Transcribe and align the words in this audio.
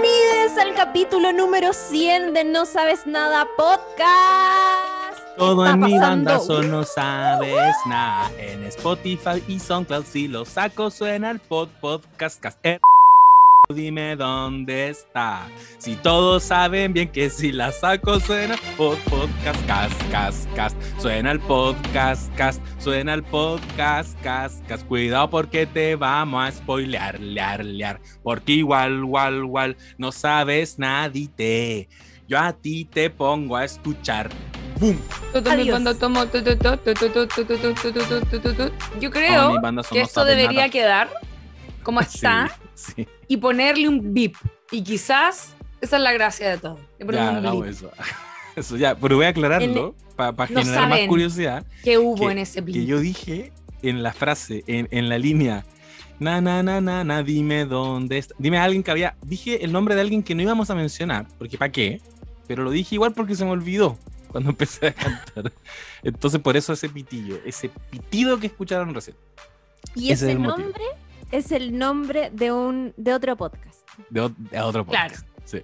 Bienvenidos 0.00 0.56
al 0.58 0.74
capítulo 0.76 1.32
número 1.32 1.72
100 1.72 2.32
de 2.32 2.44
No 2.44 2.66
Sabes 2.66 3.04
Nada 3.04 3.48
Podcast. 3.56 5.18
Todo 5.36 5.64
está 5.64 5.74
en 5.74 5.80
mi 5.80 5.98
pasando? 5.98 6.30
bandazo 6.30 6.62
no 6.62 6.84
sabes 6.84 7.74
nada. 7.86 8.30
En 8.38 8.62
Spotify 8.66 9.42
y 9.48 9.58
SoundCloud 9.58 10.04
si 10.04 10.28
lo 10.28 10.44
saco 10.44 10.92
suena 10.92 11.32
el 11.32 11.40
pod 11.40 11.68
podcast. 11.80 12.40
cast- 12.40 12.58
eh, 12.62 12.78
Dime 13.74 14.16
dónde 14.16 14.88
está. 14.88 15.46
Si 15.76 15.94
todos 15.96 16.42
saben 16.44 16.94
bien 16.94 17.12
que 17.12 17.28
si 17.28 17.52
la 17.52 17.70
saco 17.70 18.18
suena 18.18 18.56
pod 18.78 18.96
podcast 19.10 19.66
cast, 19.66 20.10
cast, 20.10 20.52
cast. 20.54 20.76
Suena 20.98 21.32
el 21.32 21.40
podcast 21.40 22.34
cast, 22.34 22.62
suena 22.78 23.12
el 23.12 23.22
podcast 23.24 24.18
cast, 24.22 24.66
cast. 24.66 24.86
Cuidado 24.86 25.28
porque 25.28 25.66
te 25.66 25.96
vamos 25.96 26.48
a 26.48 26.50
spoilear, 26.50 27.20
lear, 27.20 27.62
lear. 27.62 28.00
Porque 28.22 28.52
igual, 28.52 29.00
igual, 29.00 29.36
igual 29.44 29.76
no 29.98 30.12
sabes 30.12 30.78
nadite. 30.78 31.90
Yo 32.26 32.38
a 32.38 32.54
ti 32.54 32.86
te 32.86 33.10
pongo 33.10 33.54
a 33.54 33.66
escuchar. 33.66 34.30
¡Boom! 34.80 34.98
Adiós. 35.50 35.66
Yo 38.98 39.08
Oh, 39.08 39.12
creo 39.12 39.60
que 39.90 40.00
esto 40.00 40.24
debería 40.24 40.70
quedar 40.70 41.27
como 41.82 42.00
está 42.00 42.56
Sí, 42.74 42.92
sí. 42.96 43.08
y 43.28 43.36
ponerle 43.36 43.88
un 43.88 44.12
bip. 44.14 44.36
Y 44.70 44.82
quizás 44.82 45.54
esa 45.80 45.96
es 45.96 46.02
la 46.02 46.12
gracia 46.12 46.50
de 46.50 46.58
todo. 46.58 46.78
Ya, 46.98 47.36
hagamos 47.36 47.66
eso. 47.66 47.90
Eso 48.56 48.76
ya, 48.76 48.96
pero 48.96 49.14
voy 49.14 49.24
a 49.26 49.28
aclararlo 49.28 49.94
para 50.16 50.32
No 50.32 50.46
generar 50.62 50.88
más 50.88 50.98
curiosidad. 51.06 51.64
¿Qué 51.84 51.96
hubo 51.96 52.26
que- 52.26 52.32
en 52.32 52.38
ese 52.38 52.56
Que 52.56 52.60
blip? 52.62 52.88
yo 52.88 52.98
dije 52.98 53.52
en 53.82 54.02
la 54.02 54.12
frase, 54.12 54.64
en, 54.66 54.88
en 54.90 55.08
la 55.08 55.16
línea, 55.16 55.64
na, 56.18 56.40
na, 56.40 56.60
na, 56.64 56.80
na, 56.80 57.04
na, 57.04 57.22
dime 57.22 57.66
dónde 57.66 58.18
está. 58.18 58.34
Dime 58.36 58.58
a 58.58 58.64
alguien 58.64 58.82
que 58.82 58.90
había. 58.90 59.14
Dije 59.22 59.64
el 59.64 59.70
nombre 59.70 59.94
de 59.94 60.00
alguien 60.00 60.24
que 60.24 60.34
no 60.34 60.42
íbamos 60.42 60.70
a 60.70 60.74
mencionar, 60.74 61.28
porque 61.38 61.56
¿para 61.56 61.70
qué? 61.70 62.00
Pero 62.48 62.64
lo 62.64 62.72
dije 62.72 62.96
igual 62.96 63.12
porque 63.12 63.36
se 63.36 63.44
me 63.44 63.52
olvidó 63.52 63.96
cuando 64.26 64.50
empecé 64.56 64.88
a 64.88 64.92
cantar. 64.92 65.52
Entonces, 66.02 66.40
por 66.40 66.56
eso 66.56 66.72
ese 66.72 66.88
pitillo, 66.88 67.38
ese 67.46 67.68
pitido 67.90 68.40
que 68.40 68.48
escucharon 68.48 68.92
recién. 68.92 69.16
Y 69.94 70.06
Ese 70.10 70.12
ese 70.14 70.24
es 70.26 70.30
el 70.32 70.38
motivo. 70.40 70.72
Es 71.32 71.52
el 71.52 71.76
nombre 71.78 72.30
de 72.32 72.52
un 72.52 72.92
de 72.96 73.12
otro 73.14 73.36
podcast. 73.36 73.88
De, 74.10 74.20
o- 74.22 74.28
de 74.36 74.60
otro 74.60 74.84
Claro. 74.86 75.10
podcast. 75.14 75.26
Sí. 75.44 75.62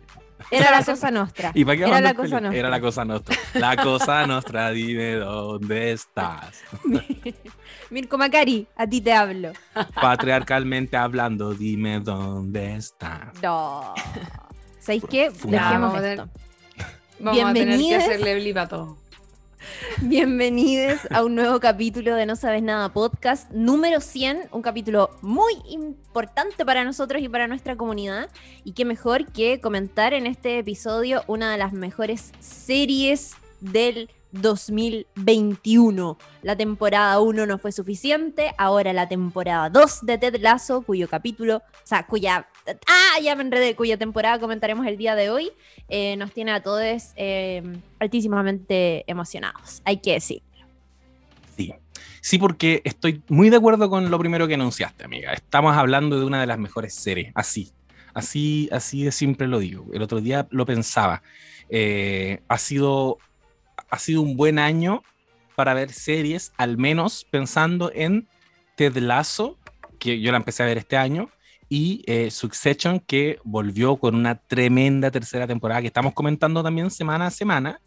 Era 0.50 0.70
la 0.70 0.84
cosa 0.84 1.10
nostra. 1.10 1.52
¿Y 1.54 1.64
para 1.64 1.76
qué 1.78 1.84
Era 1.84 2.00
la 2.00 2.14
cosa 2.14 2.40
nostra. 2.40 2.58
Era 2.58 2.68
la 2.68 2.80
cosa 2.80 3.04
nuestra. 3.04 3.36
La 3.54 3.76
cosa 3.76 4.26
nuestra, 4.26 4.70
dime 4.70 5.14
dónde 5.14 5.92
estás. 5.92 6.60
Mirko 7.90 8.18
Macari, 8.18 8.66
a 8.76 8.86
ti 8.86 9.00
te 9.00 9.12
hablo. 9.12 9.52
Patriarcalmente 9.94 10.96
hablando, 10.96 11.54
dime 11.54 12.00
dónde 12.00 12.74
estás. 12.74 13.40
No. 13.42 13.94
¿Sabéis 14.80 15.04
qué? 15.08 15.30
Dejemos 15.30 15.50
Vamos 15.60 15.94
a 15.98 16.12
esto. 16.12 16.28
Vamos 17.20 17.44
a 17.44 17.52
tener 17.54 17.78
que 17.78 17.96
hacerle 17.96 18.34
blip 18.40 18.56
a 18.58 18.68
todo. 18.68 18.98
Bienvenidos 20.02 21.00
a 21.10 21.24
un 21.24 21.34
nuevo 21.34 21.60
capítulo 21.60 22.14
de 22.14 22.26
No 22.26 22.36
Sabes 22.36 22.62
Nada 22.62 22.92
Podcast, 22.92 23.50
número 23.50 24.00
100, 24.00 24.48
un 24.52 24.62
capítulo 24.62 25.10
muy 25.22 25.54
importante 25.68 26.64
para 26.64 26.84
nosotros 26.84 27.22
y 27.22 27.28
para 27.28 27.46
nuestra 27.46 27.76
comunidad. 27.76 28.30
Y 28.64 28.72
qué 28.72 28.84
mejor 28.84 29.26
que 29.26 29.60
comentar 29.60 30.14
en 30.14 30.26
este 30.26 30.58
episodio 30.58 31.22
una 31.26 31.52
de 31.52 31.58
las 31.58 31.72
mejores 31.72 32.32
series 32.40 33.34
del 33.60 34.10
2021. 34.34 36.18
La 36.42 36.56
temporada 36.56 37.20
1 37.20 37.46
no 37.46 37.58
fue 37.58 37.72
suficiente, 37.72 38.54
ahora 38.58 38.92
la 38.92 39.08
temporada 39.08 39.70
2 39.70 40.00
de 40.02 40.18
Ted 40.18 40.36
Lasso, 40.40 40.82
cuyo 40.82 41.08
capítulo, 41.08 41.56
o 41.56 41.86
sea, 41.86 42.06
cuya... 42.06 42.46
Ah, 42.86 43.20
ya 43.22 43.36
me 43.36 43.42
enredé, 43.42 43.74
cuya 43.76 43.96
temporada 43.96 44.38
comentaremos 44.38 44.86
el 44.86 44.96
día 44.96 45.14
de 45.14 45.30
hoy 45.30 45.52
eh, 45.88 46.16
nos 46.16 46.32
tiene 46.32 46.52
a 46.52 46.62
todos 46.62 46.82
eh, 47.16 47.62
altísimamente 47.98 49.04
emocionados, 49.06 49.82
hay 49.84 49.98
que 49.98 50.12
decir. 50.12 50.42
Sí. 51.56 51.74
Sí, 52.20 52.38
porque 52.38 52.80
estoy 52.84 53.22
muy 53.28 53.50
de 53.50 53.58
acuerdo 53.58 53.90
con 53.90 54.10
lo 54.10 54.18
primero 54.18 54.48
que 54.48 54.54
anunciaste, 54.54 55.04
amiga. 55.04 55.34
Estamos 55.34 55.76
hablando 55.76 56.18
de 56.18 56.24
una 56.24 56.40
de 56.40 56.46
las 56.46 56.58
mejores 56.58 56.94
series. 56.94 57.30
Así. 57.34 57.70
Así, 58.14 58.68
así 58.72 59.04
de 59.04 59.12
siempre 59.12 59.46
lo 59.46 59.58
digo. 59.58 59.86
El 59.92 60.00
otro 60.00 60.22
día 60.22 60.46
lo 60.50 60.64
pensaba. 60.64 61.22
Eh, 61.68 62.40
ha, 62.48 62.56
sido, 62.56 63.18
ha 63.90 63.98
sido 63.98 64.22
un 64.22 64.36
buen 64.36 64.58
año 64.58 65.02
para 65.56 65.74
ver 65.74 65.92
series, 65.92 66.52
al 66.56 66.76
menos 66.78 67.26
pensando 67.30 67.90
en 67.94 68.26
Ted 68.76 68.96
Lasso, 68.98 69.56
que 69.98 70.20
yo 70.20 70.30
la 70.32 70.38
empecé 70.38 70.62
a 70.62 70.66
ver 70.66 70.78
este 70.78 70.96
año, 70.96 71.30
y 71.68 72.02
eh, 72.06 72.30
Succession, 72.30 73.00
que 73.00 73.38
volvió 73.44 73.96
con 73.96 74.14
una 74.14 74.34
tremenda 74.36 75.10
tercera 75.10 75.46
temporada 75.46 75.80
que 75.80 75.86
estamos 75.88 76.12
comentando 76.12 76.62
también 76.62 76.90
semana 76.90 77.26
a 77.26 77.30
semana 77.30 77.80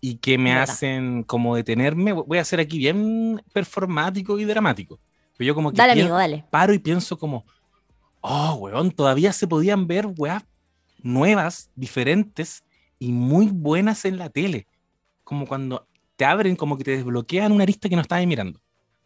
y 0.00 0.16
que 0.16 0.38
me 0.38 0.50
verdad. 0.50 0.70
hacen 0.70 1.22
como 1.24 1.56
detenerme. 1.56 2.12
Voy 2.12 2.38
a 2.38 2.44
ser 2.44 2.60
aquí 2.60 2.78
bien 2.78 3.42
performático 3.52 4.38
y 4.38 4.44
dramático. 4.44 4.98
Pero 5.36 5.48
yo 5.48 5.54
como 5.54 5.70
que 5.70 5.76
Dale, 5.76 5.94
pien- 5.94 6.02
amigo, 6.02 6.16
dale. 6.16 6.44
paro 6.50 6.72
y 6.72 6.78
pienso 6.78 7.18
como, 7.18 7.44
oh, 8.20 8.54
weón, 8.54 8.90
todavía 8.90 9.32
se 9.32 9.46
podían 9.48 9.86
ver 9.86 10.06
weas 10.16 10.44
nuevas, 11.02 11.70
diferentes 11.74 12.62
y 12.98 13.12
muy 13.12 13.48
buenas 13.48 14.04
en 14.04 14.18
la 14.18 14.28
tele. 14.30 14.66
Como 15.26 15.46
cuando 15.46 15.88
te 16.16 16.24
abren, 16.24 16.56
como 16.56 16.78
que 16.78 16.84
te 16.84 16.92
desbloquean 16.92 17.52
una 17.52 17.64
arista 17.64 17.88
que 17.90 17.96
no 17.96 18.02
estabas 18.02 18.26
mirando. 18.26 18.60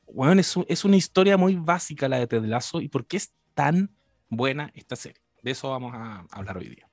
Weón, 0.06 0.38
es, 0.38 0.56
un- 0.56 0.66
es 0.68 0.84
una 0.84 0.96
historia 0.96 1.36
muy 1.38 1.56
básica 1.56 2.08
la 2.08 2.18
de 2.18 2.26
Ted 2.28 2.44
Lasso 2.44 2.80
y 2.80 2.88
por 2.88 3.06
qué 3.06 3.16
es 3.16 3.32
tan 3.54 3.90
buena 4.28 4.70
esta 4.74 4.96
serie. 4.96 5.22
De 5.42 5.52
eso 5.52 5.70
vamos 5.70 5.92
a 5.94 6.26
hablar 6.30 6.58
hoy 6.58 6.68
día. 6.68 6.88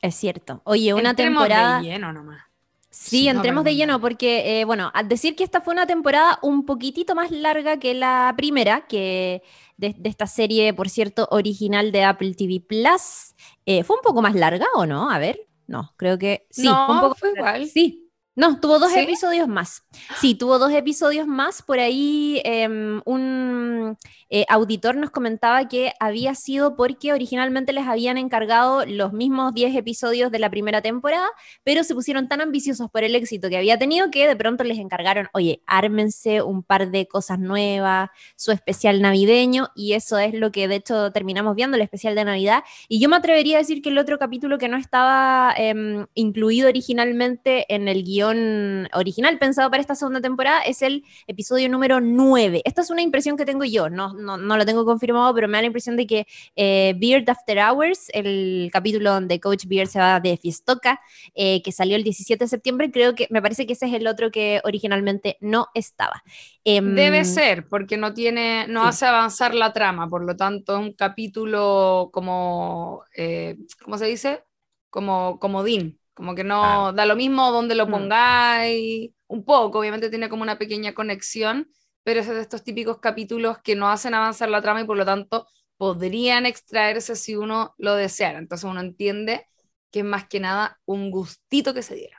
Es 0.00 0.16
cierto. 0.16 0.60
Oye, 0.64 0.92
una 0.94 1.10
Entremos 1.10 1.44
de 1.44 1.48
temporada... 1.48 1.80
lleno 1.80 2.12
nomás. 2.12 2.42
Sí, 2.90 3.20
Sí. 3.22 3.28
entremos 3.28 3.64
de 3.64 3.70
No, 3.70 3.76
lleno 3.76 4.00
porque, 4.00 4.60
eh, 4.60 4.64
bueno, 4.66 4.90
al 4.92 5.08
decir 5.08 5.34
que 5.36 5.44
esta 5.44 5.62
fue 5.62 5.72
una 5.72 5.86
temporada 5.86 6.38
un 6.42 6.66
poquitito 6.66 7.14
más 7.14 7.30
larga 7.30 7.78
que 7.78 7.94
la 7.94 8.34
primera, 8.36 8.86
que 8.86 9.42
de, 9.78 9.94
de 9.98 10.08
esta 10.10 10.26
serie, 10.26 10.74
por 10.74 10.90
cierto, 10.90 11.26
original 11.30 11.90
de 11.92 12.04
Apple 12.04 12.34
TV 12.34 12.60
Plus, 12.60 13.34
eh, 13.64 13.82
¿fue 13.84 13.96
un 13.96 14.02
poco 14.02 14.20
más 14.20 14.34
larga 14.34 14.66
o 14.74 14.84
no? 14.84 15.10
A 15.10 15.18
ver, 15.18 15.48
no, 15.66 15.94
creo 15.96 16.18
que 16.18 16.46
sí. 16.50 16.64
No, 16.64 16.84
fue 16.86 16.94
un 16.96 17.00
poco 17.00 17.14
fue 17.14 17.30
igual. 17.34 17.66
Sí. 17.66 18.01
No, 18.34 18.58
tuvo 18.60 18.78
dos 18.78 18.92
¿Sí? 18.92 19.00
episodios 19.00 19.46
más. 19.46 19.82
Sí, 20.18 20.34
tuvo 20.34 20.58
dos 20.58 20.72
episodios 20.72 21.26
más. 21.26 21.60
Por 21.60 21.78
ahí 21.78 22.40
em, 22.44 23.02
un 23.04 23.98
eh, 24.30 24.46
auditor 24.48 24.96
nos 24.96 25.10
comentaba 25.10 25.68
que 25.68 25.92
había 26.00 26.34
sido 26.34 26.74
porque 26.74 27.12
originalmente 27.12 27.74
les 27.74 27.86
habían 27.86 28.16
encargado 28.16 28.86
los 28.86 29.12
mismos 29.12 29.52
10 29.52 29.76
episodios 29.76 30.32
de 30.32 30.38
la 30.38 30.48
primera 30.48 30.80
temporada, 30.80 31.28
pero 31.62 31.84
se 31.84 31.94
pusieron 31.94 32.26
tan 32.26 32.40
ambiciosos 32.40 32.90
por 32.90 33.04
el 33.04 33.14
éxito 33.14 33.50
que 33.50 33.58
había 33.58 33.78
tenido 33.78 34.10
que 34.10 34.26
de 34.26 34.34
pronto 34.34 34.64
les 34.64 34.78
encargaron, 34.78 35.28
oye, 35.34 35.60
ármense 35.66 36.40
un 36.40 36.62
par 36.62 36.90
de 36.90 37.06
cosas 37.06 37.38
nuevas, 37.38 38.08
su 38.36 38.52
especial 38.52 39.02
navideño, 39.02 39.68
y 39.74 39.92
eso 39.92 40.16
es 40.16 40.32
lo 40.32 40.50
que 40.50 40.68
de 40.68 40.76
hecho 40.76 41.12
terminamos 41.12 41.54
viendo, 41.54 41.76
el 41.76 41.82
especial 41.82 42.14
de 42.14 42.24
Navidad. 42.24 42.64
Y 42.88 42.98
yo 42.98 43.10
me 43.10 43.16
atrevería 43.16 43.58
a 43.58 43.60
decir 43.60 43.82
que 43.82 43.90
el 43.90 43.98
otro 43.98 44.18
capítulo 44.18 44.56
que 44.56 44.68
no 44.68 44.78
estaba 44.78 45.52
em, 45.58 46.06
incluido 46.14 46.68
originalmente 46.68 47.66
en 47.68 47.88
el 47.88 48.02
guion 48.02 48.21
original 48.28 49.38
pensado 49.38 49.70
para 49.70 49.80
esta 49.80 49.94
segunda 49.94 50.20
temporada 50.20 50.62
es 50.62 50.82
el 50.82 51.04
episodio 51.26 51.68
número 51.68 52.00
9. 52.00 52.62
Esta 52.64 52.82
es 52.82 52.90
una 52.90 53.02
impresión 53.02 53.36
que 53.36 53.44
tengo 53.44 53.64
yo, 53.64 53.90
no, 53.90 54.12
no, 54.14 54.36
no 54.36 54.56
lo 54.56 54.64
tengo 54.66 54.84
confirmado, 54.84 55.34
pero 55.34 55.48
me 55.48 55.58
da 55.58 55.62
la 55.62 55.66
impresión 55.66 55.96
de 55.96 56.06
que 56.06 56.26
eh, 56.56 56.94
Beard 56.98 57.28
After 57.28 57.58
Hours, 57.58 58.08
el 58.12 58.70
capítulo 58.72 59.12
donde 59.12 59.40
Coach 59.40 59.66
Beard 59.66 59.88
se 59.88 59.98
va 59.98 60.20
de 60.20 60.36
fiestoca, 60.36 61.00
eh, 61.34 61.62
que 61.62 61.72
salió 61.72 61.96
el 61.96 62.04
17 62.04 62.44
de 62.44 62.48
septiembre, 62.48 62.90
creo 62.90 63.14
que 63.14 63.26
me 63.30 63.42
parece 63.42 63.66
que 63.66 63.72
ese 63.74 63.86
es 63.86 63.94
el 63.94 64.06
otro 64.06 64.30
que 64.30 64.60
originalmente 64.64 65.36
no 65.40 65.68
estaba. 65.74 66.22
Em, 66.64 66.94
Debe 66.94 67.24
ser, 67.24 67.66
porque 67.68 67.96
no 67.96 68.14
tiene, 68.14 68.66
no 68.68 68.82
sí. 68.82 68.88
hace 68.88 69.06
avanzar 69.06 69.54
la 69.54 69.72
trama, 69.72 70.08
por 70.08 70.24
lo 70.24 70.36
tanto, 70.36 70.78
un 70.78 70.92
capítulo 70.92 72.10
como, 72.12 73.02
eh, 73.16 73.56
¿cómo 73.82 73.98
se 73.98 74.06
dice? 74.06 74.44
Como 74.90 75.38
comodín, 75.40 75.98
como 76.14 76.34
que 76.34 76.44
no 76.44 76.60
Claro. 76.60 76.92
da 76.92 77.06
lo 77.06 77.16
mismo 77.16 77.50
donde 77.52 77.74
lo 77.74 77.86
Mm. 77.86 77.90
pongáis, 77.90 79.10
un 79.28 79.44
poco, 79.44 79.78
obviamente 79.80 80.10
tiene 80.10 80.28
como 80.28 80.42
una 80.42 80.58
pequeña 80.58 80.94
conexión, 80.94 81.68
pero 82.04 82.20
es 82.20 82.28
de 82.28 82.40
estos 82.40 82.64
típicos 82.64 82.98
capítulos 82.98 83.58
que 83.62 83.76
no 83.76 83.88
hacen 83.90 84.14
avanzar 84.14 84.48
la 84.48 84.60
trama 84.62 84.80
y 84.82 84.84
por 84.84 84.96
lo 84.96 85.04
tanto 85.04 85.46
podrían 85.76 86.46
extraerse 86.46 87.16
si 87.16 87.36
uno 87.36 87.74
lo 87.78 87.94
deseara. 87.94 88.38
Entonces 88.38 88.64
uno 88.68 88.80
entiende 88.80 89.46
que 89.90 90.00
es 90.00 90.04
más 90.04 90.26
que 90.28 90.40
nada 90.40 90.80
un 90.84 91.10
gustito 91.10 91.74
que 91.74 91.82
se 91.82 91.94
diera. 91.96 92.18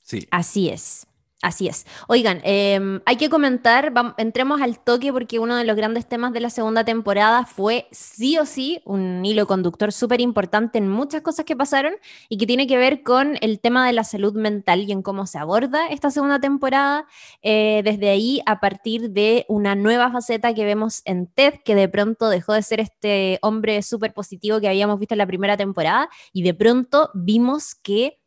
Sí. 0.00 0.26
Así 0.30 0.68
es. 0.68 1.06
Así 1.42 1.66
es. 1.66 1.86
Oigan, 2.06 2.40
em, 2.44 3.00
hay 3.04 3.16
que 3.16 3.28
comentar, 3.28 3.92
entremos 4.16 4.60
al 4.62 4.78
toque 4.78 5.12
porque 5.12 5.40
uno 5.40 5.56
de 5.56 5.64
los 5.64 5.74
grandes 5.74 6.06
temas 6.08 6.32
de 6.32 6.38
la 6.38 6.50
segunda 6.50 6.84
temporada 6.84 7.46
fue 7.46 7.88
sí 7.90 8.38
o 8.38 8.46
sí 8.46 8.80
un 8.84 9.26
hilo 9.26 9.48
conductor 9.48 9.90
súper 9.92 10.20
importante 10.20 10.78
en 10.78 10.88
muchas 10.88 11.20
cosas 11.22 11.44
que 11.44 11.56
pasaron 11.56 11.94
y 12.28 12.38
que 12.38 12.46
tiene 12.46 12.68
que 12.68 12.76
ver 12.76 13.02
con 13.02 13.38
el 13.40 13.58
tema 13.58 13.84
de 13.84 13.92
la 13.92 14.04
salud 14.04 14.34
mental 14.34 14.82
y 14.82 14.92
en 14.92 15.02
cómo 15.02 15.26
se 15.26 15.38
aborda 15.38 15.88
esta 15.88 16.12
segunda 16.12 16.38
temporada. 16.38 17.06
Eh, 17.42 17.82
desde 17.84 18.10
ahí, 18.10 18.40
a 18.46 18.60
partir 18.60 19.10
de 19.10 19.44
una 19.48 19.74
nueva 19.74 20.12
faceta 20.12 20.54
que 20.54 20.64
vemos 20.64 21.02
en 21.06 21.26
Ted, 21.26 21.54
que 21.64 21.74
de 21.74 21.88
pronto 21.88 22.28
dejó 22.28 22.52
de 22.52 22.62
ser 22.62 22.78
este 22.78 23.40
hombre 23.42 23.82
súper 23.82 24.14
positivo 24.14 24.60
que 24.60 24.68
habíamos 24.68 25.00
visto 25.00 25.14
en 25.14 25.18
la 25.18 25.26
primera 25.26 25.56
temporada 25.56 26.08
y 26.32 26.44
de 26.44 26.54
pronto 26.54 27.10
vimos 27.14 27.74
que 27.74 28.21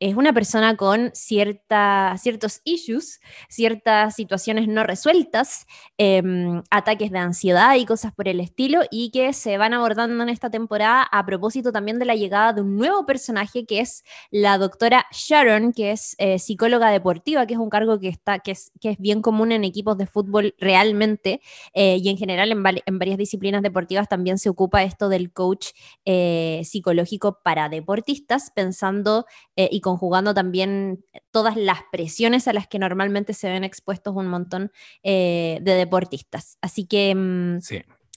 es 0.00 0.14
una 0.14 0.32
persona 0.32 0.76
con 0.76 1.10
cierta, 1.12 2.14
ciertos 2.18 2.60
issues, 2.64 3.20
ciertas 3.48 4.14
situaciones 4.14 4.68
no 4.68 4.84
resueltas, 4.84 5.66
em, 5.96 6.62
ataques 6.70 7.10
de 7.10 7.18
ansiedad 7.18 7.74
y 7.74 7.84
cosas 7.84 8.12
por 8.12 8.28
el 8.28 8.40
estilo, 8.40 8.82
y 8.90 9.10
que 9.10 9.32
se 9.32 9.58
van 9.58 9.74
abordando 9.74 10.22
en 10.22 10.28
esta 10.28 10.50
temporada 10.50 11.02
a 11.02 11.26
propósito 11.26 11.72
también 11.72 11.98
de 11.98 12.04
la 12.04 12.14
llegada 12.14 12.52
de 12.52 12.62
un 12.62 12.76
nuevo 12.76 13.06
personaje 13.06 13.66
que 13.66 13.80
es 13.80 14.04
la 14.30 14.58
doctora 14.58 15.06
Sharon, 15.12 15.72
que 15.72 15.90
es 15.90 16.14
eh, 16.18 16.38
psicóloga 16.38 16.90
deportiva, 16.90 17.46
que 17.46 17.54
es 17.54 17.60
un 17.60 17.70
cargo 17.70 17.98
que, 17.98 18.08
está, 18.08 18.38
que, 18.38 18.52
es, 18.52 18.70
que 18.80 18.90
es 18.90 18.98
bien 18.98 19.20
común 19.20 19.50
en 19.52 19.64
equipos 19.64 19.98
de 19.98 20.06
fútbol 20.06 20.54
realmente, 20.58 21.40
eh, 21.74 21.96
y 22.00 22.08
en 22.08 22.16
general 22.16 22.52
en, 22.52 22.64
en, 22.86 22.98
varias 22.98 23.18
disciplinas 23.18 23.62
deportivas 23.62 24.08
también 24.08 24.38
se 24.38 24.48
ocupa 24.48 24.82
esto 24.84 25.08
del 25.08 25.32
coach 25.32 25.68
eh, 26.04 26.62
psicológico 26.64 27.40
para 27.42 27.68
deportistas, 27.68 28.50
pensando 28.54 29.26
y 29.56 29.80
conjugando 29.88 30.34
también 30.34 31.02
todas 31.30 31.56
las 31.56 31.78
presiones 31.90 32.46
a 32.46 32.52
las 32.52 32.68
que 32.68 32.78
normalmente 32.78 33.32
se 33.32 33.48
ven 33.48 33.64
expuestos 33.64 34.14
un 34.14 34.26
montón 34.26 34.70
eh, 35.02 35.60
de 35.62 35.72
deportistas. 35.76 36.58
Así 36.60 36.86
que 36.86 37.14
mm, 37.14 37.60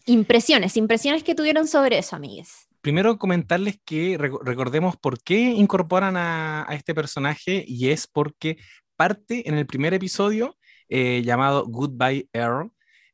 impresiones, 0.08 0.76
impresiones 0.76 1.24
que 1.24 1.34
tuvieron 1.34 1.70
sobre 1.70 1.98
eso, 1.98 2.18
amigues. 2.18 2.68
Primero 2.82 3.18
comentarles 3.18 3.80
que 3.86 4.18
recordemos 4.18 4.98
por 4.98 5.22
qué 5.24 5.52
incorporan 5.52 6.18
a, 6.18 6.68
este 6.72 6.94
personaje 6.94 7.64
y 7.66 7.90
es 7.90 8.06
porque 8.06 8.58
parte 8.98 9.48
en 9.48 9.56
el 9.56 9.66
primer 9.66 9.94
episodio 9.94 10.58
eh, 10.90 11.22
llamado 11.24 11.66
Goodbye 11.68 12.28
Earl. 12.34 12.70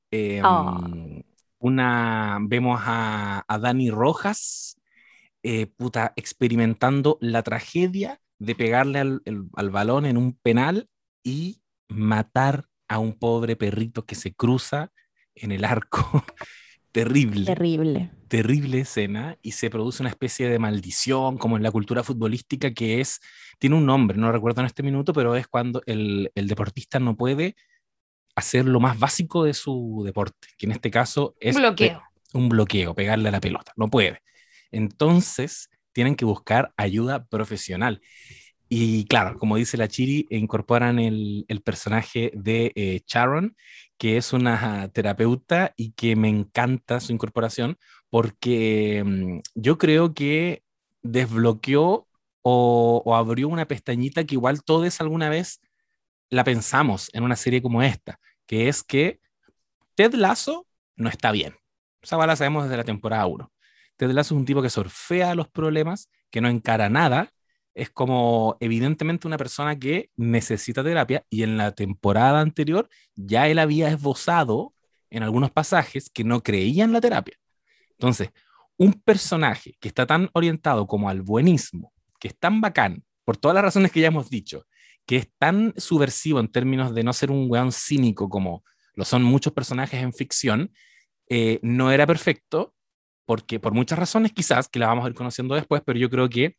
Em, 0.09 0.41
ah. 0.43 0.89
Una, 1.59 2.39
vemos 2.41 2.79
a, 2.83 3.43
a 3.47 3.59
Dani 3.59 3.89
Rojas, 3.91 4.79
eh, 5.43 5.67
puta, 5.67 6.13
experimentando 6.15 7.17
la 7.19 7.43
tragedia 7.43 8.19
de 8.39 8.55
pegarle 8.55 8.99
al, 8.99 9.21
al, 9.55 9.69
balón 9.69 10.05
en 10.05 10.17
un 10.17 10.33
penal 10.33 10.89
y 11.23 11.61
matar 11.87 12.65
a 12.87 12.99
un 12.99 13.13
pobre 13.17 13.55
perrito 13.55 14.05
que 14.05 14.15
se 14.15 14.33
cruza 14.33 14.91
en 15.35 15.51
el 15.51 15.65
arco. 15.65 16.23
terrible. 16.91 17.45
Terrible. 17.45 18.11
Terrible 18.27 18.79
escena 18.79 19.37
y 19.41 19.51
se 19.51 19.69
produce 19.69 20.03
una 20.03 20.09
especie 20.09 20.49
de 20.49 20.59
maldición, 20.59 21.37
como 21.37 21.57
en 21.57 21.63
la 21.63 21.71
cultura 21.71 22.03
futbolística, 22.03 22.73
que 22.73 22.99
es, 22.99 23.19
tiene 23.59 23.75
un 23.75 23.85
nombre, 23.85 24.17
no 24.17 24.31
recuerdo 24.31 24.61
en 24.61 24.67
este 24.67 24.83
minuto, 24.83 25.13
pero 25.13 25.35
es 25.35 25.47
cuando 25.47 25.81
el, 25.85 26.31
el 26.35 26.47
deportista 26.47 26.99
no 26.99 27.15
puede 27.15 27.55
hacer 28.35 28.65
lo 28.65 28.79
más 28.79 28.99
básico 28.99 29.45
de 29.45 29.53
su 29.53 30.03
deporte, 30.05 30.49
que 30.57 30.67
en 30.67 30.73
este 30.73 30.91
caso 30.91 31.35
es 31.39 31.55
un 31.55 31.61
bloqueo. 31.61 32.03
Un 32.33 32.49
bloqueo, 32.49 32.93
pegarle 32.93 33.29
a 33.29 33.31
la 33.31 33.39
pelota, 33.39 33.73
no 33.77 33.87
puede. 33.87 34.21
Entonces, 34.71 35.69
tienen 35.97 36.15
que 36.15 36.25
buscar 36.25 36.75
ayuda 36.77 37.25
profesional. 37.25 38.01
Y 38.69 39.05
claro, 39.05 39.39
como 39.39 39.55
dice 39.55 39.77
la 39.77 39.87
Chiri, 39.87 40.27
incorporan 40.29 40.99
el, 40.99 41.43
personaje 41.65 42.31
de 42.35 42.71
eh, 42.75 43.01
Sharon, 43.07 43.55
que 43.97 44.17
es 44.17 44.31
una 44.31 44.89
terapeuta 44.89 45.73
y 45.75 45.93
que 45.93 46.15
me 46.15 46.29
encanta 46.29 46.99
su 46.99 47.13
incorporación 47.13 47.79
porque 48.11 49.03
mm, 49.03 49.39
yo 49.55 49.79
creo 49.79 50.13
que 50.13 50.61
desbloqueó 51.01 52.07
o, 52.43 53.01
o, 53.03 53.15
abrió 53.15 53.47
una 53.47 53.67
pestañita 53.67 54.23
que 54.23 54.35
igual 54.35 54.63
todos 54.63 55.01
alguna 55.01 55.29
vez 55.29 55.61
la 56.29 56.43
pensamos 56.43 57.09
en 57.13 57.23
una 57.23 57.35
serie 57.35 57.63
como 57.63 57.81
esta, 57.81 58.19
que 58.45 58.67
es 58.69 58.83
que 58.83 59.19
Ted 59.95 60.13
Lasso 60.13 60.67
no 60.95 61.09
está 61.09 61.31
bien. 61.31 61.55
Esa 62.03 62.23
la 62.23 62.35
sabemos 62.35 62.65
desde 62.65 62.77
la 62.77 62.83
temporada 62.83 63.25
1. 63.25 63.51
Ted 63.97 64.11
Lasso 64.11 64.35
es 64.35 64.39
un 64.39 64.45
tipo 64.45 64.61
que 64.61 64.69
surfea 64.69 65.35
los 65.35 65.47
problemas, 65.47 66.09
que 66.29 66.41
no 66.41 66.49
encara 66.49 66.89
nada, 66.89 67.31
es 67.73 67.91
como 67.91 68.57
evidentemente 68.59 69.27
una 69.27 69.37
persona 69.37 69.77
que 69.77 70.09
necesita 70.15 70.83
terapia 70.83 71.25
y 71.29 71.43
en 71.43 71.57
la 71.57 71.73
temporada 71.73 72.39
anterior 72.39 72.89
ya 73.15 73.47
él 73.47 73.59
había 73.59 73.89
esbozado 73.89 74.73
en 75.11 75.21
algunos 75.23 75.51
pasajes 75.51 76.09
que 76.09 76.23
no 76.23 76.41
creía 76.41 76.83
en 76.83 76.91
la 76.91 77.01
terapia. 77.01 77.37
Entonces, 77.91 78.31
un 78.77 78.93
personaje 78.93 79.75
que 79.79 79.87
está 79.87 80.05
tan 80.05 80.29
orientado 80.33 80.87
como 80.87 81.09
al 81.09 81.21
buenismo, 81.21 81.93
que 82.19 82.29
es 82.29 82.37
tan 82.37 82.61
bacán, 82.61 83.03
por 83.23 83.37
todas 83.37 83.55
las 83.55 83.63
razones 83.63 83.91
que 83.91 83.99
ya 83.99 84.07
hemos 84.07 84.29
dicho, 84.29 84.65
que 85.05 85.17
es 85.17 85.29
tan 85.37 85.73
subversivo 85.77 86.39
en 86.39 86.47
términos 86.47 86.93
de 86.95 87.03
no 87.03 87.13
ser 87.13 87.31
un 87.31 87.45
weón 87.49 87.71
cínico 87.71 88.29
como 88.29 88.63
lo 88.95 89.05
son 89.05 89.21
muchos 89.21 89.53
personajes 89.53 90.01
en 90.01 90.13
ficción, 90.13 90.71
eh, 91.29 91.59
no 91.61 91.91
era 91.91 92.07
perfecto 92.07 92.73
porque 93.27 93.59
por 93.59 93.73
muchas 93.73 93.99
razones 93.99 94.31
quizás, 94.31 94.69
que 94.69 94.79
la 94.79 94.87
vamos 94.87 95.05
a 95.05 95.09
ir 95.09 95.13
conociendo 95.13 95.53
después, 95.53 95.81
pero 95.85 95.99
yo 95.99 96.09
creo 96.09 96.29
que 96.29 96.55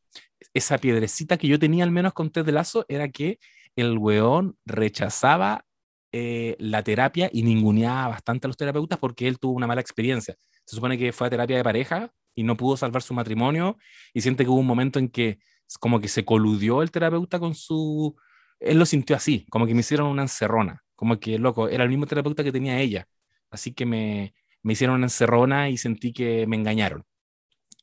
esa 0.52 0.76
piedrecita 0.76 1.38
que 1.38 1.48
yo 1.48 1.58
tenía 1.58 1.82
al 1.82 1.90
menos 1.90 2.12
con 2.12 2.30
Ted 2.30 2.44
de 2.44 2.52
Lazo 2.52 2.84
era 2.88 3.08
que 3.08 3.38
el 3.74 3.96
weón 3.96 4.54
rechazaba 4.66 5.64
eh, 6.12 6.56
la 6.58 6.82
terapia 6.82 7.30
y 7.32 7.42
ninguneaba 7.42 8.08
bastante 8.08 8.46
a 8.46 8.48
los 8.48 8.58
terapeutas 8.58 8.98
porque 8.98 9.26
él 9.26 9.38
tuvo 9.38 9.54
una 9.54 9.66
mala 9.66 9.80
experiencia. 9.80 10.36
Se 10.66 10.76
supone 10.76 10.98
que 10.98 11.10
fue 11.10 11.28
a 11.28 11.30
terapia 11.30 11.56
de 11.56 11.64
pareja 11.64 12.10
y 12.34 12.42
no 12.42 12.54
pudo 12.54 12.76
salvar 12.76 13.00
su 13.00 13.14
matrimonio 13.14 13.78
y 14.12 14.20
siente 14.20 14.44
que 14.44 14.50
hubo 14.50 14.60
un 14.60 14.66
momento 14.66 14.98
en 14.98 15.08
que 15.08 15.38
como 15.80 16.00
que 16.00 16.08
se 16.08 16.26
coludió 16.26 16.82
el 16.82 16.90
terapeuta 16.90 17.38
con 17.38 17.54
su... 17.54 18.14
Él 18.60 18.78
lo 18.78 18.84
sintió 18.84 19.16
así, 19.16 19.46
como 19.48 19.66
que 19.66 19.72
me 19.72 19.80
hicieron 19.80 20.08
una 20.08 20.22
encerrona, 20.22 20.82
como 20.94 21.18
que, 21.18 21.38
loco, 21.38 21.68
era 21.68 21.84
el 21.84 21.88
mismo 21.88 22.06
terapeuta 22.06 22.44
que 22.44 22.52
tenía 22.52 22.78
ella. 22.78 23.06
Así 23.50 23.72
que 23.72 23.86
me, 23.86 24.34
me 24.62 24.72
hicieron 24.72 24.96
una 24.96 25.06
encerrona 25.06 25.70
y 25.70 25.76
sentí 25.76 26.12
que 26.12 26.46
me 26.46 26.56
engañaron. 26.56 27.04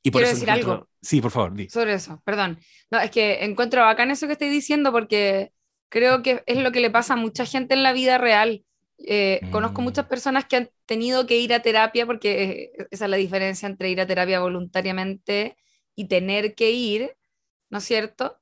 Y 0.03 0.11
por 0.11 0.21
Quiero 0.21 0.35
decir 0.35 0.51
algo. 0.51 0.87
Sí, 1.01 1.21
por 1.21 1.31
favor, 1.31 1.55
di. 1.55 1.69
Sobre 1.69 1.95
eso, 1.95 2.21
perdón. 2.23 2.59
No, 2.91 2.99
es 2.99 3.09
que 3.09 3.43
encuentro 3.43 3.81
bacán 3.81 4.11
eso 4.11 4.27
que 4.27 4.33
estoy 4.33 4.49
diciendo 4.49 4.91
porque 4.91 5.51
creo 5.89 6.21
que 6.21 6.43
es 6.45 6.57
lo 6.57 6.71
que 6.71 6.79
le 6.79 6.91
pasa 6.91 7.13
a 7.13 7.17
mucha 7.17 7.45
gente 7.45 7.73
en 7.73 7.83
la 7.83 7.93
vida 7.93 8.17
real. 8.17 8.63
Eh, 8.99 9.41
conozco 9.51 9.81
mm. 9.81 9.83
muchas 9.83 10.05
personas 10.05 10.45
que 10.45 10.55
han 10.57 10.69
tenido 10.85 11.25
que 11.25 11.39
ir 11.39 11.53
a 11.53 11.61
terapia 11.61 12.05
porque 12.05 12.71
esa 12.91 13.05
es 13.05 13.11
la 13.11 13.17
diferencia 13.17 13.67
entre 13.67 13.89
ir 13.89 13.99
a 13.99 14.07
terapia 14.07 14.39
voluntariamente 14.39 15.57
y 15.95 16.07
tener 16.07 16.55
que 16.55 16.71
ir, 16.71 17.15
¿no 17.69 17.79
es 17.79 17.83
cierto? 17.83 18.39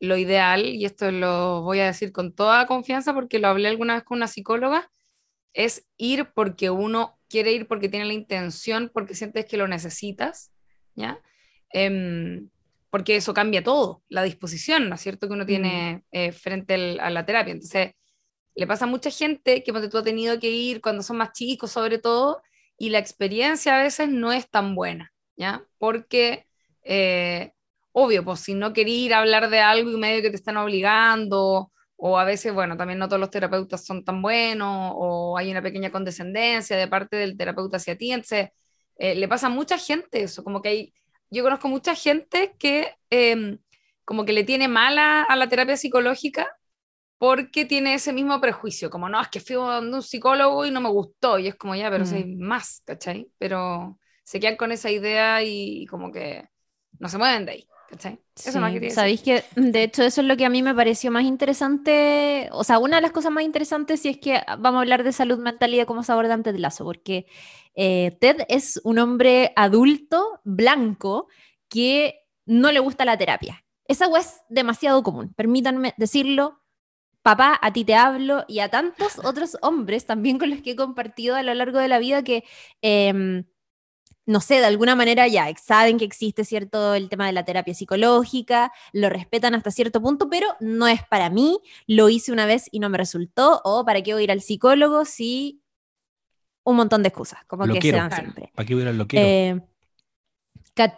Lo 0.00 0.16
ideal, 0.16 0.66
y 0.66 0.84
esto 0.84 1.10
lo 1.10 1.62
voy 1.62 1.80
a 1.80 1.86
decir 1.86 2.12
con 2.12 2.34
toda 2.34 2.66
confianza 2.66 3.14
porque 3.14 3.38
lo 3.38 3.48
hablé 3.48 3.68
alguna 3.68 3.94
vez 3.94 4.04
con 4.04 4.18
una 4.18 4.28
psicóloga, 4.28 4.90
es 5.52 5.86
ir 5.96 6.30
porque 6.34 6.70
uno 6.70 7.17
quiere 7.28 7.52
ir 7.52 7.66
porque 7.66 7.88
tiene 7.88 8.06
la 8.06 8.14
intención, 8.14 8.90
porque 8.92 9.14
sientes 9.14 9.46
que 9.46 9.56
lo 9.56 9.68
necesitas, 9.68 10.52
¿ya? 10.94 11.20
Em, 11.70 12.48
porque 12.90 13.16
eso 13.16 13.34
cambia 13.34 13.62
todo, 13.62 14.02
la 14.08 14.22
disposición, 14.22 14.88
¿no 14.88 14.94
es 14.94 15.00
cierto?, 15.00 15.28
que 15.28 15.34
uno 15.34 15.46
tiene 15.46 16.04
eh, 16.10 16.32
frente 16.32 16.74
a 17.00 17.10
la 17.10 17.26
terapia. 17.26 17.52
Entonces, 17.52 17.92
le 18.54 18.66
pasa 18.66 18.86
a 18.86 18.88
mucha 18.88 19.10
gente 19.10 19.62
que 19.62 19.72
tú 19.72 19.98
has 19.98 20.04
tenido 20.04 20.38
que 20.40 20.50
ir 20.50 20.80
cuando 20.80 21.02
son 21.02 21.18
más 21.18 21.32
chicos, 21.32 21.70
sobre 21.70 21.98
todo, 21.98 22.42
y 22.78 22.90
la 22.90 22.98
experiencia 22.98 23.78
a 23.78 23.82
veces 23.82 24.08
no 24.08 24.32
es 24.32 24.48
tan 24.48 24.74
buena, 24.74 25.12
¿ya? 25.36 25.64
Porque, 25.78 26.46
eh, 26.82 27.52
obvio, 27.92 28.24
pues 28.24 28.40
si 28.40 28.54
no 28.54 28.72
querés 28.72 28.94
ir 28.94 29.14
a 29.14 29.20
hablar 29.20 29.50
de 29.50 29.60
algo 29.60 29.90
y 29.90 29.96
medio 29.96 30.22
que 30.22 30.30
te 30.30 30.36
están 30.36 30.56
obligando, 30.56 31.70
o 32.00 32.16
a 32.16 32.24
veces, 32.24 32.54
bueno, 32.54 32.76
también 32.76 32.98
no 33.00 33.08
todos 33.08 33.18
los 33.20 33.30
terapeutas 33.30 33.84
son 33.84 34.04
tan 34.04 34.22
buenos, 34.22 34.92
o 34.94 35.36
hay 35.36 35.50
una 35.50 35.60
pequeña 35.60 35.90
condescendencia 35.90 36.76
de 36.76 36.86
parte 36.86 37.16
del 37.16 37.36
terapeuta 37.36 37.78
hacia 37.78 37.98
ti, 37.98 38.12
entonces 38.12 38.50
eh, 38.98 39.16
le 39.16 39.28
pasa 39.28 39.48
a 39.48 39.50
mucha 39.50 39.78
gente 39.78 40.22
eso, 40.22 40.44
como 40.44 40.62
que 40.62 40.68
hay, 40.68 40.94
yo 41.28 41.42
conozco 41.42 41.68
mucha 41.68 41.96
gente 41.96 42.54
que 42.58 42.94
em, 43.10 43.58
como 44.04 44.24
que 44.24 44.32
le 44.32 44.44
tiene 44.44 44.68
mala 44.68 45.24
a 45.24 45.36
la 45.36 45.48
terapia 45.48 45.76
psicológica 45.76 46.48
porque 47.18 47.64
tiene 47.64 47.94
ese 47.94 48.12
mismo 48.12 48.40
prejuicio, 48.40 48.90
como 48.90 49.08
no, 49.08 49.20
es 49.20 49.28
que 49.28 49.40
fui 49.40 49.56
a 49.56 49.80
un 49.80 50.00
psicólogo 50.00 50.64
y 50.64 50.70
no 50.70 50.80
me 50.80 50.88
gustó, 50.90 51.38
y 51.38 51.48
es 51.48 51.56
como 51.56 51.74
ya, 51.74 51.90
pero 51.90 52.04
mm. 52.06 52.14
hay 52.14 52.36
más, 52.36 52.82
¿cachai? 52.86 53.28
Pero 53.38 53.98
se 54.22 54.38
quedan 54.38 54.56
con 54.56 54.70
esa 54.70 54.90
idea 54.90 55.42
y 55.42 55.84
como 55.86 56.12
que 56.12 56.48
no 57.00 57.08
se 57.08 57.18
mueven 57.18 57.44
de 57.44 57.52
ahí. 57.52 57.68
Sabéis 58.90 59.22
que, 59.22 59.44
de 59.56 59.82
hecho, 59.82 60.02
eso 60.02 60.20
es 60.20 60.26
lo 60.26 60.36
que 60.36 60.44
a 60.44 60.50
mí 60.50 60.62
me 60.62 60.74
pareció 60.74 61.10
más 61.10 61.24
interesante. 61.24 62.48
O 62.52 62.62
sea, 62.64 62.78
una 62.78 62.96
de 62.96 63.02
las 63.02 63.12
cosas 63.12 63.32
más 63.32 63.44
interesantes 63.44 64.00
si 64.00 64.08
es 64.08 64.18
que 64.18 64.40
vamos 64.58 64.78
a 64.78 64.80
hablar 64.80 65.02
de 65.02 65.12
salud 65.12 65.38
mental 65.38 65.72
y 65.74 65.78
de 65.78 65.86
cómo 65.86 66.02
se 66.02 66.12
aborda 66.12 66.34
antes 66.34 66.52
de 66.52 66.58
lazo, 66.58 66.84
porque 66.84 67.26
eh, 67.74 68.16
Ted 68.20 68.44
es 68.48 68.80
un 68.84 68.98
hombre 68.98 69.52
adulto, 69.56 70.40
blanco, 70.44 71.28
que 71.68 72.26
no 72.46 72.72
le 72.72 72.80
gusta 72.80 73.04
la 73.04 73.16
terapia. 73.16 73.64
Esa 73.86 74.06
es 74.18 74.40
demasiado 74.48 75.02
común, 75.02 75.32
permítanme 75.34 75.94
decirlo, 75.96 76.60
papá, 77.22 77.58
a 77.60 77.72
ti 77.72 77.84
te 77.84 77.94
hablo, 77.94 78.44
y 78.48 78.60
a 78.60 78.68
tantos 78.68 79.18
otros 79.24 79.56
hombres 79.62 80.06
también 80.06 80.38
con 80.38 80.50
los 80.50 80.60
que 80.60 80.72
he 80.72 80.76
compartido 80.76 81.36
a 81.36 81.42
lo 81.42 81.54
largo 81.54 81.78
de 81.78 81.88
la 81.88 81.98
vida 81.98 82.22
que... 82.22 82.44
Em, 82.82 83.44
no 84.28 84.42
sé, 84.42 84.56
de 84.56 84.66
alguna 84.66 84.94
manera 84.94 85.26
ya 85.26 85.50
saben 85.56 85.96
que 85.96 86.04
existe 86.04 86.44
cierto 86.44 86.94
el 86.94 87.08
tema 87.08 87.26
de 87.26 87.32
la 87.32 87.46
terapia 87.46 87.72
psicológica, 87.72 88.70
lo 88.92 89.08
respetan 89.08 89.54
hasta 89.54 89.70
cierto 89.70 90.02
punto, 90.02 90.28
pero 90.28 90.46
no 90.60 90.86
es 90.86 91.02
para 91.02 91.30
mí, 91.30 91.58
lo 91.86 92.10
hice 92.10 92.30
una 92.30 92.44
vez 92.44 92.68
y 92.70 92.78
no 92.78 92.90
me 92.90 92.98
resultó, 92.98 93.62
o 93.64 93.86
para 93.86 94.02
qué 94.02 94.12
voy 94.12 94.20
a 94.20 94.24
ir 94.24 94.30
al 94.30 94.42
psicólogo 94.42 95.06
si 95.06 95.62
un 96.62 96.76
montón 96.76 97.02
de 97.02 97.08
excusas, 97.08 97.42
como 97.46 97.64
que 97.64 97.80
se 97.80 97.92
dan 97.92 98.12
siempre. 98.12 98.52
¿Para 98.54 98.66
qué 98.66 98.74
voy 98.74 98.82
a 98.82 98.84
ir 98.84 98.88
al 98.90 98.98
loquero? 98.98 99.26
Eh, 99.26 99.60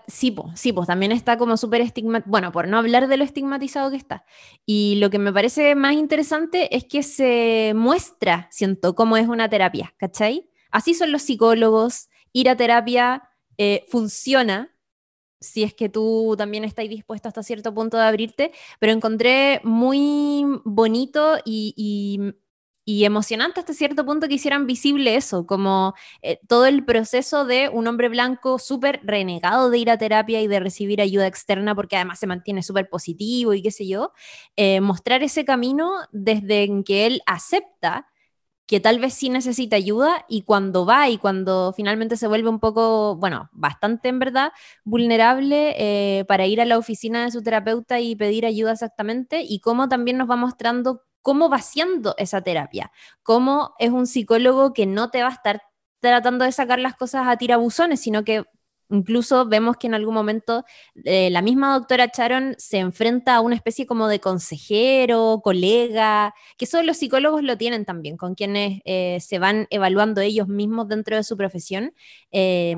sí, 0.08 0.34
sí, 0.56 0.72
pues 0.72 0.88
también 0.88 1.12
está 1.12 1.38
como 1.38 1.56
súper 1.56 1.82
estigmatizado, 1.82 2.32
bueno, 2.32 2.50
por 2.50 2.66
no 2.66 2.78
hablar 2.78 3.06
de 3.06 3.16
lo 3.16 3.22
estigmatizado 3.22 3.92
que 3.92 3.96
está. 3.96 4.24
Y 4.66 4.96
lo 4.96 5.08
que 5.08 5.20
me 5.20 5.32
parece 5.32 5.76
más 5.76 5.94
interesante 5.94 6.74
es 6.74 6.84
que 6.84 7.04
se 7.04 7.74
muestra, 7.76 8.48
siento, 8.50 8.96
cómo 8.96 9.16
es 9.16 9.28
una 9.28 9.48
terapia, 9.48 9.94
¿cachai? 9.98 10.50
Así 10.72 10.94
son 10.94 11.12
los 11.12 11.22
psicólogos, 11.22 12.09
ir 12.32 12.48
a 12.48 12.56
terapia 12.56 13.28
eh, 13.58 13.84
funciona 13.88 14.70
si 15.40 15.62
es 15.62 15.74
que 15.74 15.88
tú 15.88 16.34
también 16.36 16.64
estás 16.64 16.88
dispuesto 16.88 17.28
hasta 17.28 17.42
cierto 17.42 17.74
punto 17.74 17.96
de 17.96 18.04
abrirte, 18.04 18.52
pero 18.78 18.92
encontré 18.92 19.60
muy 19.64 20.44
bonito 20.64 21.38
y, 21.44 22.34
emocionante 22.86 23.60
hasta 23.60 23.72
cierto 23.72 24.04
punto 24.04 24.26
que 24.26 24.34
hicieran 24.34 24.66
visible 24.66 25.14
eso, 25.14 25.46
como 25.46 25.94
eh, 26.22 26.40
todo 26.48 26.66
el 26.66 26.84
proceso 26.84 27.44
de 27.44 27.68
un 27.68 27.86
hombre 27.86 28.08
blanco 28.08 28.58
súper 28.58 29.00
renegado 29.04 29.70
de 29.70 29.78
ir 29.78 29.90
a 29.90 29.96
terapia 29.98 30.42
y 30.42 30.48
de 30.48 30.58
recibir 30.58 31.00
ayuda 31.00 31.28
externa, 31.28 31.74
porque 31.76 31.94
además 31.94 32.18
se 32.18 32.26
mantiene 32.26 32.64
súper 32.64 32.88
positivo 32.88 33.54
y 33.54 33.62
qué 33.62 33.70
sé 33.70 33.86
yo, 33.86 34.12
eh, 34.56 34.80
mostrar 34.80 35.22
ese 35.22 35.44
camino 35.44 35.92
desde 36.10 36.68
que 36.84 37.06
él 37.06 37.22
acepta 37.26 38.08
que 38.70 38.78
tal 38.78 39.00
vez 39.00 39.14
sí 39.14 39.30
necesita 39.30 39.74
ayuda 39.74 40.24
y 40.28 40.42
cuando 40.42 40.86
va 40.86 41.08
y 41.08 41.18
cuando 41.18 41.72
finalmente 41.76 42.16
se 42.16 42.28
vuelve 42.28 42.48
un 42.48 42.60
poco, 42.60 43.16
bueno, 43.16 43.50
bastante 43.50 44.08
en 44.08 44.20
verdad 44.20 44.52
vulnerable 44.84 45.74
eh, 45.76 46.24
para 46.26 46.46
ir 46.46 46.60
a 46.60 46.64
la 46.64 46.78
oficina 46.78 47.24
de 47.24 47.32
su 47.32 47.42
terapeuta 47.42 47.98
y 47.98 48.14
pedir 48.14 48.46
ayuda 48.46 48.70
exactamente 48.70 49.42
y 49.42 49.58
cómo 49.58 49.88
también 49.88 50.18
nos 50.18 50.30
va 50.30 50.36
mostrando 50.36 51.02
cómo 51.20 51.48
va 51.50 51.58
siendo 51.58 52.14
esa 52.16 52.42
terapia, 52.42 52.92
cómo 53.24 53.74
es 53.80 53.90
un 53.90 54.06
psicólogo 54.06 54.72
que 54.72 54.86
no 54.86 55.10
te 55.10 55.22
va 55.22 55.30
a 55.30 55.32
estar 55.32 55.62
tratando 55.98 56.44
de 56.44 56.52
sacar 56.52 56.78
las 56.78 56.94
cosas 56.94 57.26
a 57.26 57.36
tirabuzones, 57.38 57.98
sino 57.98 58.22
que 58.22 58.44
Incluso 58.90 59.46
vemos 59.46 59.76
que 59.76 59.86
en 59.86 59.94
algún 59.94 60.14
momento 60.14 60.64
eh, 61.04 61.30
la 61.30 61.42
misma 61.42 61.74
doctora 61.74 62.10
Charon 62.10 62.54
se 62.58 62.78
enfrenta 62.78 63.36
a 63.36 63.40
una 63.40 63.54
especie 63.54 63.86
como 63.86 64.08
de 64.08 64.20
consejero, 64.20 65.40
colega, 65.44 66.34
que 66.58 66.64
eso 66.64 66.82
los 66.82 66.96
psicólogos 66.96 67.42
lo 67.42 67.56
tienen 67.56 67.84
también, 67.84 68.16
con 68.16 68.34
quienes 68.34 68.80
eh, 68.84 69.18
se 69.20 69.38
van 69.38 69.66
evaluando 69.70 70.20
ellos 70.20 70.48
mismos 70.48 70.88
dentro 70.88 71.16
de 71.16 71.22
su 71.22 71.36
profesión. 71.36 71.94
Eh, 72.32 72.76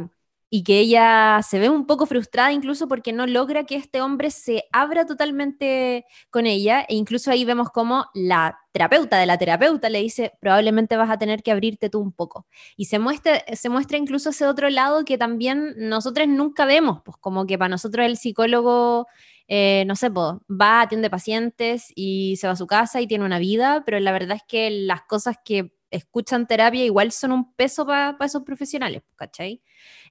y 0.54 0.64
que 0.64 0.80
ella 0.80 1.40
se 1.42 1.58
ve 1.58 1.70
un 1.70 1.86
poco 1.86 2.04
frustrada 2.04 2.52
incluso 2.52 2.86
porque 2.86 3.14
no 3.14 3.26
logra 3.26 3.64
que 3.64 3.74
este 3.74 4.02
hombre 4.02 4.30
se 4.30 4.64
abra 4.70 5.06
totalmente 5.06 6.04
con 6.28 6.44
ella 6.44 6.82
e 6.86 6.94
incluso 6.94 7.30
ahí 7.30 7.46
vemos 7.46 7.70
como 7.70 8.04
la 8.12 8.58
terapeuta 8.70 9.16
de 9.16 9.24
la 9.24 9.38
terapeuta 9.38 9.88
le 9.88 10.00
dice 10.02 10.34
probablemente 10.42 10.98
vas 10.98 11.08
a 11.08 11.16
tener 11.16 11.42
que 11.42 11.52
abrirte 11.52 11.88
tú 11.88 12.00
un 12.00 12.12
poco 12.12 12.46
y 12.76 12.84
se 12.84 12.98
muestra, 12.98 13.42
se 13.54 13.70
muestra 13.70 13.96
incluso 13.96 14.28
ese 14.28 14.46
otro 14.46 14.68
lado 14.68 15.06
que 15.06 15.16
también 15.16 15.72
nosotros 15.78 16.28
nunca 16.28 16.66
vemos, 16.66 17.00
pues 17.02 17.16
como 17.18 17.46
que 17.46 17.56
para 17.56 17.70
nosotros 17.70 18.04
el 18.04 18.18
psicólogo 18.18 19.06
eh, 19.48 19.84
no 19.86 19.96
sé, 19.96 20.10
pues, 20.10 20.34
va, 20.50 20.82
atiende 20.82 21.08
pacientes 21.08 21.92
y 21.94 22.36
se 22.36 22.46
va 22.46 22.52
a 22.52 22.56
su 22.56 22.66
casa 22.66 23.00
y 23.00 23.06
tiene 23.06 23.24
una 23.24 23.38
vida, 23.38 23.82
pero 23.86 23.98
la 24.00 24.12
verdad 24.12 24.36
es 24.36 24.42
que 24.46 24.70
las 24.70 25.02
cosas 25.02 25.36
que 25.44 25.72
escuchan 25.92 26.46
terapia 26.46 26.84
igual 26.84 27.12
son 27.12 27.32
un 27.32 27.54
peso 27.54 27.86
para 27.86 28.16
esos 28.24 28.42
profesionales, 28.42 29.02
¿cachai? 29.16 29.62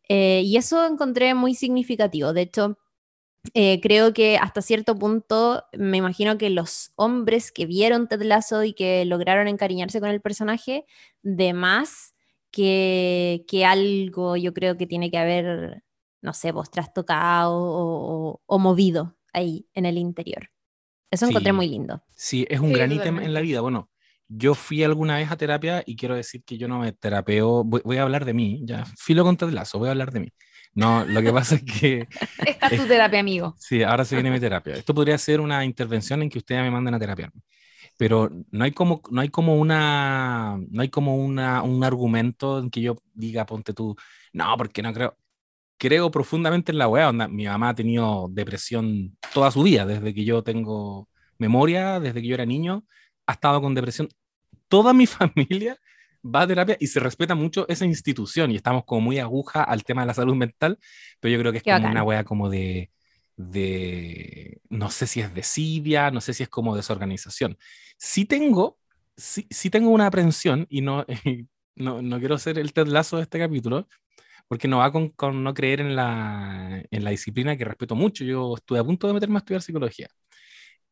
Eh, 0.07 0.41
y 0.45 0.57
eso 0.57 0.85
encontré 0.85 1.33
muy 1.33 1.55
significativo. 1.55 2.33
De 2.33 2.41
hecho, 2.41 2.77
eh, 3.53 3.81
creo 3.81 4.13
que 4.13 4.37
hasta 4.37 4.61
cierto 4.61 4.95
punto 4.95 5.63
me 5.73 5.97
imagino 5.97 6.37
que 6.37 6.49
los 6.49 6.91
hombres 6.95 7.51
que 7.51 7.65
vieron 7.65 8.07
Ted 8.07 8.21
Lasso 8.21 8.63
y 8.63 8.73
que 8.73 9.03
lograron 9.05 9.47
encariñarse 9.47 9.99
con 9.99 10.09
el 10.09 10.21
personaje, 10.21 10.85
de 11.23 11.53
más 11.53 12.13
que, 12.51 13.43
que 13.47 13.65
algo 13.65 14.37
yo 14.37 14.53
creo 14.53 14.77
que 14.77 14.85
tiene 14.85 15.09
que 15.09 15.17
haber, 15.17 15.83
no 16.21 16.33
sé, 16.33 16.51
vos 16.51 16.69
trastocado 16.69 17.55
o, 17.55 18.41
o, 18.45 18.59
movido 18.59 19.17
ahí 19.33 19.67
en 19.73 19.85
el 19.85 19.97
interior. 19.97 20.51
Eso 21.09 21.25
encontré 21.25 21.51
muy 21.51 21.67
lindo. 21.67 22.03
Sí, 22.15 22.45
es 22.49 22.59
un 22.59 22.71
gran 22.71 22.91
ítem 22.91 23.19
en 23.19 23.33
la 23.33 23.41
vida. 23.41 23.59
Bueno, 23.61 23.89
yo 24.33 24.55
fui 24.55 24.83
alguna 24.83 25.17
vez 25.17 25.29
a 25.29 25.35
terapia 25.35 25.83
y 25.85 25.95
quiero 25.97 26.15
decir 26.15 26.43
que 26.45 26.57
yo 26.57 26.67
no 26.67 26.79
me 26.79 26.93
terapeo, 26.93 27.65
voy, 27.65 27.97
a 27.97 28.03
hablar 28.03 28.23
de 28.23 28.33
mí, 28.33 28.61
ya, 28.63 28.85
filo 28.97 29.25
con 29.25 29.37
lazo, 29.53 29.77
voy 29.77 29.89
a 29.89 29.91
hablar 29.91 30.11
de 30.11 30.21
mí. 30.21 30.29
No, 30.73 31.03
lo 31.03 31.21
que 31.21 31.33
pasa 31.33 31.55
es 31.55 31.63
que... 31.63 32.07
Esta 32.45 32.67
es 32.67 32.81
tu 32.81 32.87
terapia, 32.87 33.19
amigo. 33.19 33.55
Sí, 33.57 33.83
ahora 33.83 34.05
se 34.05 34.15
viene 34.15 34.31
mi 34.31 34.39
terapia. 34.39 34.75
Esto 34.75 34.93
podría 34.93 35.17
ser 35.17 35.41
una 35.41 35.65
intervención 35.65 36.21
en 36.21 36.29
que 36.29 36.37
ustedes 36.37 36.61
me 36.61 36.71
manden 36.71 36.93
a 36.93 36.99
terapiarme. 36.99 37.41
Pero 37.97 38.29
no 38.51 38.63
hay 38.63 38.71
como, 38.71 39.01
no 39.11 39.19
hay 39.19 39.27
como, 39.27 39.57
una, 39.57 40.57
no 40.69 40.81
hay 40.81 40.87
como 40.87 41.17
una, 41.17 41.61
un 41.61 41.83
argumento 41.83 42.59
en 42.59 42.69
que 42.69 42.81
yo 42.81 42.95
diga, 43.13 43.45
ponte 43.45 43.73
tú, 43.73 43.95
no, 44.31 44.55
porque 44.57 44.81
no 44.81 44.93
creo. 44.93 45.17
Creo 45.77 46.09
profundamente 46.11 46.71
en 46.71 46.77
la 46.77 46.87
weá. 46.87 47.11
Mi 47.11 47.45
mamá 47.45 47.69
ha 47.69 47.75
tenido 47.75 48.27
depresión 48.31 49.17
toda 49.33 49.51
su 49.51 49.63
vida, 49.63 49.85
desde 49.85 50.13
que 50.13 50.23
yo 50.23 50.43
tengo 50.43 51.09
memoria, 51.37 51.99
desde 51.99 52.21
que 52.21 52.27
yo 52.27 52.35
era 52.35 52.45
niño, 52.45 52.85
ha 53.25 53.33
estado 53.33 53.61
con 53.61 53.73
depresión 53.73 54.07
toda 54.71 54.93
mi 54.93 55.05
familia 55.19 55.77
va 56.23 56.43
a 56.43 56.47
terapia 56.47 56.77
y 56.79 56.87
se 56.87 56.99
respeta 56.99 57.35
mucho 57.35 57.67
esa 57.67 57.85
institución 57.85 58.51
y 58.51 58.55
estamos 58.55 58.85
como 58.85 59.01
muy 59.01 59.19
aguja 59.19 59.63
al 59.63 59.83
tema 59.83 60.01
de 60.01 60.07
la 60.07 60.13
salud 60.13 60.35
mental, 60.35 60.79
pero 61.19 61.33
yo 61.33 61.39
creo 61.39 61.51
que 61.51 61.57
es 61.59 61.63
como 61.63 61.89
una 61.89 62.03
wea 62.03 62.23
como 62.23 62.49
de, 62.49 62.89
de, 63.35 64.61
no 64.69 64.89
sé 64.89 65.07
si 65.07 65.19
es 65.19 65.33
desidia, 65.33 66.09
no 66.11 66.21
sé 66.21 66.33
si 66.33 66.43
es 66.43 66.49
como 66.49 66.75
desorganización. 66.75 67.57
Sí 67.97 68.25
tengo, 68.25 68.77
sí, 69.17 69.47
sí 69.49 69.69
tengo 69.69 69.89
una 69.89 70.07
aprensión 70.07 70.67
y 70.69 70.81
no, 70.81 71.05
no, 71.75 72.01
no, 72.01 72.19
quiero 72.19 72.37
ser 72.37 72.59
el 72.59 72.73
tedlazo 72.73 73.17
de 73.17 73.23
este 73.23 73.39
capítulo, 73.39 73.87
porque 74.47 74.67
no 74.67 74.77
va 74.77 74.91
con, 74.91 75.09
con, 75.09 75.43
no 75.43 75.53
creer 75.53 75.81
en 75.81 75.95
la, 75.95 76.83
en 76.91 77.03
la 77.03 77.09
disciplina 77.11 77.57
que 77.57 77.65
respeto 77.65 77.95
mucho. 77.95 78.23
Yo 78.23 78.55
estuve 78.55 78.79
a 78.79 78.83
punto 78.83 79.07
de 79.07 79.13
meterme 79.13 79.37
a 79.37 79.39
estudiar 79.39 79.61
psicología. 79.61 80.07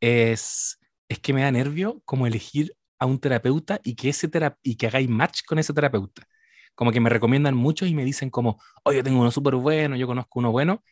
Es, 0.02 0.80
es 1.08 1.20
que 1.20 1.34
me 1.34 1.44
da 1.44 1.52
nervio 1.52 2.02
como 2.06 2.26
elegir 2.26 2.74
a 3.00 3.06
un 3.06 3.20
terapeuta 3.20 3.80
y 3.84 3.96
que, 3.96 4.10
ese 4.10 4.30
y 4.64 4.76
que 4.76 4.88
hagáis 4.88 5.10
match 5.10 5.42
con 5.46 5.60
ese 5.60 5.74
terapeuta. 5.74 6.28
Como 6.76 6.92
que 6.92 7.00
me 7.00 7.10
recomiendan 7.10 7.56
muchos 7.56 7.88
y 7.90 7.96
me 7.96 8.06
dicen 8.06 8.30
como, 8.30 8.62
oye, 8.84 8.98
yo 8.98 9.04
tengo 9.04 9.22
uno 9.22 9.32
súper 9.32 9.56
bueno, 9.56 9.96
yo 9.96 10.08
conozco 10.08 10.40
uno 10.40 10.52
bueno. 10.52 10.84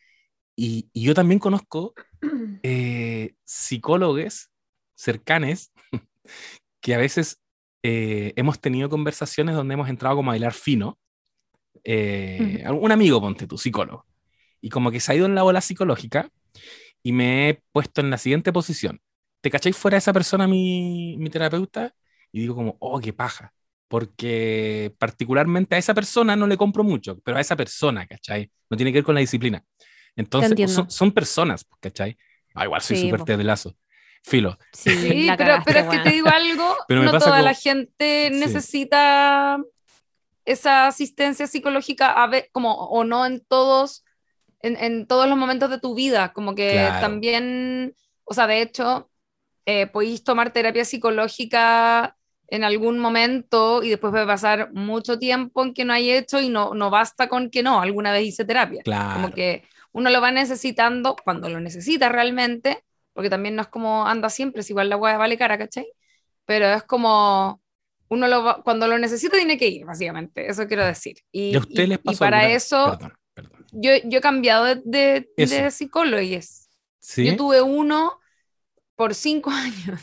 Y, 0.56 0.90
y 0.92 1.04
yo 1.04 1.14
también 1.14 1.38
conozco 1.38 1.94
eh, 2.62 3.34
psicólogos 3.44 4.50
cercanes 4.94 5.72
que 6.80 6.94
a 6.94 6.98
veces 6.98 7.40
eh, 7.82 8.32
hemos 8.36 8.60
tenido 8.60 8.88
conversaciones 8.88 9.54
donde 9.54 9.74
hemos 9.74 9.88
entrado 9.88 10.16
como 10.16 10.30
a 10.30 10.34
bailar 10.34 10.54
fino. 10.54 10.98
Eh, 11.84 12.64
un 12.70 12.92
amigo, 12.92 13.20
ponte 13.20 13.46
tu 13.46 13.58
psicólogo. 13.58 14.06
Y 14.60 14.70
como 14.70 14.90
que 14.90 15.00
se 15.00 15.12
ha 15.12 15.14
ido 15.14 15.26
en 15.26 15.34
la 15.34 15.42
bola 15.42 15.60
psicológica 15.60 16.30
y 17.02 17.12
me 17.12 17.50
he 17.50 17.62
puesto 17.72 18.00
en 18.00 18.10
la 18.10 18.18
siguiente 18.18 18.52
posición. 18.52 19.00
¿te 19.40 19.50
cacháis 19.50 19.76
fuera 19.76 19.96
de 19.96 19.98
esa 20.00 20.12
persona 20.12 20.46
mi, 20.46 21.16
mi 21.18 21.30
terapeuta? 21.30 21.94
Y 22.32 22.40
digo 22.40 22.54
como, 22.54 22.76
oh, 22.80 23.00
qué 23.00 23.12
paja. 23.12 23.52
Porque 23.88 24.94
particularmente 24.98 25.74
a 25.74 25.78
esa 25.78 25.94
persona 25.94 26.36
no 26.36 26.46
le 26.46 26.56
compro 26.56 26.84
mucho, 26.84 27.18
pero 27.20 27.38
a 27.38 27.40
esa 27.40 27.56
persona, 27.56 28.06
¿cachai? 28.06 28.50
No 28.68 28.76
tiene 28.76 28.92
que 28.92 28.98
ver 28.98 29.04
con 29.04 29.14
la 29.14 29.20
disciplina. 29.20 29.64
Entonces, 30.14 30.52
pues, 30.54 30.94
son, 30.94 31.12
personas, 31.12 31.64
pues, 31.64 31.80
¿cachai? 31.80 32.18
Ah, 32.54 32.64
igual 32.64 32.82
soy 32.82 33.08
súper 33.08 33.38
sí, 33.38 33.42
lazo. 33.44 33.76
Filo. 34.24 34.58
Sí, 34.72 34.90
pero, 35.38 35.62
pero, 35.64 35.78
es 35.80 35.86
que 35.86 35.98
te 36.00 36.10
digo 36.10 36.28
algo, 36.28 36.76
no 36.88 37.18
toda 37.18 37.40
la 37.40 37.54
gente 37.54 38.30
necesita 38.30 39.58
esa 40.44 40.86
asistencia 40.86 41.46
psicológica 41.46 42.10
a 42.10 42.26
ver, 42.26 42.48
como, 42.52 42.74
o 42.74 43.04
no 43.04 43.26
en 43.26 43.44
todos, 43.46 44.04
en, 44.60 44.76
en, 44.76 45.06
todos 45.06 45.28
los 45.28 45.38
momentos 45.38 45.70
de 45.70 45.78
tu 45.78 45.94
vida, 45.94 46.32
como 46.32 46.54
que 46.54 46.88
también, 47.00 47.94
o 48.24 48.34
sea, 48.34 48.46
de 48.46 48.62
hecho, 48.62 49.10
eh, 49.66 49.86
podéis 49.86 50.24
tomar 50.24 50.52
terapia 50.52 50.84
psicológica 50.84 52.16
en 52.50 52.64
algún 52.64 52.98
momento 52.98 53.82
y 53.82 53.90
después 53.90 54.10
puede 54.10 54.26
pasar 54.26 54.72
mucho 54.72 55.18
tiempo 55.18 55.62
en 55.62 55.74
que 55.74 55.84
no 55.84 55.92
hay 55.92 56.10
hecho 56.10 56.40
y 56.40 56.48
no, 56.48 56.74
no 56.74 56.90
basta 56.90 57.28
con 57.28 57.50
que 57.50 57.62
no, 57.62 57.80
alguna 57.80 58.10
vez 58.12 58.24
hice 58.24 58.44
terapia. 58.44 58.82
Como 58.84 59.30
que 59.30 59.64
uno 59.92 60.10
lo 60.10 60.20
va 60.20 60.30
necesitando 60.30 61.14
cuando 61.22 61.48
lo 61.48 61.60
necesita 61.60 62.08
realmente, 62.08 62.84
porque 63.12 63.28
también 63.30 63.54
no 63.54 63.62
es 63.62 63.68
como 63.68 64.06
anda 64.06 64.30
siempre, 64.30 64.62
es 64.62 64.70
igual 64.70 64.88
la 64.88 64.96
hueá 64.96 65.18
vale 65.18 65.36
cara, 65.36 65.58
¿cachai? 65.58 65.86
Pero 66.46 66.66
es 66.66 66.82
como 66.84 67.60
uno 68.08 68.26
lo 68.26 68.62
cuando 68.64 68.88
lo 68.88 68.98
necesita 68.98 69.36
tiene 69.36 69.58
que 69.58 69.68
ir, 69.68 69.84
básicamente, 69.84 70.48
eso 70.48 70.66
quiero 70.66 70.86
decir. 70.86 71.16
Y, 71.30 71.54
y, 71.68 72.16
para 72.16 72.48
eso 72.48 72.98
Yo, 73.72 73.90
yo 74.04 74.18
he 74.18 74.22
cambiado 74.22 74.64
de, 74.64 74.82
de, 74.86 75.28
de 75.36 75.70
psicólogos. 75.70 76.68
Yo 77.16 77.36
tuve 77.36 77.60
uno 77.60 78.18
por 78.98 79.14
cinco 79.14 79.50
años. 79.52 80.00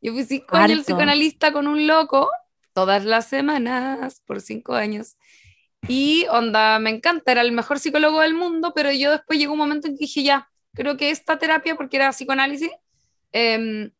Yo 0.00 0.12
fui 0.12 0.24
cinco 0.24 0.56
años 0.56 0.78
el 0.78 0.84
psicoanalista 0.84 1.52
con 1.52 1.66
un 1.66 1.88
loco, 1.88 2.30
todas 2.72 3.04
las 3.04 3.26
semanas, 3.26 4.22
por 4.24 4.40
cinco 4.40 4.74
años. 4.74 5.16
Y 5.88 6.26
onda, 6.30 6.78
me 6.78 6.90
encanta, 6.90 7.32
era 7.32 7.40
el 7.40 7.50
mejor 7.50 7.80
psicólogo 7.80 8.20
del 8.20 8.34
mundo, 8.34 8.72
pero 8.72 8.92
yo 8.92 9.10
después 9.10 9.38
llegó 9.38 9.54
un 9.54 9.58
momento 9.58 9.88
en 9.88 9.94
que 9.94 10.04
dije, 10.04 10.22
ya, 10.22 10.48
creo 10.74 10.96
que 10.96 11.10
esta 11.10 11.38
terapia, 11.38 11.74
porque 11.74 11.96
era 11.96 12.10
psicoanálisis, 12.10 12.70
em, 13.32 13.90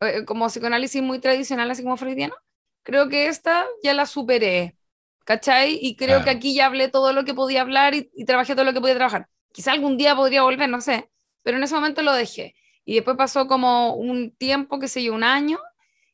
eh, 0.00 0.24
como 0.24 0.46
psicoanálisis 0.48 1.02
muy 1.02 1.18
tradicional, 1.18 1.70
así 1.70 1.82
como 1.82 1.98
freudiano, 1.98 2.34
creo 2.82 3.08
que 3.10 3.26
esta 3.28 3.66
ya 3.82 3.92
la 3.92 4.06
superé, 4.06 4.78
¿cachai? 5.24 5.78
Y 5.82 5.96
creo 5.96 6.24
que 6.24 6.30
aquí 6.30 6.54
ya 6.54 6.66
hablé 6.66 6.88
todo 6.88 7.12
lo 7.12 7.24
que 7.26 7.34
podía 7.34 7.60
hablar 7.62 7.94
y, 7.94 8.10
y, 8.14 8.24
trabajé 8.24 8.54
todo 8.54 8.64
lo 8.64 8.72
que 8.72 8.80
podía 8.80 8.96
trabajar. 8.96 9.28
Quizá 9.52 9.72
algún 9.72 9.98
día 9.98 10.16
podría 10.16 10.42
volver, 10.42 10.70
no 10.70 10.80
sé, 10.80 11.10
pero 11.42 11.58
en 11.58 11.64
ese 11.64 11.74
momento 11.74 12.02
lo 12.02 12.12
dejé. 12.14 12.54
Y 12.84 12.94
después 12.96 13.16
pasó 13.16 13.46
como 13.46 13.94
un 13.94 14.30
tiempo, 14.36 14.78
que 14.78 14.88
sé 14.88 15.02
yo, 15.02 15.14
un 15.14 15.24
año, 15.24 15.58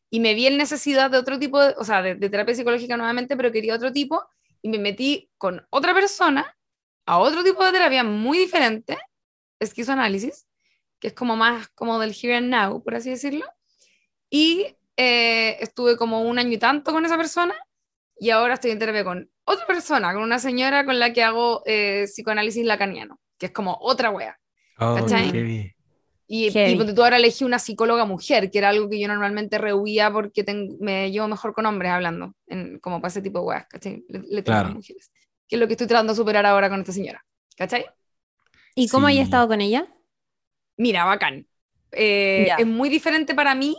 y 0.09 0.21
me 0.21 0.35
vi 0.35 0.47
en 0.47 0.57
necesidad 0.57 1.11
de 1.11 1.19
otro 1.19 1.39
tipo, 1.39 1.61
de, 1.61 1.75
o 1.79 1.85
sea, 1.85 2.03
de, 2.03 2.15
de 2.15 2.31
terapia 2.31 2.55
psicológica 2.55 2.97
nuevamente, 2.97 3.37
pero 3.37 3.53
quería 3.53 3.75
otro 3.75 3.93
tipo, 3.93 4.23
y 4.63 4.69
me 4.69 4.79
metí 4.79 5.31
con 5.39 5.67
otra 5.71 5.95
persona 5.95 6.57
a 7.07 7.19
otro 7.19 7.43
tipo 7.43 7.65
de 7.65 7.73
terapia 7.73 8.05
muy 8.05 8.39
diferente, 8.39 8.99
esquizoanálisis, 9.59 10.47
que 10.99 11.09
es 11.09 11.15
como 11.15 11.37
más 11.37 11.69
como 11.71 11.99
del 11.99 12.15
here 12.15 12.37
and 12.37 12.51
now, 12.51 12.83
por 12.83 12.95
así 12.95 13.11
decirlo. 13.11 13.47
Y 14.29 14.77
eh, 14.97 15.57
estuve 15.61 15.97
como 15.97 16.23
un 16.23 16.39
año 16.39 16.53
y 16.53 16.59
tanto 16.59 16.93
con 16.93 17.05
esa 17.05 17.17
persona 17.17 17.55
y 18.19 18.31
ahora 18.31 18.55
estoy 18.55 18.71
en 18.71 18.79
terapia 18.79 19.03
con 19.03 19.31
otra 19.45 19.67
persona, 19.67 20.13
con 20.13 20.23
una 20.23 20.39
señora 20.39 20.85
con 20.85 20.99
la 20.99 21.13
que 21.13 21.25
hago 21.25 21.63
eh, 21.65 22.05
psicoanálisis 22.05 22.65
lacaniano, 22.65 23.19
que 23.39 23.47
es 23.47 23.53
como 23.53 23.79
otra 23.81 24.11
wea. 24.11 24.39
Oh, 24.79 24.99
y, 26.33 26.47
y 26.57 26.95
tú 26.95 27.03
ahora 27.03 27.17
elegí 27.17 27.43
una 27.43 27.59
psicóloga 27.59 28.05
mujer, 28.05 28.53
que 28.53 28.59
era 28.59 28.69
algo 28.69 28.89
que 28.89 29.01
yo 29.01 29.09
normalmente 29.09 29.59
rehuía 29.59 30.13
porque 30.13 30.45
me 30.79 31.11
llevo 31.11 31.27
mejor 31.27 31.53
con 31.53 31.67
hombres 31.67 31.91
hablando, 31.91 32.37
en, 32.47 32.79
como 32.79 33.01
para 33.01 33.11
ese 33.11 33.21
tipo 33.21 33.41
de 33.41 33.47
weas, 33.47 33.67
¿cachai? 33.67 34.05
Le, 34.09 34.41
tengo 34.43 34.59
a 34.61 34.65
mujeres. 34.69 35.11
Que 35.49 35.57
es 35.57 35.61
lo 35.61 35.67
que 35.67 35.73
estoy 35.73 35.89
tratando 35.89 36.13
de 36.13 36.17
superar 36.17 36.47
ahora 36.47 36.71
con 36.71 36.79
esta 36.79 36.93
señora, 36.93 37.27
¿cachai? 37.57 37.85
¿Y 38.77 38.87
cómo 38.87 39.09
sí. 39.09 39.19
estado 39.19 39.49
con 39.49 39.61
ella? 39.61 39.93
Mira, 40.77 41.05
bacán. 41.05 41.49
Eh, 41.91 42.49
es 42.57 42.67
muy 42.67 42.91
diferente 42.91 43.35
para 43.35 43.57
mí, 43.57 43.77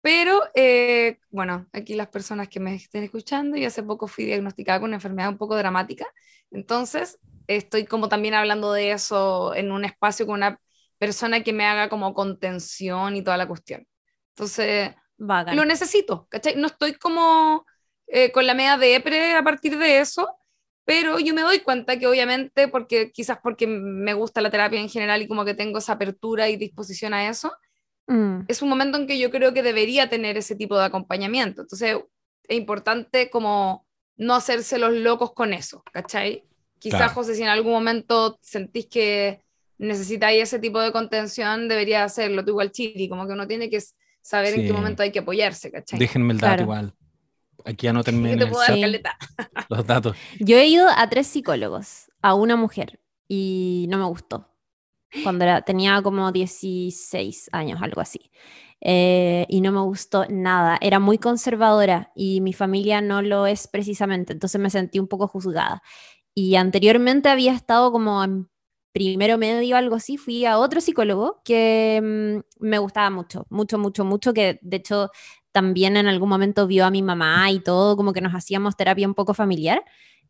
pero 0.00 0.40
eh, 0.54 1.18
bueno, 1.28 1.66
aquí 1.70 1.96
las 1.96 2.08
personas 2.08 2.48
que 2.48 2.60
me 2.60 2.76
estén 2.76 3.04
escuchando, 3.04 3.58
yo 3.58 3.66
hace 3.66 3.82
poco 3.82 4.06
fui 4.06 4.24
diagnosticada 4.24 4.80
con 4.80 4.88
una 4.88 4.96
enfermedad 4.96 5.28
un 5.28 5.36
poco 5.36 5.54
dramática, 5.54 6.06
entonces 6.50 7.18
estoy 7.46 7.84
como 7.84 8.08
también 8.08 8.32
hablando 8.32 8.72
de 8.72 8.92
eso 8.92 9.54
en 9.54 9.70
un 9.70 9.84
espacio 9.84 10.24
con 10.24 10.36
una 10.36 10.58
persona 11.00 11.42
que 11.42 11.54
me 11.54 11.64
haga 11.64 11.88
como 11.88 12.12
contención 12.12 13.16
y 13.16 13.22
toda 13.22 13.38
la 13.38 13.48
cuestión. 13.48 13.86
Entonces, 14.34 14.90
Bacán. 15.16 15.56
lo 15.56 15.64
necesito, 15.64 16.26
¿cachai? 16.28 16.56
No 16.56 16.66
estoy 16.66 16.92
como 16.92 17.64
eh, 18.06 18.30
con 18.30 18.46
la 18.46 18.52
media 18.52 18.76
de 18.76 18.96
EPRE 18.96 19.32
a 19.32 19.42
partir 19.42 19.78
de 19.78 19.98
eso, 19.98 20.28
pero 20.84 21.18
yo 21.18 21.32
me 21.32 21.40
doy 21.40 21.60
cuenta 21.60 21.98
que 21.98 22.06
obviamente, 22.06 22.68
porque 22.68 23.12
quizás 23.12 23.38
porque 23.42 23.66
me 23.66 24.12
gusta 24.12 24.42
la 24.42 24.50
terapia 24.50 24.78
en 24.78 24.90
general 24.90 25.22
y 25.22 25.26
como 25.26 25.46
que 25.46 25.54
tengo 25.54 25.78
esa 25.78 25.94
apertura 25.94 26.50
y 26.50 26.58
disposición 26.58 27.14
a 27.14 27.30
eso, 27.30 27.50
mm. 28.06 28.40
es 28.46 28.60
un 28.60 28.68
momento 28.68 28.98
en 28.98 29.06
que 29.06 29.18
yo 29.18 29.30
creo 29.30 29.54
que 29.54 29.62
debería 29.62 30.10
tener 30.10 30.36
ese 30.36 30.54
tipo 30.54 30.78
de 30.78 30.84
acompañamiento. 30.84 31.62
Entonces, 31.62 31.96
es 32.46 32.56
importante 32.56 33.30
como 33.30 33.86
no 34.18 34.34
hacerse 34.34 34.78
los 34.78 34.92
locos 34.92 35.32
con 35.32 35.54
eso, 35.54 35.82
¿cachai? 35.94 36.44
Quizás, 36.78 36.98
claro. 36.98 37.14
José, 37.14 37.36
si 37.36 37.42
en 37.42 37.48
algún 37.48 37.72
momento 37.72 38.38
sentís 38.42 38.86
que 38.86 39.40
necesitáis 39.80 40.42
ese 40.42 40.58
tipo 40.58 40.80
de 40.80 40.92
contención, 40.92 41.68
debería 41.68 42.04
hacerlo 42.04 42.44
tú 42.44 42.50
igual 42.50 42.70
Chili, 42.70 43.08
como 43.08 43.26
que 43.26 43.32
uno 43.32 43.46
tiene 43.46 43.70
que 43.70 43.82
saber 44.20 44.54
sí. 44.54 44.60
en 44.60 44.66
qué 44.66 44.72
momento 44.72 45.02
hay 45.02 45.10
que 45.10 45.20
apoyarse, 45.20 45.72
¿cachai? 45.72 45.98
Déjenme 45.98 46.34
el 46.34 46.38
dato 46.38 46.48
claro. 46.48 46.62
igual. 46.62 46.94
Aquí 47.64 47.88
puedo 47.88 48.64
sí. 48.66 48.82
los 49.68 49.86
datos. 49.86 50.16
Yo 50.38 50.56
he 50.56 50.66
ido 50.66 50.88
a 50.88 51.08
tres 51.08 51.26
psicólogos, 51.26 52.10
a 52.22 52.34
una 52.34 52.56
mujer, 52.56 53.00
y 53.28 53.86
no 53.90 53.98
me 53.98 54.04
gustó. 54.04 54.48
Cuando 55.22 55.44
era, 55.44 55.62
tenía 55.62 56.00
como 56.02 56.30
16 56.30 57.50
años, 57.52 57.82
algo 57.82 58.00
así. 58.00 58.30
Eh, 58.80 59.44
y 59.48 59.60
no 59.60 59.72
me 59.72 59.80
gustó 59.80 60.26
nada. 60.28 60.78
Era 60.80 61.00
muy 61.00 61.18
conservadora 61.18 62.12
y 62.14 62.40
mi 62.40 62.52
familia 62.52 63.00
no 63.00 63.20
lo 63.20 63.46
es 63.46 63.66
precisamente, 63.66 64.32
entonces 64.32 64.60
me 64.60 64.70
sentí 64.70 64.98
un 64.98 65.08
poco 65.08 65.26
juzgada. 65.26 65.82
Y 66.34 66.54
anteriormente 66.54 67.28
había 67.28 67.52
estado 67.52 67.92
como 67.92 68.22
en 68.24 68.48
primero 68.92 69.38
medio, 69.38 69.76
algo 69.76 69.96
así, 69.96 70.16
fui 70.16 70.44
a 70.44 70.58
otro 70.58 70.80
psicólogo 70.80 71.40
que 71.44 72.00
mmm, 72.02 72.64
me 72.64 72.78
gustaba 72.78 73.10
mucho, 73.10 73.46
mucho, 73.50 73.78
mucho, 73.78 74.04
mucho, 74.04 74.32
que 74.34 74.58
de 74.62 74.76
hecho 74.76 75.10
también 75.52 75.96
en 75.96 76.06
algún 76.06 76.28
momento 76.28 76.66
vio 76.66 76.84
a 76.84 76.90
mi 76.90 77.02
mamá 77.02 77.50
y 77.50 77.60
todo, 77.60 77.96
como 77.96 78.12
que 78.12 78.20
nos 78.20 78.34
hacíamos 78.34 78.76
terapia 78.76 79.06
un 79.06 79.14
poco 79.14 79.34
familiar. 79.34 79.84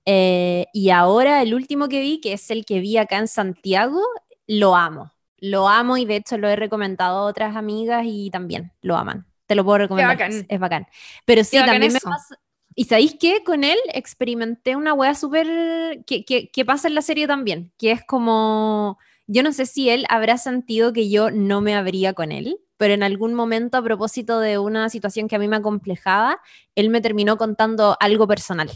Eh, 0.06 0.66
y 0.72 0.90
ahora 0.90 1.42
el 1.42 1.54
último 1.54 1.88
que 1.88 2.00
vi, 2.00 2.20
que 2.20 2.32
es 2.32 2.50
el 2.50 2.64
que 2.64 2.80
vi 2.80 2.96
acá 2.96 3.18
en 3.18 3.28
Santiago, 3.28 4.00
lo 4.46 4.76
amo. 4.76 5.12
Lo 5.38 5.68
amo 5.68 5.96
y 5.96 6.04
de 6.04 6.16
hecho 6.16 6.38
lo 6.38 6.48
he 6.48 6.56
recomendado 6.56 7.18
a 7.18 7.22
otras 7.24 7.56
amigas 7.56 8.04
y 8.06 8.30
también 8.30 8.72
lo 8.82 8.96
aman. 8.96 9.26
Te 9.46 9.54
lo 9.54 9.64
puedo 9.64 9.78
recomendar. 9.78 10.16
Bacán. 10.16 10.32
Es, 10.32 10.46
es, 10.48 10.60
bacán. 10.60 10.86
Pero 11.24 11.44
sí, 11.44 11.58
también 11.58 11.92
me 11.92 12.00
pasa, 12.00 12.36
y 12.74 12.84
sabéis 12.84 13.16
que 13.18 13.42
con 13.44 13.64
él 13.64 13.78
experimenté 13.92 14.76
una 14.76 14.94
wea 14.94 15.14
súper 15.14 16.04
que, 16.06 16.24
que, 16.24 16.50
que, 16.50 16.64
pasa 16.64 16.88
en 16.88 16.94
la 16.94 17.02
serie 17.02 17.26
también, 17.26 17.72
que 17.78 17.90
es 17.90 18.04
como, 18.04 18.98
yo 19.26 19.42
no 19.42 19.52
sé 19.52 19.66
si 19.66 19.90
él 19.90 20.06
habrá 20.08 20.38
sentido 20.38 20.92
que 20.92 21.10
yo 21.10 21.30
no 21.30 21.60
me 21.60 21.74
habría 21.74 22.14
con 22.14 22.32
él, 22.32 22.58
pero 22.76 22.94
en 22.94 23.02
algún 23.02 23.34
momento 23.34 23.76
a 23.76 23.82
propósito 23.82 24.40
de 24.40 24.58
una 24.58 24.88
situación 24.88 25.28
que 25.28 25.36
a 25.36 25.38
mí 25.38 25.48
me 25.48 25.56
acomplejaba, 25.56 26.40
él 26.74 26.90
me 26.90 27.00
terminó 27.00 27.36
contando 27.36 27.96
algo 28.00 28.26
personal. 28.26 28.70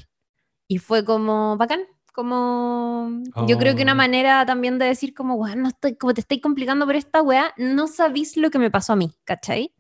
Y 0.68 0.78
fue 0.78 1.04
como 1.04 1.56
bacán, 1.56 1.80
como 2.12 3.22
oh. 3.34 3.46
yo 3.46 3.58
creo 3.58 3.74
que 3.74 3.82
una 3.82 3.94
manera 3.94 4.44
también 4.46 4.78
de 4.78 4.86
decir 4.86 5.14
como, 5.14 5.36
bueno, 5.36 5.62
no 5.62 5.68
estoy, 5.68 5.96
como 5.96 6.14
te 6.14 6.20
estoy 6.20 6.40
complicando 6.40 6.84
por 6.86 6.96
esta 6.96 7.22
wea, 7.22 7.54
no 7.56 7.86
sabéis 7.86 8.36
lo 8.36 8.50
que 8.50 8.58
me 8.58 8.70
pasó 8.70 8.92
a 8.92 8.96
mí, 8.96 9.10
¿cachai? 9.24 9.72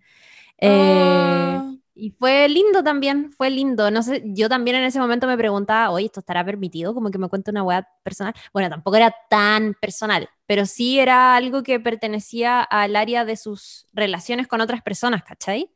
Oh. 0.60 0.66
Eh, 0.66 1.73
y 1.94 2.10
fue 2.10 2.48
lindo 2.48 2.82
también, 2.82 3.32
fue 3.32 3.50
lindo. 3.50 3.90
No 3.90 4.02
sé, 4.02 4.22
yo 4.26 4.48
también 4.48 4.76
en 4.76 4.84
ese 4.84 4.98
momento 4.98 5.26
me 5.26 5.36
preguntaba, 5.36 5.90
oye, 5.90 6.06
¿esto 6.06 6.20
estará 6.20 6.44
permitido? 6.44 6.92
Como 6.94 7.10
que 7.10 7.18
me 7.18 7.28
cuente 7.28 7.50
una 7.50 7.62
weá 7.62 7.88
personal. 8.02 8.34
Bueno, 8.52 8.68
tampoco 8.68 8.96
era 8.96 9.14
tan 9.30 9.74
personal, 9.80 10.28
pero 10.46 10.66
sí 10.66 10.98
era 10.98 11.36
algo 11.36 11.62
que 11.62 11.78
pertenecía 11.80 12.62
al 12.62 12.96
área 12.96 13.24
de 13.24 13.36
sus 13.36 13.86
relaciones 13.92 14.48
con 14.48 14.60
otras 14.60 14.82
personas, 14.82 15.22
¿cachai? 15.22 15.70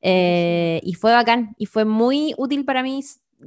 Eh, 0.00 0.80
y 0.84 0.94
fue 0.94 1.12
bacán, 1.12 1.54
y 1.58 1.66
fue 1.66 1.84
muy 1.84 2.34
útil 2.38 2.64
para 2.64 2.82
mí 2.82 3.02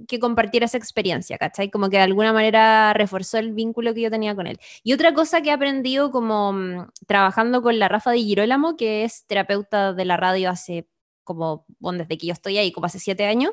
que 0.07 0.19
compartiera 0.19 0.65
esa 0.65 0.77
experiencia, 0.77 1.37
¿cachai? 1.37 1.69
Como 1.69 1.89
que 1.89 1.97
de 1.97 2.03
alguna 2.03 2.33
manera 2.33 2.93
reforzó 2.93 3.37
el 3.37 3.51
vínculo 3.53 3.93
que 3.93 4.01
yo 4.01 4.11
tenía 4.11 4.35
con 4.35 4.47
él. 4.47 4.59
Y 4.83 4.93
otra 4.93 5.13
cosa 5.13 5.41
que 5.41 5.49
he 5.49 5.51
aprendido 5.51 6.11
como 6.11 6.49
um, 6.49 6.87
trabajando 7.07 7.61
con 7.61 7.79
la 7.79 7.87
Rafa 7.89 8.11
de 8.11 8.19
Girolamo, 8.19 8.77
que 8.77 9.03
es 9.03 9.25
terapeuta 9.27 9.93
de 9.93 10.05
la 10.05 10.17
radio 10.17 10.49
hace 10.49 10.87
como 11.23 11.65
bueno, 11.79 11.99
desde 11.99 12.17
que 12.17 12.27
yo 12.27 12.33
estoy 12.33 12.57
ahí, 12.57 12.71
como 12.71 12.85
hace 12.85 12.99
siete 12.99 13.25
años, 13.25 13.51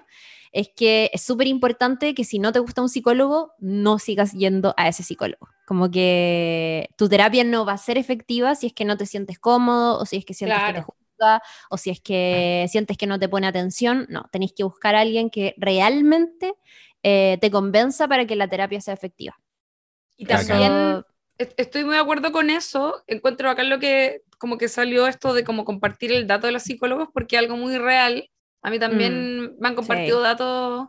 es 0.52 0.70
que 0.74 1.10
es 1.12 1.22
súper 1.22 1.46
importante 1.46 2.14
que 2.14 2.24
si 2.24 2.38
no 2.38 2.52
te 2.52 2.58
gusta 2.58 2.82
un 2.82 2.88
psicólogo, 2.88 3.52
no 3.58 3.98
sigas 3.98 4.32
yendo 4.32 4.74
a 4.76 4.88
ese 4.88 5.02
psicólogo. 5.02 5.48
Como 5.66 5.90
que 5.90 6.88
tu 6.96 7.08
terapia 7.08 7.44
no 7.44 7.64
va 7.66 7.74
a 7.74 7.78
ser 7.78 7.98
efectiva 7.98 8.54
si 8.54 8.68
es 8.68 8.72
que 8.72 8.84
no 8.84 8.96
te 8.96 9.06
sientes 9.06 9.38
cómodo 9.38 9.98
o 9.98 10.06
si 10.06 10.16
es 10.16 10.24
que 10.24 10.34
sientes 10.34 10.58
claro. 10.58 10.72
que 10.72 10.80
te 10.80 10.84
juzga 10.84 11.42
o 11.70 11.76
si 11.76 11.90
es 11.90 12.00
que 12.00 12.66
sientes 12.70 12.96
que 12.96 13.06
no 13.06 13.18
te 13.18 13.28
pone 13.28 13.46
atención. 13.46 14.06
No, 14.08 14.24
tenéis 14.32 14.52
que 14.56 14.64
buscar 14.64 14.94
a 14.94 15.00
alguien 15.00 15.28
que 15.30 15.54
realmente 15.58 16.54
eh, 17.02 17.38
te 17.40 17.50
convenza 17.50 18.08
para 18.08 18.26
que 18.26 18.36
la 18.36 18.48
terapia 18.48 18.80
sea 18.80 18.94
efectiva. 18.94 19.38
Y 20.16 20.26
también 20.26 21.04
estoy 21.38 21.84
muy 21.84 21.94
de 21.94 22.00
acuerdo 22.00 22.32
con 22.32 22.50
eso. 22.50 23.02
Encuentro 23.06 23.50
acá 23.50 23.62
lo 23.64 23.78
que 23.78 24.22
como 24.38 24.58
que 24.58 24.68
salió 24.68 25.06
esto 25.06 25.34
de 25.34 25.44
como 25.44 25.64
compartir 25.64 26.12
el 26.12 26.26
dato 26.26 26.46
de 26.46 26.52
los 26.52 26.62
psicólogos 26.62 27.08
porque 27.12 27.36
es 27.36 27.42
algo 27.42 27.56
muy 27.56 27.78
real. 27.78 28.30
A 28.62 28.70
mí 28.70 28.78
también 28.78 29.42
mm, 29.42 29.56
me 29.58 29.68
han 29.68 29.74
compartido 29.74 30.18
sí. 30.18 30.24
datos 30.24 30.88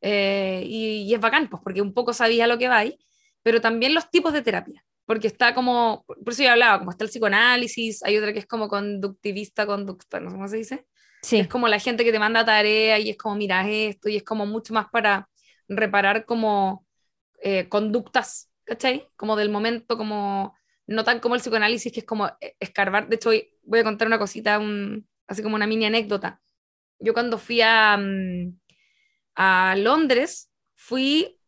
eh, 0.00 0.62
y, 0.66 1.02
y, 1.02 1.14
es 1.14 1.20
bacán, 1.20 1.48
pues 1.48 1.62
porque 1.62 1.82
un 1.82 1.92
poco 1.92 2.12
sabía 2.12 2.46
lo 2.46 2.58
que 2.58 2.68
va 2.68 2.78
ahí, 2.78 2.98
pero 3.42 3.60
también 3.60 3.94
los 3.94 4.10
tipos 4.10 4.32
de 4.32 4.42
terapia, 4.42 4.82
porque 5.04 5.26
está 5.26 5.54
como, 5.54 6.04
por 6.06 6.32
eso 6.32 6.42
yo 6.42 6.50
hablaba, 6.50 6.78
como 6.78 6.90
está 6.90 7.04
el 7.04 7.10
psicoanálisis, 7.10 8.02
hay 8.02 8.16
otra 8.16 8.32
que 8.32 8.38
es 8.38 8.46
como 8.46 8.68
conductivista, 8.68 9.66
conducta, 9.66 10.18
no 10.20 10.30
sé 10.30 10.36
cómo 10.36 10.48
se 10.48 10.56
dice. 10.56 10.86
Sí. 11.22 11.38
Es 11.38 11.48
como 11.48 11.68
la 11.68 11.78
gente 11.78 12.02
que 12.02 12.12
te 12.12 12.18
manda 12.18 12.46
tarea 12.46 12.98
y 12.98 13.10
es 13.10 13.18
como, 13.18 13.34
mira 13.34 13.68
esto, 13.68 14.08
y 14.08 14.16
es 14.16 14.22
como 14.22 14.46
mucho 14.46 14.72
más 14.72 14.86
para 14.90 15.28
reparar 15.68 16.24
como 16.24 16.86
eh, 17.42 17.68
conductas, 17.68 18.49
¿cachai? 18.70 19.08
Como 19.16 19.36
del 19.36 19.50
momento, 19.50 19.98
como 19.98 20.54
no 20.86 21.04
tan 21.04 21.20
como 21.20 21.34
el 21.36 21.40
psicoanálisis, 21.42 21.92
que 21.92 22.00
es 22.00 22.06
como 22.06 22.28
eh, 22.40 22.56
escarbar. 22.60 23.08
De 23.08 23.16
hecho, 23.16 23.30
voy 23.64 23.80
a 23.80 23.84
contar 23.84 24.08
una 24.08 24.18
cosita, 24.20 24.58
un, 24.60 25.08
así 25.28 25.42
como 25.42 25.56
una 25.56 25.66
mini 25.68 25.86
anécdota. 25.86 26.42
Yo 27.00 27.14
cuando 27.14 27.38
fui 27.38 27.60
a, 27.62 27.96
mm, 27.98 28.58
a 29.36 29.76
Londres, 29.76 30.50
fui, 30.74 31.40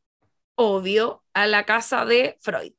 obvio, 0.57 1.25
a 1.35 1.47
la 1.47 1.65
casa 1.67 2.05
de 2.07 2.39
Freud, 2.43 2.73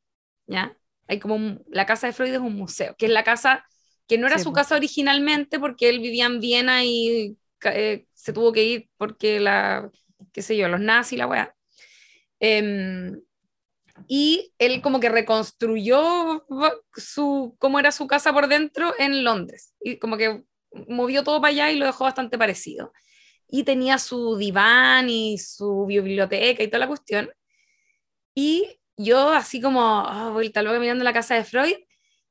¿ya? 0.47 0.77
Hay 1.07 1.19
como 1.19 1.35
un, 1.35 1.63
la 1.69 1.85
casa 1.85 2.07
de 2.07 2.13
Freud 2.13 2.33
es 2.33 2.39
un 2.39 2.55
museo, 2.55 2.95
que 2.97 3.07
es 3.07 3.11
la 3.11 3.23
casa 3.23 3.65
que 4.07 4.17
no 4.17 4.27
era 4.27 4.37
Sí, 4.37 4.39
su 4.39 4.51
po. 4.51 4.53
casa 4.53 4.75
originalmente 4.75 5.59
porque 5.59 5.89
él 5.89 5.99
vivía 5.99 6.25
en 6.27 6.39
Viena 6.41 6.83
y 6.85 7.37
eh, 7.65 8.07
se 8.13 8.33
tuvo 8.33 8.53
que 8.53 8.63
ir 8.63 8.89
porque 8.97 9.39
la, 9.39 9.91
qué 10.33 10.41
sé 10.41 10.57
yo, 10.57 10.67
los 10.69 10.79
nazis, 10.81 11.17
la 11.19 11.27
weá. 11.27 11.55
Em, 12.39 13.21
y 14.07 14.53
él 14.57 14.81
como 14.81 14.99
que 14.99 15.09
reconstruyó 15.09 16.45
su, 16.95 17.55
cómo 17.59 17.79
era 17.79 17.91
su 17.91 18.07
casa 18.07 18.33
por 18.33 18.47
dentro 18.47 18.93
en 18.97 19.23
Londres. 19.23 19.73
Y 19.79 19.97
como 19.97 20.17
que 20.17 20.43
movió 20.87 21.23
todo 21.23 21.41
para 21.41 21.51
allá 21.51 21.71
y 21.71 21.77
lo 21.77 21.85
dejó 21.85 22.03
bastante 22.05 22.37
parecido. 22.37 22.91
Y 23.47 23.63
tenía 23.63 23.97
su 23.99 24.35
diván 24.37 25.09
y 25.09 25.37
su 25.37 25.85
biblioteca 25.85 26.63
y 26.63 26.67
toda 26.67 26.79
la 26.79 26.87
cuestión. 26.87 27.29
Y 28.35 28.79
yo 28.97 29.29
así 29.29 29.61
como, 29.61 29.81
ah, 29.81 30.31
vuelta 30.31 30.61
luego 30.61 30.79
mirando 30.79 31.03
la 31.03 31.13
casa 31.13 31.35
de 31.35 31.43
Freud, 31.43 31.75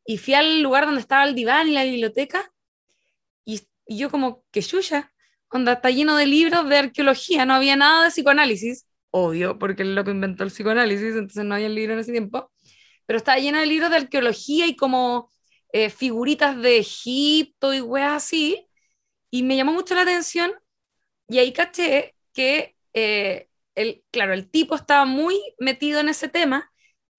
y 0.05 0.19
fui 0.19 0.35
al 0.35 0.63
lugar 0.63 0.87
donde 0.87 1.01
estaba 1.01 1.25
el 1.25 1.35
diván 1.35 1.69
y 1.69 1.73
la 1.73 1.85
biblioteca, 1.85 2.53
y, 3.45 3.61
yo 3.87 4.11
como, 4.11 4.45
que 4.51 4.63
chucha, 4.63 5.13
onda, 5.49 5.75
está 5.75 5.91
lleno 5.91 6.17
de 6.17 6.27
libros 6.27 6.69
de 6.69 6.79
arqueología, 6.79 7.45
no 7.47 7.55
había 7.55 7.77
nada 7.77 8.05
de 8.05 8.11
psicoanálisis, 8.11 8.87
obvio, 9.13 9.59
porque 9.59 9.85
es 9.85 9.91
lo 9.91 10.05
que 10.05 10.13
inventó 10.13 10.45
el 10.45 10.51
psicoanálisis, 10.51 11.15
entonces 11.15 11.45
no 11.45 11.55
había 11.55 11.69
libro 11.71 11.95
en 11.95 12.01
ese 12.01 12.13
tiempo, 12.13 12.53
pero 13.07 13.19
estaba 13.19 13.39
llena 13.39 13.61
de 13.61 13.67
libros 13.67 13.91
de 13.91 13.99
arqueología 13.99 14.67
y 14.67 14.77
como 14.77 15.31
eh, 15.73 15.91
figuritas 15.91 16.61
de 16.61 16.79
Egipto 16.79 17.75
y 17.75 17.81
weas 17.83 18.15
así, 18.25 18.69
y 19.31 19.45
me 19.45 19.57
llamó 19.57 19.73
mucho 19.73 19.95
la 19.95 20.03
atención, 20.03 20.53
y 21.29 21.39
ahí 21.39 21.53
caché 21.53 22.15
que, 22.35 22.77
eh, 22.95 23.49
el, 23.75 24.05
claro, 24.11 24.35
el 24.35 24.51
tipo 24.51 24.75
estaba 24.75 25.05
muy 25.07 25.41
metido 25.59 26.01
en 26.01 26.09
ese 26.11 26.29
tema, 26.29 26.73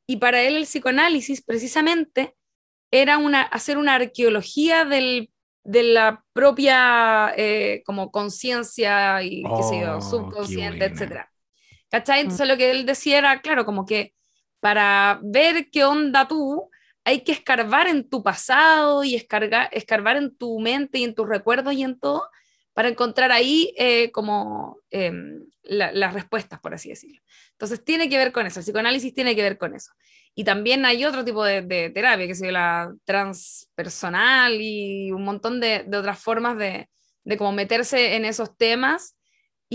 y 0.08 0.18
para 0.18 0.44
él 0.44 0.58
el 0.58 0.64
psicoanálisis 0.66 1.44
precisamente 1.44 2.36
era 2.92 3.18
una, 3.18 3.42
hacer 3.44 3.78
una 3.78 3.96
arqueología 3.96 4.86
del, 4.86 5.32
de 5.64 5.84
la 5.84 6.24
propia 6.34 7.34
eh, 7.38 7.84
como 7.86 8.12
conciencia 8.12 9.24
y 9.24 9.44
qué 9.44 9.64
sé 9.64 9.82
yo, 9.82 9.98
Oh, 9.98 10.02
subconsciente, 10.02 10.86
etcétera. 10.86 11.33
¿Cachai? 11.94 12.22
Entonces 12.22 12.48
lo 12.48 12.58
que 12.58 12.72
él 12.72 12.88
decía 12.88 13.20
era, 13.20 13.40
claro, 13.42 13.66
como 13.66 13.86
que 13.86 14.16
para 14.60 15.20
ver 15.22 15.70
qué 15.72 15.84
onda 15.84 16.28
tú, 16.28 16.72
hay 17.04 17.22
que 17.22 17.34
escarbar 17.34 17.88
en 17.88 18.10
tu 18.10 18.24
pasado 18.24 19.04
y 19.04 19.14
escargar, 19.14 19.70
escarbar 19.72 20.16
en 20.18 20.36
tu 20.36 20.60
mente 20.60 20.98
y 20.98 21.04
en 21.04 21.14
tus 21.14 21.28
recuerdos 21.30 21.72
y 21.76 21.84
en 21.84 22.00
todo, 22.00 22.24
para 22.74 22.90
encontrar 22.90 23.32
ahí 23.32 23.76
eh, 23.78 24.10
como 24.12 24.80
eh, 24.90 25.12
la- 25.62 25.92
las 25.92 26.16
respuestas, 26.16 26.60
por 26.60 26.74
así 26.74 26.90
decirlo. 26.90 27.22
Entonces 27.52 27.84
tiene 27.86 28.10
que 28.10 28.18
ver 28.18 28.32
con 28.32 28.48
eso, 28.48 28.60
el 28.60 28.64
psicoanálisis 28.66 29.14
tiene 29.14 29.36
que 29.36 29.44
ver 29.44 29.60
con 29.60 29.76
eso. 29.76 29.92
Y 30.34 30.46
también 30.46 30.84
hay 30.88 31.06
otro 31.06 31.24
tipo 31.24 31.44
de, 31.46 31.62
de 31.62 31.92
terapia, 31.92 32.26
que 32.26 32.32
es 32.32 32.42
la 32.42 32.92
transpersonal 33.06 34.60
y 34.60 35.12
un 35.12 35.24
montón 35.24 35.60
de, 35.60 35.84
de 35.86 35.98
otras 35.98 36.20
formas 36.20 36.58
de, 36.58 36.90
de 37.24 37.38
como 37.38 37.52
meterse 37.52 38.16
en 38.16 38.26
esos 38.26 38.58
temas 38.58 39.16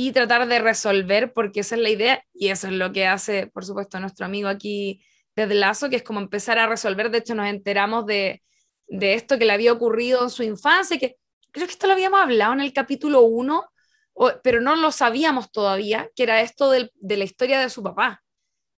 y 0.00 0.12
tratar 0.12 0.46
de 0.46 0.60
resolver, 0.60 1.32
porque 1.32 1.60
esa 1.60 1.74
es 1.74 1.80
la 1.80 1.90
idea 1.90 2.24
y 2.32 2.48
eso 2.48 2.68
es 2.68 2.72
lo 2.74 2.92
que 2.92 3.06
hace, 3.06 3.48
por 3.48 3.64
supuesto, 3.64 3.98
nuestro 3.98 4.26
amigo 4.26 4.48
aquí, 4.48 5.02
Ted 5.34 5.50
Lazo, 5.52 5.90
que 5.90 5.96
es 5.96 6.02
como 6.04 6.20
empezar 6.20 6.58
a 6.58 6.66
resolver. 6.68 7.10
De 7.10 7.18
hecho, 7.18 7.34
nos 7.34 7.48
enteramos 7.48 8.06
de, 8.06 8.42
de 8.86 9.14
esto 9.14 9.38
que 9.38 9.44
le 9.44 9.52
había 9.52 9.72
ocurrido 9.72 10.22
en 10.22 10.30
su 10.30 10.42
infancia, 10.44 10.98
que 10.98 11.16
creo 11.50 11.66
que 11.66 11.72
esto 11.72 11.86
lo 11.88 11.94
habíamos 11.94 12.20
hablado 12.20 12.52
en 12.52 12.60
el 12.60 12.72
capítulo 12.72 13.22
1, 13.22 13.64
pero 14.44 14.60
no 14.60 14.76
lo 14.76 14.92
sabíamos 14.92 15.50
todavía, 15.50 16.08
que 16.14 16.22
era 16.24 16.40
esto 16.42 16.70
del- 16.70 16.92
de 16.94 17.16
la 17.16 17.24
historia 17.24 17.58
de 17.60 17.68
su 17.70 17.82
papá. 17.82 18.22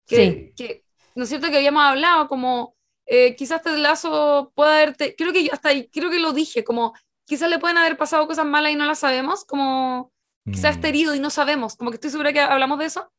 Que, 0.07 0.15
Sí. 0.15 0.53
que, 0.55 0.83
¿No 1.15 1.23
es 1.23 1.29
cierto 1.29 1.49
que 1.49 1.57
habíamos 1.57 1.83
hablado 1.83 2.27
como 2.29 2.75
eh, 3.05 3.35
quizás 3.35 3.61
Ted 3.61 3.75
Lazo 3.77 4.53
pueda 4.55 4.73
haberte, 4.77 5.15
creo 5.17 5.33
que 5.33 5.43
yo 5.43 5.51
hasta 5.51 5.69
ahí, 5.69 5.89
creo 5.89 6.09
que 6.11 6.19
lo 6.19 6.31
dije, 6.31 6.63
como 6.63 6.93
quizás 7.25 7.49
le 7.49 7.57
pueden 7.59 7.77
haber 7.77 7.97
pasado 7.97 8.25
cosas 8.27 8.45
malas 8.45 8.71
y 8.71 8.75
no 8.75 8.85
las 8.85 8.99
sabemos, 8.99 9.43
como 9.45 10.11
quizás 10.51 10.75
Mm. 10.75 10.77
esté 10.77 10.89
herido 10.89 11.15
y 11.15 11.19
no 11.19 11.29
sabemos, 11.29 11.75
como 11.75 11.91
que 11.91 11.95
estoy 11.95 12.11
segura 12.11 12.33
que 12.33 12.39
hablamos 12.39 12.79
de 12.79 12.85
eso. 12.85 13.11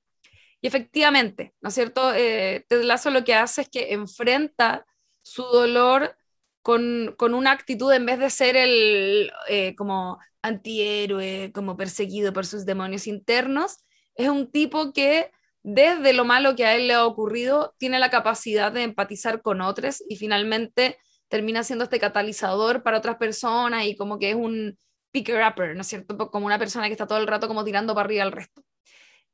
Y 0.60 0.66
efectivamente, 0.66 1.54
¿no 1.60 1.68
es 1.70 1.74
cierto? 1.74 2.12
Eh, 2.14 2.64
Ted 2.68 2.82
Lasso 2.82 3.10
lo 3.10 3.24
que 3.24 3.34
hace 3.34 3.62
es 3.62 3.68
que 3.68 3.92
enfrenta 3.94 4.86
su 5.22 5.42
dolor 5.42 6.16
con, 6.62 7.14
con 7.16 7.34
una 7.34 7.52
actitud 7.52 7.92
en 7.92 8.06
vez 8.06 8.18
de 8.18 8.30
ser 8.30 8.56
el 8.56 9.30
eh, 9.48 9.74
como 9.76 10.18
antihéroe, 10.42 11.52
como 11.54 11.76
perseguido 11.76 12.32
por 12.32 12.46
sus 12.46 12.66
demonios 12.66 13.06
internos, 13.06 13.78
es 14.14 14.28
un 14.28 14.50
tipo 14.50 14.92
que 14.92 15.30
desde 15.62 16.12
lo 16.12 16.24
malo 16.24 16.56
que 16.56 16.64
a 16.66 16.74
él 16.74 16.88
le 16.88 16.94
ha 16.94 17.06
ocurrido 17.06 17.74
tiene 17.78 17.98
la 17.98 18.10
capacidad 18.10 18.72
de 18.72 18.82
empatizar 18.82 19.42
con 19.42 19.60
otros 19.60 20.02
y 20.08 20.16
finalmente 20.16 20.98
termina 21.28 21.62
siendo 21.64 21.84
este 21.84 22.00
catalizador 22.00 22.82
para 22.82 22.98
otras 22.98 23.16
personas 23.16 23.86
y 23.86 23.96
como 23.96 24.18
que 24.18 24.30
es 24.30 24.36
un 24.36 24.78
picker 25.10 25.42
upper, 25.46 25.74
¿no 25.74 25.82
es 25.82 25.86
cierto? 25.88 26.30
Como 26.30 26.46
una 26.46 26.58
persona 26.58 26.86
que 26.86 26.92
está 26.92 27.06
todo 27.06 27.18
el 27.18 27.26
rato 27.26 27.48
como 27.48 27.64
tirando 27.64 27.94
para 27.94 28.06
arriba 28.06 28.22
al 28.24 28.32
resto. 28.32 28.62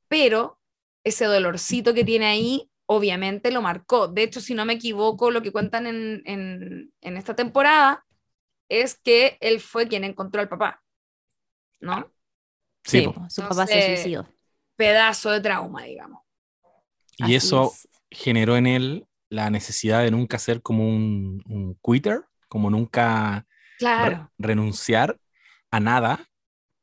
Pero 0.08 0.60
ese 1.04 1.26
dolorcito 1.26 1.94
que 1.94 2.04
tiene 2.04 2.26
ahí, 2.26 2.70
obviamente 2.86 3.50
lo 3.50 3.62
marcó. 3.62 4.08
De 4.08 4.22
hecho, 4.24 4.40
si 4.40 4.54
no 4.54 4.64
me 4.64 4.74
equivoco, 4.74 5.30
lo 5.30 5.42
que 5.42 5.52
cuentan 5.52 5.86
en, 5.86 6.22
en, 6.26 6.92
en 7.00 7.16
esta 7.16 7.36
temporada 7.36 8.06
es 8.68 8.98
que 8.98 9.38
él 9.40 9.60
fue 9.60 9.88
quien 9.88 10.04
encontró 10.04 10.40
al 10.42 10.48
papá, 10.48 10.82
¿no? 11.80 12.12
Sí, 12.84 13.14
su 13.26 13.42
papá 13.44 13.66
se 13.66 13.82
suicidó. 13.82 14.26
Pedazo 14.76 15.30
de 15.32 15.40
trauma, 15.40 15.84
digamos. 15.84 16.22
y 17.16 17.34
Así 17.34 17.34
eso 17.34 17.78
es. 17.78 17.88
generó 18.10 18.56
en 18.56 18.66
él 18.66 19.06
la 19.28 19.50
necesidad 19.50 20.02
de 20.02 20.10
nunca 20.10 20.38
ser 20.38 20.62
como 20.62 20.88
un, 20.88 21.42
un 21.48 21.78
quitter, 21.82 22.22
como 22.48 22.70
nunca 22.70 23.46
re- 23.96 24.18
Claro. 24.18 24.30
renunciar 24.38 25.18
a 25.70 25.80
nada 25.80 26.26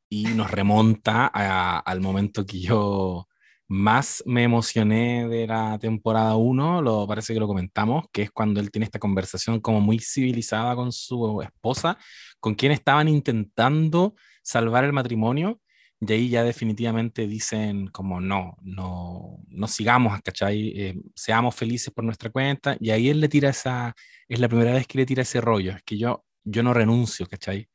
y 0.08 0.24
nos 0.26 0.50
remonta 0.50 1.26
al 1.26 2.00
momento 2.00 2.46
que 2.46 2.60
yo 2.60 3.26
más 3.66 4.22
me 4.26 4.44
emocioné 4.44 5.28
de 5.28 5.46
la 5.46 5.78
temporada 5.78 6.36
1, 6.36 6.82
lo 6.82 7.06
parece 7.06 7.34
que 7.34 7.40
lo 7.40 7.46
comentamos, 7.46 8.06
que 8.12 8.22
es 8.22 8.30
cuando 8.30 8.60
él 8.60 8.70
tiene 8.70 8.84
esta 8.84 8.98
conversación 8.98 9.60
como 9.60 9.80
muy 9.80 9.98
civilizada 9.98 10.76
con 10.76 10.92
su 10.92 11.42
esposa, 11.42 11.98
con 12.40 12.54
quien 12.54 12.72
estaban 12.72 13.08
intentando 13.08 14.14
salvar 14.42 14.84
el 14.84 14.92
matrimonio, 14.92 15.60
y 16.00 16.12
ahí 16.12 16.28
ya 16.28 16.44
definitivamente 16.44 17.26
dicen 17.26 17.86
como 17.88 18.20
no, 18.20 18.58
no, 18.62 19.38
no 19.48 19.68
sigamos, 19.68 20.20
¿cachai? 20.22 20.68
Eh, 20.76 20.94
seamos 21.14 21.54
felices 21.54 21.92
por 21.92 22.04
nuestra 22.04 22.30
cuenta, 22.30 22.76
y 22.80 22.90
ahí 22.90 23.08
él 23.08 23.20
le 23.20 23.28
tira 23.28 23.48
esa, 23.50 23.94
es 24.28 24.40
la 24.40 24.48
primera 24.48 24.72
vez 24.74 24.86
que 24.86 24.98
le 24.98 25.06
tira 25.06 25.22
ese 25.22 25.40
rollo, 25.40 25.72
es 25.72 25.82
que 25.84 25.96
yo, 25.98 26.24
yo 26.44 26.62
no 26.62 26.74
renuncio, 26.74 27.26
¿cachai? 27.26 27.68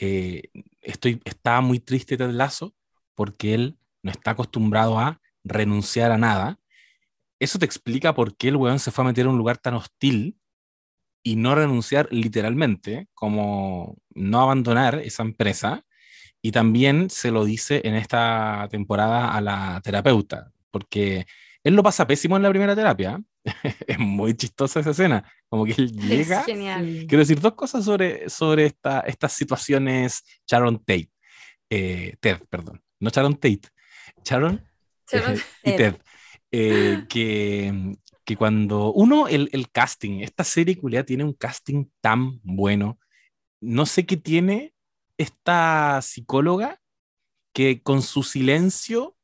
Eh, 0.00 0.50
estoy, 0.80 1.20
estaba 1.24 1.60
muy 1.60 1.78
triste 1.80 2.16
Ted 2.16 2.30
Lasso 2.30 2.74
porque 3.14 3.54
él 3.54 3.78
no 4.02 4.10
está 4.10 4.32
acostumbrado 4.32 4.98
a 4.98 5.20
renunciar 5.44 6.10
a 6.12 6.18
nada. 6.18 6.58
Eso 7.38 7.58
te 7.58 7.66
explica 7.66 8.14
por 8.14 8.36
qué 8.36 8.48
el 8.48 8.56
weón 8.56 8.78
se 8.78 8.90
fue 8.90 9.04
a 9.04 9.08
meter 9.08 9.26
a 9.26 9.30
un 9.30 9.38
lugar 9.38 9.58
tan 9.58 9.74
hostil 9.74 10.38
y 11.22 11.36
no 11.36 11.54
renunciar 11.54 12.08
literalmente, 12.10 13.08
como 13.14 13.96
no 14.14 14.40
abandonar 14.40 14.96
esa 14.96 15.22
empresa. 15.22 15.84
Y 16.42 16.52
también 16.52 17.08
se 17.08 17.30
lo 17.30 17.44
dice 17.44 17.80
en 17.84 17.94
esta 17.94 18.68
temporada 18.70 19.34
a 19.34 19.40
la 19.40 19.80
terapeuta, 19.82 20.52
porque 20.70 21.26
él 21.62 21.74
lo 21.74 21.82
pasa 21.82 22.06
pésimo 22.06 22.36
en 22.36 22.42
la 22.42 22.50
primera 22.50 22.76
terapia. 22.76 23.22
es 23.86 23.98
muy 23.98 24.34
chistosa 24.34 24.80
esa 24.80 24.90
escena, 24.90 25.30
como 25.48 25.64
que 25.64 25.72
él 25.72 25.92
llega 25.92 26.40
Es 26.40 26.46
genial. 26.46 27.04
Quiero 27.08 27.18
decir 27.18 27.40
dos 27.40 27.54
cosas 27.54 27.84
sobre, 27.84 28.28
sobre 28.30 28.66
esta, 28.66 29.00
estas 29.00 29.32
situaciones 29.32 30.22
Sharon 30.46 30.78
Tate. 30.78 31.10
Eh, 31.70 32.16
Ted, 32.20 32.38
perdón. 32.48 32.82
No 33.00 33.10
Sharon 33.10 33.34
Tate. 33.34 33.60
Sharon 34.24 34.64
Sharon- 35.10 35.36
eh, 35.36 35.42
y 35.64 35.76
Ted. 35.76 35.76
Ted. 35.76 36.00
Eh, 36.52 37.04
que, 37.08 37.96
que 38.24 38.36
cuando 38.36 38.92
uno, 38.92 39.28
el, 39.28 39.50
el 39.52 39.70
casting, 39.70 40.20
esta 40.20 40.44
serie 40.44 40.78
culia 40.78 41.04
tiene 41.04 41.24
un 41.24 41.34
casting 41.34 41.86
tan 42.00 42.40
bueno. 42.42 42.98
No 43.60 43.86
sé 43.86 44.06
qué 44.06 44.16
tiene 44.16 44.74
esta 45.18 46.00
psicóloga 46.02 46.80
que 47.52 47.82
con 47.82 48.02
su 48.02 48.22
silencio, 48.22 49.16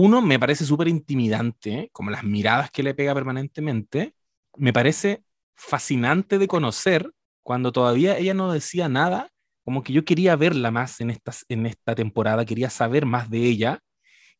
uno 0.00 0.22
me 0.22 0.38
parece 0.38 0.64
súper 0.64 0.88
intimidante, 0.88 1.90
como 1.92 2.10
las 2.10 2.24
miradas 2.24 2.70
que 2.70 2.82
le 2.82 2.94
pega 2.94 3.14
permanentemente. 3.14 4.14
Me 4.56 4.72
parece 4.72 5.22
fascinante 5.56 6.38
de 6.38 6.48
conocer 6.48 7.10
cuando 7.42 7.72
todavía 7.72 8.18
ella 8.18 8.34
no 8.34 8.52
decía 8.52 8.88
nada, 8.88 9.30
como 9.64 9.82
que 9.82 9.92
yo 9.92 10.04
quería 10.04 10.36
verla 10.36 10.70
más 10.70 11.00
en 11.00 11.10
esta, 11.10 11.32
en 11.48 11.66
esta 11.66 11.94
temporada, 11.94 12.44
quería 12.44 12.70
saber 12.70 13.06
más 13.06 13.30
de 13.30 13.38
ella, 13.44 13.80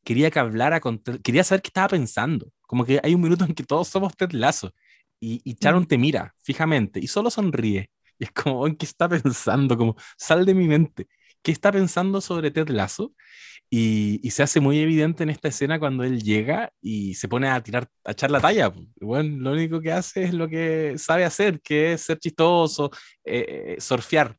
quería 0.05 0.31
que 0.31 0.39
hablara 0.39 0.81
con 0.81 0.99
quería 1.23 1.45
saber 1.45 1.63
qué 1.63 1.69
estaba 1.69 1.89
pensando, 1.89 2.51
como 2.63 2.85
que 2.85 3.01
hay 3.03 3.15
un 3.15 3.21
minuto 3.23 3.45
en 3.45 3.55
que 3.55 3.65
todos 3.65 3.89
somos 3.89 4.17
Ted 4.17 4.33
Lasso 4.33 4.73
y, 5.21 5.41
y 5.45 5.57
Sharon 5.61 5.87
te 5.87 5.99
mira 5.99 6.35
fijamente 6.43 7.01
y 7.01 7.07
solo 7.09 7.31
sonríe 7.31 7.91
y 8.19 8.25
es 8.25 8.31
como, 8.33 8.63
"Oh, 8.63 8.69
¿qué 8.79 8.87
está 8.87 9.09
pensando? 9.09 9.77
Como, 9.77 9.97
sal 10.19 10.47
de 10.47 10.55
mi 10.55 10.67
mente. 10.69 11.07
¿Qué 11.43 11.53
está 11.53 11.71
pensando 11.73 12.21
sobre 12.21 12.51
Ted 12.51 12.69
Lasso? 12.71 13.13
Y, 13.69 14.21
y 14.23 14.31
se 14.31 14.43
hace 14.45 14.61
muy 14.61 14.79
evidente 14.79 15.25
en 15.25 15.31
esta 15.31 15.49
escena 15.49 15.79
cuando 15.79 16.05
él 16.05 16.23
llega 16.23 16.71
y 16.81 17.15
se 17.15 17.29
pone 17.29 17.49
a 17.49 17.61
tirar, 17.63 17.89
a 18.05 18.13
echar 18.13 18.31
la 18.31 18.41
talla. 18.41 18.73
Bueno, 19.01 19.37
lo 19.43 19.53
único 19.53 19.81
que 19.81 19.93
hace 19.93 20.25
es 20.25 20.35
lo 20.35 20.49
que 20.49 20.95
sabe 20.99 21.25
hacer, 21.25 21.61
que 21.61 21.95
es 21.95 22.03
ser 22.03 22.19
chistoso, 22.19 22.91
eh, 23.25 23.75
eh, 23.77 23.81
surfear 23.81 24.37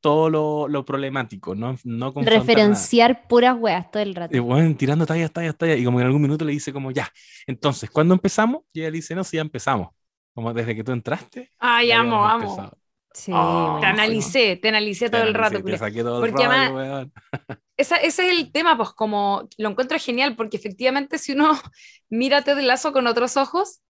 todo 0.00 0.30
lo, 0.30 0.68
lo 0.68 0.84
problemático, 0.84 1.54
no, 1.54 1.76
no 1.84 2.12
confrontar 2.12 2.34
nada. 2.34 2.40
Referenciar 2.46 3.26
puras 3.26 3.56
weas 3.58 3.90
todo 3.90 4.02
el 4.02 4.14
rato. 4.14 4.36
Y 4.36 4.40
bueno, 4.40 4.76
tirando 4.76 5.04
tallas, 5.06 5.32
tallas, 5.32 5.56
tallas, 5.56 5.78
y 5.78 5.84
como 5.84 5.98
en 6.00 6.06
algún 6.06 6.22
minuto 6.22 6.44
le 6.44 6.52
dice 6.52 6.72
como, 6.72 6.90
ya, 6.92 7.08
entonces, 7.46 7.90
¿cuándo 7.90 8.14
empezamos? 8.14 8.62
Y 8.72 8.80
ella 8.80 8.90
le 8.90 8.96
dice, 8.96 9.14
no, 9.16 9.24
sí, 9.24 9.36
ya 9.36 9.40
empezamos. 9.42 9.88
Como 10.34 10.52
desde 10.52 10.76
que 10.76 10.84
tú 10.84 10.92
entraste. 10.92 11.50
Ay, 11.58 11.88
ya 11.88 12.00
amo, 12.00 12.24
amo. 12.24 12.44
empezado. 12.44 12.78
Sí, 13.12 13.32
Oh, 13.34 13.78
te 13.80 13.86
analicé, 13.86 14.56
te 14.56 14.68
analicé 14.68 15.08
todo 15.08 15.22
Te 15.22 15.28
el 15.28 15.34
rato. 15.34 15.56
analicé, 15.56 15.72
te 15.72 15.78
saqué 15.78 16.02
todo 16.02 16.22
el 16.24 16.30
Porque 16.30 16.44
además-. 16.44 17.08
Esa- 17.76 17.96
ese 17.96 18.26
es 18.30 18.38
el 18.38 18.52
tema, 18.52 18.76
pues 18.76 18.90
como 18.90 19.48
lo 19.58 19.68
encuentro 19.70 19.98
genial, 19.98 20.34
porque 20.36 20.56
efectivamente 20.56 21.18
si 21.18 21.32
uno 21.32 21.50
mira 22.08 22.42
Ted 22.42 22.58
Lasso 22.60 22.92
con 22.92 23.06
otros 23.06 23.36
ojos, 23.36 23.82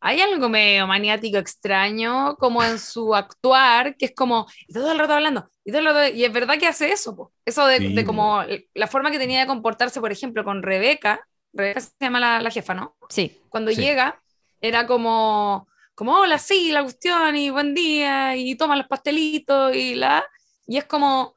hay 0.00 0.20
algo 0.20 0.48
medio 0.48 0.86
maniático 0.86 1.38
extraño 1.38 2.36
como 2.36 2.62
en 2.64 2.78
su 2.78 3.14
actuar, 3.14 3.96
que 3.96 4.06
es 4.06 4.14
como, 4.14 4.46
y 4.66 4.72
todo 4.72 4.90
el 4.92 4.98
rato 4.98 5.14
hablando, 5.14 5.48
y, 5.64 5.70
todo 5.70 5.80
el 5.80 5.86
rato- 5.86 6.14
y 6.14 6.24
es 6.24 6.32
verdad 6.32 6.58
que 6.58 6.66
hace 6.66 6.92
eso, 6.92 7.14
po. 7.16 7.32
eso 7.46 7.66
de, 7.66 7.78
Sí, 7.78 7.94
de 7.94 8.02
po. 8.02 8.08
como 8.08 8.42
la 8.74 8.86
forma 8.88 9.10
que 9.12 9.18
tenía 9.18 9.40
de 9.40 9.46
comportarse, 9.46 10.00
por 10.00 10.10
ejemplo, 10.12 10.44
con 10.44 10.62
Rebeca, 10.62 11.26
Rebeca 11.52 11.80
se 11.80 11.90
llama 12.00 12.18
la, 12.20 12.40
la 12.40 12.50
jefa, 12.50 12.74
¿no? 12.74 12.96
Sí. 13.10 13.40
Cuando 13.48 13.70
Sí. 13.70 13.80
llega, 13.80 14.20
era 14.60 14.86
como, 14.86 15.68
como, 15.94 16.14
hola, 16.18 16.38
sí, 16.38 16.72
la 16.72 16.82
cuestión, 16.82 17.36
y 17.36 17.50
buen 17.50 17.74
día, 17.74 18.36
y 18.36 18.56
toma 18.56 18.76
los 18.76 18.86
pastelitos, 18.88 19.74
y 19.76 19.94
la... 19.94 20.24
Y 20.66 20.78
es 20.78 20.84
como, 20.86 21.34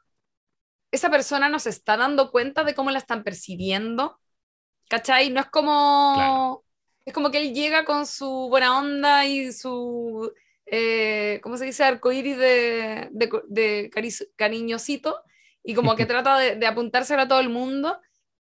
esa 0.95 1.09
persona 1.09 1.49
nos 1.49 1.67
está 1.67 1.97
dando 1.97 2.31
cuenta 2.31 2.63
de 2.63 2.75
cómo 2.75 2.91
la 2.91 2.99
están 2.99 3.23
percibiendo, 3.23 4.19
¿cachai? 4.89 5.29
No 5.31 5.41
es 5.41 5.47
como... 5.47 6.13
Claro. 6.15 6.61
Es 7.05 7.13
como 7.13 7.29
que 7.31 7.37
él 7.39 7.53
llega 7.53 7.85
con 7.85 8.07
su 8.07 8.47
buena 8.49 8.79
onda 8.79 9.25
y 9.27 9.51
su, 9.53 10.33
eh, 10.65 11.39
¿cómo 11.43 11.55
se 11.57 11.65
dice? 11.65 11.83
Arcoíris 11.83 12.35
de, 12.37 13.09
de, 13.11 13.29
de 13.47 13.91
cari- 13.93 14.27
cariñosito, 14.35 15.21
y 15.63 15.75
como 15.75 15.95
que 15.95 16.05
trata 16.07 16.37
de, 16.39 16.55
de 16.55 16.65
apuntárselo 16.65 17.21
a 17.21 17.27
todo 17.27 17.39
el 17.41 17.49
mundo, 17.49 17.99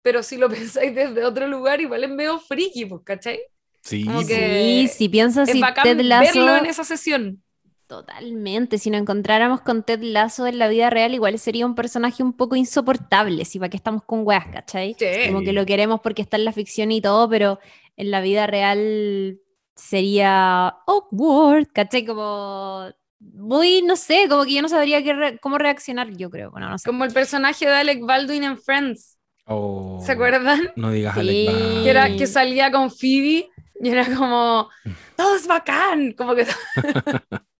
pero 0.02 0.24
si 0.24 0.36
lo 0.38 0.48
pensáis 0.50 0.92
desde 0.94 1.24
otro 1.24 1.46
lugar, 1.46 1.80
igual 1.80 2.02
es 2.04 2.10
medio 2.10 2.40
friki, 2.40 2.86
pues, 2.86 3.02
¿cachai? 3.04 3.40
Sí, 3.82 4.04
que- 4.26 4.88
Sí, 4.88 4.88
si 4.88 5.08
piensas 5.08 5.48
Es 5.48 5.54
si 5.54 5.60
Ted 5.82 6.00
Lasso... 6.00 6.40
verlo 6.40 6.56
en 6.56 6.66
esa 6.66 6.82
sesión. 6.84 7.42
Totalmente, 7.88 8.76
si 8.76 8.90
nos 8.90 9.00
encontráramos 9.00 9.62
con 9.62 9.82
Ted 9.82 10.00
Lasso 10.02 10.46
en 10.46 10.58
la 10.58 10.68
vida 10.68 10.90
real, 10.90 11.14
igual 11.14 11.38
sería 11.38 11.64
un 11.64 11.74
personaje 11.74 12.22
un 12.22 12.34
poco 12.34 12.54
insoportable, 12.54 13.46
si 13.46 13.58
para 13.58 13.70
qué 13.70 13.78
estamos 13.78 14.04
con 14.04 14.26
weas, 14.26 14.46
¿cachai? 14.48 14.94
Sí. 14.98 15.06
Como 15.26 15.40
que 15.42 15.54
lo 15.54 15.64
queremos 15.64 16.00
porque 16.02 16.20
está 16.20 16.36
en 16.36 16.44
la 16.44 16.52
ficción 16.52 16.92
y 16.92 17.00
todo, 17.00 17.28
pero 17.30 17.58
en 17.96 18.10
la 18.10 18.20
vida 18.20 18.46
real 18.46 19.40
sería 19.74 20.68
awkward, 20.86 21.66
¿cachai? 21.72 22.04
Como 22.04 22.90
muy, 23.20 23.80
no 23.82 23.96
sé, 23.96 24.26
como 24.28 24.44
que 24.44 24.52
yo 24.54 24.62
no 24.62 24.68
sabría 24.68 25.02
qué 25.02 25.14
re- 25.14 25.38
cómo 25.38 25.56
reaccionar, 25.56 26.10
yo 26.14 26.28
creo, 26.30 26.50
bueno, 26.50 26.68
no 26.68 26.76
sé. 26.78 26.86
Como 26.86 27.04
el 27.04 27.12
personaje 27.14 27.66
de 27.66 27.74
Alec 27.74 28.04
Baldwin 28.04 28.44
en 28.44 28.58
Friends. 28.58 29.16
Oh, 29.46 29.98
¿Se 30.04 30.12
acuerdan? 30.12 30.72
No 30.76 30.90
digas 30.90 31.14
Sí. 31.14 31.20
Alec 31.20 31.46
Baldwin. 31.46 31.82
Que, 31.84 31.90
era, 31.90 32.16
que 32.16 32.26
salía 32.26 32.70
con 32.70 32.90
Phoebe 32.90 33.48
y 33.80 33.88
era 33.88 34.04
como, 34.14 34.68
todo 35.16 35.36
es 35.36 35.46
bacán. 35.46 36.12
Como 36.12 36.34
que. 36.34 36.46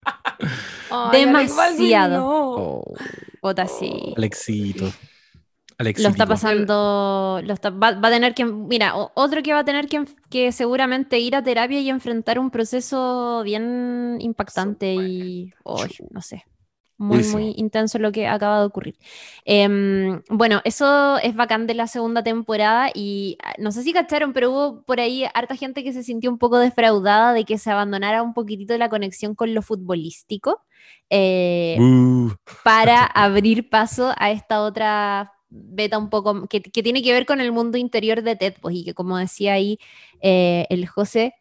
Demasiado. 1.12 2.24
Oh, 2.26 2.94
Ota, 3.40 3.66
sí. 3.66 4.14
Alexito. 4.16 4.84
Lo 4.84 5.82
Alexito. 5.84 6.08
está 6.08 6.26
pasando, 6.26 7.40
lo 7.44 7.54
está- 7.54 7.70
va, 7.70 7.92
va 7.92 8.08
a 8.08 8.10
tener 8.10 8.34
que, 8.34 8.44
mira, 8.44 8.96
o- 8.96 9.12
otro 9.14 9.42
que 9.44 9.52
va 9.52 9.60
a 9.60 9.64
tener 9.64 9.86
que, 9.86 10.04
que 10.28 10.50
seguramente 10.50 11.20
ir 11.20 11.36
a 11.36 11.42
terapia 11.44 11.78
y 11.80 11.88
enfrentar 11.88 12.40
un 12.40 12.50
proceso 12.50 13.42
bien 13.44 14.16
impactante 14.20 14.94
y, 14.94 15.54
uy, 15.62 15.94
no 16.10 16.20
sé, 16.20 16.44
muy, 16.98 17.24
muy 17.24 17.54
intenso 17.56 17.98
lo 17.98 18.12
que 18.12 18.26
acaba 18.28 18.60
de 18.60 18.66
ocurrir. 18.66 18.96
Em, 19.44 20.22
bueno, 20.28 20.60
eso 20.64 21.18
es 21.18 21.34
bacán 21.36 21.66
de 21.66 21.74
la 21.74 21.86
segunda 21.86 22.22
temporada 22.22 22.90
y 22.94 23.38
ah, 23.42 23.54
no 23.58 23.72
sé 23.72 23.82
si 23.82 23.92
cacharon, 23.92 24.32
pero 24.32 24.50
hubo 24.52 24.82
por 24.84 25.00
ahí 25.00 25.24
harta 25.34 25.56
gente 25.56 25.84
que 25.84 25.92
se 25.92 26.02
sintió 26.02 26.30
un 26.30 26.38
poco 26.38 26.58
defraudada 26.58 27.32
de 27.32 27.44
que 27.44 27.58
se 27.58 27.70
abandonara 27.70 28.22
un 28.22 28.34
poquitito 28.34 28.76
la 28.78 28.88
conexión 28.90 29.34
con 29.34 29.54
lo 29.54 29.62
futbolístico. 29.62 30.62
eh, 31.10 31.78
Uh, 31.78 32.28
para 32.62 33.04
abrir 33.14 33.70
paso 33.70 34.12
a 34.16 34.30
esta 34.30 34.62
otra 34.62 35.32
beta 35.50 35.98
un 35.98 36.10
poco 36.10 36.46
que, 36.48 36.62
que 36.62 36.82
tiene 36.82 37.02
que 37.02 37.12
ver 37.12 37.26
con 37.26 37.40
el 37.40 37.52
mundo 37.52 37.78
interior 37.78 38.22
de 38.22 38.36
Ted, 38.36 38.54
pues, 38.60 38.76
y 38.76 38.84
que 38.84 38.94
como 38.94 39.16
decía 39.18 39.54
ahí 39.54 39.78
eh, 40.20 40.66
el 40.70 40.86
José, 40.86 41.34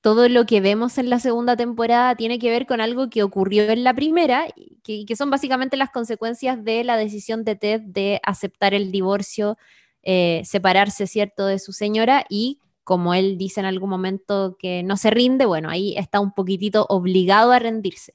todo 0.00 0.28
lo 0.28 0.44
que 0.46 0.60
vemos 0.60 0.98
en 0.98 1.08
la 1.10 1.18
segunda 1.18 1.56
temporada 1.56 2.14
tiene 2.16 2.38
que 2.38 2.50
ver 2.50 2.66
con 2.66 2.80
algo 2.82 3.08
que 3.10 3.22
ocurrió 3.22 3.70
en 3.70 3.84
la 3.84 3.94
primera, 3.94 4.46
que, 4.84 5.16
son 5.16 5.30
básicamente 5.30 5.76
las 5.76 5.90
consecuencias 5.90 6.62
de 6.62 6.84
la 6.84 6.96
decisión 6.96 7.42
de 7.42 7.56
Ted 7.56 7.80
de 7.80 8.20
aceptar 8.22 8.74
el 8.74 8.92
divorcio, 8.92 9.56
eh, 10.02 10.42
separarse, 10.44 11.06
¿cierto?, 11.06 11.46
de 11.46 11.58
su 11.58 11.72
señora 11.72 12.26
y 12.28 12.60
como 12.84 13.14
él 13.14 13.38
dice 13.38 13.60
en 13.60 13.66
algún 13.66 13.88
momento 13.88 14.56
que 14.58 14.82
no 14.82 14.98
se 14.98 15.10
rinde, 15.10 15.46
bueno, 15.46 15.70
ahí 15.70 15.96
está 15.96 16.20
un 16.20 16.34
poquitito 16.34 16.84
obligado 16.90 17.50
a 17.50 17.58
rendirse. 17.58 18.14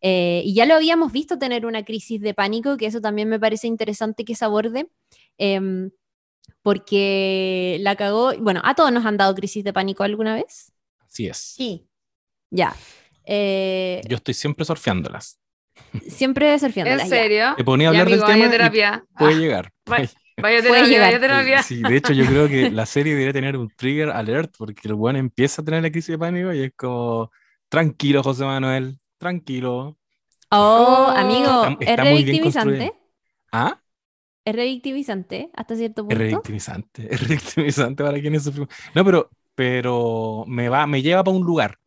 Eh, 0.00 0.42
y 0.44 0.54
ya 0.54 0.66
lo 0.66 0.74
habíamos 0.74 1.10
visto 1.10 1.36
tener 1.36 1.66
una 1.66 1.84
crisis 1.84 2.20
de 2.20 2.32
pánico, 2.32 2.76
que 2.76 2.86
eso 2.86 3.00
también 3.00 3.28
me 3.28 3.40
parece 3.40 3.66
interesante 3.66 4.24
que 4.24 4.36
se 4.36 4.44
aborde, 4.44 4.88
em, 5.36 5.90
porque 6.62 7.78
la 7.80 7.96
cagó, 7.96 8.32
bueno, 8.38 8.60
a 8.64 8.74
todos 8.74 8.92
nos 8.92 9.04
han 9.04 9.16
dado 9.16 9.34
crisis 9.34 9.64
de 9.64 9.72
pánico 9.72 10.04
alguna 10.04 10.36
vez. 10.36 10.72
así 11.00 11.26
es. 11.26 11.38
Sí. 11.38 11.88
Ya. 12.50 12.76
Eh, 13.24 14.00
Yo 14.08 14.16
estoy 14.16 14.34
siempre 14.34 14.64
surfeándolas. 14.64 15.40
Siempre 16.08 16.58
surfeando. 16.58 17.02
¿En 17.02 17.08
serio? 17.08 17.54
Te 17.56 17.64
ponía 17.64 17.88
a 17.88 17.90
hablar 17.90 18.08
del 18.08 18.22
amigo, 18.22 18.26
tema 18.26 18.38
vaya 18.38 18.48
y 18.48 18.50
terapia. 18.50 19.04
Puede 19.16 19.34
Ah, 19.34 19.38
llegar. 19.38 19.70
vaya, 19.86 20.62
terapia, 20.62 21.00
vaya 21.00 21.20
terapia. 21.20 21.62
Sí, 21.62 21.82
de 21.82 21.96
hecho 21.96 22.12
yo 22.12 22.26
creo 22.26 22.48
que 22.48 22.70
la 22.70 22.86
serie 22.86 23.12
debería 23.12 23.32
tener 23.32 23.56
un 23.56 23.68
trigger 23.76 24.10
alert 24.10 24.54
porque 24.58 24.88
el 24.88 24.94
buen 24.94 25.16
empieza 25.16 25.62
a 25.62 25.64
tener 25.64 25.82
la 25.82 25.90
crisis 25.90 26.08
de 26.12 26.18
pánico 26.18 26.52
y 26.52 26.62
es 26.64 26.72
como, 26.76 27.30
tranquilo 27.68 28.22
José 28.22 28.44
Manuel, 28.44 28.98
tranquilo. 29.18 29.96
Oh, 30.50 31.06
Oh. 31.08 31.16
amigo, 31.16 31.64
Está- 31.64 31.84
es 31.84 31.90
está 31.90 32.04
revictimizante. 32.04 32.92
¿Ah? 33.52 33.80
Es 34.44 34.54
revictimizante 34.54 35.50
hasta 35.54 35.76
cierto 35.76 36.02
Es 36.02 36.06
punto. 36.06 36.18
revictimizante, 36.18 37.08
es 37.14 37.20
revictimizante 37.28 38.04
para 38.04 38.20
quienes 38.20 38.42
sufrimos. 38.44 38.68
No, 38.94 39.04
pero, 39.04 39.30
pero 39.54 40.44
me 40.46 40.68
va, 40.68 40.86
me 40.86 41.00
lleva 41.02 41.24
para 41.24 41.36
un 41.36 41.44
lugar. 41.44 41.78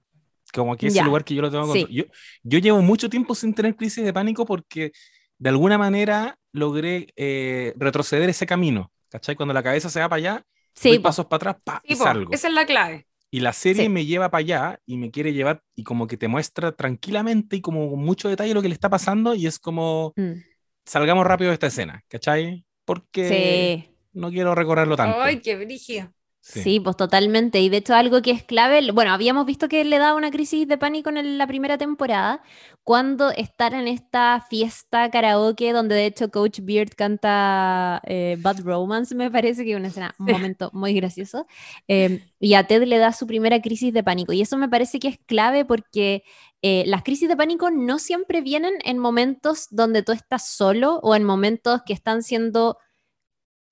Como 0.54 0.76
que 0.78 0.88
ese 0.88 0.98
Ya, 0.98 1.04
lugar 1.06 1.24
que 1.24 1.36
yo 1.36 1.42
lo 1.42 1.52
tengo 1.52 1.72
sí. 1.74 1.88
yo, 1.92 2.04
yo 2.44 2.60
llevo 2.60 2.82
mucho 2.82 3.10
tiempo 3.10 3.36
sin 3.36 3.54
tener 3.54 3.76
crisis 3.76 4.04
de 4.04 4.14
pánico 4.14 4.46
porque 4.46 4.92
de 5.38 5.50
alguna 5.50 5.78
manera 5.78 6.38
logré 6.52 7.08
eh, 7.16 7.74
retroceder 7.78 8.30
ese 8.30 8.46
camino. 8.46 8.92
¿Cachai? 9.10 9.36
Cuando 9.36 9.54
la 9.54 9.64
cabeza 9.64 9.90
se 9.90 10.00
va 10.02 10.10
para 10.10 10.18
allá, 10.18 10.46
Sí, 10.76 10.90
doy 10.90 11.00
pasos 11.00 11.26
para 11.28 11.38
atrás, 11.52 11.56
pa, 11.64 11.82
Sí, 11.86 11.94
y 11.94 11.96
salgo. 11.96 12.32
esa 12.34 12.48
es 12.50 12.54
la 12.54 12.66
clave. 12.66 13.08
Y 13.32 13.40
la 13.42 13.54
serie 13.54 13.84
Sí. 13.84 13.90
me 13.90 14.06
lleva 14.06 14.30
para 14.32 14.40
allá 14.40 14.80
y 14.86 14.98
me 14.98 15.12
quiere 15.12 15.34
llevar 15.34 15.62
y 15.76 15.84
como 15.84 16.08
que 16.08 16.18
te 16.18 16.28
muestra 16.28 16.72
tranquilamente 16.74 17.56
y 17.58 17.62
como 17.62 17.90
con 17.90 18.00
mucho 18.00 18.30
detalle 18.30 18.54
lo 18.54 18.62
que 18.62 18.70
le 18.70 18.74
está 18.74 18.90
pasando 18.90 19.36
y 19.36 19.48
es 19.48 19.60
como, 19.60 20.14
Mm, 20.18 20.42
salgamos 20.86 21.26
rápido 21.26 21.50
de 21.50 21.56
esta 21.56 21.68
escena, 21.68 22.04
¿cachai? 22.08 22.66
Porque 22.86 23.28
Sí. 23.30 23.90
no 24.14 24.30
quiero 24.32 24.56
recorrerlo 24.56 24.96
tanto. 24.98 25.20
Ay, 25.22 25.42
qué 25.42 25.56
brígido. 25.56 26.14
Sí. 26.64 26.80
pues 26.80 26.96
totalmente. 26.98 27.60
Y 27.62 27.70
de 27.70 27.78
hecho 27.78 27.94
algo 27.94 28.22
que 28.22 28.32
es 28.32 28.44
clave, 28.44 28.92
bueno, 28.94 29.12
habíamos 29.12 29.46
visto 29.46 29.68
que 29.68 29.84
le 29.84 29.98
daba 30.00 30.16
una 30.16 30.32
crisis 30.32 30.68
de 30.68 30.78
pánico 30.78 31.10
en 31.10 31.38
la 31.38 31.46
primera 31.48 31.78
temporada, 31.78 32.42
cuando 32.84 33.32
estar 33.32 33.74
en 33.74 33.88
esta 33.88 34.46
fiesta 34.50 35.10
karaoke 35.12 35.74
donde 35.74 35.96
de 35.96 36.06
hecho 36.06 36.32
Coach 36.32 36.60
Beard 36.64 36.92
canta 36.96 38.02
eh, 38.06 38.38
Bad 38.40 38.62
Romance, 38.62 39.14
me 39.14 39.30
parece 39.30 39.66
que 39.66 39.72
es 39.72 39.78
una 39.78 39.90
escena, 39.90 40.16
un 40.20 40.28
Sí. 40.28 40.32
momento 40.32 40.70
muy 40.74 40.94
gracioso, 40.94 41.48
eh, 41.90 42.24
y 42.40 42.54
a 42.54 42.66
Ted 42.66 42.84
le 42.84 42.98
da 42.98 43.12
su 43.12 43.28
primera 43.28 43.62
crisis 43.62 43.94
de 43.94 44.04
pánico. 44.04 44.32
Y 44.32 44.42
eso 44.42 44.58
me 44.58 44.70
parece 44.70 45.00
que 45.00 45.10
es 45.10 45.20
clave 45.26 45.66
porque 45.66 46.24
eh, 46.62 46.84
las 46.88 47.04
crisis 47.04 47.28
de 47.30 47.36
pánico 47.36 47.70
no 47.72 48.00
siempre 48.00 48.42
vienen 48.42 48.74
en 48.86 49.00
momentos 49.00 49.68
donde 49.70 50.02
tú 50.02 50.12
estás 50.14 50.48
solo 50.48 51.00
o 51.04 51.14
en 51.16 51.24
momentos 51.24 51.82
que 51.86 51.94
están 51.94 52.24
siendo 52.24 52.78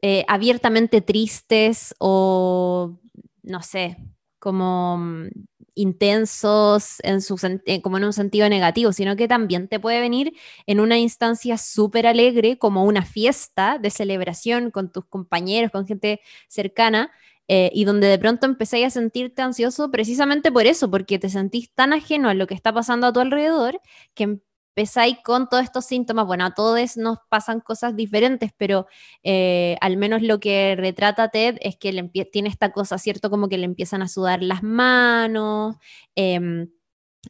eh, 0.01 0.25
abiertamente 0.27 1.01
tristes 1.01 1.95
o, 1.99 2.99
no 3.43 3.62
sé, 3.62 3.97
como 4.39 4.97
mm, 4.97 5.29
intensos 5.75 6.97
en 7.03 7.21
su 7.21 7.36
eh, 7.65 7.81
como 7.81 7.97
en 7.97 8.05
un 8.05 8.13
sentido 8.13 8.49
negativo, 8.49 8.93
sino 8.93 9.15
que 9.15 9.27
también 9.27 9.67
te 9.67 9.79
puede 9.79 9.99
venir 9.99 10.34
en 10.65 10.79
una 10.79 10.97
instancia 10.97 11.58
súper 11.58 12.08
alegre, 12.08 12.58
como 12.58 12.86
una 12.86 13.03
fiesta 13.05 13.77
de 13.79 13.89
celebración 13.89 14.71
con 14.71 14.91
tus 14.91 15.05
compañeros, 15.05 15.71
con 15.71 15.86
gente 15.86 16.21
cercana, 16.47 17.12
eh, 17.47 17.69
y 17.73 17.86
donde 17.86 18.08
de 18.08 18.17
pronto 18.17 18.47
empezáis 18.47 18.88
a 18.88 18.89
sentirte 18.89 19.41
ansioso 19.43 19.91
precisamente 19.91 20.51
por 20.51 20.65
eso, 20.65 20.89
porque 20.89 21.19
te 21.19 21.29
sentís 21.29 21.71
tan 21.73 21.93
ajeno 21.93 22.29
a 22.29 22.34
lo 22.34 22.47
que 22.47 22.55
está 22.55 22.73
pasando 22.73 23.08
a 23.08 23.13
tu 23.13 23.19
alrededor, 23.19 23.79
que 24.15 24.39
empezáis 24.75 25.17
con 25.23 25.47
todos 25.47 25.63
estos 25.63 25.85
síntomas, 25.85 26.25
bueno, 26.25 26.45
a 26.45 26.53
todos 26.53 26.97
nos 26.97 27.19
pasan 27.29 27.61
cosas 27.61 27.95
diferentes, 27.95 28.51
pero 28.57 28.88
eh, 29.23 29.77
al 29.79 29.95
menos 29.95 30.21
lo 30.21 30.41
que 30.41 30.75
retrata 30.75 31.29
Ted 31.29 31.57
es 31.61 31.77
que 31.77 31.93
le 31.93 32.03
tiene 32.25 32.49
esta 32.49 32.73
cosa, 32.73 32.97
¿cierto? 32.97 33.29
Como 33.29 33.47
que 33.47 33.57
le 33.57 33.63
empiezan 33.63 34.01
a 34.01 34.09
sudar 34.09 34.43
las 34.43 34.63
manos. 34.63 35.77
Em, 36.15 36.69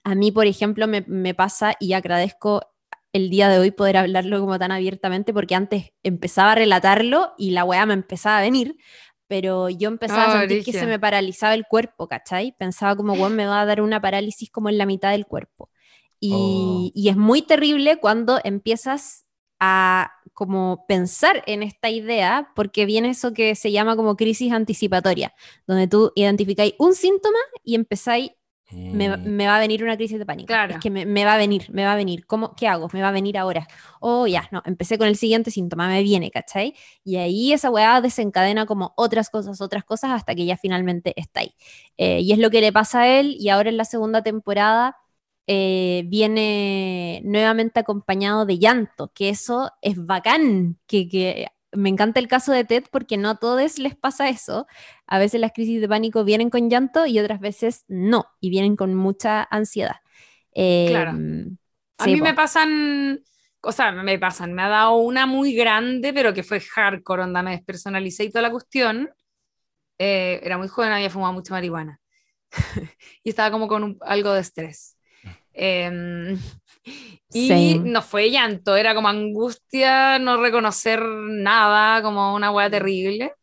a 0.03 0.15
mí, 0.15 0.31
por 0.31 0.47
ejemplo, 0.47 0.87
me, 0.87 1.01
me 1.07 1.35
pasa 1.35 1.75
y 1.79 1.93
agradezco 1.93 2.61
el 3.13 3.29
día 3.29 3.47
de 3.47 3.59
hoy 3.59 3.69
poder 3.69 3.97
hablarlo 3.97 4.39
como 4.39 4.57
tan 4.57 4.71
abiertamente, 4.71 5.31
porque 5.31 5.53
antes 5.53 5.93
empezaba 6.01 6.53
a 6.53 6.55
relatarlo 6.55 7.33
y 7.37 7.51
la 7.51 7.63
weá 7.63 7.85
me 7.85 7.93
empezaba 7.93 8.39
a 8.39 8.41
venir, 8.41 8.75
pero 9.27 9.69
yo 9.69 9.89
empezaba 9.89 10.33
a 10.33 10.39
sentir 10.39 10.63
que 10.63 10.73
se 10.73 10.87
me 10.87 10.99
paralizaba 10.99 11.53
el 11.53 11.65
cuerpo, 11.65 12.07
¿cachai? 12.07 12.55
Pensaba 12.57 12.95
como, 12.95 13.13
weón, 13.13 13.35
me 13.35 13.45
va 13.45 13.61
a 13.61 13.65
dar 13.65 13.81
una 13.81 14.01
parálisis 14.01 14.49
como 14.49 14.69
en 14.69 14.79
la 14.79 14.87
mitad 14.87 15.11
del 15.11 15.27
cuerpo. 15.27 15.69
Y, 16.27 16.31
oh. 16.33 16.91
y 16.93 17.09
es 17.09 17.17
muy 17.17 17.41
terrible 17.41 17.97
cuando 17.97 18.39
empiezas 18.43 19.25
a 19.59 20.11
como 20.33 20.85
pensar 20.87 21.43
en 21.47 21.63
esta 21.63 21.89
idea, 21.89 22.51
porque 22.55 22.85
viene 22.85 23.09
eso 23.09 23.33
que 23.33 23.55
se 23.55 23.71
llama 23.71 23.95
como 23.95 24.17
crisis 24.17 24.51
anticipatoria, 24.51 25.33
donde 25.65 25.87
tú 25.87 26.11
identificáis 26.15 26.73
un 26.77 26.93
síntoma 26.93 27.39
y 27.63 27.75
empezáis 27.75 28.31
Mm. 28.71 29.25
Me, 29.25 29.47
va 29.47 29.57
a 29.57 29.59
venir 29.59 29.83
una 29.83 29.95
crisis 29.95 30.17
de 30.17 30.25
pánico. 30.25 30.47
Claro. 30.47 30.75
Es 30.75 30.79
que 30.79 30.89
me, 30.89 31.25
va 31.25 31.35
a 31.35 31.37
venir, 31.37 31.67
me 31.71 31.85
va 31.85 31.93
a 31.93 31.95
venir. 31.95 32.25
¿Cómo, 32.25 32.55
¿Qué 32.55 32.67
hago? 32.67 32.89
Me 32.93 33.01
va 33.01 33.09
a 33.09 33.11
venir 33.11 33.37
ahora. 33.37 33.67
Oh, 33.99 34.25
ya, 34.25 34.47
no, 34.51 34.61
empecé 34.65 34.97
con 34.97 35.07
el 35.07 35.15
siguiente 35.15 35.51
síntoma, 35.51 35.87
me 35.87 36.01
viene, 36.01 36.31
¿cachai? 36.31 36.73
Y 37.03 37.17
ahí 37.17 37.53
esa 37.53 37.69
weá 37.69 38.01
desencadena 38.01 38.65
como 38.65 38.93
otras 38.97 39.29
cosas, 39.29 39.61
otras 39.61 39.83
cosas, 39.83 40.11
hasta 40.11 40.33
que 40.33 40.45
ya 40.45 40.57
finalmente 40.57 41.13
está 41.15 41.41
ahí. 41.41 41.53
Eh, 41.97 42.21
y 42.21 42.31
es 42.31 42.39
lo 42.39 42.49
que 42.49 42.61
le 42.61 42.71
pasa 42.73 43.01
a 43.01 43.19
él, 43.19 43.35
y 43.39 43.49
ahora 43.49 43.69
en 43.69 43.77
la 43.77 43.85
segunda 43.85 44.23
temporada 44.23 44.97
eh, 45.47 46.03
viene 46.07 47.21
nuevamente 47.23 47.79
acompañado 47.79 48.45
de 48.45 48.57
llanto, 48.57 49.11
que 49.13 49.29
eso 49.29 49.71
es 49.81 50.03
bacán, 50.03 50.79
que, 50.87 51.07
que 51.07 51.47
me 51.75 51.89
encanta 51.89 52.19
el 52.19 52.27
caso 52.27 52.51
de 52.51 52.63
Ted 52.63 52.85
porque 52.91 53.17
no 53.17 53.29
a 53.29 53.35
todos 53.35 53.77
les 53.77 53.95
pasa 53.95 54.29
eso. 54.29 54.67
A 55.07 55.19
veces 55.19 55.39
las 55.39 55.51
crisis 55.51 55.81
de 55.81 55.87
pánico 55.87 56.23
vienen 56.23 56.49
con 56.49 56.69
llanto 56.69 57.05
y 57.05 57.19
otras 57.19 57.39
veces 57.39 57.85
no, 57.87 58.25
y 58.39 58.49
vienen 58.49 58.75
con 58.75 58.95
mucha 58.95 59.47
ansiedad. 59.49 59.97
claro. 60.53 61.11
Em, 61.11 61.57
a 61.97 62.07
mí 62.07 62.21
me 62.21 62.33
pasan, 62.33 63.23
o 63.61 63.71
sea, 63.71 63.91
me 63.91 64.19
pasan, 64.19 64.53
me 64.53 64.63
ha 64.63 64.69
dado 64.69 64.95
una 64.95 65.25
muy 65.25 65.53
grande, 65.53 66.13
pero 66.13 66.33
que 66.33 66.43
fue 66.43 66.59
hardcore, 66.59 67.23
onda, 67.23 67.41
me 67.41 67.51
despersonalicé 67.51 68.25
y 68.25 68.29
toda 68.29 68.41
la 68.41 68.51
cuestión. 68.51 69.09
Eh, 69.97 70.41
era 70.43 70.57
muy 70.57 70.67
joven, 70.67 70.91
había 70.91 71.09
fumado 71.09 71.33
mucha 71.33 71.53
marihuana. 71.53 72.01
y 73.23 73.29
estaba 73.29 73.51
como 73.51 73.67
con 73.67 73.97
algo 74.01 74.33
de 74.33 74.41
estrés. 74.41 74.94
Eh, 75.55 76.37
y 77.33 77.79
no 77.79 78.01
fue 78.01 78.29
llanto, 78.29 78.75
era 78.75 78.95
como 78.95 79.07
angustia, 79.07 80.19
no 80.19 80.41
reconocer 80.41 81.01
nada, 81.01 82.01
como 82.01 82.35
una 82.35 82.51
hueá 82.51 82.69
terrible. 82.69 83.33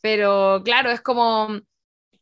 Pero 0.00 0.62
claro, 0.64 0.90
es 0.90 1.00
como. 1.00 1.60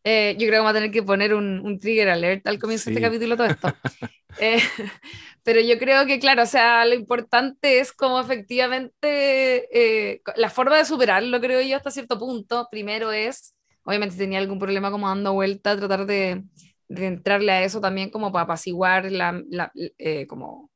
Eh, 0.06 0.32
yo 0.38 0.46
creo 0.46 0.50
que 0.50 0.58
vamos 0.58 0.70
a 0.70 0.74
tener 0.74 0.90
que 0.90 1.02
poner 1.02 1.34
un, 1.34 1.78
trigger 1.78 2.10
alert 2.10 2.46
al 2.46 2.58
comienzo 2.58 2.90
de 2.90 2.96
este 2.96 3.02
capítulo, 3.02 3.36
todo 3.36 3.46
esto. 3.46 3.68
Eh, 4.40 4.58
pero 5.44 5.60
yo 5.60 5.78
creo 5.78 6.06
que, 6.06 6.18
claro, 6.18 6.42
o 6.42 6.46
sea, 6.46 6.84
lo 6.84 6.94
importante 6.94 7.78
es 7.78 7.92
como 7.92 8.18
efectivamente 8.18 9.68
eh, 9.70 10.22
la 10.34 10.50
forma 10.50 10.76
de 10.76 10.84
superarlo, 10.84 11.40
creo 11.40 11.60
yo, 11.60 11.76
hasta 11.76 11.92
cierto 11.92 12.18
punto. 12.18 12.66
Primero 12.68 13.12
es, 13.12 13.54
obviamente, 13.84 14.16
tenía 14.16 14.40
algún 14.40 14.58
problema 14.58 14.90
como 14.90 15.06
dando 15.06 15.34
vuelta, 15.34 15.76
tratar 15.76 16.04
de, 16.06 16.42
de 16.88 17.06
entrarle 17.06 17.52
a 17.52 17.64
eso 17.64 17.80
también 17.80 18.10
como 18.10 18.32
para 18.32 18.44
apaciguar 18.44 19.10
la, 19.10 19.42
la 19.48 19.72
como 20.28 20.70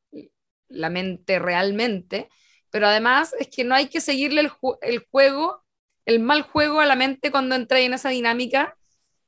la 0.69 0.91
mente 0.91 1.39
realmente, 1.39 2.29
pero 2.71 2.87
además 2.87 3.35
es 3.39 3.49
que 3.49 3.65
no 3.65 3.75
hay 3.75 3.89
que 3.89 4.01
seguirle 4.01 4.43
el, 4.43 4.51
el 4.83 4.99
juego, 5.11 5.65
el 6.05 6.21
mal 6.21 6.43
juego 6.43 6.81
a 6.81 6.87
la 6.87 6.97
mente 6.97 7.31
cuando 7.31 7.55
entra 7.55 7.81
en 7.81 7.95
esa 7.95 8.11
dinámica 8.11 8.77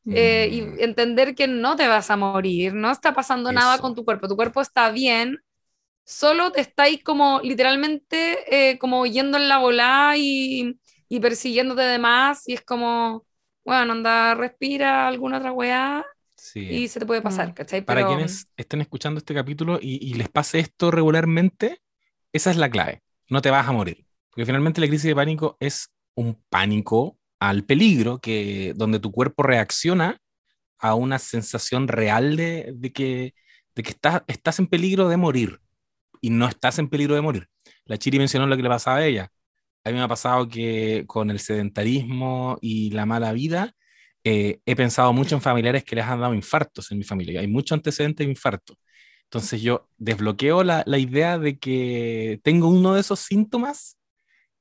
eh, 0.07 0.49
y 0.51 0.63
mm. 0.63 0.81
entender 0.81 1.35
que 1.35 1.47
no 1.47 1.77
te 1.77 1.89
vas 1.89 2.11
a 2.11 2.17
morir, 2.17 2.75
no 2.75 2.91
está 2.91 3.15
pasando 3.15 3.53
nada 3.53 3.79
con 3.79 3.95
tu 3.95 4.05
cuerpo, 4.05 4.29
tu 4.29 4.37
cuerpo 4.37 4.61
está 4.61 4.91
bien, 4.91 5.39
solo 6.05 6.53
te 6.53 6.61
estáis 6.61 7.03
como 7.05 7.41
literalmente 7.43 8.71
eh, 8.71 8.79
como 8.79 9.07
yendo 9.07 9.39
en 9.39 9.49
la 9.49 9.59
volada 9.59 10.17
y, 10.17 10.79
y 11.09 11.21
persiguiéndote 11.21 11.83
de 11.83 11.99
más 11.99 12.49
y 12.49 12.55
es 12.55 12.63
como, 12.63 13.27
bueno, 13.65 13.93
anda, 13.93 14.35
respira 14.35 15.07
alguna 15.09 15.39
otra 15.39 15.53
weá 15.53 16.05
y 16.55 16.89
se 16.89 17.01
te 17.01 17.07
puede 17.07 17.23
pasar, 17.23 17.51
mm. 17.51 17.53
¿cachai? 17.53 17.85
Para 17.85 18.07
quienes 18.07 18.47
estén 18.57 18.81
escuchando 18.81 19.19
este 19.19 19.35
capítulo 19.35 19.79
y, 19.81 20.15
les 20.15 20.29
pase 20.29 20.59
esto 20.59 20.91
regularmente, 20.91 21.81
esa 22.33 22.51
es 22.51 22.57
la 22.57 22.71
clave. 22.71 23.03
No 23.29 23.43
te 23.43 23.51
vas 23.51 23.69
a 23.69 23.73
morir. 23.73 24.05
Porque 24.31 24.47
finalmente 24.47 24.81
la 24.81 24.87
crisis 24.87 25.07
de 25.07 25.15
pánico 25.15 25.57
es 25.61 25.89
un 26.15 26.43
pánico 26.49 27.19
al 27.39 27.65
peligro, 27.65 28.21
que, 28.21 28.75
donde 28.77 29.01
tu 29.01 29.11
cuerpo 29.13 29.43
reacciona 29.43 30.21
a 30.79 30.95
una 30.95 31.19
sensación 31.19 31.89
real 31.89 32.37
de, 32.37 32.93
que, 32.95 33.35
de 33.75 33.83
que 33.83 33.91
estás, 33.91 34.23
estás 34.27 34.59
en 34.59 34.67
peligro 34.67 35.09
de 35.09 35.17
morir 35.17 35.61
y 36.21 36.31
no 36.31 36.47
estás 36.47 36.79
en 36.79 36.89
peligro 36.89 37.15
de 37.15 37.21
morir. 37.23 37.49
La 37.85 37.99
Chiri 37.99 38.19
mencionó 38.19 38.47
lo 38.47 38.57
que 38.57 38.63
le 38.63 38.69
pasaba 38.69 38.99
a 38.99 39.07
ella. 39.07 39.31
A 39.85 39.91
mí 39.91 39.97
me 39.97 40.03
ha 40.03 40.09
pasado 40.09 40.49
que 40.49 41.05
con 41.07 41.31
el 41.31 41.41
sedentarismo 41.41 42.59
y 42.61 42.91
la 42.91 43.07
mala 43.07 43.33
vida, 43.33 43.75
eh, 44.25 44.61
he 44.67 44.77
pensado 44.77 45.13
mucho 45.13 45.35
en 45.35 45.41
familiares 45.43 45.85
que 45.85 45.97
les 45.97 46.05
han 46.05 46.21
dado 46.21 46.35
infartos 46.35 46.91
en 46.93 46.99
mi 46.99 47.05
familia. 47.05 47.41
Hay 47.41 47.49
mucho 47.49 47.75
antecedente 47.75 48.25
de 48.25 48.31
infarto. 48.31 48.77
Entonces 49.25 49.63
yo 49.63 49.89
desbloqueo 49.97 50.65
la, 50.65 50.83
la 50.87 50.99
idea 50.99 51.39
de 51.39 51.59
que 51.59 52.41
tengo 52.43 52.69
uno 52.69 52.95
de 52.95 53.01
esos 53.01 53.21
síntomas 53.21 53.97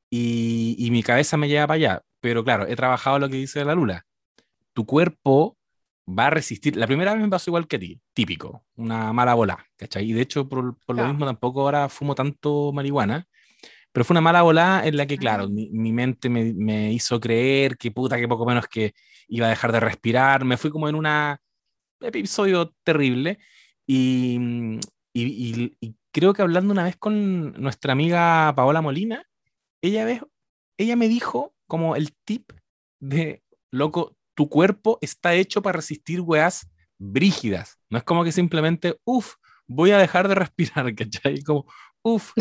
y, 0.09 0.75
y, 0.77 0.91
mi 0.91 1.03
cabeza 1.03 1.37
me 1.37 1.47
lleva 1.49 1.67
para 1.67 1.75
allá. 1.75 2.01
Pero 2.21 2.43
claro, 2.43 2.67
he 2.67 2.75
trabajado 2.75 3.19
lo 3.19 3.29
que 3.29 3.37
dice 3.37 3.63
la 3.65 3.75
Lula. 3.75 4.05
Tu 4.73 4.85
cuerpo 4.85 5.57
va 6.07 6.27
a 6.27 6.29
resistir. 6.29 6.75
La 6.77 6.87
primera 6.87 7.13
vez 7.13 7.21
me 7.21 7.29
pasó 7.29 7.49
igual 7.49 7.67
que 7.67 7.77
a 7.77 7.79
ti, 7.79 8.01
típico, 8.13 8.65
una 8.75 9.13
mala 9.13 9.33
bola, 9.33 9.65
¿cachai? 9.77 10.09
Y 10.09 10.13
de 10.13 10.21
hecho, 10.21 10.47
por, 10.47 10.77
por 10.85 10.95
lo 10.95 11.07
mismo, 11.07 11.25
tampoco 11.25 11.61
ahora 11.61 11.89
fumo 11.89 12.15
tanto 12.15 12.71
marihuana, 12.73 13.27
pero 13.91 14.05
fue 14.05 14.13
una 14.13 14.21
mala 14.21 14.41
volada 14.43 14.85
en 14.87 14.97
la 14.97 15.05
que, 15.07 15.17
claro, 15.17 15.49
mi, 15.49 15.69
mi 15.71 15.91
mente 15.93 16.29
me, 16.29 16.53
me, 16.53 16.93
hizo 16.93 17.19
creer 17.19 17.77
que 17.77 17.91
puta, 17.91 18.17
que 18.17 18.27
poco 18.27 18.45
menos 18.45 18.67
que 18.67 18.93
iba 19.29 19.47
a 19.47 19.49
dejar 19.49 19.71
de 19.71 19.79
respirar, 19.79 20.43
me 20.43 20.57
fui 20.57 20.71
como 20.71 20.89
en 20.89 20.95
un 20.95 21.07
episodio 22.01 22.73
terrible 22.83 23.39
y, 23.87 24.79
y, 25.13 25.75
y, 25.79 25.95
creo 26.11 26.33
que 26.33 26.41
hablando 26.41 26.73
una 26.73 26.83
vez 26.83 26.97
con 26.97 27.53
nuestra 27.53 27.93
amiga 27.93 28.51
Paola 28.55 28.81
Molina, 28.81 29.23
ella, 29.81 30.05
ve, 30.05 30.21
ella 30.77 30.95
me 30.95 31.07
dijo 31.07 31.53
como 31.67 31.95
el 31.95 32.13
tip 32.25 32.51
de, 32.99 33.43
loco, 33.71 34.17
tu 34.35 34.49
cuerpo 34.49 34.97
está 35.01 35.35
hecho 35.35 35.61
para 35.61 35.77
resistir 35.77 36.21
weas 36.21 36.67
brígidas, 36.97 37.79
no 37.89 37.97
es 37.97 38.03
como 38.03 38.23
que 38.23 38.31
simplemente, 38.31 38.99
uff, 39.05 39.35
voy 39.67 39.91
a 39.91 39.97
dejar 39.97 40.27
de 40.27 40.35
respirar, 40.35 40.93
¿cachai? 40.95 41.41
Como, 41.43 41.65
uff, 42.01 42.33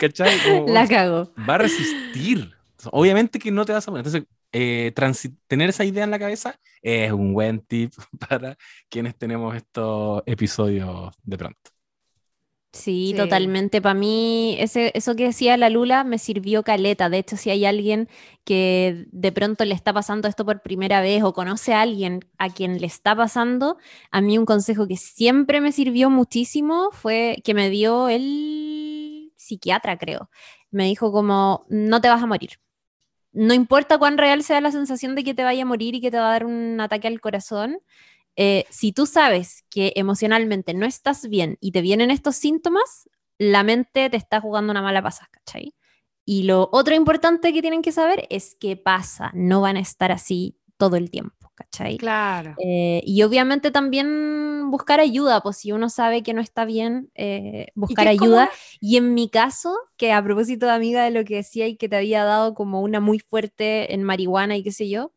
¿cachai? 0.00 0.36
La 0.66 0.86
cago. 0.86 1.32
Va 1.48 1.54
a 1.54 1.58
resistir. 1.58 2.52
Obviamente 2.92 3.38
que 3.38 3.50
no 3.50 3.64
te 3.64 3.72
vas 3.72 3.88
a. 3.88 3.90
Entonces, 3.92 4.24
eh, 4.52 4.92
tener 5.46 5.70
esa 5.70 5.84
idea 5.84 6.04
en 6.04 6.10
la 6.10 6.18
cabeza 6.18 6.58
es 6.82 7.12
un 7.12 7.34
buen 7.34 7.60
tip 7.60 7.92
para 8.28 8.56
quienes 8.88 9.16
tenemos 9.16 9.56
estos 9.56 10.22
episodios 10.26 11.12
de 11.22 11.38
pronto. 11.38 11.70
Sí, 12.72 13.14
totalmente. 13.16 13.80
Para 13.80 13.94
mí, 13.94 14.56
ese, 14.60 14.92
eso 14.94 15.16
que 15.16 15.24
decía 15.24 15.56
la 15.56 15.70
Lula 15.70 16.04
me 16.04 16.18
sirvió 16.18 16.62
caleta. 16.62 17.08
De 17.08 17.18
hecho, 17.18 17.36
si 17.36 17.50
hay 17.50 17.64
alguien 17.64 18.08
que 18.44 19.06
de 19.10 19.32
pronto 19.32 19.64
le 19.64 19.74
está 19.74 19.92
pasando 19.92 20.28
esto 20.28 20.44
por 20.44 20.62
primera 20.62 21.00
vez 21.00 21.22
o 21.22 21.32
conoce 21.32 21.72
a 21.74 21.80
alguien 21.80 22.20
a 22.36 22.50
quien 22.50 22.78
le 22.80 22.86
está 22.86 23.16
pasando, 23.16 23.78
a 24.10 24.20
mí 24.20 24.38
un 24.38 24.44
consejo 24.44 24.86
que 24.86 24.96
siempre 24.96 25.60
me 25.60 25.72
sirvió 25.72 26.10
muchísimo 26.10 26.90
fue 26.92 27.40
que 27.42 27.54
me 27.54 27.70
dio 27.70 28.08
el 28.08 29.32
psiquiatra, 29.36 29.96
creo. 29.98 30.30
Me 30.70 30.84
dijo 30.84 31.10
como, 31.10 31.66
no 31.70 32.00
te 32.00 32.08
vas 32.08 32.22
a 32.22 32.26
morir 32.26 32.60
no 33.32 33.54
importa 33.54 33.98
cuán 33.98 34.18
real 34.18 34.42
sea 34.42 34.60
la 34.60 34.72
sensación 34.72 35.14
de 35.14 35.24
que 35.24 35.34
te 35.34 35.44
vaya 35.44 35.62
a 35.62 35.66
morir 35.66 35.94
y 35.94 36.00
que 36.00 36.10
te 36.10 36.18
va 36.18 36.28
a 36.28 36.32
dar 36.32 36.44
un 36.44 36.80
ataque 36.80 37.08
al 37.08 37.20
corazón, 37.20 37.78
eh, 38.36 38.66
si 38.70 38.92
tú 38.92 39.06
sabes 39.06 39.64
que 39.68 39.92
emocionalmente 39.96 40.74
no 40.74 40.86
estás 40.86 41.28
bien 41.28 41.58
y 41.60 41.72
te 41.72 41.80
vienen 41.80 42.10
estos 42.10 42.36
síntomas, 42.36 43.08
la 43.38 43.62
mente 43.64 44.10
te 44.10 44.16
está 44.16 44.40
jugando 44.40 44.70
una 44.70 44.82
mala 44.82 45.02
pasada, 45.02 45.28
¿cachai? 45.32 45.74
Y 46.24 46.42
lo 46.42 46.68
otro 46.72 46.94
importante 46.94 47.52
que 47.52 47.62
tienen 47.62 47.82
que 47.82 47.92
saber 47.92 48.26
es 48.30 48.54
que 48.54 48.76
pasa, 48.76 49.30
no 49.34 49.60
van 49.60 49.76
a 49.76 49.80
estar 49.80 50.12
así 50.12 50.58
todo 50.76 50.96
el 50.96 51.10
tiempo. 51.10 51.37
¿Cachai? 51.58 51.96
Claro. 51.98 52.54
Eh, 52.64 53.02
y 53.04 53.22
obviamente 53.24 53.70
también 53.70 54.70
buscar 54.70 55.00
ayuda, 55.00 55.40
pues 55.42 55.58
si 55.58 55.72
uno 55.72 55.88
sabe 55.90 56.22
que 56.22 56.34
no 56.34 56.40
está 56.40 56.64
bien, 56.64 57.10
eh, 57.14 57.68
buscar 57.74 58.08
ayuda. 58.08 58.50
Y 58.80 58.96
en 58.96 59.14
mi 59.14 59.28
caso, 59.30 59.76
que 59.96 60.12
a 60.12 60.22
propósito 60.22 60.66
de 60.66 60.72
amiga 60.72 61.04
de 61.04 61.10
lo 61.10 61.24
que 61.24 61.36
decía 61.36 61.66
y 61.66 61.76
que 61.76 61.88
te 61.88 61.96
había 61.96 62.24
dado 62.24 62.54
como 62.54 62.80
una 62.82 63.00
muy 63.00 63.18
fuerte 63.20 63.94
en 63.94 64.02
marihuana 64.04 64.56
y 64.56 64.62
qué 64.62 64.72
sé 64.72 64.88
yo, 64.88 65.12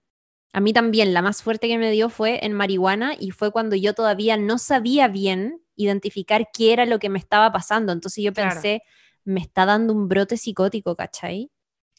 a 0.53 0.61
mí 0.61 0.73
también 0.73 1.13
la 1.13 1.21
más 1.21 1.43
fuerte 1.43 1.67
que 1.67 1.77
me 1.77 1.91
dio 1.91 2.09
fue 2.09 2.45
en 2.45 2.53
marihuana 2.53 3.15
y 3.19 3.31
fue 3.31 3.51
cuando 3.51 3.75
yo 3.75 3.93
todavía 3.93 4.37
no 4.37 4.57
sabía 4.57 5.07
bien 5.07 5.61
identificar 5.75 6.49
qué 6.53 6.73
era 6.73 6.85
lo 6.85 6.99
que 6.99 7.09
me 7.09 7.19
estaba 7.19 7.51
pasando. 7.51 7.93
Entonces 7.93 8.23
yo 8.23 8.33
Claro. 8.33 8.55
pensé, 8.55 8.83
me 9.25 9.39
está 9.41 9.65
dando 9.65 9.93
un 9.93 10.07
brote 10.09 10.37
psicótico, 10.37 10.95
¿cachai? 10.95 11.51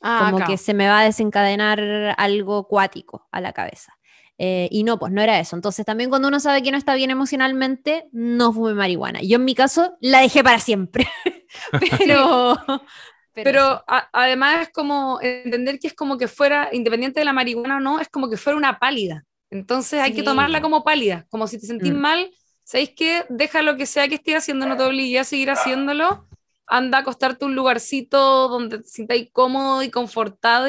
Ah, 0.02 0.24
como 0.24 0.36
acá. 0.38 0.46
que 0.46 0.58
se 0.58 0.74
me 0.74 0.88
va 0.88 1.00
a 1.00 1.04
desencadenar 1.04 2.14
algo 2.18 2.66
cuático 2.68 3.28
a 3.32 3.40
la 3.40 3.52
cabeza. 3.52 3.94
Eh, 4.38 4.68
y 4.72 4.82
no, 4.84 4.98
pues 4.98 5.12
no 5.12 5.22
era 5.22 5.38
eso. 5.40 5.56
Entonces 5.56 5.86
también 5.86 6.10
cuando 6.10 6.28
uno 6.28 6.40
sabe 6.40 6.62
que 6.62 6.72
no 6.72 6.78
está 6.78 6.94
bien 6.94 7.10
emocionalmente, 7.10 8.06
no 8.12 8.52
fume 8.52 8.74
marihuana. 8.74 9.20
Yo 9.22 9.36
en 9.36 9.44
mi 9.44 9.54
caso 9.54 9.96
la 10.00 10.20
dejé 10.20 10.42
para 10.42 10.58
siempre. 10.58 11.06
pero, 12.10 12.56
Pero 13.42 13.84
a- 13.88 14.08
además 14.12 14.62
es 14.68 14.72
como 14.72 15.18
entender 15.22 15.78
que 15.78 15.88
es 15.88 15.94
como 15.94 16.18
que 16.18 16.28
fuera, 16.28 16.68
independiente 16.72 17.20
de 17.20 17.24
la 17.24 17.32
marihuana 17.32 17.78
o 17.78 17.80
no, 17.80 18.00
es 18.00 18.08
como 18.08 18.30
que 18.30 18.36
fuera 18.36 18.56
una 18.56 18.78
pálida. 18.78 19.24
Entonces 19.50 20.00
hay 20.00 20.14
que 20.14 20.22
tomarla 20.22 20.60
como 20.60 20.84
pálida, 20.84 21.26
como 21.30 21.46
si 21.48 21.58
te 21.58 21.66
sentís 21.66 21.92
Mm. 21.92 21.94
mal, 21.94 22.30
¿sabéis 22.64 22.90
qué? 22.96 23.24
Deja 23.28 23.62
lo 23.62 23.76
que 23.76 23.86
sea 23.86 24.08
que 24.08 24.14
estés 24.16 24.36
haciendo, 24.36 24.66
no 24.66 24.76
te 24.76 24.84
obligues 24.84 25.22
a 25.22 25.24
seguir 25.24 25.50
haciéndolo. 25.50 26.26
Anda 26.66 26.98
a 26.98 27.00
acostarte 27.02 27.44
un 27.44 27.54
lugarcito 27.56 28.48
donde 28.48 28.78
te 28.78 28.88
sintáis 28.88 29.28
cómodo 29.32 29.82
y 29.82 29.90
confortado 29.90 30.68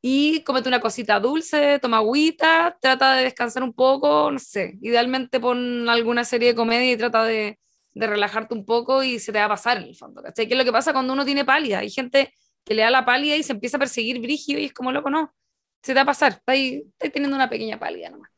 y 0.00 0.42
cómete 0.44 0.68
una 0.68 0.80
cosita 0.80 1.18
dulce, 1.20 1.78
toma 1.80 1.98
agüita, 1.98 2.78
trata 2.80 3.14
de 3.14 3.24
descansar 3.24 3.62
un 3.62 3.72
poco, 3.72 4.30
no 4.30 4.38
sé, 4.38 4.78
idealmente 4.80 5.40
pon 5.40 5.88
alguna 5.88 6.24
serie 6.24 6.48
de 6.48 6.54
comedia 6.54 6.92
y 6.92 6.96
trata 6.96 7.24
de, 7.24 7.58
de 7.92 8.06
relajarte 8.06 8.54
un 8.54 8.64
poco 8.64 9.02
y 9.02 9.18
se 9.18 9.32
te 9.32 9.38
va 9.38 9.46
a 9.46 9.48
pasar 9.48 9.78
en 9.78 9.84
el 9.84 9.96
fondo, 9.96 10.22
¿cachai? 10.22 10.46
¿Qué 10.46 10.54
es 10.54 10.58
lo 10.58 10.64
que 10.64 10.72
pasa 10.72 10.92
cuando 10.92 11.12
uno 11.12 11.24
tiene 11.24 11.44
pálida? 11.44 11.80
Hay 11.80 11.90
gente 11.90 12.32
que 12.64 12.74
le 12.74 12.82
da 12.82 12.90
la 12.90 13.04
pálida 13.04 13.36
y 13.36 13.42
se 13.42 13.52
empieza 13.52 13.76
a 13.76 13.80
perseguir 13.80 14.20
brígido 14.20 14.60
y 14.60 14.66
es 14.66 14.72
como 14.72 14.92
loco, 14.92 15.10
no, 15.10 15.34
se 15.82 15.92
te 15.92 15.94
va 15.94 16.02
a 16.02 16.06
pasar, 16.06 16.32
está 16.32 16.52
ahí, 16.52 16.84
está 16.98 17.10
teniendo 17.10 17.36
una 17.36 17.48
pequeña 17.48 17.78
pálida 17.78 18.10
nomás. 18.10 18.30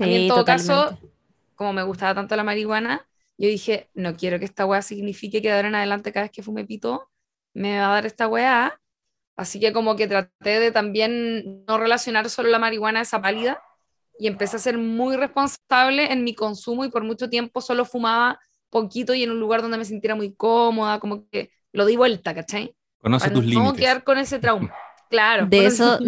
A 0.00 0.06
mí, 0.06 0.16
en 0.16 0.28
todo 0.28 0.44
caso, 0.44 0.98
como 1.54 1.72
me 1.72 1.82
gustaba 1.84 2.14
tanto 2.14 2.34
la 2.34 2.42
marihuana, 2.42 3.06
yo 3.36 3.48
dije, 3.48 3.90
no 3.94 4.16
quiero 4.16 4.38
que 4.38 4.44
esta 4.44 4.66
weá 4.66 4.82
signifique 4.82 5.42
que 5.42 5.48
de 5.48 5.54
ahora 5.54 5.68
en 5.68 5.74
adelante 5.74 6.12
cada 6.12 6.24
vez 6.24 6.32
que 6.32 6.42
fume 6.42 6.64
pito 6.64 7.10
me 7.52 7.78
va 7.78 7.86
a 7.86 7.94
dar 7.94 8.06
esta 8.06 8.26
weá. 8.28 8.80
Así 9.36 9.58
que 9.60 9.72
como 9.72 9.96
que 9.96 10.06
traté 10.06 10.60
de 10.60 10.70
también 10.70 11.64
no 11.66 11.78
relacionar 11.78 12.30
solo 12.30 12.50
la 12.50 12.58
marihuana 12.58 13.00
a 13.00 13.02
esa 13.02 13.20
pálida 13.20 13.60
y 14.18 14.28
empecé 14.28 14.56
a 14.56 14.60
ser 14.60 14.78
muy 14.78 15.16
responsable 15.16 16.12
en 16.12 16.22
mi 16.22 16.34
consumo 16.34 16.84
y 16.84 16.88
por 16.90 17.02
mucho 17.02 17.28
tiempo 17.28 17.60
solo 17.60 17.84
fumaba 17.84 18.38
poquito 18.70 19.12
y 19.14 19.22
en 19.24 19.30
un 19.32 19.40
lugar 19.40 19.62
donde 19.62 19.76
me 19.78 19.84
sintiera 19.84 20.14
muy 20.14 20.34
cómoda, 20.34 21.00
como 21.00 21.28
que 21.30 21.50
lo 21.72 21.84
di 21.86 21.96
vuelta, 21.96 22.34
¿cachai? 22.34 22.74
Conoce 23.00 23.24
Para 23.26 23.34
tus 23.34 23.44
no 23.44 23.50
límites. 23.50 23.80
quedar 23.80 24.04
con 24.04 24.18
ese 24.18 24.38
trauma. 24.38 24.72
Claro, 25.10 25.46
De 25.46 25.66
eso- 25.66 25.98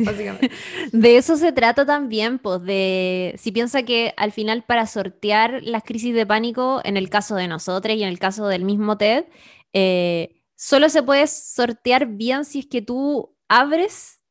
básicamente. 0.00 0.50
De 0.92 1.16
eso 1.16 1.36
se 1.36 1.52
trata 1.52 1.86
también, 1.86 2.38
pues, 2.38 2.62
de 2.62 3.34
si 3.38 3.52
piensa 3.52 3.82
que 3.84 4.12
al 4.16 4.32
final 4.32 4.64
para 4.64 4.86
sortear 4.86 5.60
las 5.62 5.82
crisis 5.82 6.14
de 6.14 6.26
pánico, 6.26 6.80
en 6.84 6.96
el 6.96 7.08
caso 7.08 7.36
de 7.36 7.48
nosotros 7.48 7.94
y 7.96 8.02
en 8.02 8.08
el 8.08 8.18
caso 8.18 8.46
del 8.48 8.64
mismo 8.64 8.98
TED, 8.98 9.24
eh, 9.72 10.34
solo 10.66 10.88
se 10.88 11.02
puede 11.02 11.26
sortear 11.26 12.06
bien 12.06 12.44
si 12.46 12.60
es 12.60 12.66
que 12.66 12.80
tú 12.82 13.36
abres 13.48 14.22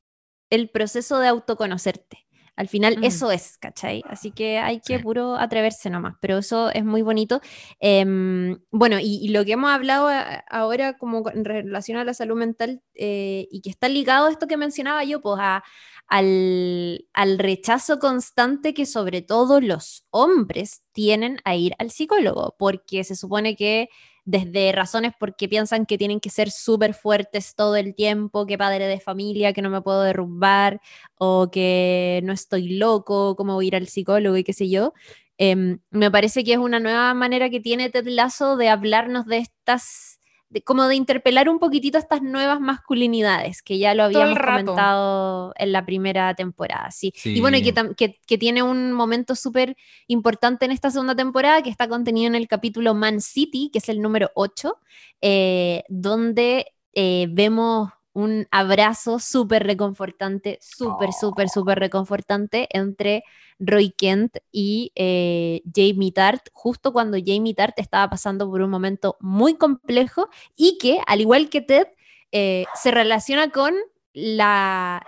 el 0.50 0.70
proceso 0.70 1.20
de 1.20 1.28
autoconocerte. 1.28 2.20
Al 2.56 2.68
final 2.68 2.98
Mm. 3.00 3.04
eso 3.06 3.32
es, 3.32 3.58
¿cachai? 3.58 4.04
Así 4.08 4.32
que 4.32 4.60
hay 4.60 4.80
que 4.80 4.98
Sí. 4.98 5.04
puro 5.04 5.36
atreverse 5.36 5.90
nomás, 5.90 6.16
pero 6.22 6.38
eso 6.40 6.70
es 6.72 6.84
muy 6.86 7.02
bonito. 7.02 7.42
Em, 7.80 8.60
bueno, 8.72 9.00
y, 9.00 9.20
y 9.26 9.30
lo 9.30 9.44
que 9.46 9.54
hemos 9.54 9.72
hablado 9.72 10.08
a- 10.08 10.44
ahora 10.50 10.98
como 10.98 11.28
en 11.32 11.46
relación 11.46 11.98
a 11.98 12.04
la 12.06 12.14
salud 12.14 12.36
mental 12.38 12.82
eh, 12.96 13.48
y 13.52 13.62
que 13.62 13.70
está 13.72 13.88
ligado 13.90 14.28
a 14.28 14.32
esto 14.32 14.48
que 14.48 14.58
mencionaba 14.58 15.04
yo, 15.04 15.20
pues 15.22 15.40
a, 15.42 15.64
al, 16.08 17.06
al 17.14 17.40
rechazo 17.40 17.98
constante 18.00 18.74
que 18.74 18.86
sobre 18.86 19.22
todo 19.22 19.60
los 19.62 20.06
hombres 20.12 20.84
tienen 20.92 21.40
a 21.46 21.56
ir 21.56 21.74
al 21.80 21.90
psicólogo, 21.92 22.56
porque 22.60 23.04
se 23.04 23.16
supone 23.16 23.56
que 23.56 23.90
desde 24.26 24.72
razones 24.72 25.14
porque 25.20 25.50
piensan 25.50 25.86
que 25.86 25.98
tienen 25.98 26.20
que 26.20 26.30
ser 26.30 26.50
súper 26.52 26.94
fuertes 26.94 27.56
todo 27.56 27.76
el 27.76 27.96
tiempo, 27.96 28.46
que 28.46 28.58
padre 28.58 28.88
de 28.88 29.00
familia, 29.00 29.54
que 29.54 29.62
no 29.62 29.70
me 29.70 29.82
puedo 29.82 30.04
derrumbar, 30.04 30.82
o 31.16 31.50
que 31.52 32.22
no 32.24 32.34
estoy 32.34 32.70
loco, 32.78 33.36
cómo 33.36 33.56
voy 33.56 33.66
a 33.66 33.68
ir 33.70 33.76
al 33.76 33.88
psicólogo 33.88 34.38
y 34.38 34.44
qué 34.44 34.54
sé 34.54 34.70
yo. 34.70 34.94
Em, 35.38 35.80
me 35.90 36.12
parece 36.12 36.44
que 36.44 36.54
es 36.54 36.60
una 36.60 36.80
nueva 36.80 37.14
manera 37.14 37.50
que 37.50 37.60
tiene 37.60 37.90
Ted 37.90 38.08
Lasso 38.08 38.56
de 38.56 38.70
hablarnos 38.70 39.26
de 39.26 39.38
estas, 39.40 40.20
de, 40.54 40.62
como 40.62 40.88
de 40.88 40.96
interpelar 40.96 41.50
un 41.50 41.60
poquitito 41.60 41.98
estas 41.98 42.22
nuevas 42.22 42.60
masculinidades, 42.60 43.62
que 43.62 43.80
ya 43.80 43.94
lo 43.94 44.04
habíamos 44.04 44.38
comentado 44.38 45.54
en 45.58 45.72
la 45.72 45.86
primera 45.86 46.34
temporada, 46.36 46.92
sí. 46.92 47.12
Sí. 47.16 47.36
Y 47.36 47.42
bueno, 47.42 47.58
que, 47.58 47.74
que, 47.96 48.20
que 48.26 48.38
tiene 48.38 48.64
un 48.64 48.94
momento 48.94 49.36
súper 49.36 49.76
importante 50.08 50.66
en 50.66 50.72
esta 50.72 50.92
segunda 50.92 51.16
temporada, 51.16 51.62
que 51.62 51.70
está 51.70 51.88
contenido 51.88 52.28
en 52.28 52.36
el 52.36 52.48
capítulo 52.48 52.94
Man 52.94 53.20
City, 53.20 53.70
que 53.72 53.80
es 53.80 53.90
el 53.90 54.02
número 54.02 54.32
8, 54.36 54.78
eh, 55.22 55.84
donde 55.90 56.74
eh, 56.94 57.28
vemos 57.30 57.90
un 58.14 58.48
abrazo 58.52 59.20
súper 59.20 59.64
reconfortante, 59.64 60.60
súper, 60.62 61.12
súper, 61.14 61.50
súper 61.50 61.80
reconfortante 61.80 62.68
entre 62.72 63.24
Roy 63.60 63.92
Kent 63.92 64.38
y 64.52 64.92
eh, 64.96 65.62
Jamie 65.74 66.12
Tart, 66.12 66.48
justo 66.54 66.94
cuando 66.94 67.18
Jamie 67.24 67.56
Tart 67.56 67.78
estaba 67.80 68.10
pasando 68.10 68.50
por 68.50 68.62
un 68.62 68.70
momento 68.70 69.18
muy 69.20 69.56
complejo 69.56 70.30
y 70.56 70.78
que, 70.78 71.00
al 71.08 71.22
igual 71.22 71.50
que 71.50 71.62
Ted, 71.62 71.88
eh, 72.32 72.66
se 72.76 72.92
relaciona 72.92 73.50
con 73.50 73.74
la, 74.14 75.04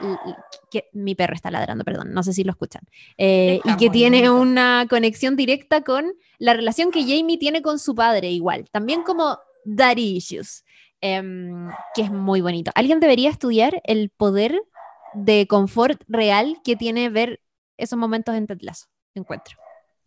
que 0.71 0.89
mi 0.93 1.13
perro 1.13 1.35
está 1.35 1.51
ladrando, 1.51 1.83
perdón, 1.83 2.11
no 2.11 2.23
sé 2.23 2.33
si 2.33 2.43
lo 2.43 2.51
escuchan, 2.51 2.81
Eh, 3.17 3.61
y 3.63 3.77
que 3.77 3.91
tiene 3.91 4.27
bonito. 4.29 4.41
una 4.41 4.87
conexión 4.89 5.35
directa 5.35 5.83
con 5.83 6.13
la 6.39 6.53
relación 6.55 6.89
que 6.89 7.03
Jamie 7.03 7.37
tiene 7.37 7.61
con 7.61 7.77
su 7.77 7.93
padre 7.93 8.31
igual, 8.31 8.67
también 8.71 9.03
como 9.03 9.37
daddy 9.63 10.17
issues, 10.17 10.64
em, 11.05 11.69
que 11.93 12.01
es 12.03 12.11
muy 12.11 12.41
bonito. 12.41 12.71
Alguien 12.75 12.99
debería 12.99 13.29
estudiar 13.29 13.81
el 13.85 14.09
poder 14.09 14.61
de 15.13 15.47
confort 15.47 16.01
real 16.07 16.57
que 16.63 16.75
tiene 16.75 17.09
ver 17.09 17.41
esos 17.77 17.97
momentos 17.99 18.35
en 18.35 18.47
Ted 18.47 18.59
Lasso, 18.61 18.87
encuentro. 19.13 19.57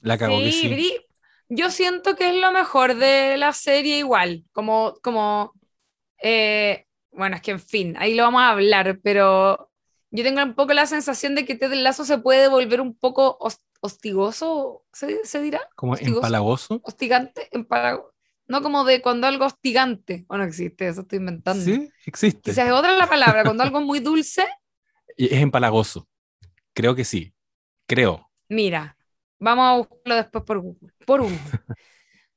La 0.01 0.17
cagó 0.19 0.39
que 0.39 0.51
Sí, 0.53 0.61
sí. 0.63 0.69
Bri, 0.69 1.07
yo 1.49 1.71
siento 1.71 2.15
que 2.17 2.29
es 2.31 2.37
lo 2.37 2.53
mejor 2.53 2.95
de 2.97 3.37
la 3.37 3.53
serie 3.53 3.99
igual, 3.99 4.45
como, 4.53 4.95
como, 5.03 5.53
eh, 6.23 6.87
bueno, 7.13 7.37
es 7.37 7.43
que 7.43 7.53
en 7.53 7.61
fin, 7.61 7.97
ahí 7.99 8.15
lo 8.15 8.25
vamos 8.25 8.43
a 8.43 8.51
hablar, 8.51 9.01
pero 9.03 9.71
yo 10.11 10.25
tengo 10.25 10.43
un 10.43 10.55
poco 10.55 10.73
la 10.73 10.87
sensación 10.87 11.35
de 11.35 11.45
que 11.45 11.55
Ted 11.57 11.73
Lasso 11.75 12.05
se 12.05 12.19
puede 12.19 12.49
volver 12.49 12.81
un 12.81 12.95
poco 12.95 13.37
hos- 13.41 13.63
hostigoso, 13.81 14.85
¿se, 14.93 15.25
se 15.25 15.41
dirá? 15.41 15.61
Como 15.77 15.97
empalagoso. 15.97 16.81
Hostigante, 16.85 17.49
empalago- 17.53 18.13
no 18.49 18.63
como 18.63 18.85
de 18.85 19.03
cuando 19.03 19.27
algo 19.27 19.45
hostigante, 19.47 20.25
o 20.29 20.37
no 20.37 20.45
existe, 20.45 20.89
eso 20.89 21.03
estoy 21.03 21.19
inventando. 21.19 21.65
Sí, 21.65 21.91
existe. 22.07 22.51
Quizás 22.51 22.67
es 22.67 22.73
otra 22.73 22.97
la 22.97 23.09
palabra, 23.09 23.45
cuando 23.45 23.63
algo 23.63 23.79
es 23.81 23.87
muy 23.87 24.01
dulce, 24.01 24.47
Y 25.17 25.27
Es 25.27 25.41
empalagoso. 25.43 26.09
Creo 26.75 26.95
que 26.95 27.05
sí. 27.05 27.33
Creo. 27.87 28.31
Mira, 28.49 28.97
vamos 29.39 29.65
a 29.67 29.77
buscarlo 29.77 30.17
después 30.17 30.45
por 30.45 30.61
Google. 30.61 30.93
Por 31.07 31.23
Google. 31.23 31.39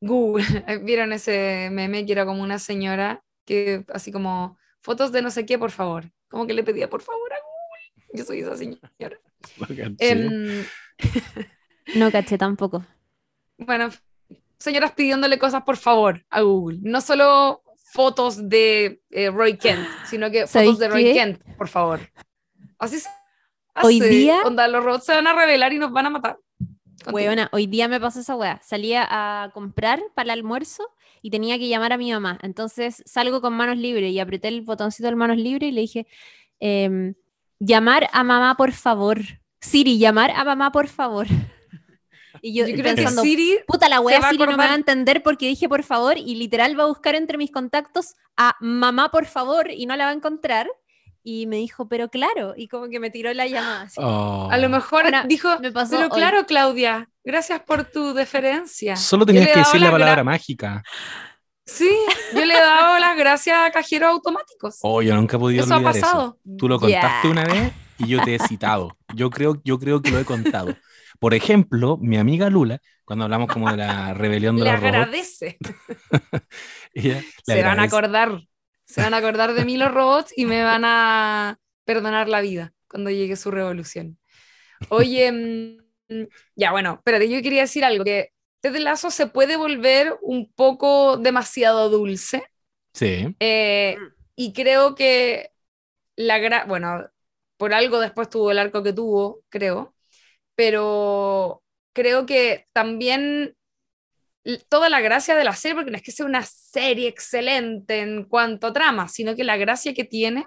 Google. 0.01 0.45
¿Vieron 0.83 1.13
ese 1.13 1.69
meme 1.71 2.05
que 2.05 2.11
era 2.13 2.25
como 2.25 2.41
una 2.43 2.59
señora 2.59 3.23
que 3.45 3.85
así 3.93 4.11
como 4.11 4.57
fotos 4.81 5.11
de 5.11 5.21
no 5.21 5.31
sé 5.31 5.45
qué, 5.45 5.57
por 5.59 5.71
favor? 5.71 6.11
Como 6.29 6.47
que 6.47 6.53
le 6.53 6.63
pedía 6.63 6.89
por 6.89 7.01
favor 7.01 7.31
a 7.33 7.37
Google. 7.37 8.17
Yo 8.19 8.25
soy 8.25 8.39
esa 8.39 8.57
señora. 8.57 9.19
Em, 9.99 10.65
No 11.95 12.11
caché 12.11 12.37
tampoco. 12.37 12.85
bueno, 13.57 13.89
señoras 14.61 14.91
pidiéndole 14.93 15.37
cosas 15.39 15.63
por 15.63 15.77
favor 15.77 16.23
a 16.29 16.41
Google. 16.41 16.79
No 16.81 17.01
solo 17.01 17.63
fotos 17.91 18.47
de 18.47 19.01
eh, 19.09 19.29
Roy 19.29 19.57
Kent, 19.57 19.85
sino 20.05 20.31
que 20.31 20.47
¿Sabéis 20.47 20.69
fotos 20.71 20.79
de 20.79 20.87
Roy 20.89 21.03
qué? 21.03 21.13
Kent, 21.13 21.41
por 21.57 21.67
favor. 21.67 21.99
Así 22.79 22.99
se 22.99 23.09
Hoy 23.83 23.99
hace. 23.99 24.09
día- 24.09 24.41
Onda, 24.45 24.67
los 24.67 24.83
robots 24.83 25.05
se 25.05 25.13
van 25.13 25.27
a 25.27 25.33
revelar 25.33 25.73
y 25.73 25.79
nos 25.79 25.91
van 25.91 26.05
a 26.05 26.09
matar. 26.09 26.37
Weona, 27.11 27.49
hoy 27.51 27.65
día 27.67 27.87
me 27.87 27.99
pasó 27.99 28.19
esa 28.19 28.35
weá. 28.35 28.59
Salía 28.63 29.07
a 29.09 29.49
comprar 29.53 29.99
para 30.13 30.25
el 30.25 30.39
almuerzo 30.39 30.87
y 31.21 31.31
tenía 31.31 31.57
que 31.57 31.67
llamar 31.67 31.93
a 31.93 31.97
mi 31.97 32.11
mamá. 32.11 32.37
Entonces 32.43 33.01
salgo 33.05 33.41
con 33.41 33.53
manos 33.53 33.77
libres 33.77 34.11
y 34.11 34.19
apreté 34.19 34.49
el 34.49 34.61
botoncito 34.61 35.09
de 35.09 35.15
manos 35.15 35.37
libres 35.37 35.69
y 35.69 35.71
le 35.71 35.81
dije, 35.81 36.07
em, 36.59 37.15
llamar 37.59 38.07
a 38.13 38.23
mamá, 38.23 38.55
por 38.55 38.71
favor. 38.71 39.19
Siri, 39.61 39.97
llamar 39.97 40.31
a 40.31 40.43
mamá, 40.43 40.71
por 40.71 40.87
favor. 40.87 41.25
Y 42.41 42.55
yo, 42.55 42.65
Yo 42.67 42.73
creo 42.73 42.95
pensando, 42.95 43.21
que 43.21 43.27
Siri 43.29 43.59
puta 43.67 43.87
la 43.87 43.99
wea 43.99 44.19
Siri 44.29 44.37
no 44.45 44.57
me 44.57 44.57
va 44.57 44.71
a 44.71 44.75
entender 44.75 45.21
porque 45.21 45.47
dije 45.47 45.69
por 45.69 45.83
favor 45.83 46.17
y 46.17 46.35
literal 46.35 46.77
va 46.79 46.83
a 46.83 46.87
buscar 46.87 47.13
entre 47.15 47.37
mis 47.37 47.51
contactos 47.51 48.15
a 48.35 48.55
mamá, 48.59 49.11
por 49.11 49.25
favor 49.27 49.69
y 49.69 49.85
no 49.85 49.95
la 49.95 50.05
va 50.05 50.11
a 50.11 50.15
encontrar. 50.15 50.67
Y 51.23 51.45
me 51.45 51.57
dijo, 51.57 51.87
pero 51.87 52.09
claro, 52.09 52.55
y 52.57 52.67
como 52.67 52.89
que 52.89 52.99
me 52.99 53.11
tiró 53.11 53.31
la 53.35 53.45
llamada. 53.45 53.83
así. 53.83 53.99
Oh. 54.03 54.49
A 54.51 54.57
lo 54.57 54.69
mejor 54.69 55.05
Ahora, 55.05 55.23
dijo, 55.27 55.49
me 55.59 55.71
pasó 55.71 55.91
pero 55.97 56.05
hoy. 56.05 56.17
claro, 56.17 56.47
Claudia, 56.47 57.09
gracias 57.23 57.61
por 57.61 57.83
tu 57.83 58.15
deferencia. 58.15 58.95
Solo 58.95 59.23
tenías 59.23 59.49
que 59.49 59.59
decir 59.59 59.79
la 59.81 59.91
palabra 59.91 60.23
mágica. 60.23 60.81
Sí, 61.63 61.91
yo 62.33 62.43
le 62.43 62.55
he 62.55 62.59
dado 62.59 62.97
las 62.97 63.15
gracias 63.15 63.55
a 63.55 63.69
cajeros 63.71 64.09
automáticos. 64.09 64.79
Oh, 64.81 65.03
yo 65.03 65.15
nunca 65.15 65.37
he 65.37 65.39
podido 65.39 65.63
eso 65.63 65.73
ha 65.73 65.77
olvidar 65.77 65.93
pasado. 65.93 66.37
eso. 66.43 66.57
Tú 66.57 66.67
lo 66.67 66.79
contaste 66.79 67.27
Ya. 67.27 67.31
una 67.31 67.45
vez 67.45 67.71
y 67.99 68.07
yo 68.07 68.19
te 68.23 68.33
he 68.35 68.39
citado. 68.39 68.97
Yo 69.13 69.29
creo, 69.29 69.61
yo 69.63 69.77
creo 69.77 70.01
que 70.01 70.09
lo 70.09 70.17
he 70.19 70.25
contado. 70.25 70.75
Por 71.21 71.35
ejemplo, 71.35 71.97
mi 71.99 72.17
amiga 72.17 72.49
Lula, 72.51 72.81
cuando 73.05 73.25
hablamos 73.25 73.49
como 73.49 73.71
de 73.71 73.77
la 73.77 74.13
rebelión 74.15 74.59
de 74.59 74.65
Le 74.65 74.67
los 74.67 74.79
robots, 74.79 75.13
agradece. 75.13 75.61
ella 76.93 77.25
le 77.47 77.53
Se 77.53 77.63
van 77.63 77.79
a 77.79 77.83
agradece. 77.83 77.85
acordar. 77.85 78.41
Se 78.85 79.01
van 79.01 79.13
a 79.13 79.17
acordar 79.17 79.53
de 79.53 79.65
mí 79.65 79.77
los 79.77 79.91
robots 79.93 80.33
y 80.35 80.45
me 80.45 80.63
van 80.63 80.83
a 80.85 81.59
perdonar 81.85 82.27
la 82.29 82.41
vida 82.41 82.73
cuando 82.87 83.09
llegue 83.09 83.35
su 83.35 83.51
revolución. 83.51 84.19
Oye, 84.89 85.31
mm, 86.09 86.25
ya 86.55 86.71
bueno, 86.71 86.95
espérate, 86.95 87.29
yo 87.29 87.41
quería 87.43 87.61
decir 87.63 87.85
algo, 87.85 88.03
que 88.05 88.31
Ted 88.61 88.77
Lasso 88.77 89.11
se 89.11 89.27
puede 89.27 89.57
volver 89.57 90.17
un 90.21 90.51
poco 90.53 91.17
demasiado 91.17 91.89
dulce. 91.89 92.43
Sí, 92.93 93.35
eh, 93.39 93.97
y 94.35 94.53
creo 94.53 94.95
que 94.95 95.51
la 96.15 96.39
gra 96.39 96.65
bueno, 96.65 97.09
por 97.57 97.73
algo 97.73 97.99
después 97.99 98.29
tuvo 98.29 98.51
el 98.51 98.59
arco 98.59 98.83
que 98.83 98.93
tuvo, 98.93 99.43
creo, 99.49 99.95
pero 100.61 101.63
creo 101.91 102.27
que 102.27 102.67
también 102.71 103.55
toda 104.69 104.89
la 104.89 105.01
gracia 105.01 105.35
de 105.35 105.43
la 105.43 105.55
serie, 105.55 105.73
porque 105.75 105.89
no 105.89 105.97
es 105.97 106.03
que 106.03 106.11
sea 106.11 106.25
una 106.27 106.43
serie 106.43 107.07
excelente 107.07 108.01
en 108.01 108.25
cuanto 108.25 108.67
a 108.67 108.73
trama, 108.73 109.07
sino 109.07 109.35
que 109.35 109.43
la 109.43 109.57
gracia 109.57 109.95
que 109.95 110.03
tiene 110.03 110.45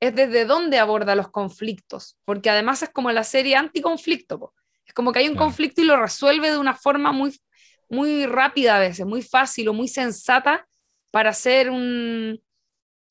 es 0.00 0.14
desde 0.16 0.44
dónde 0.44 0.78
aborda 0.80 1.14
los 1.14 1.30
conflictos, 1.30 2.18
porque 2.24 2.50
además 2.50 2.82
es 2.82 2.90
como 2.90 3.12
la 3.12 3.24
serie 3.24 3.56
anticonflicto, 3.56 4.40
po. 4.40 4.54
es 4.86 4.94
como 4.94 5.12
que 5.12 5.20
hay 5.20 5.28
un 5.28 5.34
Claro. 5.34 5.46
conflicto 5.46 5.82
y 5.82 5.84
lo 5.84 5.96
resuelve 5.96 6.50
de 6.50 6.58
una 6.58 6.74
forma 6.74 7.12
muy, 7.12 7.40
muy 7.88 8.26
rápida 8.26 8.76
a 8.76 8.80
veces, 8.80 9.06
muy 9.06 9.22
fácil 9.22 9.68
o 9.68 9.74
muy 9.74 9.88
sensata 9.88 10.66
para 11.12 11.30
hacer 11.30 11.70
un, 11.70 12.40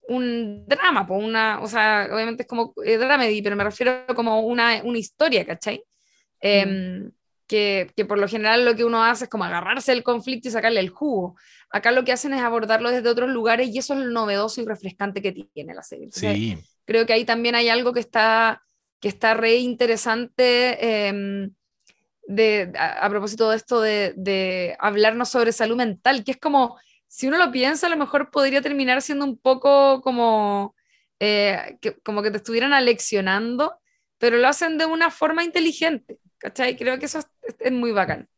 un 0.09 0.65
drama, 0.67 1.07
po, 1.07 1.15
una, 1.15 1.61
o 1.61 1.67
sea, 1.67 2.09
obviamente 2.13 2.43
es 2.43 2.47
como 2.49 2.73
eh, 2.85 2.97
dramedy, 2.97 3.41
pero 3.41 3.55
me 3.55 3.63
refiero 3.65 4.05
como 4.15 4.41
una, 4.41 4.81
una 4.83 4.97
historia, 4.99 5.45
¿cachai? 5.45 5.83
Em, 6.41 7.11
que, 7.47 7.91
que 7.95 8.05
por 8.05 8.19
lo 8.19 8.27
general 8.27 8.65
lo 8.65 8.75
que 8.75 8.83
uno 8.83 9.03
hace 9.03 9.23
es 9.23 9.29
como 9.29 9.45
agarrarse 9.45 9.93
el 9.93 10.03
conflicto 10.03 10.49
y 10.49 10.51
sacarle 10.51 10.81
el 10.81 10.89
jugo. 10.89 11.37
Acá 11.69 11.91
lo 11.91 12.03
que 12.03 12.11
hacen 12.11 12.33
es 12.33 12.41
abordarlo 12.41 12.91
desde 12.91 13.09
otros 13.09 13.29
lugares 13.29 13.69
y 13.69 13.77
eso 13.77 13.93
es 13.93 14.01
lo 14.01 14.11
novedoso 14.11 14.61
y 14.61 14.65
refrescante 14.65 15.21
que 15.21 15.31
tiene 15.31 15.73
la 15.73 15.83
serie. 15.83 16.05
Entonces, 16.05 16.35
sí, 16.35 16.57
creo 16.85 17.05
que 17.05 17.13
ahí 17.13 17.23
también 17.25 17.55
hay 17.55 17.69
algo 17.69 17.93
que 17.93 18.01
está, 18.01 18.63
que 18.99 19.07
está 19.07 19.33
re 19.33 19.55
interesante 19.55 21.07
em, 21.07 21.53
de, 22.27 22.71
a, 22.77 23.05
a 23.05 23.09
propósito 23.09 23.49
de 23.49 23.55
esto 23.55 23.79
de, 23.79 24.13
de 24.17 24.75
hablarnos 24.79 25.29
sobre 25.29 25.53
salud 25.53 25.77
mental, 25.77 26.25
que 26.25 26.31
es 26.31 26.37
como, 26.37 26.77
si 27.07 27.27
uno 27.27 27.37
lo 27.37 27.51
piensa, 27.51 27.87
a 27.87 27.89
lo 27.89 27.97
mejor 27.97 28.29
podría 28.29 28.61
terminar 28.61 29.01
siendo 29.01 29.25
un 29.25 29.37
poco 29.37 30.01
como, 30.01 30.75
eh, 31.19 31.77
que, 31.81 31.97
como 32.01 32.21
que 32.21 32.31
te 32.31 32.37
estuvieran 32.37 32.73
aleccionando, 32.73 33.79
pero 34.17 34.37
lo 34.37 34.47
hacen 34.47 34.77
de 34.77 34.85
una 34.85 35.09
forma 35.09 35.43
inteligente, 35.43 36.19
¿cachai? 36.39 36.75
Creo 36.77 36.99
que 36.99 37.05
eso 37.05 37.19
es, 37.19 37.27
es 37.59 37.71
muy 37.71 37.91
bacán. 37.91 38.29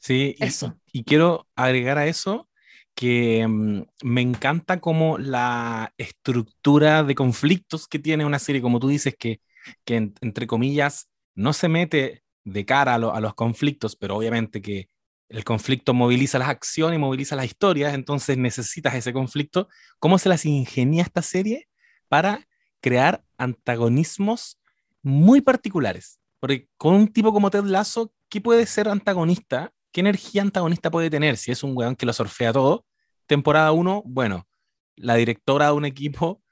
sí. 0.00 0.36
Eso. 0.38 0.78
Y, 0.92 1.00
y 1.00 1.04
quiero 1.04 1.48
agregar 1.56 1.98
a 1.98 2.06
eso 2.06 2.48
que 2.94 3.46
mm, 3.48 3.82
me 4.04 4.20
encanta 4.20 4.80
como 4.80 5.18
la 5.18 5.92
estructura 5.98 7.02
de 7.04 7.14
conflictos 7.14 7.88
que 7.88 7.98
tiene 7.98 8.24
una 8.26 8.38
serie, 8.38 8.60
como 8.62 8.80
tú 8.80 8.88
dices, 8.88 9.14
que, 9.18 9.40
que 9.84 9.96
en- 9.96 10.14
entre 10.20 10.46
comillas 10.46 11.08
no 11.34 11.52
se 11.52 11.68
mete 11.68 12.22
de 12.44 12.64
cara 12.66 12.94
a, 12.94 12.98
lo- 12.98 13.14
a 13.14 13.20
los 13.20 13.34
conflictos, 13.34 13.96
pero 13.96 14.16
obviamente 14.16 14.60
que 14.62 14.88
el 15.28 15.44
conflicto 15.44 15.94
moviliza 15.94 16.38
las 16.38 16.48
acciones 16.50 16.96
y 16.98 17.00
moviliza 17.00 17.36
las 17.36 17.46
historias, 17.46 17.94
entonces 17.94 18.36
necesitas 18.36 18.94
ese 18.94 19.12
conflicto. 19.14 19.68
¿Cómo 19.98 20.18
se 20.18 20.28
las 20.28 20.44
ingenia 20.44 21.02
esta 21.04 21.22
serie 21.22 21.68
para 22.08 22.46
crear 22.82 23.24
antagonismos 23.38 24.60
muy 25.02 25.40
particulares? 25.40 26.20
Porque 26.42 26.66
con 26.76 26.94
un 26.96 27.06
tipo 27.06 27.32
como 27.32 27.52
Ted 27.52 27.62
Lasso, 27.66 28.12
¿qué 28.28 28.40
puede 28.40 28.66
ser 28.66 28.88
antagonista? 28.88 29.72
¿Qué 29.92 30.00
energía 30.00 30.42
antagonista 30.42 30.90
puede 30.90 31.08
tener? 31.08 31.36
Si 31.36 31.52
es 31.52 31.62
un 31.62 31.76
weón 31.76 31.94
que 31.94 32.04
lo 32.04 32.12
sorfea 32.12 32.52
todo. 32.52 32.84
Temporada 33.28 33.70
1, 33.70 34.02
bueno, 34.04 34.48
la 34.96 35.14
directora 35.14 35.66
de 35.66 35.72
un 35.74 35.84
equipo, 35.84 36.42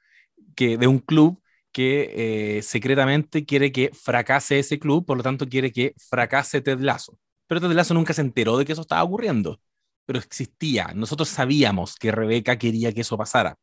que, 0.54 0.78
de 0.78 0.86
un 0.86 1.00
club 1.00 1.42
que 1.72 2.58
eh, 2.58 2.62
secretamente 2.62 3.44
quiere 3.44 3.72
que 3.72 3.90
fracase 3.92 4.60
ese 4.60 4.78
club, 4.78 5.04
por 5.04 5.16
lo 5.16 5.24
tanto 5.24 5.48
quiere 5.48 5.72
que 5.72 5.92
fracase 5.98 6.60
Ted 6.60 6.78
Lasso. 6.78 7.18
Pero 7.48 7.60
Ted 7.60 7.72
Lasso 7.72 7.92
nunca 7.92 8.14
se 8.14 8.20
enteró 8.20 8.58
de 8.58 8.64
que 8.64 8.74
eso 8.74 8.82
estaba 8.82 9.02
ocurriendo, 9.02 9.60
pero 10.06 10.20
existía. 10.20 10.92
Nosotros 10.94 11.28
sabíamos 11.28 11.96
que 11.96 12.12
Rebeca 12.12 12.56
quería 12.56 12.92
que 12.92 13.00
eso 13.00 13.18
pasara. 13.18 13.56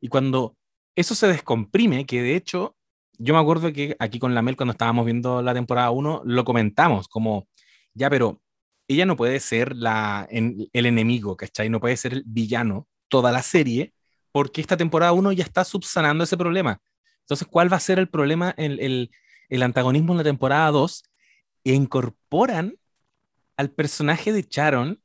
Y 0.00 0.06
cuando 0.06 0.56
eso 0.94 1.16
se 1.16 1.26
descomprime, 1.26 2.06
que 2.06 2.22
de 2.22 2.36
hecho, 2.36 2.76
yo 3.24 3.34
me 3.34 3.40
acuerdo 3.40 3.72
que 3.72 3.96
aquí 3.98 4.18
con 4.18 4.34
la 4.34 4.42
Mel, 4.42 4.56
cuando 4.56 4.72
estábamos 4.72 5.04
viendo 5.06 5.42
la 5.42 5.54
temporada 5.54 5.90
1, 5.90 6.22
lo 6.24 6.44
comentamos 6.44 7.08
como, 7.08 7.48
ya, 7.94 8.10
pero 8.10 8.40
ella 8.88 9.06
no 9.06 9.16
puede 9.16 9.40
ser 9.40 9.76
la, 9.76 10.26
en- 10.30 10.68
el 10.72 10.86
enemigo, 10.86 11.36
¿cachai? 11.36 11.68
No 11.70 11.80
puede 11.80 11.96
ser 11.96 12.12
el 12.14 12.24
villano 12.26 12.88
toda 13.08 13.32
la 13.32 13.42
serie, 13.42 13.94
porque 14.32 14.60
esta 14.60 14.76
temporada 14.76 15.12
1 15.12 15.32
ya 15.32 15.44
está 15.44 15.64
subsanando 15.64 16.24
ese 16.24 16.36
problema. 16.36 16.80
Entonces, 17.20 17.46
¿cuál 17.48 17.72
va 17.72 17.76
a 17.76 17.80
ser 17.80 17.98
el 17.98 18.08
problema, 18.08 18.54
el, 18.56 18.80
el, 18.80 19.10
el 19.48 19.62
antagonismo 19.62 20.12
en 20.12 20.18
la 20.18 20.24
temporada 20.24 20.70
2? 20.70 21.04
E 21.64 21.74
incorporan 21.74 22.76
al 23.56 23.70
personaje 23.70 24.32
de 24.32 24.46
Sharon, 24.48 25.00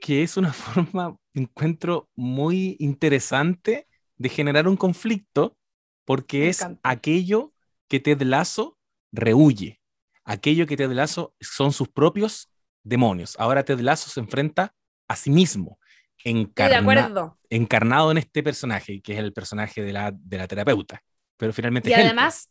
que 0.00 0.22
es 0.22 0.36
una 0.36 0.52
forma, 0.54 1.16
encuentro 1.34 2.10
muy 2.16 2.76
interesante 2.80 3.88
de 4.18 4.28
generar 4.28 4.68
un 4.68 4.76
conflicto, 4.76 5.56
porque 6.04 6.40
Me 6.40 6.48
es 6.48 6.60
encanta. 6.60 6.80
aquello 6.90 7.52
que 7.88 8.00
Ted 8.00 8.22
Lasso 8.22 8.78
rehuye, 9.12 9.80
aquello 10.24 10.66
que 10.66 10.76
Ted 10.76 10.90
Lasso 10.92 11.34
son 11.40 11.72
sus 11.72 11.88
propios 11.88 12.50
demonios. 12.82 13.36
Ahora 13.38 13.64
Ted 13.64 13.80
Lasso 13.80 14.10
se 14.10 14.20
enfrenta 14.20 14.74
a 15.08 15.16
sí 15.16 15.30
mismo, 15.30 15.78
encarna- 16.24 17.34
encarnado 17.50 18.10
en 18.10 18.18
este 18.18 18.42
personaje, 18.42 19.00
que 19.00 19.12
es 19.12 19.18
el 19.18 19.32
personaje 19.32 19.82
de 19.82 19.92
la, 19.92 20.12
de 20.12 20.38
la 20.38 20.48
terapeuta. 20.48 21.02
Pero 21.36 21.52
finalmente 21.52 21.90
Y 21.90 21.92
es 21.92 21.98
él, 21.98 22.06
además, 22.06 22.50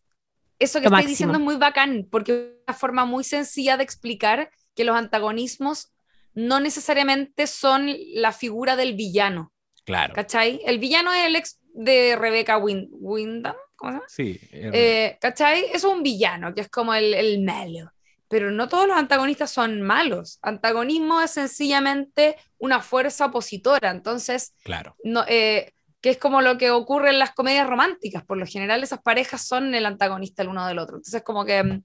eso 0.60 0.80
que 0.80 0.84
Lo 0.84 0.88
estoy 0.88 0.91
máximo. 0.91 1.10
diciendo 1.10 1.34
es 1.36 1.43
muy 1.43 1.56
bacán, 1.58 2.08
porque 2.10 2.32
es 2.58 2.64
una 2.68 2.78
forma 2.78 3.06
muy 3.06 3.24
sencilla 3.24 3.78
de 3.78 3.84
explicar 3.84 4.49
que 4.76 4.84
los 4.84 4.95
antagonismos 4.95 5.93
no 6.34 6.60
necesariamente 6.60 7.47
son 7.47 7.89
la 8.16 8.32
figura 8.32 8.76
del 8.76 8.93
villano, 8.95 9.54
pues. 9.74 9.84
claro. 9.84 10.14
¿cachai? 10.14 10.62
El 10.66 10.80
villano 10.80 11.12
es 11.14 11.26
el 11.26 11.36
ex 11.36 11.60
de 11.74 12.15
Rebecca 12.15 12.57
Win 12.57 12.89
Windham, 12.91 13.55
¿cómo 13.76 13.91
se 13.91 13.95
llama? 13.95 14.07
Sí, 14.07 14.39
eh, 14.51 15.17
¿Cachai? 15.19 15.65
Es 15.74 15.84
un 15.84 16.03
villano, 16.03 16.53
que 16.53 16.61
es 16.61 16.69
como 16.69 16.93
el, 16.93 17.13
el 17.13 17.43
malo. 17.43 17.91
Pero 18.28 18.49
no 18.51 18.67
todos 18.67 18.88
los 18.88 18.97
antagonistas 18.97 19.51
son 19.51 19.82
malos. 19.82 20.39
Antagonismo 20.41 21.21
es 21.21 21.32
sencillamente 21.32 22.36
una 22.57 22.80
fuerza 22.80 23.26
opositora. 23.26 23.91
Entonces, 23.91 24.55
claro. 24.63 24.95
no, 25.03 25.24
eh, 25.28 25.74
que 26.01 26.09
es 26.09 26.17
como 26.17 26.41
lo 26.41 26.57
que 26.57 26.71
ocurre 26.71 27.11
en 27.11 27.19
las 27.19 27.34
comedias 27.34 27.67
románticas. 27.67 28.26
Por 28.26 28.38
lo 28.38 28.45
general, 28.45 28.82
esas 28.84 29.01
parejas 29.01 29.47
son 29.47 29.76
el 29.76 29.86
antagonista 29.86 30.41
el 30.41 30.49
uno 30.49 30.65
del 30.67 30.80
otro. 30.80 30.97
Entonces, 30.97 31.21
como 31.21 31.45
que 31.45 31.63
mm, 31.63 31.84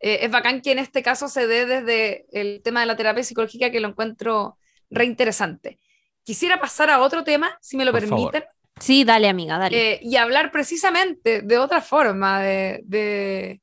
eh, 0.00 0.18
es 0.22 0.30
bacán 0.30 0.60
que 0.60 0.72
en 0.72 0.78
este 0.78 1.02
caso 1.02 1.28
se 1.28 1.46
dé 1.46 1.66
desde 1.66 2.26
el 2.32 2.62
tema 2.62 2.80
de 2.80 2.86
la 2.86 2.96
terapia 2.96 3.24
psicológica, 3.24 3.70
que 3.70 3.80
lo 3.80 3.88
encuentro 3.88 4.56
re 4.90 5.04
interesante. 5.04 5.78
Quisiera 6.22 6.60
pasar 6.60 6.90
a 6.90 7.00
otro 7.00 7.24
tema, 7.24 7.58
si 7.60 7.76
me 7.76 7.84
lo 7.84 7.92
Por 7.92 8.06
favor. 8.06 8.46
Sí, 8.80 9.04
dale, 9.04 9.28
amiga, 9.28 9.58
dale. 9.58 9.86
eh, 9.86 10.00
y 10.02 10.16
hablar 10.16 10.50
precisamente 10.50 11.42
de 11.42 11.58
otra 11.58 11.80
forma 11.82 12.40
de, 12.42 12.80
de, 12.84 13.60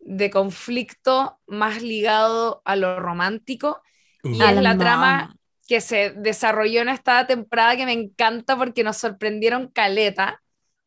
de 0.00 0.30
conflicto 0.30 1.40
más 1.46 1.82
ligado 1.82 2.62
a 2.64 2.76
lo 2.76 3.00
romántico. 3.00 3.82
Y 4.30 4.42
Uh, 4.42 4.44
es 4.44 4.56
la 4.58 4.78
Alma. 4.78 4.78
trama 4.78 5.36
que 5.68 5.80
se 5.80 6.12
desarrolló 6.12 6.82
en 6.82 6.88
esta 6.90 7.26
temporada 7.26 7.76
que 7.76 7.86
me 7.86 7.92
encanta 7.94 8.56
porque 8.58 8.84
nos 8.84 8.98
sorprendieron 8.98 9.68
caleta, 9.70 10.42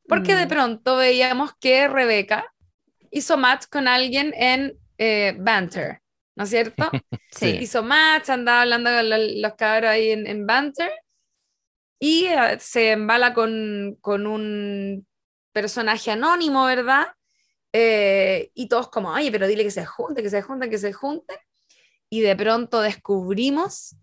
porque 0.07 0.35
de 0.35 0.47
Mm. 0.47 0.49
pronto 0.49 0.97
veíamos 0.97 1.53
que 1.59 1.87
Rebeca 1.87 2.45
hizo 3.11 3.37
match 3.37 3.65
con 3.71 3.87
alguien 3.87 4.33
en 4.37 4.77
eh, 4.97 5.35
Banter, 5.39 6.01
¿no 6.35 6.43
es 6.45 6.49
cierto? 6.49 6.97
sí. 7.31 7.63
hizo 7.63 7.83
match, 7.83 8.29
andaba 8.29 8.61
hablando 8.63 8.89
con 8.91 9.09
lo- 9.09 9.17
los 9.17 9.55
cabros 9.55 9.91
ahí 9.91 10.11
en, 10.11 10.27
en 10.27 10.45
Banter 10.47 10.91
y 11.99 12.25
eh, 12.25 12.57
se 12.59 12.91
embala 12.91 13.33
con, 13.33 13.97
con 14.01 14.27
un 14.27 15.05
personaje 15.51 16.11
anónimo, 16.11 16.65
¿verdad? 16.65 17.07
Eh, 17.73 18.51
y 18.53 18.67
todos 18.67 18.89
como, 18.89 19.09
oye, 19.09 19.31
pero 19.31 19.47
dile 19.47 19.63
que 19.63 19.71
se 19.71 19.85
junten, 19.85 20.23
que 20.23 20.29
se 20.29 20.41
junten, 20.41 20.69
que 20.69 20.77
se 20.77 20.93
junten. 20.93 21.37
Y 22.09 22.21
de 22.21 22.35
pronto 22.35 22.81
descubrimos 22.81 23.95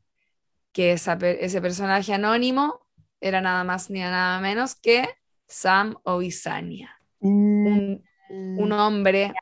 que 0.72 0.92
esa 0.92 1.14
ese 1.22 1.60
personaje 1.62 2.12
anónimo 2.12 2.86
era 3.20 3.40
nada 3.40 3.64
más 3.64 3.90
ni 3.90 4.00
nada 4.00 4.40
menos 4.40 4.74
que 4.74 5.08
Sam 5.46 5.96
Oisania, 6.02 6.98
un, 7.20 8.04
un 8.28 8.72
hombre 8.72 9.32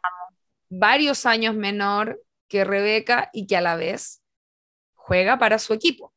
varios 0.69 1.27
años 1.27 1.55
menor 1.55 2.23
que 2.49 2.65
Rebeca 2.65 3.31
y 3.33 3.47
que 3.47 3.57
a 3.57 3.61
la 3.61 3.77
vez 3.77 4.23
juega 4.95 5.39
para 5.39 5.59
su 5.59 5.75
equipo. 5.75 6.12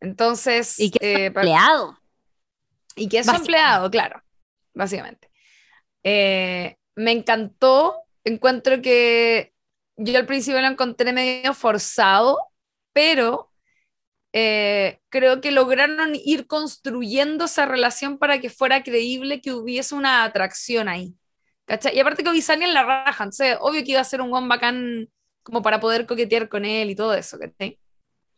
Entonces, 0.00 0.78
Y 0.78 0.90
que 0.90 0.98
es 0.98 1.18
eh, 1.20 1.24
empleado. 1.26 1.98
y 2.94 3.08
que 3.08 3.18
es 3.18 3.28
empleado, 3.28 3.90
claro, 3.90 4.22
básicamente. 4.74 5.30
Eh, 6.02 6.76
me 6.94 7.12
encantó, 7.12 7.96
encuentro 8.24 8.80
que 8.80 9.52
yo 9.96 10.18
al 10.18 10.26
principio 10.26 10.60
lo 10.60 10.66
encontré 10.66 11.12
medio 11.12 11.54
forzado, 11.54 12.38
pero 12.92 13.50
eh, 14.32 15.00
creo 15.08 15.40
que 15.40 15.50
lograron 15.50 16.12
ir 16.14 16.46
construyendo 16.46 17.46
esa 17.46 17.64
relación 17.64 18.18
para 18.18 18.40
que 18.40 18.50
fuera 18.50 18.82
creíble 18.82 19.40
que 19.40 19.52
hubiese 19.52 19.94
una 19.94 20.24
atracción 20.24 20.88
ahí. 20.88 21.14
¿Cachai? 21.64 21.96
Y 21.96 22.00
aparte 22.00 22.22
que 22.22 22.30
en 22.30 22.74
la 22.74 22.84
raja, 22.84 23.24
entonces 23.24 23.56
obvio 23.60 23.82
que 23.82 23.92
iba 23.92 24.00
a 24.00 24.04
ser 24.04 24.20
un 24.20 24.30
guan 24.30 24.48
bacán 24.48 25.08
como 25.42 25.62
para 25.62 25.80
poder 25.80 26.06
coquetear 26.06 26.48
con 26.48 26.64
él 26.64 26.90
y 26.90 26.94
todo 26.94 27.14
eso, 27.14 27.38
¿cachai? 27.38 27.78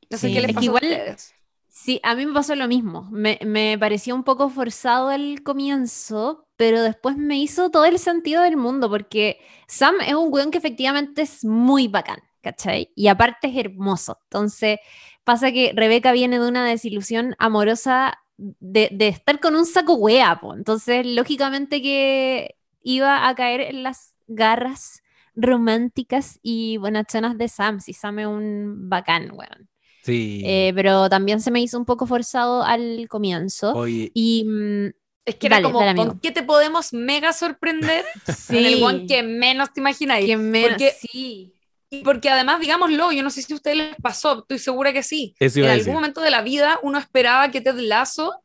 No 0.09 0.17
sé 0.17 0.33
qué 0.33 0.41
les 0.41 0.55
pasó 0.55 0.65
igual, 0.65 0.85
a 0.85 0.87
ustedes. 0.87 1.35
Sí, 1.81 2.01
a 2.03 2.17
mí 2.17 2.27
me 2.27 2.35
pasó 2.35 2.57
lo 2.57 2.67
mismo. 2.67 3.09
Me, 3.13 3.79
pareció 3.79 4.15
un 4.17 4.25
poco 4.25 4.51
forzado 4.51 5.13
el 5.13 5.45
comienzo, 5.45 6.49
pero 6.57 6.83
después 6.83 7.17
me 7.17 7.39
hizo 7.39 7.71
todo 7.71 7.85
el 7.85 8.01
sentido 8.01 8.43
del 8.43 8.57
mundo, 8.57 8.91
porque 8.91 9.39
Sam 9.69 9.95
es 10.05 10.15
un 10.15 10.33
weón 10.33 10.51
que 10.51 10.59
efectivamente 10.59 11.23
es 11.23 11.45
muy 11.45 11.87
bacán, 11.87 12.19
¿cachai? 12.43 12.91
Y 12.97 13.07
aparte 13.07 13.47
es 13.49 13.57
hermoso. 13.57 14.19
Entonces, 14.25 14.81
pasa 15.23 15.53
que 15.53 15.73
Rebeca 15.75 16.11
viene 16.11 16.41
de 16.41 16.49
una 16.49 16.67
desilusión 16.67 17.37
amorosa 17.39 18.19
de, 18.37 18.91
estar 18.99 19.39
con 19.39 19.55
un 19.55 19.65
saco 19.65 19.95
wea, 19.95 20.41
Entonces, 20.57 21.07
lógicamente 21.07 21.81
que 21.81 22.57
iba 22.83 23.29
a 23.29 23.35
caer 23.37 23.61
en 23.61 23.85
las 23.85 24.17
garras 24.27 25.03
románticas 25.37 26.41
y 26.43 26.77
buenachonas 26.79 27.39
de 27.39 27.49
Sam, 27.49 27.81
si 27.81 27.93
Sam 27.93 28.19
es 28.19 28.27
un 28.27 28.89
bacán, 28.89 29.31
weón. 29.33 29.69
Sí. 30.09 30.43
Eh, 30.47 30.73
pero 30.75 31.11
también 31.11 31.41
se 31.41 31.51
me 31.51 31.61
hizo 31.61 31.79
un 31.79 31.85
poco 31.85 32.07
forzado 32.07 32.63
al 32.63 33.07
comienzo. 33.09 33.87
Y 33.87 34.45
mm, 34.47 34.87
es 35.27 35.35
que 35.35 35.47
era 35.47 35.61
como, 35.61 35.81
¿con 35.95 36.19
qué 36.21 36.31
te 36.31 36.43
podemos 36.43 36.95
mega 36.95 37.35
sorprender? 37.35 38.07
sí. 38.37 38.57
En 38.57 38.67
el 38.67 38.83
one 38.83 39.07
que 39.07 39.23
menos 39.23 39.73
te 39.75 39.81
imagináis. 39.81 40.25
Que 40.25 40.39
menos, 40.39 40.71
porque, 40.71 40.95
sí. 40.99 41.55
Y 41.91 42.03
porque 42.03 42.31
además, 42.31 42.61
digámoslo, 42.61 43.13
yo 43.13 43.23
no 43.23 43.29
sé 43.29 43.43
si 43.43 43.53
a 43.53 43.57
ustedes 43.57 43.77
les 43.77 43.97
pasó, 43.97 44.41
estoy 44.41 44.59
segura 44.59 44.93
que 44.93 45.03
sí. 45.03 45.35
en 45.39 45.65
algún 45.67 45.95
momento 45.95 46.21
de 46.21 46.31
la 46.31 46.43
vida 46.43 46.79
uno 46.83 46.99
esperaba 46.99 47.51
que 47.51 47.61
Ted 47.61 47.77
Lasso 47.77 48.43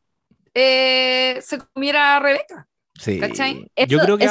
eh, 0.54 1.40
se 1.42 1.58
comiera 1.58 2.16
a 2.16 2.20
Rebeca. 2.20 2.68
Sí. 2.98 3.18
¿Cachai? 3.18 3.70
yo 3.88 3.98
creo 4.00 4.18
que 4.18 4.24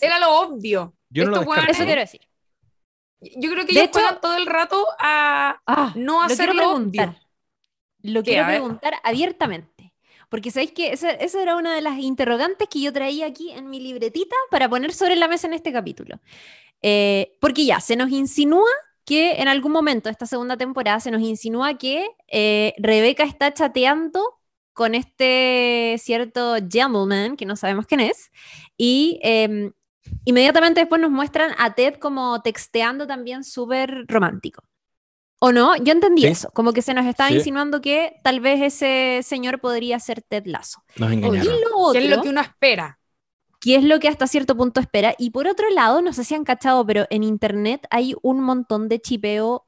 Era 0.00 0.20
lo 0.20 0.40
obvio. 0.40 0.94
Yo 1.10 1.24
no 1.24 1.42
lo 1.42 1.54
eso 1.54 1.84
quiero 1.84 2.00
decir. 2.00 2.20
Yo 3.36 3.50
creo 3.50 3.66
que 3.66 3.72
ellos 3.72 3.90
juegan 3.92 4.20
todo 4.20 4.36
el 4.36 4.46
rato 4.46 4.84
a 4.98 5.60
ah, 5.66 5.92
no 5.96 6.22
hacerlo 6.22 6.54
lo 6.54 6.60
preguntar. 6.60 7.20
Lo 8.02 8.22
quiero 8.22 8.46
preguntar 8.46 8.94
abiertamente. 9.02 9.94
Porque 10.28 10.50
sabéis 10.50 10.72
que 10.72 10.92
esa, 10.92 11.12
era 11.12 11.56
una 11.56 11.74
de 11.74 11.82
las 11.82 11.98
interrogantes 11.98 12.68
que 12.68 12.80
yo 12.80 12.92
traía 12.92 13.26
aquí 13.26 13.52
en 13.52 13.70
mi 13.70 13.80
libretita 13.80 14.34
para 14.50 14.68
poner 14.68 14.92
sobre 14.92 15.16
la 15.16 15.28
mesa 15.28 15.46
en 15.46 15.54
este 15.54 15.72
capítulo. 15.72 16.20
Eh, 16.82 17.36
porque 17.40 17.64
ya, 17.64 17.80
se 17.80 17.96
nos 17.96 18.10
insinúa 18.10 18.68
que 19.04 19.34
en 19.40 19.48
algún 19.48 19.72
momento 19.72 20.08
de 20.08 20.12
esta 20.12 20.26
segunda 20.26 20.56
temporada 20.56 20.98
se 20.98 21.12
nos 21.12 21.22
insinúa 21.22 21.78
que 21.78 22.08
eh, 22.26 22.74
Rebeca 22.78 23.22
está 23.22 23.54
chateando 23.54 24.20
con 24.72 24.94
este 24.94 25.96
cierto 25.98 26.56
gentleman, 26.56 27.36
que 27.36 27.46
no 27.46 27.56
sabemos 27.56 27.86
quién 27.86 28.00
es, 28.00 28.30
y 28.76 29.18
em, 29.22 29.72
inmediatamente 30.24 30.80
después 30.80 31.00
nos 31.00 31.10
muestran 31.10 31.52
a 31.58 31.74
Ted 31.74 31.94
como 31.94 32.40
texteando 32.42 33.06
también 33.06 33.44
súper 33.44 34.06
romántico. 34.08 34.62
¿O 35.38 35.52
no? 35.52 35.76
Yo 35.76 35.92
entendí 35.92 36.26
eso, 36.26 36.50
como 36.54 36.72
que 36.72 36.80
se 36.80 36.94
nos 36.94 37.04
estaba 37.04 37.30
insinuando 37.30 37.82
que 37.82 38.20
tal 38.24 38.40
vez 38.40 38.62
ese 38.62 39.20
señor 39.22 39.60
podría 39.60 40.00
ser 40.00 40.22
Ted 40.22 40.44
Lasso. 40.46 40.82
Nos 40.96 41.12
engañaron. 41.12 41.52
¿Qué 41.92 41.98
es 41.98 42.10
lo 42.10 42.22
que 42.22 42.28
uno 42.30 42.40
espera? 42.40 42.98
¿Qué 43.60 43.76
es 43.76 43.84
lo 43.84 44.00
que 44.00 44.08
hasta 44.08 44.26
cierto 44.26 44.56
punto 44.56 44.80
espera? 44.80 45.14
Y 45.18 45.30
por 45.30 45.46
otro 45.46 45.68
lado, 45.70 46.00
no 46.00 46.12
sé 46.12 46.24
si 46.24 46.34
han 46.34 46.44
cachado, 46.44 46.86
pero 46.86 47.06
en 47.10 47.22
internet 47.22 47.86
hay 47.90 48.14
un 48.22 48.40
montón 48.40 48.88
de 48.88 49.00
chipeo 49.00 49.65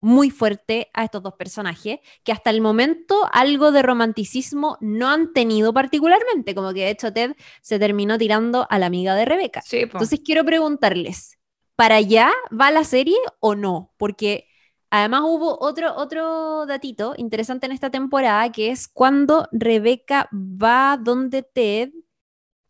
muy 0.00 0.30
fuerte 0.30 0.90
a 0.94 1.04
estos 1.04 1.22
dos 1.22 1.34
personajes, 1.34 1.98
que 2.22 2.32
hasta 2.32 2.50
el 2.50 2.60
momento 2.60 3.28
algo 3.32 3.72
de 3.72 3.82
romanticismo 3.82 4.76
no 4.80 5.08
han 5.08 5.32
tenido 5.32 5.72
particularmente, 5.72 6.54
como 6.54 6.72
que 6.72 6.80
de 6.80 6.90
hecho 6.90 7.12
Ted 7.12 7.34
se 7.62 7.78
terminó 7.78 8.18
tirando 8.18 8.66
a 8.70 8.78
la 8.78 8.86
amiga 8.86 9.14
de 9.14 9.24
Rebeca. 9.24 9.62
Entonces 9.94 10.20
quiero 10.24 10.44
preguntarles, 10.44 11.38
¿para 11.76 11.96
allá 11.96 12.30
va 12.50 12.70
la 12.70 12.84
serie 12.84 13.16
o 13.40 13.54
no? 13.54 13.92
Porque 13.96 14.46
además 14.90 15.22
hubo 15.24 15.58
otro, 15.60 15.94
otro 15.96 16.66
datito 16.66 17.14
interesante 17.16 17.66
en 17.66 17.72
esta 17.72 17.90
temporada, 17.90 18.50
que 18.52 18.70
es 18.70 18.88
cuando 18.88 19.48
Rebeca 19.52 20.28
va 20.32 20.96
donde 20.96 21.42
Ted 21.42 21.90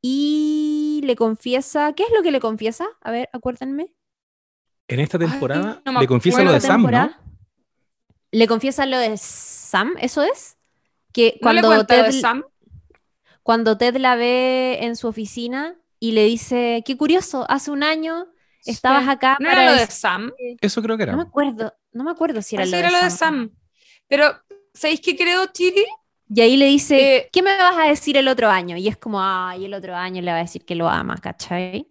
y 0.01 1.03
le 1.05 1.17
confiesa, 1.17 1.93
¿qué 1.93 2.05
es 2.05 2.11
lo 2.15 2.23
que 2.23 2.31
le 2.31 2.41
confiesa? 2.41 2.87
A 3.01 3.11
ver, 3.11 3.29
acuérdenme. 3.33 3.93
En 4.89 5.01
esta 5.01 5.19
temporada 5.19 5.83
le 6.01 6.07
confiesa 6.07 6.43
lo 6.43 6.53
de 6.53 6.61
Sam, 6.61 6.91
¿no? 6.91 7.11
Le 8.31 8.47
confiesa 8.47 8.87
lo 8.87 8.99
de 8.99 9.17
Sam, 9.17 9.95
¿eso 10.01 10.23
es? 10.23 10.57
Que 11.13 11.39
cuando 11.41 11.85
Ted, 11.87 12.11
Sam? 12.13 12.45
cuando 13.43 13.79
Ted 13.79 13.97
la 13.97 14.17
ve 14.17 14.79
en 14.83 14.97
su 14.97 15.09
oficina 15.09 15.75
y 16.01 16.13
le 16.13 16.25
dice, 16.25 16.83
qué 16.85 16.97
curioso, 16.97 17.47
hace 17.49 17.71
un 17.71 17.83
año 17.83 18.27
estabas 18.65 19.09
acá. 19.09 19.37
¿No 19.41 19.51
era 19.51 19.73
lo 19.73 19.77
de 19.77 19.87
Sam? 19.87 20.33
Eso 20.61 20.83
creo 20.83 20.97
que 20.97 21.05
era. 21.05 21.13
No 21.13 21.19
me 21.19 21.25
acuerdo, 21.25 21.75
no 21.93 22.05
me 22.05 22.11
acuerdo 22.11 22.43
si 22.43 22.57
era, 22.57 22.67
lo, 22.67 22.77
era 22.77 22.89
de 22.89 22.97
lo 22.97 23.05
de 23.05 23.11
Sam. 23.11 23.51
Pero, 24.07 24.27
¿sabéis 24.73 25.01
qué 25.01 25.17
creo, 25.17 25.47
Chiri? 25.47 25.85
Y 26.31 26.41
ahí 26.41 26.57
le 26.57 26.67
dice, 26.67 27.17
eh, 27.17 27.29
¿qué 27.33 27.43
me 27.43 27.57
vas 27.57 27.77
a 27.79 27.89
decir 27.89 28.17
el 28.17 28.29
otro 28.29 28.51
año? 28.51 28.77
Y 28.77 28.89
es 28.89 28.99
como, 28.99 29.23
ay, 29.23 29.65
el 29.65 29.75
otro 29.75 29.97
año 29.97 30.21
le 30.21 30.31
va 30.31 30.39
a 30.39 30.43
decir 30.43 30.65
que 30.65 30.75
lo 30.75 30.89
ama, 30.89 31.17
¿cachai? 31.17 31.89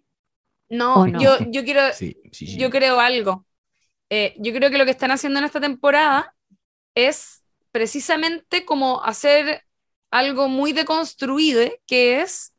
No, 0.68 1.06
Yo, 1.06 1.38
yo 1.50 1.64
quiero, 1.64 1.82
yo 2.30 2.70
creo 2.70 3.00
algo. 3.00 3.46
Eh, 4.10 4.34
yo 4.38 4.52
creo 4.52 4.70
que 4.70 4.78
lo 4.78 4.84
que 4.84 4.90
están 4.90 5.10
haciendo 5.10 5.38
en 5.38 5.44
esta 5.44 5.60
temporada 5.60 6.34
es 6.94 7.42
precisamente 7.72 8.64
como 8.64 9.02
hacer 9.02 9.62
algo 10.10 10.48
muy 10.48 10.72
deconstruido, 10.72 11.70
que 11.86 12.20
es 12.20 12.54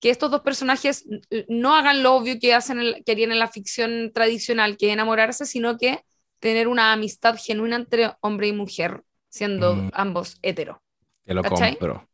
que 0.00 0.10
estos 0.10 0.30
dos 0.30 0.42
personajes 0.42 1.06
no 1.48 1.74
hagan 1.74 2.02
lo 2.02 2.14
obvio 2.14 2.38
que, 2.38 2.52
hacen 2.54 3.02
que 3.04 3.12
harían 3.12 3.32
en 3.32 3.38
la 3.38 3.48
ficción 3.48 4.12
tradicional, 4.12 4.76
que 4.76 4.88
es 4.88 4.92
enamorarse, 4.92 5.46
sino 5.46 5.78
que 5.78 6.04
tener 6.40 6.68
una 6.68 6.92
amistad 6.92 7.36
genuina 7.38 7.76
entre 7.76 8.12
hombre 8.20 8.48
y 8.48 8.52
mujer, 8.52 9.02
siendo 9.28 9.76
mm. 9.76 9.90
ambos 9.94 10.38
hetero. 10.42 10.82
Te 11.24 11.32
lo 11.32 11.42
compro. 11.42 12.06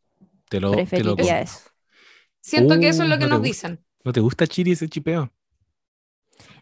Te 0.48 0.60
lo, 0.60 0.70
te 0.70 1.02
lo 1.02 1.16
eso. 1.16 1.70
Siento 2.40 2.78
que 2.78 2.88
eso 2.88 3.02
es 3.02 3.08
lo 3.08 3.16
uh, 3.16 3.18
que 3.18 3.26
nos 3.26 3.42
dicen. 3.42 3.84
¿No 4.04 4.12
te 4.12 4.20
gusta 4.20 4.46
Chiri 4.46 4.72
ese 4.72 4.88
chipeo? 4.88 5.32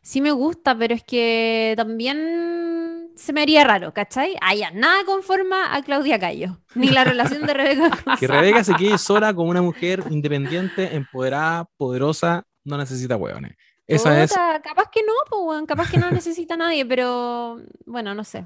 Sí 0.08 0.22
me 0.22 0.30
gusta, 0.32 0.74
pero 0.74 0.94
es 0.94 1.04
que 1.04 1.74
también 1.76 3.10
se 3.14 3.34
me 3.34 3.42
haría 3.42 3.62
raro, 3.62 3.92
¿cachai? 3.92 4.36
Allá, 4.40 4.70
nada 4.70 5.04
conforma 5.04 5.76
a 5.76 5.82
Claudia 5.82 6.18
Cayo, 6.18 6.62
ni 6.74 6.88
la 6.88 7.04
relación 7.04 7.44
de 7.44 7.52
Rebeca 7.52 7.90
con 8.04 8.16
Que 8.16 8.26
Rebeca 8.26 8.64
se 8.64 8.72
quede 8.72 8.96
sola 8.96 9.34
como 9.34 9.50
una 9.50 9.60
mujer 9.60 10.02
independiente, 10.08 10.96
empoderada, 10.96 11.68
poderosa, 11.76 12.46
no 12.64 12.78
necesita 12.78 13.18
hueones. 13.18 13.54
Esa 13.86 14.22
es... 14.22 14.32
Capaz 14.32 14.88
que 14.90 15.02
no, 15.02 15.12
pues, 15.28 15.66
capaz 15.66 15.90
que 15.90 15.98
no 15.98 16.10
necesita 16.10 16.56
nadie, 16.56 16.86
pero 16.86 17.60
bueno, 17.84 18.14
no 18.14 18.24
sé. 18.24 18.44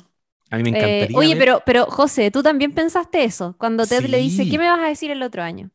A 0.50 0.56
mí 0.56 0.64
me 0.64 0.70
eh, 0.70 1.04
encantaría. 1.04 1.16
oye, 1.16 1.36
pero, 1.36 1.62
pero 1.64 1.86
José, 1.86 2.32
tú 2.32 2.42
también 2.42 2.72
pensaste 2.72 3.22
eso, 3.22 3.54
cuando 3.56 3.86
Ted 3.86 4.06
le 4.06 4.18
dice, 4.18 4.50
¿qué 4.50 4.58
me 4.58 4.68
vas 4.68 4.80
a 4.80 4.88
decir 4.88 5.12
el 5.12 5.22
otro 5.22 5.44
año? 5.44 5.70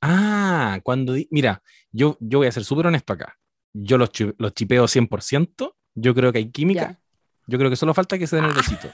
Ah, 0.00 0.78
cuando... 0.84 1.16
Mira, 1.32 1.64
yo, 1.90 2.16
yo 2.20 2.38
voy 2.38 2.46
a 2.46 2.52
ser 2.52 2.62
súper 2.62 2.86
honesto 2.86 3.12
acá 3.12 3.36
yo 3.72 3.98
los, 3.98 4.10
los 4.38 4.54
chipeo 4.54 4.84
100%, 4.84 5.74
yo 5.94 6.14
creo 6.14 6.32
que 6.32 6.38
hay 6.38 6.50
química, 6.50 7.00
yo 7.46 7.58
creo 7.58 7.70
que 7.70 7.76
solo 7.76 7.94
falta 7.94 8.18
que 8.18 8.26
se 8.26 8.36
den 8.36 8.46
el 8.46 8.54
besito. 8.54 8.88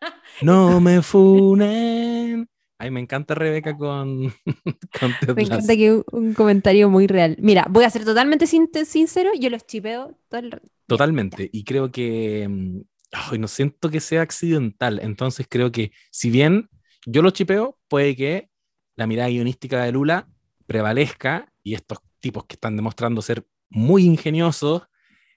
no 0.42 0.80
me 0.80 1.02
funen. 1.02 2.48
Ay, 2.78 2.90
me 2.90 3.00
encanta 3.00 3.34
Rebeca 3.34 3.76
con, 3.76 4.32
con 4.98 5.36
Me 5.36 5.42
encanta 5.42 5.76
que 5.76 6.02
un, 6.12 6.32
comentario 6.32 6.88
muy 6.88 7.06
real. 7.06 7.36
Mira, 7.38 7.66
voy 7.68 7.84
a 7.84 7.90
ser 7.90 8.04
totalmente 8.04 8.46
sincero, 8.46 9.30
yo 9.38 9.50
los 9.50 9.66
chipeo 9.66 10.18
todo 10.28 10.40
el... 10.40 10.62
Totalmente, 10.86 11.48
y 11.52 11.62
creo 11.64 11.92
que, 11.92 12.48
ay, 13.12 13.38
no 13.38 13.48
siento 13.48 13.90
que 13.90 14.00
sea 14.00 14.22
accidental, 14.22 14.98
entonces 15.02 15.46
creo 15.48 15.70
que 15.70 15.92
si 16.10 16.30
bien 16.30 16.70
yo 17.06 17.22
los 17.22 17.34
chipeo, 17.34 17.78
puede 17.86 18.16
que 18.16 18.50
la 18.96 19.06
mirada 19.06 19.28
guionística 19.28 19.84
de 19.84 19.92
Lula 19.92 20.28
prevalezca 20.66 21.52
y 21.62 21.74
estos 21.74 21.98
tipos 22.20 22.44
que 22.46 22.54
están 22.54 22.76
demostrando 22.76 23.22
ser 23.22 23.46
muy 23.70 24.04
ingeniosos, 24.04 24.82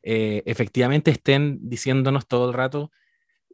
eh, 0.02 0.44
efectivamente 0.46 1.12
estén 1.12 1.60
diciéndonos 1.62 2.28
todo 2.28 2.50
el 2.50 2.54
rato, 2.54 2.92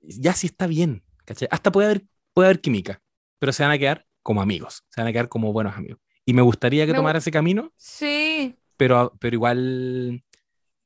ya 0.01 0.33
sí 0.33 0.47
está 0.47 0.67
bien, 0.67 1.03
Hasta 1.51 1.71
puede 1.71 1.87
haber, 1.87 2.03
puede 2.33 2.47
haber 2.47 2.61
química, 2.61 3.01
pero 3.37 3.53
se 3.53 3.63
van 3.63 3.71
a 3.71 3.77
quedar 3.77 4.07
como 4.23 4.41
amigos, 4.41 4.83
se 4.89 5.01
van 5.01 5.07
a 5.07 5.11
quedar 5.11 5.29
como 5.29 5.53
buenos 5.53 5.75
amigos. 5.75 5.99
Y 6.25 6.33
me 6.33 6.41
gustaría 6.41 6.85
que 6.85 6.93
tomara 6.93 7.19
ese 7.19 7.31
camino. 7.31 7.73
Sí. 7.75 8.55
Pero, 8.77 9.15
pero 9.19 9.35
igual, 9.35 10.23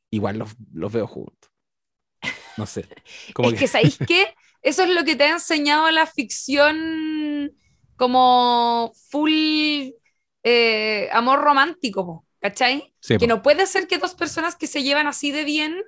igual 0.09 0.37
los, 0.37 0.55
los 0.73 0.91
veo 0.91 1.07
juntos. 1.07 1.51
No 2.57 2.65
sé. 2.65 2.85
Como 3.33 3.49
es 3.49 3.59
que, 3.59 3.67
¿sabéis 3.67 3.97
qué? 3.97 4.33
Eso 4.61 4.83
es 4.83 4.89
lo 4.91 5.03
que 5.03 5.15
te 5.15 5.25
ha 5.25 5.31
enseñado 5.31 5.91
la 5.91 6.05
ficción 6.05 7.51
como 7.97 8.93
full 9.09 9.91
eh, 10.43 11.09
amor 11.11 11.41
romántico. 11.41 12.25
¿Cachai? 12.43 12.93
que 13.19 13.25
no 13.25 13.41
puede 13.41 13.65
ser 13.65 13.87
que 13.87 13.97
dos 13.97 14.13
personas 14.15 14.55
que 14.57 14.67
se 14.67 14.83
llevan 14.83 15.07
así 15.07 15.31
de 15.31 15.45
bien 15.45 15.81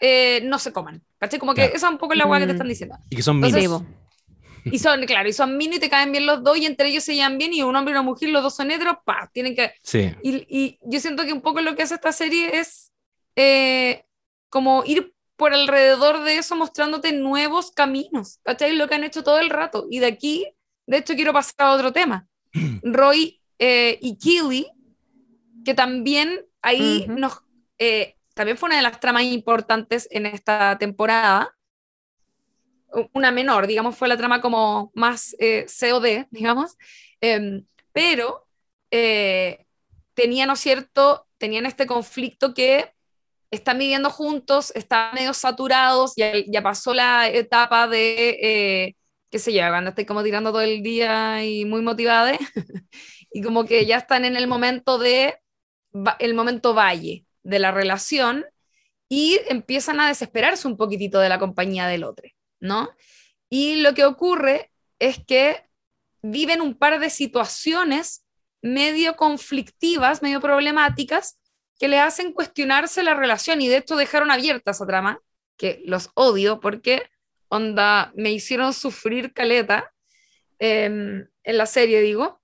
eh, 0.00 0.40
no 0.44 0.58
se 0.58 0.72
coman. 0.72 1.04
¿Cachai? 1.18 1.38
Como 1.38 1.52
que 1.54 1.62
Claro. 1.62 1.76
esa 1.76 1.86
es 1.88 1.92
un 1.92 1.98
poco 1.98 2.14
la 2.14 2.24
hueá 2.26 2.40
que 2.40 2.46
te 2.46 2.52
Mm. 2.52 2.56
están 2.56 2.68
diciendo. 2.68 2.96
Y 3.10 3.16
que 3.16 3.22
son 3.22 3.36
Entonces, 3.36 3.62
minis. 3.68 3.78
Sí, 3.78 3.84
po. 3.84 4.70
Y 4.72 4.78
son, 4.78 5.04
claro, 5.06 5.28
y 5.28 5.32
son 5.32 5.56
mini 5.56 5.76
y 5.76 5.78
te 5.80 5.88
caen 5.90 6.10
bien 6.12 6.24
los 6.26 6.42
dos 6.42 6.56
y 6.56 6.66
entre 6.66 6.88
ellos 6.88 7.04
se 7.04 7.14
llevan 7.14 7.36
bien 7.38 7.52
y 7.54 7.62
un 7.62 7.74
hombre 7.76 7.92
y 7.92 7.94
una 7.94 8.02
mujer, 8.02 8.28
los 8.30 8.42
dos 8.42 8.54
son 8.56 8.70
heteros, 8.70 8.96
pa, 9.04 9.30
tienen 9.32 9.54
que... 9.54 9.72
Sí. 9.82 10.10
Y, 10.22 10.36
y 10.48 10.78
yo 10.82 10.98
siento 11.00 11.24
que 11.24 11.32
un 11.32 11.40
poco 11.42 11.60
lo 11.60 11.74
que 11.76 11.82
hace 11.82 11.94
esta 11.94 12.12
serie 12.12 12.58
es 12.58 12.92
eh, 13.36 14.04
como 14.50 14.82
ir 14.86 15.14
por 15.36 15.52
alrededor 15.54 16.22
de 16.24 16.38
eso 16.38 16.54
mostrándote 16.56 17.12
nuevos 17.12 17.70
caminos, 17.70 18.40
¿cachai? 18.42 18.74
Lo 18.74 18.88
que 18.88 18.94
han 18.96 19.04
hecho 19.04 19.22
todo 19.22 19.38
el 19.38 19.50
rato. 19.50 19.86
Y 19.90 19.98
de 20.00 20.06
aquí, 20.06 20.46
de 20.86 20.98
hecho, 20.98 21.14
quiero 21.14 21.32
pasar 21.32 21.54
a 21.58 21.72
otro 21.72 21.92
tema. 21.92 22.26
Roy 22.82 23.40
eh, 23.58 23.98
y 24.02 24.18
Keely, 24.18 24.66
que 25.64 25.74
también 25.74 26.46
ahí 26.62 27.06
nos... 27.08 27.40
eh, 27.78 28.16
también 28.34 28.56
fue 28.56 28.68
una 28.68 28.76
de 28.76 28.82
las 28.82 29.00
tramas 29.00 29.24
importantes 29.24 30.06
en 30.12 30.24
esta 30.24 30.78
temporada. 30.78 31.56
Una 33.12 33.32
menor, 33.32 33.66
digamos, 33.66 33.96
fue 33.96 34.08
la 34.08 34.16
trama 34.16 34.40
como 34.40 34.92
más 34.94 35.34
eh, 35.40 35.66
COD, 35.66 36.26
digamos. 36.30 36.76
Em, 37.20 37.66
pero 37.92 38.46
eh, 38.90 39.66
tenían, 40.14 40.48
¿no 40.48 40.56
cierto? 40.56 41.26
Tenían 41.38 41.66
este 41.66 41.86
conflicto 41.86 42.54
que 42.54 42.92
están 43.50 43.78
viviendo 43.78 44.10
juntos, 44.10 44.72
están 44.74 45.14
medio 45.14 45.34
saturados, 45.34 46.14
ya, 46.16 46.32
ya 46.46 46.62
pasó 46.62 46.94
la 46.94 47.28
etapa 47.28 47.88
de, 47.88 48.38
eh, 48.40 48.96
qué 49.30 49.38
sé 49.38 49.52
yo, 49.52 49.62
cuando 49.68 49.90
estoy 49.90 50.04
como 50.04 50.22
tirando 50.22 50.50
todo 50.50 50.62
el 50.62 50.82
día 50.82 51.44
y 51.44 51.64
muy 51.64 51.82
motivada, 51.82 52.38
y 53.32 53.42
como 53.42 53.64
que 53.64 53.86
ya 53.86 53.96
están 53.96 54.24
en 54.24 54.36
el 54.36 54.46
momento 54.46 54.98
de, 54.98 55.38
el 56.18 56.34
momento 56.34 56.74
valle 56.74 57.26
de 57.42 57.58
la 57.58 57.70
relación, 57.70 58.44
y 59.08 59.40
empiezan 59.48 60.00
a 60.00 60.08
desesperarse 60.08 60.68
un 60.68 60.76
poquitito 60.76 61.18
de 61.18 61.28
la 61.28 61.38
compañía 61.38 61.86
del 61.86 62.04
otro, 62.04 62.28
¿no? 62.60 62.90
Y 63.48 63.76
lo 63.76 63.94
que 63.94 64.04
ocurre 64.04 64.70
es 64.98 65.18
que 65.24 65.64
viven 66.22 66.60
un 66.60 66.74
par 66.74 67.00
de 67.00 67.08
situaciones 67.08 68.26
medio 68.60 69.16
conflictivas, 69.16 70.22
medio 70.22 70.40
problemáticas, 70.40 71.40
que 71.78 71.88
le 71.88 72.00
hacen 72.00 72.32
cuestionarse 72.32 73.02
la 73.02 73.14
relación 73.14 73.62
y 73.62 73.68
de 73.68 73.78
hecho 73.78 73.96
dejaron 73.96 74.30
abierta 74.30 74.72
esa 74.72 74.86
trama, 74.86 75.20
que 75.56 75.80
los 75.86 76.10
odio 76.14 76.60
porque, 76.60 77.08
onda, 77.48 78.12
me 78.16 78.32
hicieron 78.32 78.72
sufrir 78.72 79.32
caleta 79.32 79.92
em, 80.58 81.28
en 81.44 81.56
la 81.56 81.66
serie, 81.66 82.00
digo, 82.00 82.37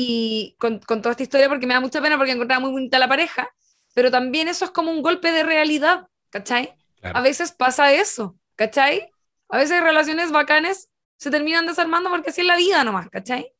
y 0.00 0.54
con, 0.60 0.78
con 0.78 1.02
toda 1.02 1.10
esta 1.10 1.24
historia 1.24 1.48
porque 1.48 1.66
me 1.66 1.74
da 1.74 1.80
mucha 1.80 2.00
pena 2.00 2.16
porque 2.16 2.30
encontraba 2.30 2.60
muy 2.60 2.70
bonita 2.70 3.00
la 3.00 3.08
pareja, 3.08 3.52
pero 3.94 4.12
también 4.12 4.46
eso 4.46 4.64
es 4.64 4.70
como 4.70 4.92
un 4.92 5.02
golpe 5.02 5.32
de 5.32 5.42
realidad, 5.42 6.06
¿cachai? 6.30 6.72
Claro. 7.00 7.18
A 7.18 7.20
veces 7.20 7.50
pasa 7.50 7.92
eso, 7.92 8.38
¿cachai? 8.54 9.10
A 9.48 9.56
veces 9.56 9.82
relaciones 9.82 10.30
bacanes 10.30 10.88
se 11.16 11.32
terminan 11.32 11.66
desarmando 11.66 12.10
porque 12.10 12.30
así 12.30 12.42
es 12.42 12.46
la 12.46 12.56
vida 12.56 12.84
nomás, 12.84 13.08
¿cachai? 13.10 13.52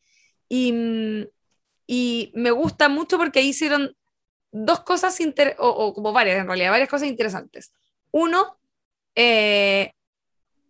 Y, 0.49 0.71
mm, 0.71 1.27
y 1.89 2.31
me 2.37 2.53
gusta 2.53 2.89
mucho 2.89 3.19
porque 3.19 3.41
ahí 3.41 3.49
hicieron 3.49 3.97
dos 4.53 4.85
cosas, 4.85 5.19
inter 5.19 5.57
o, 5.59 5.69
o 5.69 5.93
como 5.93 6.13
varias 6.13 6.39
en 6.39 6.47
realidad, 6.47 6.71
varias 6.71 6.89
cosas 6.89 7.09
interesantes. 7.09 7.73
Uno, 8.13 8.61
eh, 9.17 9.93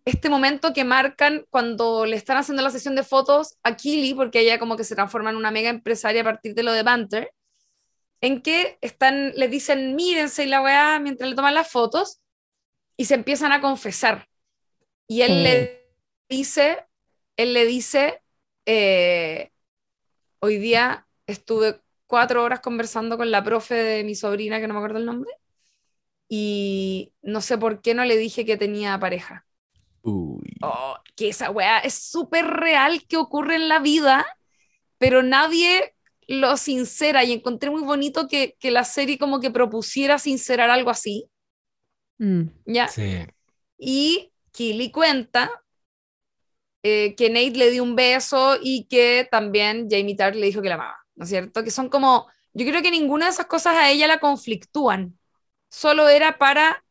este 0.09 0.29
momento 0.31 0.73
que 0.73 0.85
marcan 0.85 1.45
cuando 1.51 2.07
le 2.07 2.17
están 2.17 2.37
haciendo 2.37 2.63
la 2.63 2.71
sesión 2.71 2.95
de 2.95 3.03
fotos 3.03 3.57
a 3.63 3.77
Kili, 3.77 4.15
porque 4.15 4.41
ella 4.41 4.59
como 4.59 4.77
que 4.77 4.85
se 4.85 4.95
transforma 4.95 5.31
en 5.31 5.37
una 5.37 5.51
mega 5.51 5.71
empresaria 5.71 6.23
a 6.23 6.25
partir 6.25 6.55
de 6.55 6.63
lo 6.63 6.73
de 6.73 6.83
Banter, 6.83 7.33
en 8.21 8.43
que 8.43 8.79
están, 8.81 9.33
le 9.37 9.49
dicen 9.49 9.95
mírense 9.95 10.45
y 10.45 10.47
la 10.47 10.61
weá 10.61 10.99
mientras 10.99 11.29
le 11.31 11.37
toman 11.37 11.55
las 11.55 11.71
fotos 11.71 12.21
y 12.97 13.05
se 13.05 13.15
empiezan 13.15 13.53
a 13.53 13.61
confesar. 13.61 14.29
Y 15.07 15.23
él 15.23 15.33
Sí. 15.33 15.43
le 15.43 15.87
dice, 16.29 16.87
él 17.37 17.55
le 17.55 17.67
dice, 17.67 18.23
eh, 18.67 19.51
hoy 20.41 20.59
día 20.59 21.07
estuve 21.27 21.81
cuatro 22.07 22.43
horas 22.43 22.61
conversando 22.61 23.17
con 23.17 23.31
la 23.31 23.45
profe 23.45 23.75
de 23.75 24.05
mi 24.05 24.15
sobrina, 24.15 24.61
que 24.61 24.67
no 24.67 24.75
me 24.75 24.81
acuerdo 24.81 24.99
el 24.99 25.07
nombre, 25.07 25.31
y 26.29 27.13
no 27.23 27.41
sé 27.41 27.57
por 27.59 27.81
qué 27.81 27.95
no 27.95 28.05
le 28.05 28.17
dije 28.17 28.45
que 28.45 28.57
tenía 28.57 28.99
pareja. 28.99 29.47
Uy. 30.09 30.49
Oh, 30.63 30.97
que 31.17 31.29
esa 31.29 31.51
weá 31.51 31.79
es 31.79 31.95
súper 31.95 32.47
real 32.47 33.05
que 33.07 33.17
ocurre 33.17 33.57
en 33.57 33.69
la 33.69 33.79
vida, 33.79 34.27
pero 34.99 35.23
nadie 35.23 35.95
lo 36.27 36.57
sincera 36.57 37.25
y 37.25 37.33
encontré 37.33 37.71
muy 37.71 37.83
bonito 37.83 38.29
que, 38.29 38.57
que 38.59 38.71
la 38.71 38.85
serie 38.85 39.19
como 39.19 39.41
que 39.41 39.51
propusiera 39.51 40.19
sincerar 40.19 40.71
algo 40.71 40.91
así, 40.91 41.31
Mm. 42.19 42.51
¿ya? 42.67 42.89
Sí. 42.89 43.27
Y 43.79 44.33
Kili 44.51 44.91
cuenta 44.91 45.51
eh, 46.83 47.15
que 47.17 47.29
Nate 47.31 47.53
le 47.59 47.71
dio 47.71 47.83
un 47.83 47.97
beso 47.97 48.57
y 48.61 48.87
que 48.87 49.27
también 49.31 49.89
Jamie 49.91 50.17
Tart 50.17 50.35
le 50.37 50.47
dijo 50.47 50.63
que 50.63 50.69
la 50.69 50.77
amaba, 50.77 50.97
¿no 51.17 51.25
es 51.25 51.31
cierto? 51.31 51.65
Que 51.65 51.71
son 51.71 51.89
como, 51.89 52.27
yo 52.53 52.67
creo 52.67 52.83
que 52.83 52.91
ninguna 52.91 53.27
de 53.27 53.33
esas 53.33 53.47
cosas 53.47 53.77
a 53.77 53.91
ella 53.91 54.07
la 54.07 54.21
conflictúan, 54.21 55.19
solo 55.71 56.09
era 56.09 56.39
para 56.39 56.85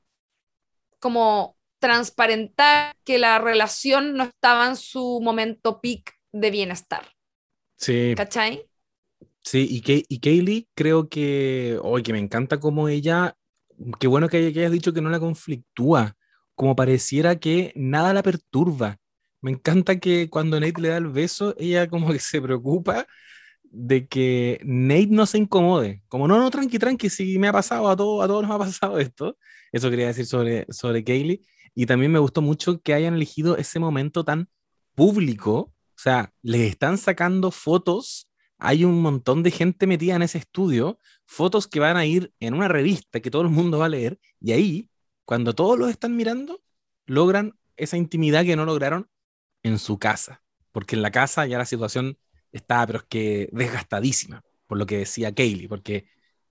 como 0.99 1.56
transparentar 1.79 2.95
que 3.03 3.17
la 3.19 3.39
relación 3.39 4.15
no 4.15 4.23
estaba 4.25 4.67
en 4.67 4.75
su 4.77 5.19
momento 5.21 5.81
peak 5.81 6.13
de 6.33 6.51
bienestar, 6.51 7.07
Sí. 7.77 8.15
¿cachai? 8.15 8.67
Sí, 9.43 9.67
y, 9.69 9.81
Kay- 9.81 10.05
y 10.09 10.19
Kaylee 10.19 10.67
creo 10.75 11.07
que, 11.09 11.79
hoy 11.81 12.03
que 12.03 12.11
me 12.13 12.19
encanta 12.19 12.59
como 12.59 12.89
ella, 12.89 13.35
qué 13.99 14.07
bueno 14.07 14.27
que, 14.29 14.51
que 14.53 14.59
hayas 14.59 14.71
dicho 14.71 14.93
que 14.93 15.01
no 15.01 15.09
la 15.09 15.19
conflictúa, 15.19 16.15
como 16.55 16.75
pareciera 16.75 17.37
que 17.39 17.71
nada 17.75 18.13
la 18.13 18.23
perturba. 18.23 18.97
Me 19.41 19.51
encanta 19.51 19.99
que 19.99 20.29
cuando 20.29 20.59
Nate 20.59 20.81
le 20.81 20.89
da 20.89 20.97
el 20.97 21.07
beso, 21.07 21.55
ella 21.57 21.87
como 21.87 22.11
que 22.11 22.19
se 22.19 22.41
preocupa 22.41 23.07
de 23.63 24.07
que 24.07 24.59
Nate 24.65 25.07
no 25.09 25.25
se 25.27 25.39
incomode, 25.39 26.03
como 26.09 26.27
no, 26.27 26.39
no, 26.39 26.49
tranqui, 26.51 26.79
tranqui, 26.79 27.09
si 27.09 27.39
me 27.39 27.49
ha 27.49 27.53
pasado, 27.53 27.89
a, 27.89 27.95
todo, 27.97 28.21
a 28.23 28.27
todos 28.27 28.43
nos 28.43 28.51
ha 28.51 28.59
pasado 28.59 28.99
esto. 28.99 29.37
Eso 29.71 29.89
quería 29.89 30.07
decir 30.07 30.25
sobre, 30.27 30.65
sobre 30.71 31.03
Kaylee. 31.03 31.41
Y 31.77 31.85
también 31.85 32.11
me 32.11 32.17
gustó 32.17 32.41
mucho 32.41 32.81
que 32.81 32.95
hayan 32.95 33.13
elegido 33.13 33.55
ese 33.55 33.77
momento 33.79 34.23
tan 34.25 34.49
público, 34.95 35.53
o 35.53 35.99
sea, 35.99 36.33
les 36.41 36.71
están 36.71 36.97
sacando 36.97 37.51
fotos 37.51 38.27
hay 38.57 38.83
un 38.83 39.01
montón 39.01 39.43
de 39.43 39.51
gente 39.51 39.85
metida 39.85 40.15
en 40.15 40.23
ese 40.23 40.39
estudio, 40.39 40.99
fotos 41.25 41.67
que 41.67 41.79
van 41.79 41.97
a 41.97 42.05
ir 42.05 42.33
en 42.39 42.53
una 42.53 42.67
revista 42.67 43.19
que 43.19 43.29
todo 43.29 43.43
el 43.43 43.49
mundo 43.49 43.79
va 43.79 43.85
a 43.85 43.89
leer, 43.89 44.19
y 44.39 44.51
ahí, 44.51 44.89
cuando 45.25 45.53
todos 45.53 45.77
los 45.77 45.89
están 45.89 46.15
mirando, 46.15 46.61
logran 47.05 47.53
esa 47.75 47.97
intimidad 47.97 48.43
que 48.43 48.55
no 48.55 48.65
lograron 48.65 49.09
en 49.63 49.77
su 49.77 49.99
casa, 49.99 50.41
porque 50.71 50.95
en 50.95 51.03
la 51.03 51.11
casa 51.11 51.45
ya 51.45 51.57
la 51.57 51.65
situación 51.65 52.17
está, 52.51 52.85
pero 52.87 52.99
es 52.99 53.05
que 53.05 53.49
desgastadísima, 53.51 54.41
por 54.65 54.77
lo 54.77 54.85
que 54.85 54.97
decía 54.97 55.33
Kaylee, 55.33 55.67
porque 55.67 56.07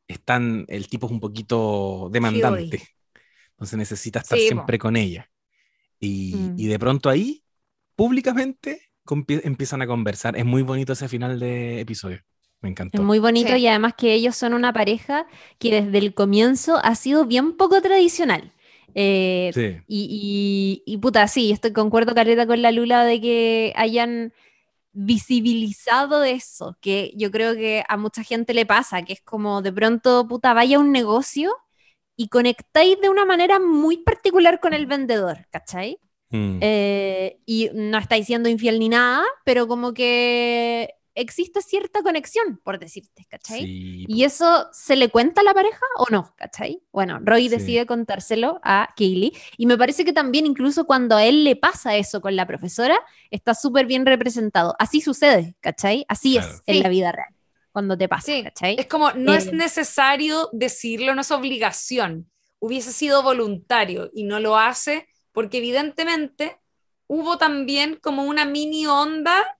están, 0.06 0.64
el 0.68 0.88
tipo 0.88 1.06
es 1.06 1.12
un 1.12 1.20
poquito 1.20 2.08
demandante, 2.12 2.95
entonces 3.56 3.78
necesita 3.78 4.20
estar 4.20 4.38
Sí, 4.38 4.44
po. 4.44 4.48
siempre 4.54 4.78
con 4.78 4.96
ella. 4.96 5.30
Y, 5.98 6.34
Mm. 6.36 6.54
y 6.58 6.66
de 6.66 6.78
pronto 6.78 7.08
ahí, 7.10 7.42
públicamente, 7.94 8.82
empiezan 9.28 9.82
a 9.82 9.86
conversar. 9.86 10.36
Es 10.36 10.44
muy 10.44 10.62
bonito 10.62 10.92
ese 10.92 11.08
final 11.08 11.38
de 11.40 11.80
episodio. 11.80 12.18
Me 12.60 12.68
encantó. 12.70 12.98
Es 12.98 13.04
muy 13.04 13.18
bonito 13.18 13.52
Sí. 13.54 13.60
y 13.60 13.66
además 13.68 13.94
que 13.96 14.12
ellos 14.14 14.34
son 14.36 14.52
una 14.54 14.72
pareja 14.72 15.26
que 15.58 15.70
desde 15.82 15.98
el 15.98 16.12
comienzo 16.14 16.78
ha 16.82 16.94
sido 16.94 17.24
bien 17.26 17.56
poco 17.56 17.80
tradicional. 17.80 18.52
Eh, 18.94 19.50
Sí. 19.54 19.76
y, 19.86 20.82
y, 20.86 20.92
y 20.94 20.98
puta, 20.98 21.28
sí, 21.28 21.52
estoy 21.52 21.72
concuerdo 21.72 22.14
careta 22.14 22.46
con 22.46 22.62
la 22.62 22.72
Lula 22.72 23.04
de 23.04 23.20
que 23.20 23.72
hayan 23.76 24.32
visibilizado 25.10 26.24
eso, 26.24 26.76
que 26.80 27.12
yo 27.16 27.30
creo 27.30 27.54
que 27.54 27.84
a 27.88 27.96
mucha 27.96 28.22
gente 28.22 28.54
le 28.54 28.64
pasa, 28.66 29.02
que 29.02 29.12
es 29.12 29.20
como 29.20 29.60
de 29.62 29.72
pronto, 29.72 30.26
puta, 30.26 30.52
vaya 30.54 30.78
a 30.78 30.80
un 30.80 30.92
negocio 30.92 31.52
y 32.16 32.28
conectáis 32.28 33.00
de 33.00 33.08
una 33.08 33.24
manera 33.24 33.58
muy 33.60 33.98
particular 33.98 34.60
con 34.60 34.72
el 34.74 34.86
vendedor, 34.86 35.46
¿cachai? 35.50 35.98
Mm. 36.30 36.58
Eh, 36.60 37.38
y 37.46 37.70
no 37.74 37.98
estáis 37.98 38.26
siendo 38.26 38.48
infiel 38.48 38.78
ni 38.80 38.88
nada, 38.88 39.22
pero 39.44 39.68
como 39.68 39.92
que 39.94 40.90
existe 41.14 41.62
cierta 41.62 42.02
conexión, 42.02 42.60
por 42.62 42.78
decirte, 42.78 43.24
¿cachai? 43.30 43.60
Sí, 43.64 44.04
¿Y 44.06 44.24
eso 44.24 44.68
se 44.72 44.96
le 44.96 45.08
cuenta 45.08 45.40
a 45.40 45.44
la 45.44 45.54
pareja 45.54 45.80
o 45.98 46.06
no? 46.10 46.34
¿Cachai? 46.36 46.82
Bueno, 46.92 47.18
Roy 47.22 47.44
Sí. 47.44 47.48
decide 47.56 47.86
contárselo 47.86 48.60
a 48.62 48.88
Kaylee 48.96 49.32
y 49.56 49.64
me 49.66 49.78
parece 49.78 50.04
que 50.04 50.12
también 50.12 50.44
incluso 50.46 50.84
cuando 50.84 51.16
a 51.16 51.24
él 51.24 51.42
le 51.44 51.56
pasa 51.56 51.96
eso 51.96 52.20
con 52.20 52.36
la 52.36 52.46
profesora, 52.46 52.98
está 53.30 53.54
súper 53.54 53.86
bien 53.86 54.04
representado. 54.04 54.74
Así 54.78 55.00
sucede, 55.00 55.54
¿cachai? 55.60 56.04
Así 56.08 56.32
Claro. 56.32 56.48
es 56.48 56.62
en 56.66 56.82
la 56.82 56.88
vida 56.90 57.12
real, 57.12 57.34
cuando 57.76 57.96
te 57.98 58.08
pasa, 58.08 58.26
Sí, 58.26 58.42
¿cachai? 58.42 58.74
Es 58.76 58.86
como, 58.86 59.12
no 59.12 59.34
es 59.34 59.52
Eh, 59.52 59.52
necesario 59.52 60.48
decirlo, 60.52 61.14
no 61.14 61.20
es 61.20 61.30
obligación. 61.30 62.30
Hubiese 62.58 62.92
sido 62.92 63.22
voluntario 63.22 64.10
y 64.14 64.24
no 64.24 64.40
lo 64.40 64.56
hace 64.58 65.06
porque 65.32 65.58
evidentemente 65.58 66.58
hubo 67.06 67.38
también 67.38 67.96
como 68.02 68.24
una 68.24 68.44
mini 68.46 68.86
onda, 68.86 69.58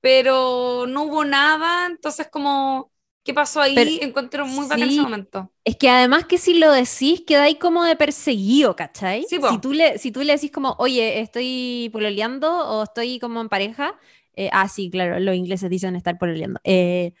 pero 0.00 0.86
no 0.88 1.04
hubo 1.04 1.24
nada, 1.24 1.86
entonces 1.86 2.28
como 2.30 2.92
qué 3.24 3.34
pasó 3.34 3.60
ahí, 3.62 3.74
Pero- 3.74 4.02
encuentro 4.02 4.46
muy 4.46 4.66
bacán 4.66 4.88
sí. 4.88 4.90
ese 4.90 5.02
momento. 5.02 5.52
Es 5.64 5.76
que 5.76 5.90
además 5.90 6.26
que 6.26 6.38
si 6.38 6.54
lo 6.58 6.70
decís, 6.72 7.22
queda 7.26 7.44
ahí 7.44 7.56
como 7.56 7.84
de 7.84 7.96
perseguido, 7.96 8.76
¿cachai? 8.76 9.24
Sí, 9.24 9.40
si, 9.42 9.58
tú 9.58 9.72
le, 9.72 9.98
si 9.98 10.12
tú 10.12 10.22
le 10.22 10.34
decís 10.34 10.52
como, 10.52 10.76
oye, 10.78 11.20
estoy 11.20 11.90
pololeando 11.92 12.48
o 12.68 12.84
estoy 12.84 13.18
como 13.18 13.40
en 13.40 13.48
pareja, 13.48 13.98
eh, 14.36 14.50
ah, 14.52 14.68
sí, 14.68 14.90
claro, 14.90 15.18
los 15.18 15.34
ingleses 15.34 15.70
dicen 15.70 15.96
estar 15.96 16.18
pololeando. 16.18 16.60
Eh, 16.62 17.14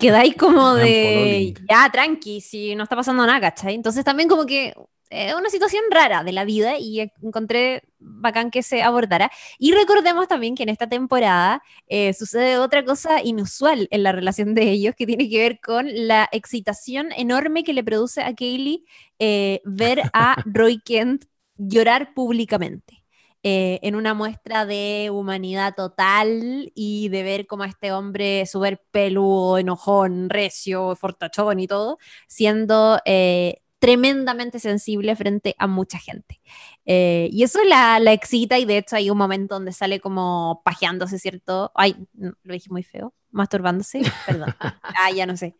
queda 0.00 0.20
ahí 0.20 0.32
como 0.32 0.74
de, 0.74 1.54
ya, 1.68 1.90
tranqui, 1.90 2.40
si 2.40 2.74
no 2.76 2.84
está 2.84 2.96
pasando 2.96 3.26
nada, 3.26 3.40
¿cachai? 3.40 3.74
Entonces 3.74 4.04
también 4.04 4.28
como 4.28 4.46
que 4.46 4.72
es 5.12 5.34
una 5.34 5.50
situación 5.50 5.82
rara 5.90 6.24
de 6.24 6.32
la 6.32 6.44
vida 6.44 6.78
y 6.78 7.00
encontré 7.22 7.82
bacán 7.98 8.50
que 8.50 8.62
se 8.62 8.82
abordara. 8.82 9.30
Y 9.58 9.72
recordemos 9.72 10.26
también 10.28 10.54
que 10.54 10.62
en 10.62 10.70
esta 10.70 10.88
temporada 10.88 11.62
eh, 11.86 12.14
sucede 12.14 12.58
otra 12.58 12.84
cosa 12.84 13.22
inusual 13.22 13.88
en 13.90 14.02
la 14.04 14.12
relación 14.12 14.54
de 14.54 14.70
ellos 14.70 14.94
que 14.96 15.06
tiene 15.06 15.28
que 15.28 15.38
ver 15.38 15.60
con 15.60 15.86
la 15.90 16.28
excitación 16.32 17.10
enorme 17.12 17.64
que 17.64 17.74
le 17.74 17.84
produce 17.84 18.22
a 18.22 18.34
Kaylee 18.34 18.84
eh, 19.18 19.60
ver 19.64 20.02
a 20.14 20.36
Roy 20.46 20.80
Kent 20.80 21.24
llorar 21.56 22.14
públicamente. 22.14 23.01
Eh, 23.42 23.80
en 23.82 23.96
una 23.96 24.14
muestra 24.14 24.66
de 24.66 25.08
humanidad 25.12 25.74
total 25.74 26.70
y 26.74 27.08
de 27.08 27.22
ver 27.22 27.46
cómo 27.46 27.64
este 27.64 27.92
hombre 27.92 28.46
súper 28.46 28.82
peludo, 28.90 29.58
enojón, 29.58 30.30
recio, 30.30 30.94
fortachón 30.96 31.58
y 31.60 31.66
todo, 31.66 31.98
siendo 32.28 33.00
eh, 33.04 33.62
tremendamente 33.80 34.60
sensible 34.60 35.16
frente 35.16 35.56
a 35.58 35.66
mucha 35.66 35.98
gente. 35.98 36.40
Eh, 36.86 37.28
y 37.32 37.42
eso 37.42 37.62
la, 37.64 37.98
la 37.98 38.12
excita 38.12 38.58
y 38.58 38.64
de 38.64 38.78
hecho 38.78 38.94
hay 38.96 39.10
un 39.10 39.18
momento 39.18 39.56
donde 39.56 39.72
sale 39.72 39.98
como 39.98 40.62
pajeándose, 40.64 41.18
¿cierto? 41.18 41.72
Ay, 41.74 41.96
no, 42.12 42.32
lo 42.44 42.52
dije 42.54 42.68
muy 42.70 42.84
feo, 42.84 43.12
masturbándose, 43.32 44.02
perdón. 44.24 44.54
ah, 44.82 45.10
ya 45.12 45.26
no 45.26 45.36
sé. 45.36 45.56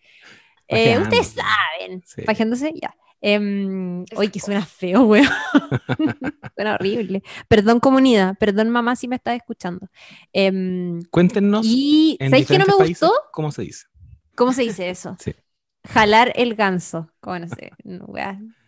Eh, 0.69 0.99
ustedes 0.99 1.35
saben, 1.35 2.03
Sí. 2.07 2.23
pajeándose, 2.23 2.73
ya. 2.81 2.95
Em, 3.23 4.03
Esas 4.03 4.19
Oye, 4.19 4.31
que 4.31 4.41
suena 4.41 4.67
feo, 4.67 5.05
weón. 5.05 5.27
suena 6.57 6.75
horrible. 6.75 7.23
Perdón, 7.49 7.81
comunidad. 7.81 8.37
Perdón, 8.39 8.69
mamá, 8.71 8.97
si 8.97 9.09
me 9.09 9.17
estás 9.17 9.37
escuchando. 9.37 9.89
Em, 10.33 11.01
Cuéntenos 11.11 11.65
y 11.65 12.19
¿sabéis 12.21 12.49
qué 12.49 12.59
no 12.59 12.67
me 12.67 12.75
gustó? 12.75 13.13
cómo 13.33 13.53
se 13.53 13.63
dice. 13.63 13.87
¿Cómo 14.35 14.53
se 14.53 14.63
dice 14.63 14.91
eso? 14.91 15.17
Sí. 15.21 15.35
Jalar 15.85 16.33
el 16.37 16.55
ganso. 16.55 17.11
Como 17.21 17.39
no 17.39 17.49
sé, 17.49 17.71
no, 17.85 18.07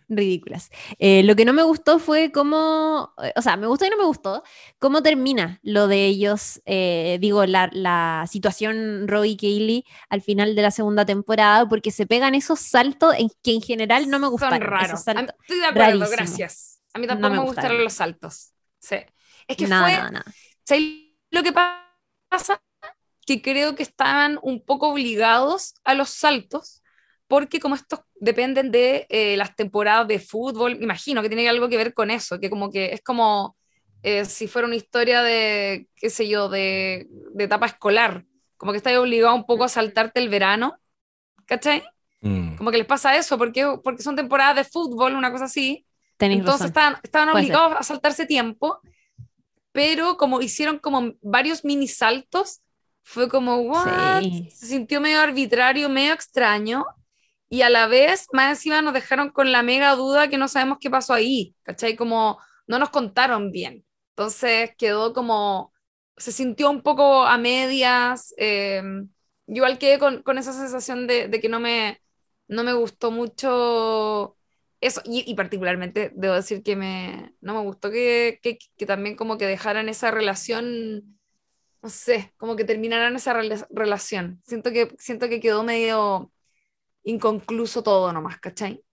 ridículas. 0.09 0.69
Eh, 0.99 1.23
lo 1.23 1.35
que 1.35 1.45
no 1.45 1.53
me 1.53 1.63
gustó 1.63 1.99
fue 1.99 2.31
cómo, 2.31 3.13
eh, 3.23 3.33
o 3.35 3.41
sea, 3.41 3.57
me 3.57 3.67
gustó 3.67 3.85
y 3.85 3.89
no 3.89 3.97
me 3.97 4.05
gustó, 4.05 4.43
cómo 4.79 5.01
termina 5.03 5.59
lo 5.63 5.87
de 5.87 6.05
ellos, 6.05 6.61
eh, 6.65 7.17
digo, 7.21 7.45
la, 7.45 7.69
la 7.73 8.25
situación 8.29 9.07
Roy 9.07 9.31
y 9.31 9.37
Kaylee 9.37 9.85
al 10.09 10.21
final 10.21 10.55
de 10.55 10.61
la 10.61 10.71
segunda 10.71 11.05
temporada, 11.05 11.67
porque 11.67 11.91
se 11.91 12.05
pegan 12.07 12.35
esos 12.35 12.59
saltos 12.59 13.15
en 13.17 13.29
que 13.43 13.53
en 13.53 13.61
general 13.61 14.09
no 14.09 14.19
me 14.19 14.27
gustaron. 14.27 14.59
Son 14.59 14.67
raros. 14.67 14.99
Estoy 15.07 15.59
de 15.59 15.65
acuerdo, 15.65 16.09
gracias. 16.09 16.81
A 16.93 16.99
mí 16.99 17.07
No 17.07 17.13
tampoco 17.13 17.31
me 17.33 17.39
me, 17.39 17.45
gustaron. 17.45 17.83
los 17.83 17.93
saltos. 17.93 18.53
Sí. 18.79 18.97
Es 19.47 19.57
que 19.57 19.65
fue, 19.65 19.69
nada, 19.69 20.11
nada. 20.11 20.25
¿sabes 20.63 20.83
lo 21.31 21.43
que 21.43 21.51
pa- 21.51 21.81
pasa? 22.29 22.61
Que 23.25 23.41
creo 23.41 23.75
que 23.75 23.83
estaban 23.83 24.39
un 24.43 24.63
poco 24.63 24.89
obligados 24.89 25.73
a 25.83 25.93
los 25.95 26.09
saltos, 26.09 26.83
porque 27.27 27.59
como 27.59 27.75
estos 27.75 28.01
dependen 28.15 28.71
de 28.71 29.07
eh, 29.09 29.35
las 29.37 29.55
temporadas 29.55 30.07
de 30.07 30.19
fútbol, 30.19 30.81
imagino 30.81 31.21
que 31.21 31.29
tiene 31.29 31.49
algo 31.49 31.69
que 31.69 31.77
ver 31.77 31.93
con 31.93 32.11
eso, 32.11 32.39
que 32.39 32.49
como 32.49 32.71
que 32.71 32.93
es 32.93 33.01
como 33.01 33.55
eh, 34.03 34.25
si 34.25 34.47
fuera 34.47 34.67
una 34.67 34.75
historia 34.75 35.23
de, 35.23 35.87
qué 35.95 36.09
sé 36.09 36.27
yo, 36.27 36.49
de, 36.49 37.07
de 37.33 37.43
etapa 37.43 37.65
escolar, 37.65 38.23
como 38.57 38.71
que 38.71 38.77
estás 38.77 38.95
obligado 38.97 39.35
un 39.35 39.45
poco 39.45 39.63
a 39.63 39.69
saltarte 39.69 40.19
el 40.19 40.29
verano, 40.29 40.77
¿cachai? 41.45 41.83
Mm. 42.21 42.55
Como 42.55 42.71
que 42.71 42.77
les 42.77 42.85
pasa 42.85 43.17
eso, 43.17 43.37
porque, 43.37 43.65
porque 43.83 44.03
son 44.03 44.15
temporadas 44.15 44.55
de 44.55 44.63
fútbol, 44.63 45.15
una 45.15 45.31
cosa 45.31 45.45
así, 45.45 45.85
Tenéis 46.17 46.41
entonces 46.41 46.67
estaban, 46.67 46.97
estaban 47.03 47.29
obligados 47.29 47.75
a 47.77 47.83
saltarse 47.83 48.25
tiempo, 48.25 48.79
pero 49.71 50.17
como 50.17 50.41
hicieron 50.41 50.79
como 50.79 51.13
varios 51.21 51.65
mini 51.65 51.87
saltos, 51.87 52.61
fue 53.03 53.27
como, 53.27 53.57
¿what? 53.57 54.21
Sí. 54.21 54.49
Se 54.51 54.67
sintió 54.67 55.01
medio 55.01 55.19
arbitrario, 55.19 55.89
medio 55.89 56.13
extraño, 56.13 56.85
y 57.49 57.61
a 57.61 57.69
la 57.69 57.87
vez, 57.87 58.27
más 58.33 58.49
encima 58.57 58.81
nos 58.81 58.93
dejaron 58.93 59.29
con 59.31 59.51
la 59.51 59.63
mega 59.63 59.95
duda 59.95 60.27
que 60.29 60.37
no 60.37 60.47
sabemos 60.47 60.77
qué 60.81 60.89
pasó 60.89 61.13
ahí, 61.13 61.55
¿cachai? 61.63 61.95
Como 61.95 62.39
no 62.67 62.79
nos 62.79 62.89
contaron 62.89 63.51
bien. 63.51 63.85
Entonces 64.11 64.71
quedó 64.77 65.13
como, 65.13 65.73
se 66.17 66.31
sintió 66.31 66.69
un 66.71 66.81
poco 66.81 67.23
a 67.23 67.37
medias, 67.37 68.33
eh, 68.37 68.81
igual 69.47 69.77
quedé 69.77 69.99
con, 69.99 70.23
con 70.23 70.37
esa 70.37 70.53
sensación 70.53 71.07
de, 71.07 71.27
de 71.27 71.39
que 71.41 71.49
no 71.49 71.59
me, 71.59 72.01
no 72.47 72.63
me 72.63 72.73
gustó 72.73 73.11
mucho 73.11 74.37
eso, 74.81 75.01
y, 75.05 75.29
y 75.29 75.35
particularmente 75.35 76.11
debo 76.15 76.35
decir 76.35 76.63
que 76.63 76.75
me, 76.75 77.33
no 77.41 77.53
me 77.55 77.61
gustó 77.61 77.91
que, 77.91 78.39
que, 78.43 78.57
que 78.77 78.85
también 78.85 79.15
como 79.15 79.37
que 79.37 79.45
dejaran 79.47 79.89
esa 79.89 80.11
relación, 80.11 81.17
no 81.81 81.89
sé, 81.89 82.33
como 82.37 82.55
que 82.55 82.65
terminaran 82.65 83.15
esa 83.15 83.33
rela- 83.35 83.67
relación. 83.71 84.41
Siento 84.45 84.71
que, 84.71 84.95
siento 84.99 85.29
que 85.29 85.39
quedó 85.41 85.63
medio 85.63 86.31
inconcluso 87.05 87.83
todo 87.83 88.11
nomás, 88.13 88.39
¿cachai? 88.39 88.83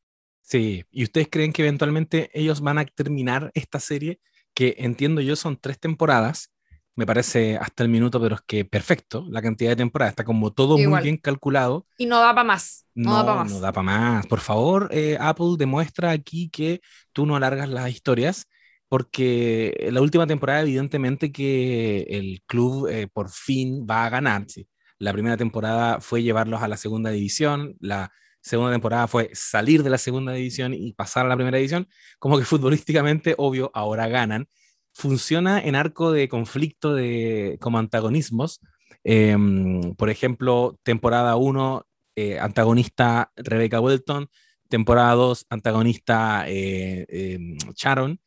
Sí, 0.42 0.84
¿y 0.90 1.04
ustedes 1.04 1.28
creen 1.30 1.52
que 1.52 1.62
eventualmente 1.62 2.30
ellos 2.34 2.60
van 2.60 2.78
a 2.78 2.84
terminar 2.84 3.50
esta 3.54 3.80
serie? 3.80 4.20
Que 4.54 4.74
entiendo 4.78 5.20
yo 5.20 5.36
son 5.36 5.56
tres 5.58 5.78
temporadas, 5.80 6.52
me 6.94 7.06
parece 7.06 7.56
hasta 7.56 7.82
el 7.82 7.88
minuto, 7.88 8.20
pero 8.20 8.34
es 8.36 8.42
que 8.46 8.64
perfecto, 8.64 9.24
la 9.30 9.40
cantidad 9.40 9.70
de 9.70 9.76
temporadas, 9.76 10.12
está 10.12 10.24
como 10.24 10.52
todo 10.52 10.78
muy 10.78 10.82
Igual. 10.82 11.02
bien 11.02 11.16
calculado. 11.16 11.86
Y 11.96 12.06
no 12.06 12.18
da 12.20 12.34
para 12.34 12.44
más, 12.44 12.86
no, 13.02 13.14
No, 13.14 13.16
da 13.16 13.24
para 13.24 13.36
más. 13.44 13.52
no 13.52 13.60
da 13.60 13.72
para 13.72 13.82
más. 13.84 14.26
Por 14.26 14.40
favor, 14.40 14.88
eh, 14.92 15.16
Apple 15.18 15.56
demuestra 15.58 16.10
aquí 16.10 16.50
que 16.50 16.80
tú 17.12 17.24
no 17.26 17.36
alargas 17.36 17.68
las 17.70 17.90
historias, 17.90 18.46
porque 18.88 19.88
la 19.90 20.02
última 20.02 20.26
temporada 20.26 20.60
evidentemente 20.62 21.32
que 21.32 22.02
el 22.02 22.42
club 22.46 22.88
eh, 22.88 23.08
por 23.10 23.30
fin 23.30 23.86
va 23.90 24.04
a 24.06 24.10
ganar. 24.10 24.44
sí. 24.48 24.66
La 25.02 25.12
primera 25.12 25.36
temporada 25.36 26.00
fue 26.00 26.22
llevarlos 26.22 26.62
a 26.62 26.68
la 26.68 26.76
segunda 26.76 27.10
división, 27.10 27.74
la 27.80 28.12
segunda 28.40 28.70
temporada 28.70 29.08
fue 29.08 29.30
salir 29.32 29.82
de 29.82 29.90
la 29.90 29.98
segunda 29.98 30.32
división 30.32 30.74
y 30.74 30.92
pasar 30.92 31.26
a 31.26 31.28
la 31.28 31.34
primera 31.34 31.56
división, 31.56 31.88
como 32.20 32.38
que 32.38 32.44
futbolísticamente, 32.44 33.34
obvio, 33.36 33.72
ahora 33.74 34.06
ganan. 34.06 34.46
Funciona 34.92 35.58
en 35.58 35.74
arco 35.74 36.12
de 36.12 36.28
conflicto 36.28 36.94
de, 36.94 37.58
como 37.60 37.78
antagonismos. 37.78 38.60
Em, 39.02 39.92
por 39.96 40.08
ejemplo, 40.08 40.78
temporada 40.84 41.34
1, 41.34 41.84
eh, 42.14 42.38
antagonista 42.38 43.32
Rebecca 43.34 43.80
Welton, 43.80 44.30
temporada 44.68 45.14
2, 45.14 45.46
antagonista 45.50 46.44
eh, 46.46 47.06
em, 47.08 47.56
Sharon, 47.74 48.20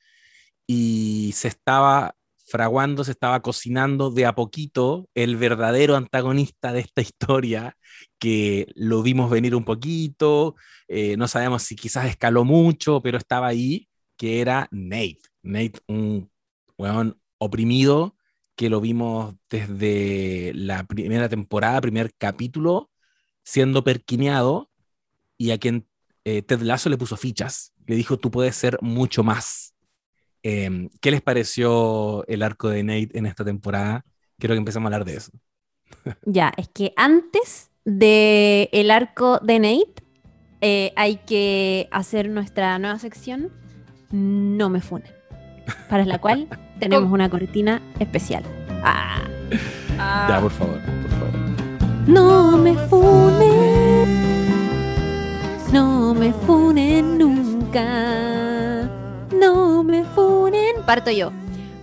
y 0.67 1.31
se 1.35 1.47
estaba 1.47 2.17
fraguando, 2.45 3.03
se 3.03 3.11
estaba 3.11 3.41
cocinando 3.41 4.11
de 4.11 4.25
a 4.25 4.35
poquito 4.35 5.09
el 5.15 5.35
verdadero 5.35 5.95
antagonista 5.95 6.71
de 6.73 6.81
esta 6.81 7.01
historia, 7.01 7.77
que 8.19 8.67
lo 8.75 9.01
vimos 9.03 9.29
venir 9.29 9.55
un 9.55 9.65
poquito, 9.65 10.55
eh, 10.87 11.17
no 11.17 11.27
sabemos 11.27 11.63
si 11.63 11.75
quizás 11.75 12.05
escaló 12.07 12.45
mucho, 12.45 13.01
pero 13.01 13.17
estaba 13.17 13.47
ahí, 13.47 13.89
que 14.17 14.41
era 14.41 14.67
Nate. 14.71 15.19
Nate, 15.43 15.79
un 15.87 16.29
weón 16.77 17.19
oprimido, 17.37 18.15
que 18.55 18.69
lo 18.69 18.79
vimos 18.81 19.35
desde 19.49 20.53
la 20.55 20.85
primera 20.85 21.27
temporada, 21.29 21.81
primer 21.81 22.13
capítulo, 22.15 22.89
siendo 23.43 23.83
perquineado, 23.83 24.69
y 25.37 25.51
a 25.51 25.57
quien 25.57 25.87
eh, 26.23 26.41
Ted 26.41 26.61
Lasso 26.61 26.89
le 26.89 26.97
puso 26.97 27.17
fichas, 27.17 27.73
le 27.85 27.95
dijo, 27.95 28.17
tú 28.17 28.31
puedes 28.31 28.55
ser 28.55 28.77
mucho 28.81 29.23
más. 29.23 29.74
Eh, 30.47 30.89
¿Qué 31.01 31.09
les 31.09 31.23
pareció 31.23 32.23
el 32.27 32.43
arco 32.43 32.69
de 32.69 32.83
Nate 32.83 33.09
en 33.17 33.25
esta 33.25 33.43
temporada? 33.43 34.05
Quiero 34.37 34.53
que 34.53 34.59
empecemos 34.59 34.85
a 34.85 34.95
hablar 34.95 35.05
de 35.05 35.15
eso. 35.17 35.31
Ya, 36.25 36.53
es 36.55 36.67
que 36.69 36.93
antes 36.97 37.71
de 37.83 38.69
el 38.73 38.91
arco 38.91 39.39
de 39.39 39.59
Nate, 39.59 40.03
eh, 40.61 40.93
hay 40.95 41.15
que 41.17 41.87
hacer 41.91 42.29
nuestra 42.29 42.77
nueva 42.79 42.99
sección, 42.99 43.51
No 44.11 44.69
me 44.69 44.81
funen, 44.81 45.11
para 45.89 46.05
la 46.05 46.19
cual 46.19 46.47
tenemos 46.79 47.11
una 47.11 47.27
cortina 47.29 47.81
especial. 47.99 48.43
Ah, 48.83 49.23
Ah, 49.97 50.27
Ya, 50.29 50.41
por 50.41 50.51
favor, 50.51 50.79
por 50.79 51.11
favor. 51.11 51.33
no 52.07 52.57
me 52.57 52.75
funen, 52.87 54.07
no 55.73 56.13
me 56.13 56.31
funen 56.33 57.17
nunca, 57.17 57.83
no 59.39 59.83
me 59.83 60.03
funen. 60.03 60.83
Parto 60.85 61.11
yo. 61.11 61.31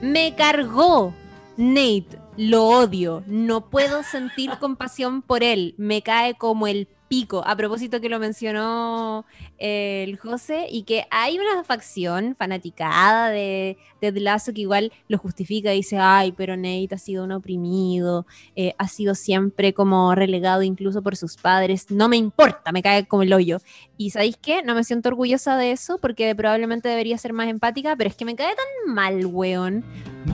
Me 0.01 0.35
cargó 0.35 1.15
Nate, 1.57 2.19
lo 2.37 2.65
odio, 2.65 3.23
no 3.27 3.69
puedo 3.69 4.03
sentir 4.03 4.51
compasión 4.59 5.21
por 5.21 5.43
él, 5.43 5.75
me 5.77 6.03
cae 6.03 6.35
como 6.35 6.67
el 6.67 6.89
pico, 7.13 7.43
a 7.47 7.55
propósito 7.57 8.01
que 8.01 8.09
lo 8.09 8.19
mencionó 8.19 9.27
eh, 9.59 10.03
el 10.09 10.17
José, 10.17 10.67
y 10.71 10.85
que 10.85 11.05
hay 11.11 11.39
una 11.39 11.63
facción 11.63 12.35
fanaticada 12.39 13.29
de 13.29 13.77
Ted 14.01 14.17
Lasso 14.17 14.55
que 14.55 14.63
igual 14.63 14.91
lo 15.09 15.19
justifica 15.19 15.75
y 15.75 15.77
dice, 15.77 15.99
ay, 15.99 16.33
pero 16.33 16.57
Nate 16.57 16.89
ha 16.95 16.99
sido 16.99 17.25
un 17.25 17.33
oprimido, 17.33 18.25
eh, 18.57 18.75
ha 18.79 18.89
sido 18.89 19.15
siempre 19.15 19.75
como 19.75 20.15
relegado 20.15 20.63
incluso 20.63 21.03
por 21.03 21.17
sus 21.17 21.37
padres, 21.37 21.91
no 21.91 22.09
me 22.09 22.17
importa, 22.17 22.73
me 22.73 22.83
cae 22.83 23.05
como 23.05 23.25
el 23.25 23.35
hoyo. 23.35 23.59
Y 23.99 24.09
¿sabéis 24.09 24.39
qué? 24.41 24.63
No 24.63 24.75
me 24.75 24.83
siento 24.83 25.11
orgullosa 25.11 25.59
de 25.59 25.73
eso 25.73 25.99
porque 25.99 26.35
probablemente 26.35 26.89
debería 26.89 27.19
ser 27.19 27.35
más 27.35 27.49
empática, 27.49 27.95
pero 27.95 28.09
es 28.09 28.17
que 28.17 28.25
me 28.25 28.37
cae 28.37 28.55
tan 28.55 28.95
mal, 28.95 29.27
weón. 29.27 29.85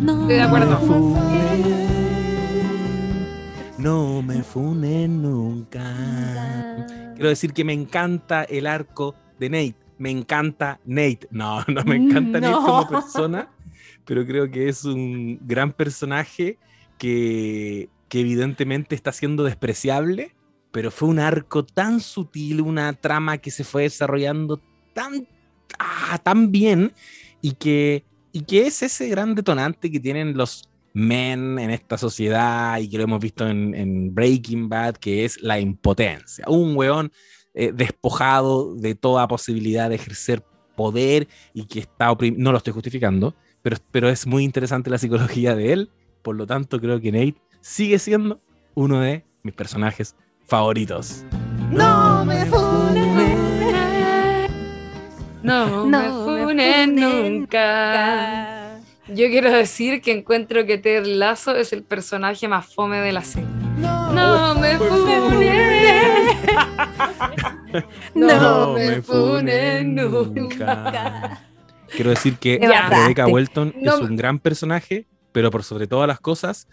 No. 0.00 0.22
Estoy 0.22 0.36
de 0.36 0.42
acuerdo. 0.42 0.78
No 0.78 1.87
me 3.78 4.42
funen 4.42 5.22
nunca. 5.22 6.84
Quiero 7.14 7.28
decir 7.28 7.52
que 7.52 7.64
me 7.64 7.72
encanta 7.72 8.42
el 8.44 8.66
arco 8.66 9.14
de 9.38 9.50
Nate. 9.50 9.76
Me 9.98 10.10
encanta 10.10 10.80
Nate. 10.84 11.28
No, 11.30 11.64
no 11.68 11.84
me 11.84 11.96
encanta 11.96 12.40
Nate 12.40 12.54
como 12.54 12.88
persona, 12.88 13.50
pero 14.04 14.26
creo 14.26 14.50
que 14.50 14.68
es 14.68 14.84
un 14.84 15.38
gran 15.46 15.72
personaje 15.72 16.58
que, 16.98 17.88
que 18.08 18.20
evidentemente 18.20 18.96
está 18.96 19.12
siendo 19.12 19.44
despreciable, 19.44 20.34
pero 20.72 20.90
fue 20.90 21.08
un 21.08 21.20
arco 21.20 21.64
tan 21.64 22.00
sutil, 22.00 22.60
una 22.60 22.92
trama 22.94 23.38
que 23.38 23.52
se 23.52 23.62
fue 23.62 23.84
desarrollando 23.84 24.60
tan, 24.92 25.28
ah, 25.78 26.18
tan 26.18 26.50
bien 26.50 26.92
y 27.40 27.52
que, 27.52 28.04
y 28.32 28.42
que 28.42 28.66
es 28.66 28.82
ese 28.82 29.08
gran 29.08 29.36
detonante 29.36 29.90
que 29.90 30.00
tienen 30.00 30.36
los 30.36 30.67
men 30.98 31.60
en 31.60 31.70
esta 31.70 31.96
sociedad 31.96 32.78
y 32.78 32.88
que 32.88 32.98
lo 32.98 33.04
hemos 33.04 33.20
visto 33.20 33.46
en, 33.46 34.14
Breaking 34.14 34.68
Bad, 34.68 34.96
que 34.96 35.24
es 35.24 35.40
la 35.40 35.60
impotencia. 35.60 36.44
Un 36.48 36.76
weón 36.76 37.12
eh, 37.54 37.70
despojado 37.72 38.74
de 38.74 38.96
toda 38.96 39.28
posibilidad 39.28 39.88
de 39.88 39.94
ejercer 39.94 40.42
poder 40.76 41.28
y 41.54 41.66
que 41.66 41.78
está 41.78 42.10
oprimido. 42.10 42.42
No 42.42 42.50
lo 42.50 42.58
estoy 42.58 42.72
justificando, 42.72 43.36
pero, 43.62 43.76
pero 43.92 44.08
es 44.08 44.26
muy 44.26 44.42
interesante 44.42 44.90
la 44.90 44.98
psicología 44.98 45.54
de 45.54 45.72
él. 45.72 45.90
Por 46.22 46.34
lo 46.34 46.46
tanto, 46.46 46.80
creo 46.80 47.00
que 47.00 47.12
Nate 47.12 47.36
sigue 47.60 48.00
siendo 48.00 48.40
uno 48.74 49.00
de 49.00 49.24
mis 49.44 49.54
personajes 49.54 50.16
favoritos. 50.46 51.24
No 51.70 52.24
me 52.24 52.44
funen. 52.46 53.38
No, 55.44 55.86
me 55.86 56.08
funen 56.08 56.96
nunca. 56.96 58.57
Yo 59.08 59.26
quiero 59.28 59.50
decir 59.50 60.02
que 60.02 60.12
encuentro 60.12 60.66
que 60.66 60.76
Ted 60.76 61.06
Lasso 61.06 61.56
es 61.56 61.72
el 61.72 61.82
personaje 61.82 62.46
más 62.46 62.66
fome 62.74 63.00
de 63.00 63.12
la 63.12 63.24
serie. 63.24 63.48
No, 63.78 64.54
me 64.54 64.76
funen. 64.76 65.48
no, 68.14 68.74
me 68.74 69.00
funen 69.00 69.94
nunca. 69.94 71.40
Quiero 71.90 72.10
decir 72.10 72.36
que 72.36 72.58
Rebecca 72.60 73.26
Welton 73.26 73.74
es 73.80 73.94
un 73.94 74.16
gran 74.16 74.40
personaje, 74.40 75.06
pero 75.32 75.50
por 75.50 75.64
sobre 75.64 75.86
todas 75.86 76.06
las 76.06 76.20
cosas, 76.20 76.68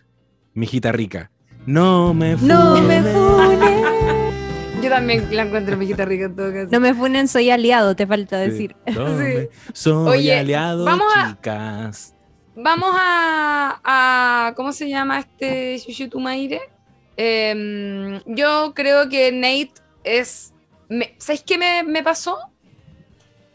mi 0.54 0.66
hijita 0.66 0.92
rica. 0.92 1.32
No 1.66 2.14
me 2.14 2.36
funen. 2.36 2.58
No 2.58 2.82
me 2.82 3.02
funen. 3.02 4.82
Yo 4.84 4.90
también 4.90 5.26
la 5.32 5.44
encuentro 5.44 5.78
mi 5.78 5.86
hijita 5.86 6.04
rica 6.04 6.26
en 6.26 6.36
todo 6.36 6.52
caso. 6.52 6.68
No 6.70 6.80
me 6.82 6.94
funen, 6.94 7.30
soy 7.30 7.50
aliado, 7.50 7.96
te 7.96 8.06
falta 8.06 8.38
decir. 8.38 8.76
Sí. 8.86 9.48
Soy 9.74 10.20
Oye, 10.20 10.38
aliado, 10.38 10.84
vamos 10.84 11.08
chicas. 11.30 12.15
Vamos 12.56 12.96
a, 12.98 14.54
¿Cómo 14.56 14.72
se 14.72 14.88
llama 14.90 15.20
este 15.20 15.78
Shushutumaire? 15.78 16.62
Eh, 17.18 18.22
yo 18.26 18.74
creo 18.74 19.10
que 19.10 19.32
Nate 19.32 19.74
es. 20.04 20.54
¿Sabéis 21.18 21.44
qué 21.44 21.84
me, 21.84 22.04
pasó? 22.04 22.38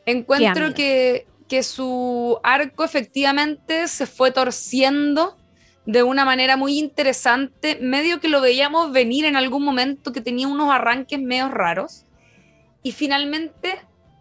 Encuentro 0.04 0.74
que, 0.74 1.26
que 1.48 1.62
su 1.62 2.38
arco 2.42 2.84
efectivamente 2.84 3.88
se 3.88 4.06
fue 4.06 4.32
torciendo 4.32 5.36
de 5.86 6.02
una 6.02 6.24
manera 6.24 6.56
muy 6.56 6.78
interesante, 6.78 7.78
medio 7.80 8.20
que 8.20 8.28
lo 8.28 8.40
veíamos 8.40 8.92
venir 8.92 9.24
en 9.24 9.36
algún 9.36 9.64
momento, 9.64 10.12
que 10.12 10.20
tenía 10.20 10.46
unos 10.46 10.70
arranques 10.70 11.20
medio 11.20 11.48
raros, 11.48 12.04
y 12.82 12.92
finalmente 12.92 13.78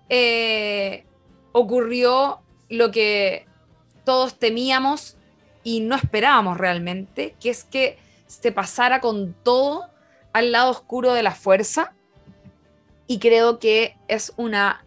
eh, 0.10 1.06
ocurrió 1.52 2.40
lo 2.70 2.92
que 2.92 3.46
todos 4.10 4.40
temíamos 4.40 5.18
y 5.64 5.82
no 5.82 5.96
esperábamos 5.96 6.58
realmente, 6.58 7.36
que 7.40 7.52
es 7.52 7.64
que 7.64 8.00
se 8.26 8.52
pasara 8.52 9.02
con 9.02 9.36
todo 9.44 9.86
al 10.34 10.52
lado 10.52 10.72
oscuro 10.72 11.14
de 11.14 11.22
la 11.22 11.36
fuerza. 11.36 11.94
Y 13.06 13.20
creo 13.20 13.60
que 13.60 13.98
es 14.08 14.34
una 14.36 14.84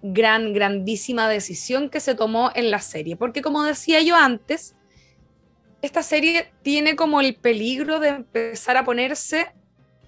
gran, 0.00 0.52
grandísima 0.52 1.28
decisión 1.28 1.90
que 1.90 1.98
se 1.98 2.14
tomó 2.14 2.52
en 2.54 2.70
la 2.70 2.78
serie. 2.78 3.16
Porque 3.16 3.42
como 3.42 3.64
decía 3.64 4.00
yo 4.00 4.14
antes, 4.14 4.76
esta 5.82 6.04
serie 6.04 6.52
tiene 6.62 6.94
como 6.94 7.20
el 7.20 7.34
peligro 7.34 7.98
de 7.98 8.10
empezar 8.10 8.76
a 8.76 8.84
ponerse 8.84 9.52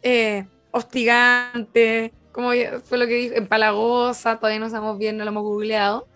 eh, 0.03 0.47
hostigante, 0.71 2.13
como 2.31 2.51
fue 2.85 2.99
lo 2.99 3.09
que 3.09 3.15
dije, 3.15 3.39
empalagosa, 3.39 4.39
todavía 4.39 4.61
no 4.61 4.71
sabemos 4.71 4.97
bien, 4.97 5.17
no 5.17 5.25
lo 5.25 5.31
hemos 5.31 5.43
googleado. 5.43 6.07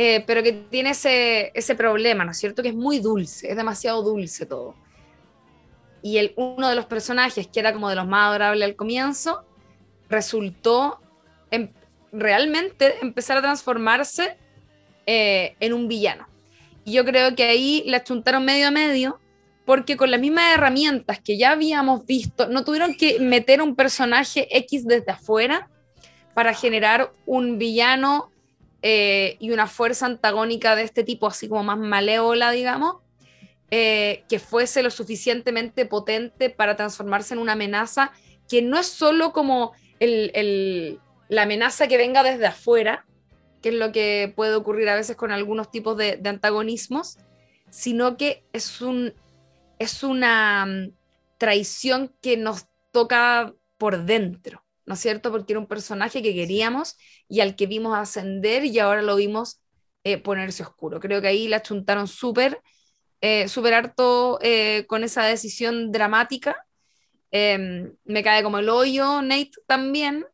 Eh, 0.00 0.22
pero 0.24 0.44
que 0.44 0.52
tiene 0.52 0.90
ese, 0.90 1.50
ese 1.54 1.74
problema, 1.74 2.24
¿no 2.24 2.30
es 2.30 2.38
cierto? 2.38 2.62
Que 2.62 2.68
es 2.68 2.74
muy 2.76 3.00
dulce, 3.00 3.50
es 3.50 3.56
demasiado 3.56 4.00
dulce 4.00 4.46
todo. 4.46 4.76
Y 6.02 6.18
el, 6.18 6.34
uno 6.36 6.68
de 6.68 6.76
los 6.76 6.86
personajes, 6.86 7.48
que 7.48 7.58
era 7.58 7.72
como 7.72 7.88
de 7.88 7.96
los 7.96 8.06
más 8.06 8.28
adorables 8.28 8.64
al 8.64 8.76
comienzo, 8.76 9.44
resultó 10.08 11.00
en, 11.50 11.74
realmente 12.12 12.94
empezar 13.02 13.38
a 13.38 13.42
transformarse 13.42 14.36
eh, 15.04 15.56
en 15.58 15.72
un 15.72 15.88
villano. 15.88 16.28
Y 16.84 16.92
yo 16.92 17.04
creo 17.04 17.34
que 17.34 17.42
ahí 17.42 17.82
la 17.84 18.04
chuntaron 18.04 18.44
medio 18.44 18.68
a 18.68 18.70
medio, 18.70 19.18
porque 19.64 19.96
con 19.96 20.12
las 20.12 20.20
mismas 20.20 20.54
herramientas 20.54 21.18
que 21.18 21.36
ya 21.36 21.50
habíamos 21.50 22.06
visto, 22.06 22.46
no 22.46 22.62
tuvieron 22.62 22.94
que 22.94 23.18
meter 23.18 23.60
un 23.60 23.74
personaje 23.74 24.46
X 24.58 24.86
desde 24.86 25.10
afuera 25.10 25.68
para 26.34 26.54
generar 26.54 27.12
un 27.26 27.58
villano 27.58 28.30
eh, 28.82 29.36
y 29.40 29.50
una 29.50 29.66
fuerza 29.66 30.06
antagónica 30.06 30.76
de 30.76 30.82
este 30.82 31.04
tipo, 31.04 31.26
así 31.26 31.48
como 31.48 31.64
más 31.64 31.78
malévola, 31.78 32.50
digamos, 32.50 32.96
eh, 33.70 34.24
que 34.28 34.38
fuese 34.38 34.82
lo 34.82 34.90
suficientemente 34.90 35.84
potente 35.84 36.48
para 36.48 36.76
transformarse 36.76 37.34
en 37.34 37.40
una 37.40 37.52
amenaza 37.52 38.12
que 38.48 38.62
no 38.62 38.78
es 38.78 38.86
solo 38.86 39.32
como 39.32 39.72
la 40.00 41.42
amenaza 41.42 41.88
que 41.88 41.98
venga 41.98 42.22
desde 42.22 42.46
afuera, 42.46 43.04
que 43.60 43.70
es 43.70 43.74
lo 43.74 43.92
que 43.92 44.32
puede 44.34 44.54
ocurrir 44.54 44.88
a 44.88 44.94
veces 44.94 45.16
con 45.16 45.32
algunos 45.32 45.70
tipos 45.70 45.96
de, 45.96 46.16
de 46.16 46.28
antagonismos, 46.28 47.18
sino 47.70 48.16
que 48.16 48.44
es, 48.52 48.80
un, 48.80 49.12
es 49.78 50.02
una 50.02 50.64
mm, 50.66 50.92
traición 51.36 52.14
que 52.22 52.36
nos 52.36 52.66
toca 52.90 53.54
por 53.76 54.04
dentro. 54.04 54.64
¿No 54.88 54.94
es 54.94 55.00
cierto? 55.00 55.30
Porque 55.30 55.52
era 55.52 55.60
un 55.60 55.66
personaje 55.66 56.22
que 56.22 56.34
queríamos 56.34 56.96
y 57.28 57.40
al 57.40 57.56
que 57.56 57.66
vimos 57.66 57.96
ascender 57.96 58.64
y 58.64 58.78
ahora 58.78 59.02
lo 59.02 59.16
vimos 59.16 59.60
eh, 60.02 60.16
ponerse 60.16 60.62
oscuro. 60.62 60.98
Creo 60.98 61.20
que 61.20 61.28
ahí 61.28 61.46
la 61.46 61.60
chuntaron 61.60 62.08
súper, 62.08 62.62
eh, 63.20 63.48
súper 63.48 63.74
harto 63.74 64.38
eh, 64.40 64.86
con 64.88 65.04
esa 65.04 65.24
decisión 65.24 65.92
dramática. 65.92 66.64
Em, 67.30 67.92
me 68.04 68.22
cae 68.22 68.42
como 68.42 68.58
el 68.58 68.70
hoyo, 68.70 69.20
Nate 69.20 69.50
también, 69.66 70.24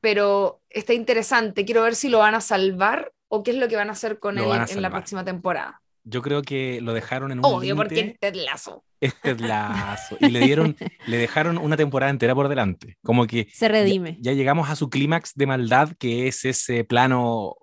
pero 0.00 0.62
está 0.70 0.94
interesante. 0.94 1.64
Quiero 1.64 1.82
ver 1.82 1.96
si 1.96 2.08
lo 2.08 2.18
van 2.18 2.36
a 2.36 2.40
salvar 2.40 3.12
o 3.26 3.42
qué 3.42 3.50
es 3.50 3.56
lo 3.56 3.66
que 3.66 3.74
van 3.74 3.88
a 3.88 3.92
hacer 3.92 4.20
con 4.20 4.38
él 4.38 4.46
en 4.68 4.80
la 4.80 4.90
próxima 4.90 5.24
temporada. 5.24 5.81
Yo 6.04 6.22
creo 6.22 6.42
que 6.42 6.80
lo 6.80 6.92
dejaron 6.92 7.32
en 7.32 7.38
un 7.38 7.44
Obvio, 7.44 7.76
porque 7.76 8.16
es 8.20 8.36
Lazo 8.36 8.84
este 9.02 9.34
lazo. 9.34 10.16
Y 10.20 10.30
le 10.30 10.40
dieron, 10.40 10.76
le 11.06 11.16
dejaron 11.18 11.58
una 11.58 11.76
temporada 11.76 12.10
entera 12.10 12.34
por 12.34 12.48
delante. 12.48 12.96
Como 13.02 13.26
que 13.26 13.48
se 13.52 13.68
redime. 13.68 14.16
Ya, 14.20 14.32
llegamos 14.32 14.70
a 14.70 14.76
su 14.76 14.88
clímax 14.88 15.32
de 15.34 15.46
maldad, 15.46 15.90
que 15.98 16.28
es 16.28 16.44
ese 16.44 16.84
plano 16.84 17.56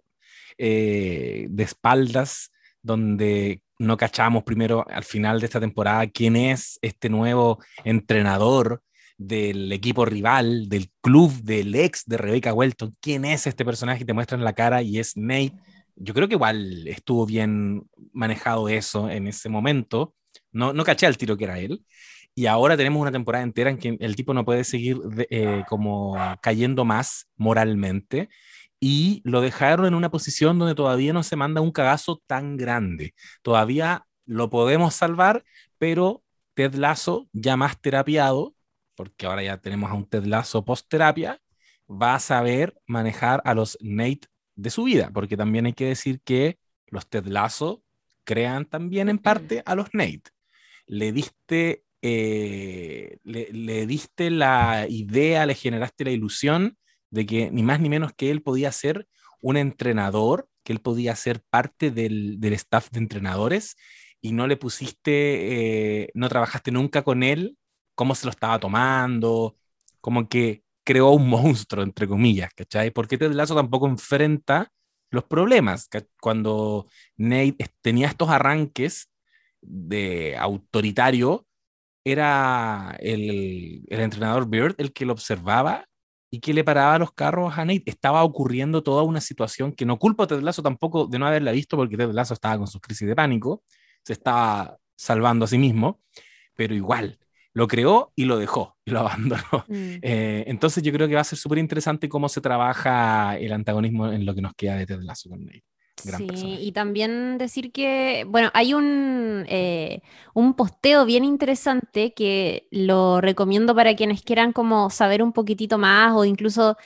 eh, 0.57 1.47
de 1.49 1.63
espaldas, 1.63 2.51
donde 2.81 3.61
no 3.79 3.95
cachamos 3.95 4.43
primero 4.43 4.85
al 4.89 5.05
final 5.05 5.39
de 5.39 5.45
esta 5.45 5.61
temporada 5.61 6.05
quién 6.07 6.35
es 6.35 6.77
este 6.81 7.09
nuevo 7.09 7.63
entrenador 7.85 8.81
del 9.17 9.71
equipo 9.71 10.03
rival, 10.03 10.67
del 10.67 10.91
club 11.01 11.31
del 11.43 11.73
ex 11.75 12.03
de 12.05 12.17
Rebecca 12.17 12.53
Welton. 12.53 12.95
¿Quién 12.99 13.23
es 13.23 13.47
este 13.47 13.63
personaje? 13.63 14.03
Te 14.03 14.13
muestran 14.13 14.43
la 14.43 14.53
cara 14.53 14.81
y 14.81 14.99
es 14.99 15.15
Nate. 15.15 15.53
Yo 15.99 16.13
creo 16.13 16.27
que 16.27 16.35
igual 16.35 16.87
estuvo 16.87 17.25
bien 17.25 17.83
manejado 18.13 18.69
eso 18.69 19.09
en 19.09 19.27
ese 19.27 19.49
momento 19.49 20.15
no, 20.51 20.73
no 20.73 20.83
caché 20.83 21.05
al 21.05 21.17
tiro 21.17 21.37
que 21.37 21.45
era 21.45 21.59
él. 21.59 21.83
Y 22.35 22.45
ahora 22.45 22.77
tenemos 22.77 23.01
una 23.01 23.11
temporada 23.11 23.43
entera 23.43 23.69
en 23.69 23.77
que 23.77 23.97
el 23.99 24.15
tipo 24.15 24.33
no 24.33 24.45
puede 24.45 24.63
seguir 24.63 24.97
eh, 25.29 25.63
como 25.67 26.15
cayendo 26.41 26.85
más 26.85 27.27
moralmente. 27.35 28.29
Y 28.79 29.21
lo 29.25 29.41
dejaron 29.41 29.85
en 29.87 29.93
una 29.93 30.09
posición 30.09 30.57
donde 30.57 30.75
todavía 30.75 31.11
no 31.11 31.23
se 31.23 31.35
manda 31.35 31.61
un 31.61 31.71
cagazo 31.71 32.21
tan 32.27 32.55
grande. 32.55 33.13
Todavía 33.41 34.05
lo 34.25 34.49
podemos 34.49 34.95
salvar, 34.95 35.43
pero 35.77 36.23
Ted 36.53 36.75
Lasso, 36.75 37.27
ya 37.33 37.57
más 37.57 37.81
terapiado, 37.81 38.55
porque 38.95 39.25
ahora 39.25 39.43
ya 39.43 39.57
tenemos 39.57 39.91
a 39.91 39.95
un 39.95 40.07
Ted 40.07 40.25
Lasso 40.25 40.63
post 40.63 40.87
terapia, 40.89 41.41
va 41.89 42.15
a 42.15 42.19
saber 42.19 42.75
manejar 42.87 43.41
a 43.43 43.53
los 43.53 43.77
Nate 43.81 44.28
de 44.61 44.69
su 44.69 44.83
vida, 44.83 45.09
porque 45.13 45.37
también 45.37 45.65
hay 45.65 45.73
que 45.73 45.85
decir 45.85 46.21
que 46.21 46.59
los 46.87 47.07
Ted 47.07 47.25
Lasso 47.25 47.83
crean 48.23 48.65
también 48.65 49.09
en 49.09 49.17
parte 49.17 49.63
a 49.65 49.75
los 49.75 49.87
Nate. 49.93 50.31
Le 50.85 51.11
diste, 51.11 51.83
eh, 52.01 53.17
le, 53.23 53.87
diste 53.87 54.29
la 54.29 54.85
idea, 54.89 55.45
le 55.45 55.55
generaste 55.55 56.05
la 56.05 56.11
ilusión 56.11 56.77
de 57.09 57.25
que 57.25 57.51
ni 57.51 57.63
más 57.63 57.79
ni 57.79 57.89
menos 57.89 58.13
que 58.13 58.31
él 58.31 58.41
podía 58.41 58.71
ser 58.71 59.07
un 59.41 59.57
entrenador, 59.57 60.49
que 60.63 60.73
él 60.73 60.81
podía 60.81 61.15
ser 61.15 61.41
parte 61.49 61.89
del, 61.89 62.39
del 62.39 62.53
staff 62.53 62.89
de 62.91 62.99
entrenadores 62.99 63.77
y 64.21 64.33
no 64.33 64.45
le 64.47 64.57
pusiste, 64.57 66.03
eh, 66.03 66.11
no 66.13 66.27
trabajaste 66.27 66.71
nunca 66.71 67.03
con 67.03 67.23
él, 67.23 67.57
cómo 67.95 68.13
se 68.15 68.25
lo 68.25 68.31
estaba 68.31 68.59
tomando, 68.59 69.55
como 70.01 70.27
que 70.27 70.63
creó 70.89 71.11
un 71.11 71.29
monstruo, 71.29 71.83
entre 71.83 72.07
comillas, 72.07 72.51
¿cachai? 72.55 72.89
Porque 72.89 73.15
Ted 73.15 73.31
Lasso 73.33 73.53
tampoco 73.53 73.85
enfrenta 73.87 74.71
los 75.11 75.23
problemas. 75.23 75.87
Cuando 76.19 76.87
Nate 77.15 77.67
tenía 77.81 78.07
estos 78.07 78.29
arranques 78.29 79.07
de 79.61 80.35
autoritario, 80.35 81.45
era 82.03 82.97
el, 83.01 83.83
el, 83.87 83.99
entrenador 83.99 84.49
Bird 84.49 84.73
el 84.79 84.91
que 84.91 85.05
lo 85.05 85.13
observaba 85.13 85.85
y 86.31 86.39
que 86.39 86.55
le 86.55 86.63
paraba 86.63 86.97
los 86.97 87.11
carros 87.11 87.55
a 87.55 87.65
Nate. 87.65 87.83
Estaba 87.85 88.23
ocurriendo 88.23 88.81
toda 88.81 89.03
una 89.03 89.21
situación 89.21 89.73
que 89.73 89.85
no 89.85 89.99
culpo 89.99 90.23
a 90.23 90.27
Ted 90.27 90.41
Lasso 90.41 90.63
tampoco 90.63 91.05
de 91.05 91.19
no 91.19 91.27
haberla 91.27 91.51
visto 91.51 91.77
porque 91.77 91.97
Ted 91.97 92.13
Lasso 92.13 92.33
estaba 92.33 92.57
con 92.57 92.65
sus 92.65 92.81
crisis 92.81 93.07
de 93.07 93.15
pánico, 93.15 93.61
se 94.03 94.13
estaba 94.13 94.75
salvando 94.97 95.45
a 95.45 95.47
sí 95.47 95.59
mismo, 95.59 96.01
pero 96.55 96.73
igual, 96.73 97.19
lo 97.53 97.67
creó 97.67 98.11
y 98.15 98.25
lo 98.25 98.37
dejó 98.37 98.77
y 98.85 98.91
lo 98.91 98.99
abandonó. 99.07 99.65
Mm. 99.67 99.97
Eh, 100.01 100.43
entonces 100.47 100.83
yo 100.83 100.91
creo 100.91 101.07
que 101.07 101.15
va 101.15 101.21
a 101.21 101.25
ser 101.25 101.39
súper 101.39 101.57
interesante 101.57 102.09
cómo 102.09 102.29
se 102.29 102.41
trabaja 102.41 103.37
el 103.37 103.53
antagonismo 103.53 104.11
en 104.11 104.25
lo 104.25 104.35
que 104.35 104.41
nos 104.41 104.53
queda 104.53 104.75
de 104.75 104.85
Ted 104.85 105.01
Lasso 105.01 105.29
con 105.29 105.45
Nate. 105.45 105.63
sí, 106.17 106.57
y 106.61 106.71
también 106.71 107.37
decir 107.37 107.71
que, 107.71 108.25
bueno, 108.27 108.49
hay 108.53 108.73
un, 108.73 109.45
eh, 109.47 110.01
un 110.33 110.53
posteo 110.53 111.05
bien 111.05 111.25
interesante 111.25 112.13
que 112.13 112.67
lo 112.71 113.21
recomiendo 113.21 113.75
para 113.75 113.95
quienes 113.95 114.21
quieran 114.21 114.53
como 114.53 114.89
saber 114.89 115.21
un 115.23 115.33
poquitito 115.33 115.77
más 115.77 116.13
o 116.13 116.25
incluso 116.25 116.77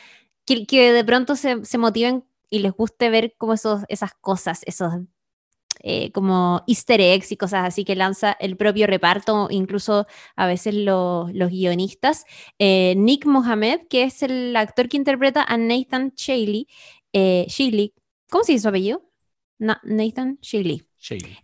que, 0.45 0.65
que 0.65 0.91
de 0.91 1.03
pronto 1.05 1.35
se, 1.35 1.63
se 1.65 1.77
motiven 1.77 2.23
y 2.49 2.59
les 2.59 2.71
guste 2.71 3.09
ver 3.09 3.33
como 3.37 3.53
esos, 3.53 3.83
esas 3.87 4.13
cosas, 4.13 4.61
esos 4.65 4.93
eh, 5.85 6.11
como 6.13 6.63
easter 6.65 7.01
eggs 7.01 7.33
y 7.33 7.37
cosas 7.37 7.65
así 7.65 7.83
que 7.83 7.97
lanza 7.97 8.37
el 8.39 8.55
propio 8.55 8.87
reparto, 8.87 9.49
incluso 9.51 10.07
a 10.37 10.47
veces 10.47 10.73
los 10.75 11.29
guionistas. 11.33 12.23
Eh, 12.57 12.93
Nick 12.95 13.25
Mohamed, 13.25 13.81
que 13.89 14.03
es 14.03 14.23
el 14.23 14.55
actor 14.55 14.87
que 14.87 14.95
interpreta 14.95 15.43
a 15.43 15.57
Nathan 15.57 16.13
Shaley, 16.15 16.69
eh, 17.11 17.47
¿cómo 18.29 18.45
se 18.45 18.53
dice 18.53 18.61
su 18.61 18.69
apellido? 18.69 19.09
Nathan 19.57 20.39
Shaley. 20.41 20.83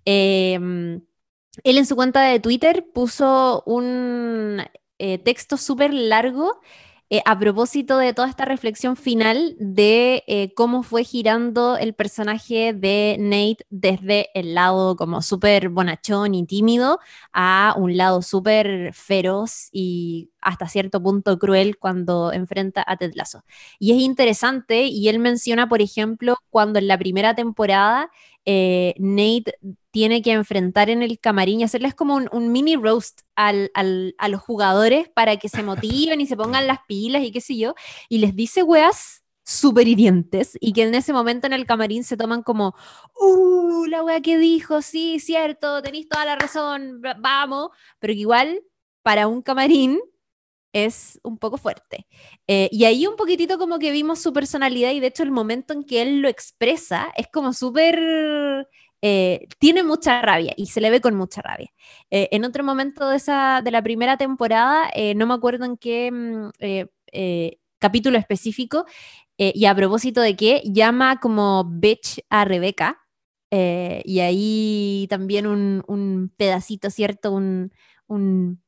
Em, 0.06 1.02
él 1.64 1.78
en 1.78 1.86
su 1.86 1.98
cuenta 1.98 2.22
de 2.22 2.40
Twitter 2.40 2.86
puso 2.94 3.62
un 3.66 4.62
texto 4.98 5.58
súper 5.58 5.94
largo 5.94 6.62
eh, 7.12 7.22
a 7.26 7.38
propósito 7.38 7.98
de 7.98 8.14
toda 8.14 8.30
esta 8.30 8.46
reflexión 8.46 8.96
final 8.96 9.56
de 9.60 10.24
eh, 10.28 10.54
cómo 10.56 10.84
fue 10.84 11.04
girando 11.04 11.76
el 11.78 11.94
personaje 11.94 12.74
de 12.74 13.18
Nate 13.20 13.66
desde 13.70 14.30
el 14.34 14.54
lado 14.54 14.96
como 14.96 15.22
súper 15.24 15.70
bonachón 15.70 16.36
y 16.36 16.46
tímido 16.46 17.00
a 17.34 17.74
un 17.78 17.98
lado 17.98 18.22
súper 18.22 18.94
feroz 18.94 19.70
y 19.72 20.30
hasta 20.42 20.68
cierto 20.68 21.02
punto 21.02 21.38
cruel 21.40 21.78
cuando 21.78 22.32
enfrenta 22.34 22.84
a 22.86 22.98
Ted 22.98 23.14
Lasso. 23.16 23.44
Y 23.80 23.92
es 23.92 24.02
interesante, 24.02 24.84
y 24.84 25.10
él 25.10 25.20
menciona, 25.20 25.68
por 25.70 25.82
ejemplo, 25.82 26.38
cuando 26.50 26.80
en 26.80 26.88
la 26.88 26.98
primera 26.98 27.36
temporada 27.36 28.10
eh, 28.46 28.96
Nate 28.98 29.60
tiene 29.92 30.22
que 30.22 30.32
enfrentar 30.32 30.90
en 30.90 31.04
el 31.04 31.20
camarín 31.20 31.60
y 31.60 31.64
hacerles 31.64 31.94
como 31.96 32.16
un, 32.16 32.52
mini 32.52 32.76
roast 32.76 33.22
a 33.36 33.54
los 34.28 34.42
jugadores 34.42 35.10
para 35.10 35.38
que 35.38 35.50
se 35.50 35.64
motiven 35.64 36.22
y 36.22 36.26
se 36.26 36.38
pongan 36.38 36.68
las 36.68 36.80
pilas 36.88 37.24
y 37.24 37.32
qué 37.32 37.42
sé 37.42 37.58
yo, 37.58 37.76
y 38.08 38.20
les 38.20 38.36
dice 38.36 38.64
weas 38.64 39.24
súper 39.50 39.88
hirientes 39.88 40.58
y 40.62 40.74
que 40.74 40.84
en 40.84 40.94
ese 40.94 41.12
momento 41.12 41.48
en 41.48 41.54
el 41.54 41.66
camarín 41.66 42.04
se 42.04 42.18
toman 42.18 42.44
como, 42.44 42.76
uh, 43.20 43.86
la 43.88 44.04
wea 44.04 44.22
que 44.22 44.38
dijo, 44.38 44.82
sí, 44.84 45.20
cierto, 45.20 45.82
tenéis 45.82 46.08
toda 46.08 46.26
la 46.26 46.36
razón, 46.36 47.02
vamos, 47.20 47.70
pero 48.00 48.14
que 48.14 48.20
igual 48.20 48.62
para 49.02 49.28
un 49.28 49.42
camarín 49.42 50.00
es 50.74 51.20
un 51.24 51.38
poco 51.38 51.58
fuerte. 51.58 52.08
Eh, 52.48 52.70
y 52.72 52.86
ahí 52.86 53.08
un 53.08 53.16
poquitito 53.16 53.58
como 53.58 53.80
que 53.80 53.92
vimos 53.92 54.20
su 54.20 54.34
personalidad 54.34 54.92
y 54.92 55.00
de 55.00 55.08
hecho 55.08 55.24
el 55.24 55.32
momento 55.32 55.74
en 55.74 55.84
que 55.84 56.02
él 56.02 56.22
lo 56.22 56.30
expresa 56.30 57.12
es 57.16 57.28
como 57.28 57.54
súper... 57.54 58.68
Eh, 59.02 59.48
tiene 59.60 59.82
mucha 59.84 60.22
rabia 60.22 60.54
y 60.58 60.66
se 60.68 60.82
le 60.82 60.90
ve 60.90 61.00
con 61.00 61.16
mucha 61.16 61.42
rabia. 61.42 61.72
Eh, 62.12 62.28
en 62.32 62.44
otro 62.44 62.66
momento 62.66 63.08
de, 63.10 63.16
esa, 63.16 63.62
de 63.64 63.72
la 63.72 63.82
primera 63.82 64.18
temporada, 64.18 64.90
no 65.16 65.26
me 65.26 65.34
acuerdo 65.34 65.66
en 65.66 65.78
qué 65.78 66.12
mm, 66.12 66.50
capítulo 67.80 68.18
específico, 68.18 68.86
y 69.38 69.66
a 69.66 69.76
propósito 69.76 70.20
de 70.20 70.36
qué, 70.36 70.62
llama 70.66 71.20
como 71.22 71.64
bitch 71.64 72.22
a 72.30 72.44
Rebeca. 72.44 73.00
y 73.52 74.20
ahí 74.20 75.08
también 75.10 75.48
un, 75.48 75.84
un 75.88 76.34
pedacito, 76.36 76.90
¿cierto? 76.90 77.32
Un, 77.32 77.72
un 78.08 78.62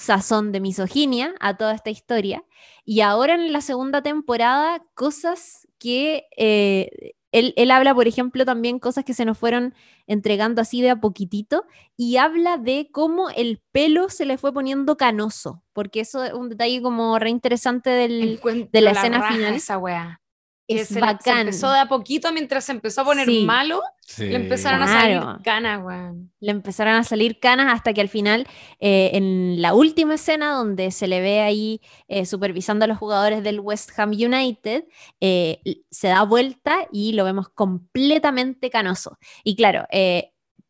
sazón 0.00 0.50
de 0.52 0.60
misoginia 0.60 1.34
a 1.40 1.56
toda 1.56 1.74
esta 1.74 1.90
historia. 1.90 2.44
Y 2.84 3.00
ahora 3.02 3.34
en 3.34 3.52
la 3.52 3.60
segunda 3.60 4.02
temporada, 4.02 4.82
cosas 4.94 5.68
que 5.78 6.26
eh, 6.36 7.14
él, 7.32 7.70
habla, 7.70 7.94
por 7.94 8.08
ejemplo, 8.08 8.44
también 8.44 8.78
cosas 8.78 9.04
que 9.04 9.14
se 9.14 9.24
nos 9.24 9.38
fueron 9.38 9.74
entregando 10.06 10.60
así 10.60 10.82
de 10.82 10.90
a 10.90 11.00
poquitito 11.00 11.64
y 11.96 12.16
habla 12.16 12.56
de 12.56 12.88
cómo 12.90 13.30
el 13.30 13.62
pelo 13.70 14.08
se 14.08 14.24
le 14.24 14.36
fue 14.36 14.52
poniendo 14.52 14.96
canoso, 14.96 15.62
porque 15.72 16.00
eso 16.00 16.24
es 16.24 16.32
un 16.32 16.48
detalle 16.48 16.82
como 16.82 17.18
re 17.18 17.30
interesante 17.30 17.90
del, 17.90 18.40
de 18.72 18.80
la, 18.80 18.90
escena 18.90 19.30
final. 19.30 19.54
Esa 19.54 19.76
es 20.78 20.98
bacán. 20.98 21.40
empezó 21.40 21.70
de 21.70 21.78
a 21.78 21.88
poquito 21.88 22.32
mientras 22.32 22.64
se 22.64 22.72
empezó 22.72 23.02
a 23.02 23.04
poner 23.04 23.28
malo, 23.44 23.82
le 24.18 24.36
empezaron 24.36 24.82
a 24.82 24.86
salir 24.86 25.22
canas, 25.42 25.84
weón. 25.84 26.32
Le 26.40 26.50
empezaron 26.50 26.94
a 26.94 27.04
salir 27.04 27.38
canas 27.38 27.72
hasta 27.72 27.92
que 27.92 28.00
al 28.00 28.08
final, 28.08 28.46
eh, 28.78 29.10
en 29.14 29.60
la 29.60 29.74
última 29.74 30.14
escena 30.14 30.52
donde 30.52 30.90
se 30.90 31.06
le 31.06 31.20
ve 31.20 31.40
ahí 31.40 31.80
eh, 32.08 32.26
supervisando 32.26 32.84
a 32.84 32.88
los 32.88 32.98
jugadores 32.98 33.42
del 33.42 33.60
West 33.60 33.98
Ham 33.98 34.10
United, 34.10 34.84
eh, 35.20 35.60
se 35.90 36.08
da 36.08 36.22
vuelta 36.22 36.86
y 36.92 37.12
lo 37.12 37.24
vemos 37.24 37.48
completamente 37.48 38.70
canoso. 38.70 39.18
Y 39.44 39.56
claro, 39.56 39.86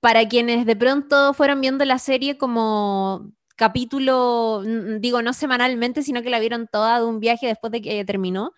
para 0.00 0.28
quienes 0.28 0.66
de 0.66 0.76
pronto 0.76 1.34
fueron 1.34 1.60
viendo 1.60 1.84
la 1.84 1.98
serie 1.98 2.38
como 2.38 3.32
capítulo, 3.60 4.62
digo, 5.00 5.20
no 5.20 5.34
semanalmente, 5.34 6.02
sino 6.02 6.22
que 6.22 6.30
la 6.30 6.40
vieron 6.40 6.66
toda 6.66 6.98
de 6.98 7.04
un 7.04 7.20
viaje 7.20 7.46
después 7.46 7.70
de 7.70 7.82
que 7.82 8.04
terminó, 8.06 8.52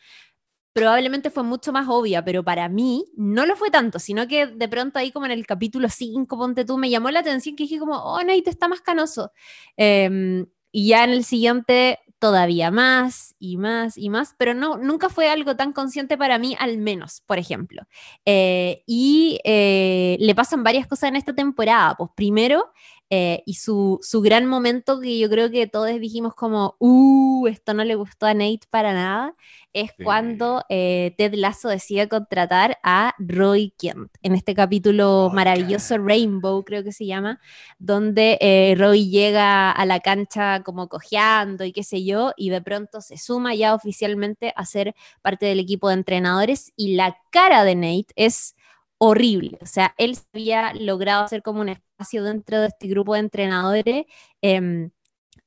probablemente 0.73 1.31
fue 1.31 1.43
mucho 1.43 1.73
más 1.73 1.89
obvia, 1.89 2.25
pero 2.25 2.43
para 2.43 2.69
mí 2.69 3.05
no 3.17 3.47
lo 3.47 3.57
fue 3.57 3.71
tanto, 3.71 3.99
sino 3.99 4.27
que 4.27 4.47
de 4.47 4.69
pronto 4.69 4.99
ahí 4.99 5.13
como 5.13 5.27
en 5.27 5.33
el 5.33 5.47
capítulo 5.47 5.89
5, 5.89 6.37
ponte 6.37 6.65
tú, 6.65 6.79
me 6.79 6.91
llamó 6.91 7.11
la 7.11 7.21
atención 7.21 7.57
que 7.57 7.65
dije 7.65 7.79
como, 7.79 7.97
oh, 7.97 8.21
Nate 8.21 8.51
está 8.51 8.69
más 8.69 8.81
canoso. 8.81 9.33
Em, 9.77 10.47
y 10.71 10.89
ya 10.89 11.05
en 11.05 11.11
el 11.11 11.25
siguiente 11.25 11.99
todavía 12.23 12.71
más 12.71 13.35
y 13.41 13.57
más 13.57 13.99
y 13.99 14.09
más, 14.09 14.37
pero 14.39 14.55
no, 14.55 14.79
nunca 14.79 15.09
fue 15.09 15.29
algo 15.29 15.57
tan 15.57 15.73
consciente 15.73 16.17
para 16.17 16.39
mí, 16.39 16.57
al 16.61 16.79
menos, 16.79 17.21
por 17.27 17.39
ejemplo. 17.39 17.83
Eh, 18.25 18.85
y 18.87 19.41
eh, 19.45 20.17
le 20.21 20.35
pasan 20.35 20.63
varias 20.63 20.87
cosas 20.87 21.09
en 21.09 21.17
esta 21.17 21.35
temporada. 21.35 21.97
Pues 21.97 22.11
primero, 22.15 22.71
eh, 23.11 23.43
y 23.45 23.55
su, 23.55 23.99
su, 24.03 24.23
gran 24.23 24.47
momento 24.47 25.01
que 25.01 25.19
yo 25.19 25.29
creo 25.29 25.51
que 25.51 25.67
todos 25.67 25.89
dijimos 26.01 26.35
como, 26.35 26.77
uh, 26.79 27.47
esto 27.49 27.75
no 27.75 27.85
le 27.85 27.97
gustó 27.97 28.27
a 28.27 28.35
Nate 28.35 28.61
para 28.71 28.95
nada, 28.95 29.35
es 29.73 29.91
cuando 30.03 30.65
eh, 30.69 31.15
Ted 31.17 31.35
Lasso 31.35 31.69
decide 31.69 32.09
contratar 32.09 32.79
a 32.83 33.15
Roy 33.19 33.73
Kent, 33.79 34.11
en 34.23 34.35
este 34.35 34.55
capítulo 34.55 35.31
maravilloso 35.33 35.99
Rainbow, 35.99 36.65
creo 36.65 36.85
que 36.85 36.93
se 36.93 37.07
llama, 37.07 37.41
donde 37.79 38.39
eh, 38.41 38.75
Roy 38.77 39.11
llega 39.11 39.71
a 39.71 39.87
la 39.87 40.01
cancha 40.01 40.63
como 40.63 40.89
cojeando 40.89 41.65
y 41.65 41.73
qué 41.73 41.85
sé 41.85 42.05
yo, 42.05 42.33
y 42.37 42.51
de 42.51 42.61
pronto 42.61 43.01
se 43.01 43.17
suma 43.17 43.55
ya 43.55 43.75
oficialmente 43.75 44.53
a 44.57 44.65
ser 44.67 44.95
parte 45.23 45.47
del 45.47 45.61
equipo 45.61 45.89
de 45.89 45.95
entrenadores 45.95 46.73
y 46.77 46.95
la 46.95 47.17
cara 47.31 47.65
de 47.65 47.75
Nate 47.75 48.13
es 48.17 48.55
horrible. 48.99 49.59
O 49.61 49.67
sea, 49.67 49.95
él 49.99 50.17
había 50.33 50.73
logrado 50.75 51.25
hacer 51.25 51.43
como 51.43 51.61
un 51.61 51.71
espacio 51.71 52.23
dentro 52.23 52.61
de 52.61 52.69
este 52.69 52.87
grupo 52.87 53.15
de 53.15 53.21
entrenadores. 53.21 54.05
Em, 54.41 54.91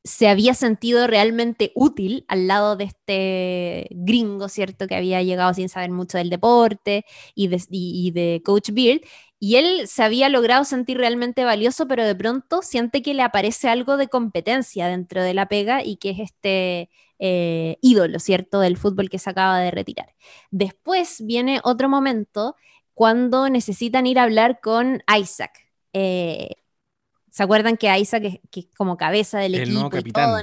se 0.05 0.27
había 0.27 0.53
sentido 0.53 1.07
realmente 1.07 1.71
útil 1.73 2.25
al 2.27 2.47
lado 2.47 2.75
de 2.75 2.83
este 2.85 3.87
gringo, 3.89 4.49
¿cierto? 4.49 4.87
Que 4.87 4.95
había 4.95 5.23
llegado 5.23 5.53
sin 5.55 5.67
saber 5.67 5.89
mucho 5.89 6.19
del 6.19 6.29
deporte 6.29 7.05
y 7.33 7.47
de, 7.47 8.41
Coach 8.45 8.69
Beard. 8.71 9.01
Y 9.39 9.55
él 9.57 9.87
se 9.87 10.03
había 10.03 10.29
logrado 10.29 10.63
sentir 10.63 10.97
realmente 10.97 11.43
valioso, 11.43 11.87
pero 11.87 12.05
de 12.05 12.15
pronto 12.15 12.61
siente 12.61 13.01
que 13.01 13.15
le 13.15 13.23
aparece 13.23 13.67
algo 13.67 13.97
de 13.97 14.07
competencia 14.07 14.87
dentro 14.87 15.23
de 15.23 15.33
la 15.33 15.47
pega 15.47 15.83
y 15.83 15.97
que 15.97 16.11
es 16.11 16.19
este 16.19 16.89
eh, 17.19 17.77
ídolo, 17.81 18.19
¿cierto?, 18.19 18.59
del 18.59 18.77
fútbol 18.77 19.09
que 19.09 19.19
se 19.19 19.31
acaba 19.31 19.59
de 19.59 19.71
retirar. 19.71 20.13
Después 20.51 21.25
viene 21.25 21.61
otro 21.63 21.89
momento 21.89 22.55
cuando 22.93 23.49
necesitan 23.49 24.05
ir 24.05 24.19
a 24.19 24.23
hablar 24.23 24.59
con 24.61 25.03
Isaac. 25.19 25.67
Eh, 25.93 26.49
¿Se 27.35 27.43
acuerdan 27.43 27.75
que 27.75 27.93
Isaac 27.99 28.23
es, 28.23 28.39
que 28.49 28.69
como 28.77 28.95
cabeza 28.95 29.39
del 29.39 29.55
equipo 29.55 29.97
y 29.97 30.03
todo? 30.03 30.37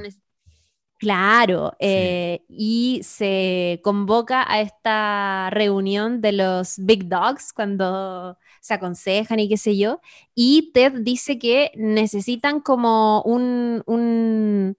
Claro, 0.99 1.73
eh, 1.81 2.45
y 2.49 3.01
se 3.03 3.81
convoca 3.83 4.45
a 4.47 4.61
esta 4.61 5.49
reunión 5.51 6.21
de 6.21 6.33
los 6.33 6.75
Big 6.77 7.09
Dogs 7.09 7.55
cuando 7.55 8.37
se 8.61 8.75
aconsejan 8.75 9.41
y 9.41 9.49
qué 9.49 9.57
sé 9.57 9.79
yo, 9.79 10.03
y 10.35 10.71
Ted 10.75 10.93
dice 11.01 11.39
que 11.39 11.73
necesitan 11.77 12.61
como 12.61 13.23
un, 13.23 13.83
un, 13.87 14.77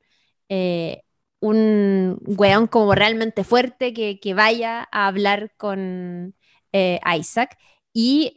eh, 0.50 1.02
un 1.40 2.20
weón 2.28 2.68
como 2.68 2.94
realmente 2.94 3.44
fuerte 3.44 3.92
que, 3.92 4.34
vaya 4.36 4.88
a 4.92 5.08
hablar 5.08 5.52
con 5.58 6.36
eh, 6.74 7.00
Isaac, 7.18 7.58
y 7.92 8.32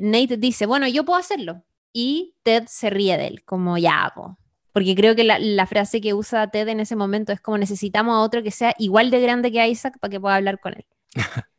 Nate 0.00 0.38
dice, 0.38 0.66
bueno, 0.66 0.88
yo 0.88 1.04
puedo 1.04 1.20
hacerlo, 1.20 1.62
y 1.98 2.34
Ted 2.42 2.64
se 2.68 2.90
ríe 2.90 3.16
de 3.16 3.26
él, 3.26 3.44
como 3.46 3.78
ya, 3.78 4.04
hago. 4.04 4.38
Porque 4.72 4.94
creo 4.94 5.16
que 5.16 5.24
la, 5.24 5.66
frase 5.66 6.02
que 6.02 6.12
usa 6.12 6.50
Ted 6.50 6.68
en 6.68 6.80
ese 6.80 6.94
momento 6.94 7.32
es 7.32 7.40
como 7.40 7.56
necesitamos 7.56 8.14
a 8.14 8.20
otro 8.20 8.42
que 8.42 8.50
sea 8.50 8.74
igual 8.78 9.10
de 9.10 9.22
grande 9.22 9.50
que 9.50 9.66
Isaac 9.66 9.98
para 9.98 10.10
que 10.10 10.20
pueda 10.20 10.34
hablar 10.34 10.60
con 10.60 10.74
él. 10.74 10.84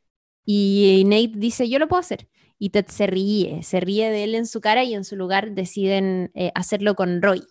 y 0.45 1.01
Nate 1.07 1.31
dice, 1.38 1.68
yo 1.68 1.80
lo 1.80 1.88
puedo 1.88 2.01
hacer. 2.01 2.30
Y 2.59 2.69
Ted 2.69 2.85
se 2.88 3.07
ríe, 3.07 3.64
se 3.64 3.80
ríe 3.80 4.11
de 4.11 4.26
él 4.26 4.35
en 4.35 4.45
su 4.45 4.61
cara 4.61 4.84
y 4.84 4.93
en 4.93 5.05
su 5.05 5.15
lugar 5.15 5.53
deciden 5.53 6.30
eh, 6.35 6.51
hacerlo 6.53 6.93
con 6.93 7.19
Roy. 7.23 7.43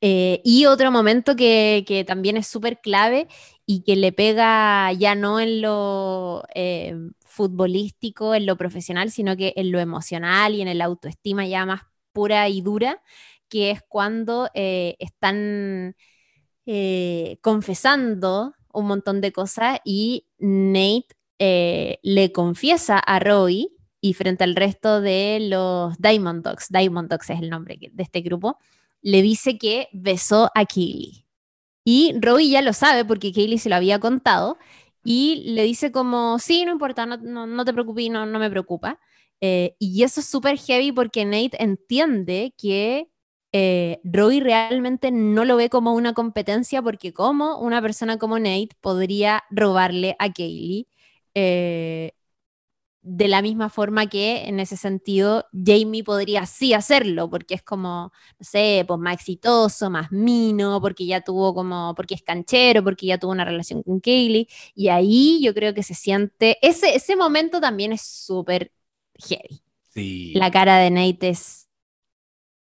Eh, 0.00 0.40
y 0.42 0.64
otro 0.64 0.90
momento 0.90 1.36
que, 1.36 1.84
que 1.86 2.02
también 2.02 2.38
es 2.38 2.46
súper 2.46 2.80
clave 2.80 3.28
y 3.66 3.82
que 3.82 3.96
le 3.96 4.10
pega 4.10 4.90
ya 4.92 5.14
no 5.14 5.38
en 5.38 5.60
lo 5.60 6.44
eh, 6.54 6.96
futbolístico, 7.34 8.34
en 8.34 8.46
lo 8.46 8.56
profesional, 8.56 9.10
sino 9.10 9.36
que 9.36 9.52
en 9.56 9.72
lo 9.72 9.80
emocional 9.80 10.54
y 10.54 10.62
en 10.62 10.68
el 10.68 10.80
autoestima 10.80 11.46
ya 11.46 11.66
más 11.66 11.82
pura 12.12 12.48
y 12.48 12.60
dura, 12.62 13.02
que 13.48 13.70
es 13.70 13.82
cuando 13.88 14.48
eh, 14.54 14.96
están 14.98 15.96
eh, 16.66 17.38
confesando 17.42 18.54
un 18.72 18.86
montón 18.86 19.20
de 19.20 19.32
cosas 19.32 19.78
y 19.84 20.26
Nate 20.38 21.08
eh, 21.38 21.98
le 22.02 22.32
confiesa 22.32 22.98
a 22.98 23.18
Roy 23.18 23.70
y 24.00 24.14
frente 24.14 24.44
al 24.44 24.54
resto 24.56 25.00
de 25.00 25.38
los 25.40 25.96
Diamond 25.98 26.44
Dogs, 26.44 26.68
Diamond 26.70 27.10
Dogs 27.10 27.30
es 27.30 27.40
el 27.40 27.50
nombre 27.50 27.78
de 27.80 28.02
este 28.02 28.20
grupo, 28.20 28.58
le 29.02 29.22
dice 29.22 29.58
que 29.58 29.88
besó 29.92 30.50
a 30.54 30.64
Kaylee. 30.64 31.24
Y 31.84 32.14
Roy 32.20 32.50
ya 32.50 32.62
lo 32.62 32.72
sabe 32.72 33.04
porque 33.04 33.32
Kaylee 33.32 33.58
se 33.58 33.68
lo 33.68 33.76
había 33.76 33.98
contado 33.98 34.58
y 35.04 35.52
le 35.54 35.64
dice 35.64 35.92
como, 35.92 36.38
sí, 36.38 36.64
no 36.64 36.72
importa, 36.72 37.06
no, 37.06 37.64
te 37.64 37.72
preocupes, 37.72 38.10
no, 38.10 38.26
no 38.26 38.38
me 38.38 38.50
preocupa. 38.50 38.98
y 39.40 40.02
eso 40.02 40.20
es 40.20 40.26
súper 40.26 40.58
heavy 40.58 40.92
porque 40.92 41.24
Nate 41.24 41.62
entiende 41.62 42.54
que 42.58 43.08
eh, 43.56 44.00
Roy 44.02 44.40
realmente 44.40 45.12
no 45.12 45.44
lo 45.44 45.56
ve 45.56 45.70
como 45.70 45.94
una 45.94 46.12
competencia 46.12 46.82
porque 46.82 47.12
como 47.12 47.58
una 47.60 47.80
persona 47.80 48.18
como 48.18 48.38
Nate 48.40 48.70
podría 48.80 49.44
robarle 49.50 50.16
a 50.18 50.32
Kaylee 50.32 50.88
eh, 51.34 52.12
de 53.04 53.28
la 53.28 53.42
misma 53.42 53.68
forma 53.68 54.08
que 54.08 54.48
en 54.48 54.60
ese 54.60 54.76
sentido 54.76 55.46
Jamie 55.52 56.02
podría 56.02 56.46
sí 56.46 56.72
hacerlo 56.72 57.30
porque 57.30 57.54
es 57.54 57.62
como, 57.62 58.12
no 58.38 58.44
sé, 58.44 58.84
pues 58.86 58.98
más 58.98 59.14
exitoso, 59.14 59.90
más 59.90 60.10
mino, 60.10 60.80
porque 60.80 61.06
ya 61.06 61.20
tuvo 61.20 61.54
como, 61.54 61.94
porque 61.94 62.14
es 62.14 62.22
canchero, 62.22 62.82
porque 62.82 63.06
ya 63.06 63.18
tuvo 63.18 63.32
una 63.32 63.44
relación 63.44 63.82
con 63.82 64.00
Kaylee 64.00 64.48
y 64.74 64.88
ahí 64.88 65.40
yo 65.42 65.54
creo 65.54 65.74
que 65.74 65.82
se 65.82 65.94
siente, 65.94 66.58
ese, 66.66 66.96
ese 66.96 67.14
momento 67.14 67.60
también 67.60 67.92
es 67.92 68.02
súper 68.02 68.72
heavy. 69.16 69.62
Sí. 69.90 70.32
La 70.34 70.50
cara 70.50 70.78
de 70.78 70.90
Nate 70.90 71.28
es 71.28 71.64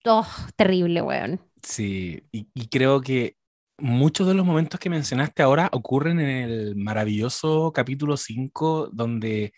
Oh, 0.07 0.27
terrible, 0.57 1.01
weón. 1.01 1.41
Sí, 1.63 2.23
y, 2.31 2.45
creo 2.69 3.01
que 3.01 3.39
muchos 3.79 4.27
de 4.27 4.35
los 4.35 4.45
momentos 4.45 4.79
que 4.79 4.91
mencionaste 4.91 5.43
ahora 5.43 5.71
ocurren 5.73 6.21
en 6.21 6.29
el 6.29 6.77
maravilloso 6.77 7.73
capítulo 7.73 8.19
5, 8.19 8.91
donde 8.93 9.55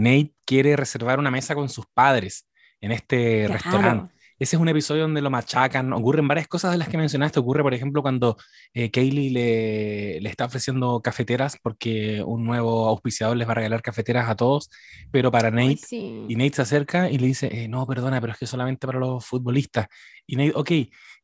Nate 0.00 0.34
quiere 0.44 0.76
reservar 0.76 1.18
una 1.18 1.30
mesa 1.30 1.54
con 1.54 1.68
sus 1.68 1.86
padres 1.92 2.48
en 2.80 2.92
este 2.92 3.46
restaurante. 3.48 4.14
Ese 4.38 4.56
es 4.56 4.62
un 4.62 4.70
episodio 4.70 5.02
donde 5.02 5.20
lo 5.20 5.28
machacan, 5.28 5.92
ocurren 5.92 6.26
varias 6.26 6.48
cosas 6.48 6.72
de 6.72 6.78
las 6.78 6.88
que 6.88 6.96
mencionaste. 6.96 7.38
Ocurre, 7.38 7.62
por 7.62 7.74
ejemplo, 7.74 8.00
cuando 8.00 8.38
eh, 8.72 8.90
Kaylee 8.90 9.28
le, 9.28 10.18
le, 10.18 10.30
está 10.30 10.46
ofreciendo 10.46 11.02
cafeteras 11.02 11.58
porque 11.62 12.22
un 12.24 12.46
nuevo 12.46 12.88
auspiciador 12.88 13.36
les 13.36 13.46
va 13.46 13.52
a 13.52 13.56
regalar 13.56 13.82
cafeteras 13.82 14.30
a 14.30 14.36
todos, 14.36 14.70
pero 15.10 15.30
para 15.30 15.50
Nate. 15.50 15.80
Y 15.90 16.34
Nate 16.36 16.54
se 16.54 16.62
acerca 16.62 17.10
y 17.10 17.18
le 17.18 17.26
dice, 17.26 17.50
eh, 17.52 17.68
no, 17.68 17.86
perdona, 17.86 18.18
pero 18.18 18.32
es 18.32 18.38
que 18.38 18.46
solamente 18.46 18.86
para 18.86 18.98
los 18.98 19.26
futbolistas. 19.26 19.88
Y 20.26 20.36
Nate, 20.36 20.52
ok, 20.54 20.70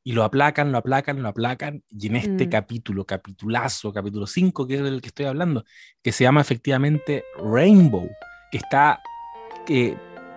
y 0.04 0.12
lo 0.12 0.22
aplacan, 0.22 0.70
lo 0.70 0.76
aplacan, 0.76 1.22
lo 1.22 1.28
aplacan. 1.30 1.82
Y 1.88 2.08
en 2.08 2.16
este 2.16 2.46
mm. 2.46 2.50
capítulo, 2.50 3.06
capitulazo, 3.06 3.94
capítulo 3.94 4.26
5, 4.26 4.66
que 4.66 4.74
es 4.74 4.82
del 4.82 5.00
que 5.00 5.08
estoy 5.08 5.24
hablando, 5.24 5.64
que 6.02 6.12
se 6.12 6.24
llama 6.24 6.42
efectivamente 6.42 7.24
Rainbow, 7.38 8.10
está... 8.56 9.00
que 9.64 9.96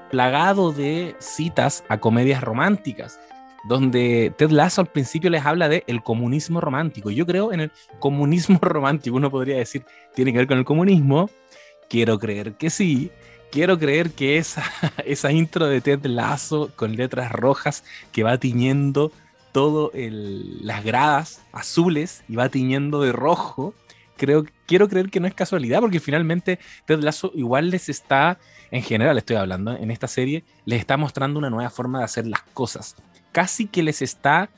plagado 0.10 0.72
de 0.72 1.16
citas 1.20 1.84
a 1.88 2.00
comedias 2.00 2.44
románticas, 2.44 3.20
donde 3.68 4.34
Ted 4.38 4.50
Lasso 4.50 4.82
al 4.82 4.88
principio 4.88 5.30
les 5.30 5.46
habla 5.46 5.70
de 5.70 5.84
el 5.88 6.02
comunismo 6.02 6.62
romántico. 6.62 7.12
Yo 7.12 7.26
creo 7.26 7.54
en 7.54 7.62
el 7.62 7.72
comunismo 8.00 8.60
romántico, 8.62 9.16
uno 9.16 9.32
podría 9.32 9.58
decir, 9.58 9.86
tiene 10.16 10.32
que 10.32 10.40
ver 10.40 10.48
con 10.48 10.58
el 10.58 10.66
comunismo. 10.66 11.30
Quiero 11.90 12.20
creer 12.20 12.54
que 12.54 12.70
sí. 12.70 13.12
Quiero 13.52 13.80
creer 13.80 14.12
que 14.12 14.38
esa, 14.38 14.64
esa 15.06 15.32
intro 15.32 15.66
de 15.68 15.82
Ted 15.82 16.06
Lasso 16.06 16.72
con 16.76 16.96
letras 16.96 17.32
rojas 17.32 17.84
que 18.12 18.24
va 18.24 18.38
tiñendo 18.38 19.12
todo 19.52 19.92
las 19.94 20.84
gradas 20.84 21.42
azules 21.52 22.24
y 22.28 22.36
va 22.36 22.50
tiñendo 22.50 23.02
de 23.02 23.12
rojo. 23.12 23.74
Creo, 24.20 24.46
quiero 24.68 24.88
creer 24.88 25.10
que 25.10 25.20
no 25.20 25.28
es 25.28 25.34
casualidad 25.34 25.80
porque 25.80 26.00
finalmente 26.00 26.60
Ted 26.86 27.00
Lasso 27.00 27.32
igual 27.34 27.70
les 27.72 27.90
está 27.90 28.38
en 28.72 28.84
general 28.84 29.18
estoy 29.18 29.36
hablando, 29.36 29.76
en 29.76 29.92
esta 29.92 30.08
serie, 30.08 30.44
les 30.66 30.80
está 30.80 30.98
mostrando 30.98 31.40
una 31.40 31.50
nueva 31.50 31.70
forma 31.70 32.00
de 32.00 32.06
hacer 32.06 32.28
las 32.28 32.42
cosas. 32.54 32.96
Casi 33.32 33.68
que 33.68 33.84
les 33.84 34.02
está 34.02 34.50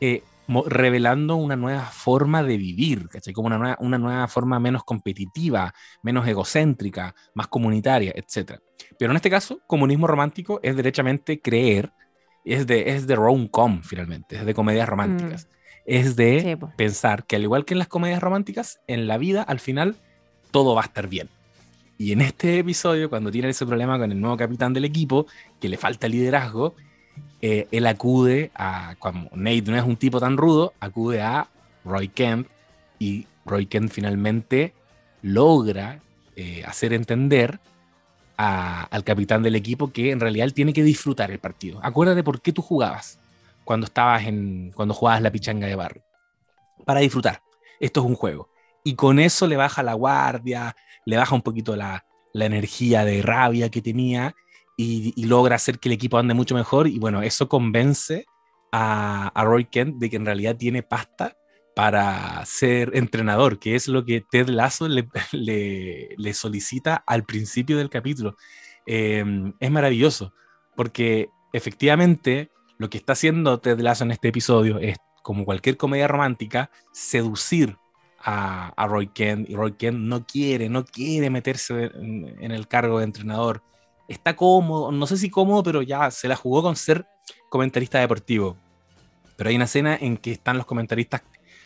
eh, 0.00 0.22
revelando 0.66 1.36
una 1.36 1.56
nueva 1.56 1.84
forma 1.84 2.42
de 2.42 2.56
vivir, 2.56 3.08
¿cachai? 3.08 3.34
Como 3.34 3.48
una 3.48 3.58
nueva, 3.58 3.76
una 3.80 3.98
nueva 3.98 4.28
forma 4.28 4.58
menos 4.58 4.84
competitiva, 4.84 5.74
menos 6.02 6.26
egocéntrica, 6.26 7.14
más 7.34 7.48
comunitaria, 7.48 8.12
etc. 8.14 8.58
Pero 8.98 9.12
en 9.12 9.16
este 9.16 9.30
caso, 9.30 9.60
comunismo 9.66 10.06
romántico 10.06 10.60
es 10.62 10.74
derechamente 10.76 11.40
creer, 11.40 11.92
es 12.44 12.66
de, 12.66 12.90
es 12.90 13.06
de 13.06 13.16
rom-com 13.16 13.82
finalmente, 13.82 14.36
es 14.36 14.46
de 14.46 14.54
comedias 14.54 14.88
románticas. 14.88 15.46
Mm. 15.46 15.57
Es 15.88 16.16
de 16.16 16.58
pensar 16.76 17.24
que 17.24 17.36
al 17.36 17.44
igual 17.44 17.64
que 17.64 17.72
en 17.72 17.78
las 17.78 17.88
comedias 17.88 18.20
románticas, 18.20 18.78
en 18.88 19.08
la 19.08 19.16
vida 19.16 19.42
al 19.42 19.58
final 19.58 19.96
todo 20.50 20.74
va 20.74 20.82
a 20.82 20.84
estar 20.84 21.08
bien. 21.08 21.30
Y 21.96 22.12
en 22.12 22.20
este 22.20 22.58
episodio, 22.58 23.08
cuando 23.08 23.30
tiene 23.30 23.48
ese 23.48 23.64
problema 23.64 23.98
con 23.98 24.12
el 24.12 24.20
nuevo 24.20 24.36
capitán 24.36 24.74
del 24.74 24.84
equipo, 24.84 25.26
que 25.58 25.70
le 25.70 25.78
falta 25.78 26.06
liderazgo, 26.06 26.74
eh, 27.40 27.68
él 27.70 27.86
acude 27.86 28.50
a, 28.54 28.96
como 28.98 29.30
Nate 29.34 29.62
no 29.62 29.78
es 29.78 29.82
un 29.82 29.96
tipo 29.96 30.20
tan 30.20 30.36
rudo, 30.36 30.74
acude 30.78 31.22
a 31.22 31.48
Roy 31.86 32.08
Kent 32.08 32.48
y 32.98 33.26
Roy 33.46 33.64
Kent 33.64 33.90
finalmente 33.90 34.74
logra 35.22 36.02
eh, 36.36 36.64
hacer 36.66 36.92
entender 36.92 37.60
al 38.36 39.04
capitán 39.04 39.42
del 39.42 39.56
equipo 39.56 39.90
que 39.90 40.10
en 40.10 40.20
realidad 40.20 40.44
él 40.44 40.52
tiene 40.52 40.74
que 40.74 40.82
disfrutar 40.82 41.30
el 41.30 41.38
partido. 41.38 41.80
Acuérdate 41.82 42.22
por 42.22 42.42
qué 42.42 42.52
tú 42.52 42.60
jugabas 42.60 43.18
cuando 43.68 43.84
estabas 43.84 44.24
en, 44.24 44.72
cuando 44.74 44.94
jugabas 44.94 45.20
la 45.20 45.30
pichanga 45.30 45.66
de 45.66 45.76
barrio. 45.76 46.02
Para 46.86 47.00
disfrutar. 47.00 47.42
Esto 47.78 48.00
es 48.00 48.06
un 48.06 48.14
juego. 48.14 48.48
Y 48.82 48.94
con 48.94 49.18
eso 49.18 49.46
le 49.46 49.58
baja 49.58 49.82
la 49.82 49.92
guardia, 49.92 50.74
le 51.04 51.18
baja 51.18 51.34
un 51.34 51.42
poquito 51.42 51.76
la, 51.76 52.02
energía 52.32 53.04
de 53.04 53.20
rabia 53.20 53.68
que 53.68 53.82
tenía 53.82 54.34
y, 54.74 55.22
logra 55.26 55.56
hacer 55.56 55.80
que 55.80 55.90
el 55.90 55.92
equipo 55.92 56.16
ande 56.16 56.32
mucho 56.32 56.54
mejor. 56.54 56.88
Y 56.88 56.98
bueno, 56.98 57.20
eso 57.20 57.46
convence 57.50 58.24
a, 58.72 59.30
Roy 59.44 59.66
Kent 59.66 59.96
de 59.96 60.08
que 60.08 60.16
en 60.16 60.24
realidad 60.24 60.56
tiene 60.56 60.82
pasta 60.82 61.36
para 61.76 62.42
ser 62.46 62.92
entrenador, 62.94 63.58
que 63.58 63.74
es 63.74 63.86
lo 63.86 64.02
que 64.02 64.22
Ted 64.22 64.48
Lasso 64.48 64.88
le, 64.88 65.10
le, 66.16 66.32
solicita 66.32 67.04
al 67.06 67.24
principio 67.24 67.76
del 67.76 67.90
capítulo. 67.90 68.34
Em, 68.86 69.52
es 69.60 69.70
maravilloso, 69.70 70.32
porque 70.74 71.28
efectivamente 71.52 72.50
lo 72.78 72.88
que 72.88 72.98
está 72.98 73.12
haciendo 73.12 73.60
Ted 73.60 73.80
Lasso 73.80 74.04
en 74.04 74.12
este 74.12 74.28
episodio 74.28 74.78
es, 74.78 74.96
como 75.22 75.44
cualquier 75.44 75.76
comedia 75.76 76.08
romántica, 76.08 76.70
seducir 76.92 77.76
a, 78.20 78.86
Roy 78.88 79.08
Kent 79.08 79.48
y 79.48 79.54
Roy 79.54 79.72
Kent 79.72 79.98
no 79.98 80.26
quiere, 80.26 80.68
no 80.68 80.84
quiere 80.84 81.30
meterse 81.30 81.90
en, 81.94 82.50
el 82.50 82.66
cargo 82.66 82.98
de 82.98 83.04
entrenador 83.04 83.62
está 84.08 84.34
cómodo, 84.34 84.90
no 84.90 85.06
sé 85.06 85.18
si 85.18 85.30
cómodo, 85.30 85.62
pero 85.62 85.82
ya 85.82 86.10
se 86.10 86.28
la 86.28 86.34
jugó 86.34 86.62
con 86.62 86.74
ser 86.76 87.06
comentarista 87.50 88.00
deportivo. 88.00 88.56
Pero 89.36 89.50
hay 89.50 89.56
una 89.56 89.66
escena 89.66 89.96
en 90.00 90.16
que 90.16 90.32
están 90.32 90.56
los 90.56 90.66
comentaristas 90.66 91.22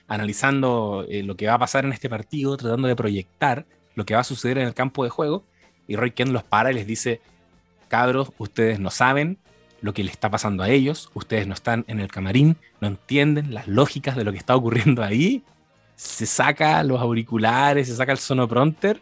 analizando 0.09 1.07
eh, 1.09 1.23
lo 1.23 1.37
que 1.37 1.47
va 1.47 1.55
a 1.55 1.59
pasar 1.59 1.85
en 1.85 1.93
este 1.93 2.11
partido, 2.11 2.57
tratando 2.57 2.89
de 2.89 2.97
proyectar 2.97 3.65
lo 3.95 4.05
que 4.05 4.15
va 4.15 4.21
a 4.21 4.25
suceder 4.25 4.59
en 4.59 4.67
el 4.67 4.75
campo 4.75 5.05
de 5.05 5.11
juego, 5.11 5.47
y 5.87 5.97
Roy 5.97 6.11
Kent 6.11 6.33
los 6.33 6.43
para 6.43 6.71
y 6.71 6.75
les 6.75 6.87
dice, 6.87 7.21
cabros, 7.89 8.33
ustedes 8.39 8.81
no 8.81 8.91
saben 8.91 9.39
lo 9.83 9.93
que 9.93 10.05
le 10.05 10.11
está 10.11 10.31
pasando 10.31 10.63
a 10.63 10.71
ellos, 10.71 11.11
ustedes 11.13 11.47
no 11.47 11.55
están 11.55 11.85
en 11.89 12.01
el 12.01 12.09
camarín, 12.09 12.57
no 12.81 12.89
entienden 12.89 13.53
las 13.53 13.69
lógicas 13.69 14.17
de 14.17 14.25
lo 14.25 14.33
que 14.33 14.39
está 14.39 14.57
ocurriendo 14.57 15.03
ahí, 15.03 15.43
se 15.97 16.25
saca 16.25 16.83
los 16.83 17.01
auriculares, 17.01 17.89
se 17.89 17.97
saca 17.97 18.13
el 18.13 18.19
sonoprompter 18.19 19.01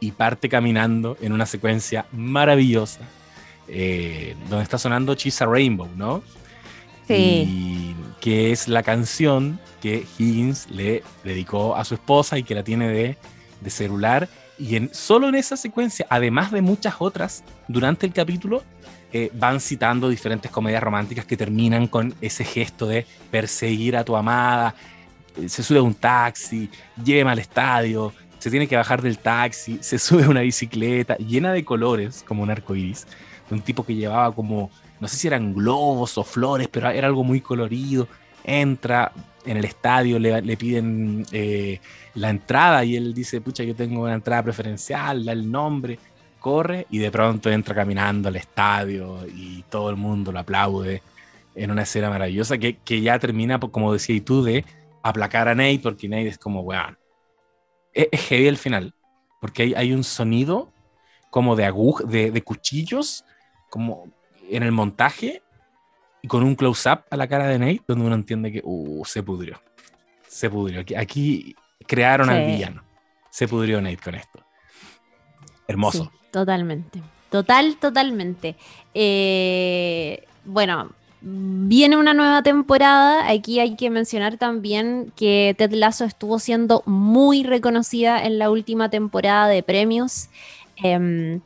y 0.00 0.12
parte 0.12 0.48
caminando 0.48 1.16
en 1.20 1.32
una 1.32 1.46
secuencia 1.46 2.06
maravillosa, 2.12 3.00
eh, 3.66 4.36
donde 4.48 4.62
está 4.62 4.78
sonando 4.78 5.14
Chisa 5.14 5.46
Rainbow, 5.46 5.88
¿no? 5.96 6.22
Sí. 7.06 7.94
que 8.20 8.50
es 8.50 8.68
la 8.68 8.82
canción 8.82 9.60
que 9.82 10.06
Higgins 10.18 10.70
le 10.70 11.02
dedicó 11.22 11.76
a 11.76 11.84
su 11.84 11.94
esposa 11.94 12.38
y 12.38 12.42
que 12.42 12.54
la 12.54 12.64
tiene 12.64 12.88
de, 12.88 13.18
de 13.60 13.70
celular. 13.70 14.28
Y 14.58 14.76
en, 14.76 14.88
solo 14.94 15.28
en 15.28 15.34
esa 15.34 15.58
secuencia, 15.58 16.06
además 16.08 16.50
de 16.50 16.62
muchas 16.62 16.94
otras, 17.00 17.44
durante 17.68 18.06
el 18.06 18.14
capítulo, 18.14 18.62
eh, 19.16 19.30
van 19.32 19.60
citando 19.60 20.08
diferentes 20.08 20.50
comedias 20.50 20.82
románticas 20.82 21.24
que 21.24 21.36
terminan 21.36 21.86
con 21.86 22.12
ese 22.20 22.44
gesto 22.44 22.88
de 22.88 23.06
perseguir 23.30 23.96
a 23.96 24.04
tu 24.04 24.16
amada, 24.16 24.74
eh, 25.36 25.48
se 25.48 25.62
sube 25.62 25.78
a 25.78 25.82
un 25.82 25.94
taxi, 25.94 26.68
lleva 27.04 27.30
al 27.30 27.38
estadio, 27.38 28.12
se 28.40 28.50
tiene 28.50 28.66
que 28.66 28.74
bajar 28.74 29.00
del 29.00 29.18
taxi, 29.18 29.78
se 29.80 29.98
sube 30.00 30.24
a 30.24 30.28
una 30.28 30.40
bicicleta 30.40 31.16
llena 31.18 31.52
de 31.52 31.64
colores, 31.64 32.24
como 32.26 32.42
un 32.42 32.50
arco 32.50 32.74
iris, 32.74 33.06
de 33.48 33.54
un 33.54 33.62
tipo 33.62 33.86
que 33.86 33.94
llevaba 33.94 34.34
como 34.34 34.72
no 34.98 35.06
sé 35.06 35.16
si 35.16 35.28
eran 35.28 35.54
globos 35.54 36.18
o 36.18 36.24
flores, 36.24 36.66
pero 36.66 36.90
era 36.90 37.06
algo 37.06 37.22
muy 37.22 37.40
colorido. 37.40 38.08
Entra 38.42 39.12
en 39.44 39.58
el 39.58 39.64
estadio, 39.64 40.18
le, 40.18 40.56
piden 40.56 41.24
eh, 41.30 41.78
la 42.14 42.30
entrada 42.30 42.84
y 42.84 42.96
él 42.96 43.14
dice, 43.14 43.40
pucha, 43.40 43.62
yo 43.62 43.76
tengo 43.76 44.02
una 44.02 44.14
entrada 44.14 44.42
preferencial, 44.42 45.24
da 45.24 45.30
el 45.32 45.48
nombre, 45.48 46.00
corre 46.44 46.86
y 46.90 46.98
de 46.98 47.10
pronto 47.10 47.50
entra 47.50 47.74
caminando 47.74 48.28
al 48.28 48.36
estadio 48.36 49.26
y 49.26 49.62
todo 49.70 49.88
el 49.88 49.96
mundo 49.96 50.30
lo 50.30 50.40
aplaude 50.40 51.00
en 51.54 51.70
una 51.70 51.84
escena 51.84 52.10
maravillosa 52.10 52.58
que, 52.58 53.00
ya 53.00 53.18
termina, 53.18 53.58
como 53.58 53.94
decías 53.94 54.22
tú, 54.26 54.44
de 54.44 54.62
aplacar 55.02 55.48
a 55.48 55.54
Nate, 55.54 55.80
porque 55.82 56.06
Nate 56.06 56.28
es 56.28 56.36
como, 56.36 56.60
weón, 56.60 56.98
es, 57.94 58.08
heavy 58.28 58.46
el 58.46 58.58
final, 58.58 58.92
porque 59.40 59.62
hay, 59.62 59.74
hay 59.74 59.92
un 59.94 60.04
sonido 60.04 60.70
como 61.30 61.56
de 61.56 61.64
aguja, 61.64 62.04
de, 62.04 62.30
de 62.30 62.42
cuchillos, 62.42 63.24
como 63.70 64.12
en 64.50 64.64
el 64.64 64.72
montaje 64.72 65.42
y 66.20 66.28
con 66.28 66.42
un 66.42 66.56
close-up 66.56 67.04
a 67.10 67.16
la 67.16 67.26
cara 67.26 67.48
de 67.48 67.58
Nate, 67.58 67.84
donde 67.88 68.04
uno 68.04 68.16
entiende 68.16 68.52
que 68.52 68.60
uh, 68.62 69.02
se 69.06 69.22
pudrió. 69.22 69.62
Se 70.28 70.50
pudrió. 70.50 70.84
Aquí, 70.98 71.56
crearon 71.86 72.28
al 72.28 72.44
villano. 72.44 72.84
Se 73.30 73.48
pudrió 73.48 73.80
Nate 73.80 73.96
con 73.96 74.14
esto. 74.14 74.44
Hermoso. 75.66 76.12
Totalmente. 76.34 77.00
Total, 77.30 77.76
totalmente. 77.76 78.56
Eh, 78.92 80.24
bueno, 80.44 80.90
viene 81.20 81.96
una 81.96 82.12
nueva 82.12 82.42
temporada. 82.42 83.30
Aquí 83.30 83.60
hay 83.60 83.76
que 83.76 83.88
mencionar 83.88 84.36
también 84.36 85.12
que 85.14 85.54
Ted 85.56 85.72
Lasso 85.72 86.04
estuvo 86.04 86.40
siendo 86.40 86.82
muy 86.86 87.44
reconocida 87.44 88.24
en 88.24 88.40
la 88.40 88.50
última 88.50 88.90
temporada 88.90 89.46
de 89.46 89.62
premios. 89.62 90.28
Em, 90.82 91.40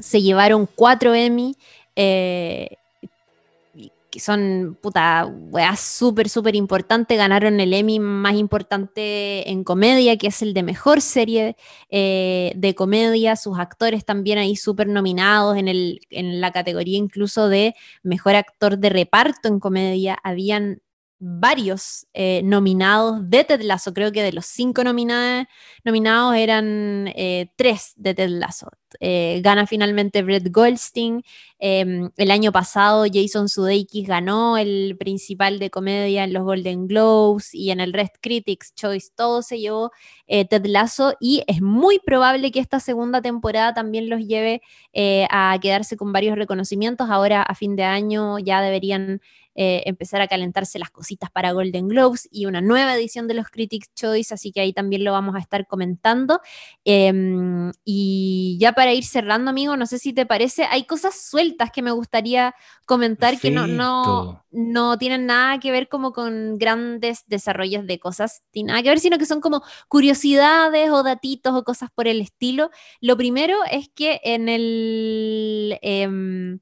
se 0.00 0.22
llevaron 0.22 0.68
cuatro 0.74 1.14
Emmy. 1.14 1.54
Eh, 1.94 2.75
son, 4.18 4.78
puta, 4.80 5.26
weas 5.26 5.80
súper, 5.80 6.28
súper 6.28 6.54
importante. 6.54 7.16
Ganaron 7.16 7.60
el 7.60 7.72
Emmy 7.72 7.98
más 7.98 8.34
importante 8.34 9.50
en 9.50 9.64
comedia, 9.64 10.16
que 10.16 10.28
es 10.28 10.42
el 10.42 10.54
de 10.54 10.62
mejor 10.62 11.00
serie 11.00 11.56
eh, 11.90 12.52
de 12.56 12.74
comedia. 12.74 13.36
Sus 13.36 13.58
actores 13.58 14.04
también 14.04 14.38
ahí 14.38 14.56
súper 14.56 14.88
nominados 14.88 15.56
en, 15.56 15.68
el, 15.68 16.00
en 16.10 16.40
la 16.40 16.52
categoría 16.52 16.98
incluso 16.98 17.48
de 17.48 17.74
mejor 18.02 18.34
actor 18.34 18.78
de 18.78 18.90
reparto 18.90 19.48
en 19.48 19.60
comedia. 19.60 20.18
Habían 20.22 20.80
varios 21.18 22.06
eh, 22.12 22.42
nominados 22.44 23.28
de 23.30 23.44
Ted 23.44 23.62
Lasso. 23.62 23.94
Creo 23.94 24.12
que 24.12 24.22
de 24.22 24.32
los 24.32 24.46
cinco 24.46 24.84
nominados 24.84 26.36
eran 26.36 27.08
eh, 27.14 27.50
tres 27.56 27.92
de 27.96 28.14
Ted 28.14 28.28
Lasso. 28.28 28.68
Eh, 29.00 29.40
gana 29.42 29.66
finalmente 29.66 30.22
Brett 30.22 30.50
Goldstein. 30.50 31.22
Em, 31.58 32.10
el 32.16 32.30
año 32.30 32.52
pasado 32.52 33.04
Jason 33.10 33.48
Sudeikis 33.48 34.06
ganó 34.06 34.58
el 34.58 34.96
principal 34.98 35.58
de 35.58 35.70
comedia 35.70 36.24
en 36.24 36.32
los 36.32 36.44
Golden 36.44 36.86
Globes 36.86 37.54
y 37.54 37.70
en 37.70 37.80
el 37.80 37.92
Red 37.92 38.08
Critics 38.20 38.74
Choice. 38.74 39.08
Todo 39.14 39.42
se 39.42 39.58
llevó 39.58 39.90
Ted 40.26 40.66
Lasso 40.66 41.14
y 41.20 41.44
es 41.46 41.62
muy 41.62 41.98
probable 41.98 42.50
que 42.50 42.60
esta 42.60 42.80
segunda 42.80 43.22
temporada 43.22 43.72
también 43.72 44.10
los 44.10 44.20
lleve 44.26 44.60
a 45.30 45.56
quedarse 45.62 45.96
con 45.96 46.12
varios 46.12 46.36
reconocimientos. 46.36 47.08
Ahora 47.10 47.42
a 47.42 47.54
fin 47.54 47.74
de 47.76 47.84
año 47.84 48.38
ya 48.38 48.60
deberían 48.60 49.20
eh, 49.58 49.82
empezar 49.86 50.20
a 50.20 50.28
calentarse 50.28 50.78
las 50.78 50.90
cositas 50.90 51.30
para 51.30 51.52
Golden 51.52 51.88
Globes 51.88 52.28
y 52.30 52.44
una 52.44 52.60
nueva 52.60 52.94
edición 52.94 53.26
de 53.26 53.32
los 53.32 53.48
Critics 53.48 53.88
Choice, 53.94 54.34
así 54.34 54.52
que 54.52 54.60
ahí 54.60 54.74
también 54.74 55.02
lo 55.02 55.12
vamos 55.12 55.34
a 55.34 55.38
estar 55.38 55.66
comentando. 55.66 56.40
Em, 56.84 57.72
y 57.82 58.58
ya 58.60 58.72
para 58.72 58.85
ir 58.94 59.04
cerrando, 59.04 59.50
amigo, 59.50 59.76
no 59.76 59.86
sé 59.86 59.98
si 59.98 60.12
te 60.12 60.26
parece, 60.26 60.64
hay 60.64 60.84
cosas 60.84 61.20
sueltas 61.20 61.70
que 61.70 61.82
me 61.82 61.90
gustaría 61.90 62.54
comentar 62.84 63.38
que 63.38 63.50
no, 63.50 63.66
no, 63.66 64.44
no 64.50 64.98
tienen 64.98 65.26
nada 65.26 65.58
que 65.58 65.70
ver 65.70 65.88
como 65.88 66.12
con 66.12 66.58
grandes 66.58 67.24
desarrollos 67.26 67.86
de 67.86 67.98
cosas, 67.98 68.42
tiene 68.50 68.68
nada 68.68 68.82
que 68.82 68.88
ver, 68.88 69.00
sino 69.00 69.18
que 69.18 69.26
son 69.26 69.40
como 69.40 69.62
curiosidades 69.88 70.90
o 70.90 71.02
datitos 71.02 71.54
o 71.54 71.64
cosas 71.64 71.90
por 71.94 72.08
el 72.08 72.20
estilo. 72.20 72.70
Lo 73.00 73.16
primero 73.16 73.56
es 73.70 73.88
que 73.94 74.20
en 74.24 74.48
el... 74.48 75.78
Em, 75.82 76.60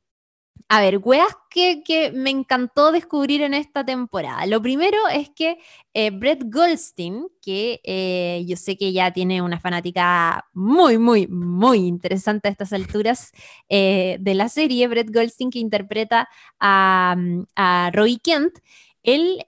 a 0.68 0.80
ver, 0.80 0.98
weas 0.98 1.28
que, 1.50 2.10
me 2.14 2.30
encantó 2.30 2.90
descubrir 2.90 3.42
en 3.42 3.54
esta 3.54 3.84
temporada. 3.84 4.46
Lo 4.46 4.60
primero 4.62 4.96
es 5.08 5.30
que 5.30 5.58
eh, 5.92 6.10
Brett 6.10 6.42
Goldstein, 6.46 7.28
que 7.42 7.80
eh, 7.84 8.44
yo 8.46 8.56
sé 8.56 8.76
que 8.76 8.92
ya 8.92 9.12
tiene 9.12 9.42
una 9.42 9.60
fanática 9.60 10.48
muy, 10.52 10.98
muy, 10.98 11.26
muy 11.28 11.86
interesante 11.86 12.48
a 12.48 12.50
estas 12.50 12.72
alturas 12.72 13.32
eh, 13.68 14.16
de 14.20 14.34
la 14.34 14.48
serie, 14.48 14.88
Brett 14.88 15.12
Goldstein 15.12 15.50
que 15.50 15.58
interpreta 15.58 16.28
a, 16.58 17.14
a 17.54 17.90
Roy 17.92 18.18
Kent, 18.18 18.58
él 19.02 19.44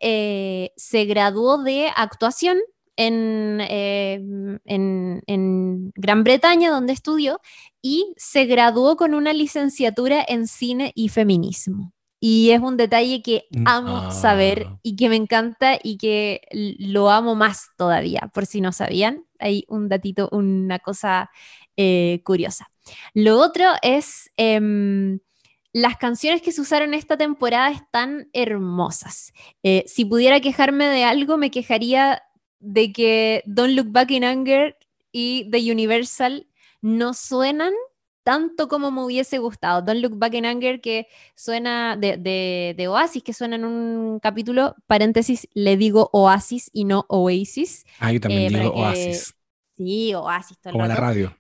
se 0.76 1.04
graduó 1.06 1.62
de 1.62 1.88
actuación 1.96 2.58
en, 2.96 3.58
Gran 5.94 6.24
Bretaña, 6.24 6.70
donde 6.70 6.92
estudió, 6.92 7.40
y 7.86 8.12
se 8.16 8.46
graduó 8.46 8.96
con 8.96 9.14
una 9.14 9.32
licenciatura 9.32 10.24
en 10.26 10.48
cine 10.48 10.90
y 10.96 11.08
feminismo. 11.08 11.92
Y 12.18 12.50
es 12.50 12.60
un 12.60 12.76
detalle 12.76 13.22
que 13.22 13.44
mm, 13.52 13.62
amo 13.64 14.10
saber 14.10 14.66
ah. 14.66 14.80
y 14.82 14.96
que 14.96 15.08
me 15.08 15.14
encanta 15.14 15.78
y 15.80 15.96
que 15.96 16.40
lo 16.50 17.10
amo 17.10 17.36
más 17.36 17.68
todavía, 17.76 18.28
por 18.34 18.44
si 18.44 18.60
no 18.60 18.72
sabían. 18.72 19.24
Hay 19.38 19.66
un 19.68 19.88
datito, 19.88 20.28
una 20.32 20.80
cosa 20.80 21.30
eh, 21.76 22.22
curiosa. 22.24 22.66
Lo 23.14 23.38
otro 23.38 23.66
es... 23.82 24.30
Em, 24.36 25.20
las 25.72 25.98
canciones 25.98 26.40
que 26.40 26.52
se 26.52 26.62
usaron 26.62 26.94
esta 26.94 27.18
temporada 27.18 27.70
están 27.70 28.30
hermosas. 28.32 29.34
Eh, 29.62 29.84
si 29.86 30.06
pudiera 30.06 30.40
quejarme 30.40 30.86
de 30.86 31.04
algo, 31.04 31.36
me 31.36 31.50
quejaría 31.50 32.22
de 32.60 32.94
que 32.94 33.42
Don't 33.44 33.74
Look 33.74 33.88
Back 33.90 34.10
in 34.10 34.24
Anger 34.24 34.78
y 35.12 35.50
The 35.50 35.70
Universal 35.70 36.46
no 36.86 37.14
suenan 37.14 37.72
tanto 38.22 38.68
como 38.68 38.90
me 38.90 39.02
hubiese 39.02 39.38
gustado. 39.38 39.82
Don't 39.82 40.00
Look 40.00 40.18
Back 40.18 40.34
in 40.34 40.46
Anger, 40.46 40.80
que 40.80 41.08
suena 41.34 41.96
de, 41.96 42.86
Oasis, 42.88 43.22
que 43.22 43.32
suena 43.32 43.56
en 43.56 43.64
un 43.64 44.20
capítulo, 44.20 44.76
paréntesis, 44.86 45.48
le 45.52 45.76
digo 45.76 46.10
Oasis 46.12 46.70
y 46.72 46.84
no 46.84 47.04
Oasis. 47.08 47.84
Ah, 47.98 48.12
yo 48.12 48.20
también 48.20 48.54
eh, 48.54 48.58
digo 48.60 48.72
Oasis. 48.72 49.34
Sí, 49.76 50.14
Oasis. 50.14 50.58
Todo 50.58 50.72
como 50.72 50.86
la 50.86 50.96
radio. 50.96 51.36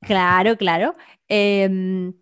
Claro, 0.00 0.56
claro. 0.56 0.94
Em, 1.26 2.12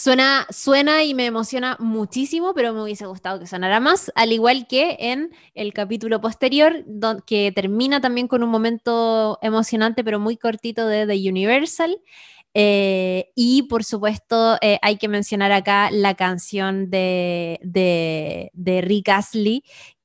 Suena, 0.00 0.46
suena 0.48 1.04
y 1.04 1.12
me 1.12 1.26
emociona 1.26 1.76
muchísimo, 1.78 2.54
pero 2.54 2.72
me 2.72 2.82
hubiese 2.82 3.04
gustado 3.04 3.38
que 3.38 3.46
sonara 3.46 3.80
más, 3.80 4.10
al 4.14 4.32
igual 4.32 4.66
que 4.66 4.96
en 4.98 5.30
el 5.52 5.74
capítulo 5.74 6.22
posterior, 6.22 6.86
que 7.26 7.52
termina 7.54 8.00
también 8.00 8.26
con 8.26 8.42
un 8.42 8.48
momento 8.48 9.38
emocionante, 9.42 10.02
pero 10.02 10.18
muy 10.18 10.38
cortito 10.38 10.86
de 10.86 11.06
The 11.06 11.28
Universal. 11.28 12.00
Eh, 12.54 13.30
y 13.34 13.64
por 13.64 13.84
supuesto, 13.84 14.56
eh, 14.62 14.78
hay 14.80 14.96
que 14.96 15.08
mencionar 15.08 15.52
acá 15.52 15.90
la 15.90 16.14
canción 16.14 16.88
de, 16.88 17.60
de, 17.62 18.80
Rick 18.80 19.10
Astley, 19.10 19.64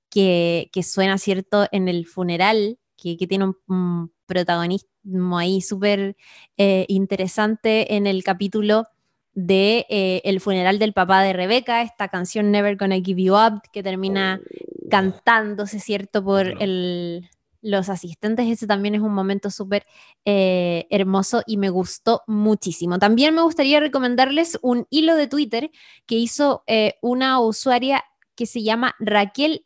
que, 0.09 0.69
suena, 0.83 1.17
¿cierto?, 1.17 1.67
en 1.71 1.87
el 1.87 2.05
funeral, 2.05 2.79
que, 2.97 3.15
tiene 3.15 3.45
un, 3.67 4.11
protagonismo 4.25 5.37
ahí 5.37 5.61
súper 5.61 6.17
eh, 6.57 6.85
interesante 6.89 7.95
en 7.95 8.07
el 8.07 8.25
capítulo 8.25 8.87
de 9.35 9.85
eh, 9.89 10.21
El 10.23 10.39
funeral 10.39 10.79
del 10.79 10.93
papá 10.93 11.21
de 11.21 11.33
Rebeca, 11.33 11.81
esta 11.81 12.07
canción 12.07 12.51
Never 12.51 12.77
Gonna 12.77 12.95
Give 12.95 13.21
You 13.21 13.35
Up, 13.35 13.61
que 13.71 13.83
termina 13.83 14.41
cantándose, 14.89 15.79
¿cierto?, 15.79 16.23
por 16.23 16.47
el, 16.61 17.29
los 17.61 17.89
asistentes. 17.89 18.47
Ese 18.47 18.65
también 18.65 18.95
es 18.95 19.01
un 19.01 19.13
momento 19.13 19.51
súper 19.51 19.85
eh, 20.23 20.87
hermoso 20.89 21.43
y 21.45 21.57
me 21.57 21.69
gustó 21.69 22.23
muchísimo. 22.27 22.97
También 22.97 23.35
me 23.35 23.41
gustaría 23.41 23.81
recomendarles 23.81 24.57
un 24.61 24.87
hilo 24.89 25.15
de 25.15 25.27
Twitter 25.27 25.69
que 26.05 26.15
hizo 26.15 26.63
eh, 26.65 26.95
una 27.01 27.39
usuaria 27.41 28.03
que 28.35 28.45
se 28.45 28.63
llama 28.63 28.95
Raquel, 28.99 29.65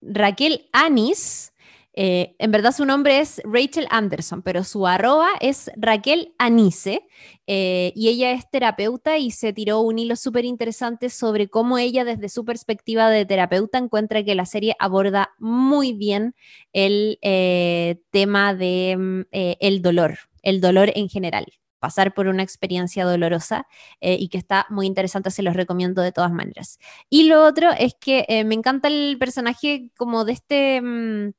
Raquel 0.00 0.68
Anis 0.72 1.51
eh, 1.94 2.34
en 2.38 2.50
verdad 2.50 2.72
su 2.72 2.86
nombre 2.86 3.20
es 3.20 3.42
Rachel 3.44 3.86
Anderson, 3.90 4.42
pero 4.42 4.64
su 4.64 4.86
arroba 4.86 5.28
es 5.40 5.70
Raquel 5.76 6.34
Anise 6.38 7.06
eh, 7.46 7.92
y 7.94 8.08
ella 8.08 8.32
es 8.32 8.48
terapeuta 8.50 9.18
y 9.18 9.30
se 9.30 9.52
tiró 9.52 9.80
un 9.80 9.98
hilo 9.98 10.16
súper 10.16 10.46
interesante 10.46 11.10
sobre 11.10 11.48
cómo 11.48 11.76
ella 11.76 12.04
desde 12.04 12.30
su 12.30 12.44
perspectiva 12.44 13.10
de 13.10 13.26
terapeuta 13.26 13.76
encuentra 13.76 14.24
que 14.24 14.34
la 14.34 14.46
serie 14.46 14.74
aborda 14.78 15.34
muy 15.38 15.92
bien 15.92 16.34
el 16.72 17.18
eh, 17.20 18.00
tema 18.10 18.54
de 18.54 18.96
mm, 18.98 19.82
dolor, 19.82 20.18
el 20.42 20.60
dolor 20.60 20.92
en 20.94 21.08
general 21.08 21.46
pasar 21.78 22.14
por 22.14 22.28
una 22.28 22.44
experiencia 22.44 23.04
dolorosa 23.04 23.66
y 24.00 24.28
que 24.28 24.38
está 24.38 24.66
muy 24.70 24.86
interesante, 24.86 25.32
se 25.32 25.42
los 25.42 25.56
recomiendo 25.56 26.00
de 26.00 26.12
todas 26.12 26.30
maneras. 26.30 26.78
Y 27.10 27.24
lo 27.24 27.44
otro 27.44 27.70
es 27.76 27.94
que 27.94 28.24
me 28.46 28.54
encanta 28.54 28.86
el 28.86 29.16
personaje 29.18 29.90
como 29.96 30.24
de 30.24 30.32
este 30.32 30.80
mm, 30.80 31.32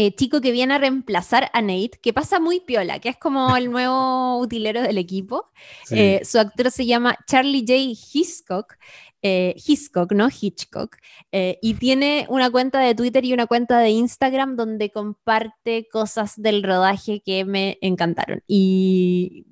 eh, 0.00 0.14
chico 0.14 0.40
que 0.40 0.52
viene 0.52 0.74
a 0.74 0.78
reemplazar 0.78 1.50
a 1.52 1.60
Nate, 1.60 1.98
que 2.00 2.12
pasa 2.12 2.38
muy 2.38 2.60
piola, 2.60 3.00
que 3.00 3.08
es 3.08 3.16
como 3.16 3.56
el 3.56 3.68
nuevo 3.72 4.38
utilero 4.38 4.80
del 4.80 4.96
equipo. 4.96 5.50
Eh, 5.90 6.20
su 6.24 6.38
actor 6.38 6.70
se 6.70 6.86
llama 6.86 7.18
Charlie 7.26 7.64
J. 7.66 7.98
Hiscock, 8.12 8.76
eh, 9.22 9.56
Hiscock, 9.56 10.12
¿no? 10.12 10.28
Hitchcock, 10.28 10.98
y 11.32 11.74
tiene 11.74 12.26
una 12.28 12.48
cuenta 12.48 12.78
de 12.78 12.94
Twitter 12.94 13.24
y 13.24 13.32
una 13.32 13.48
cuenta 13.48 13.80
de 13.80 13.90
Instagram 13.90 14.54
donde 14.54 14.90
comparte 14.92 15.88
cosas 15.90 16.40
del 16.40 16.62
rodaje 16.62 17.20
que 17.20 17.44
me 17.44 17.76
encantaron. 17.80 18.44
Y 18.46 19.46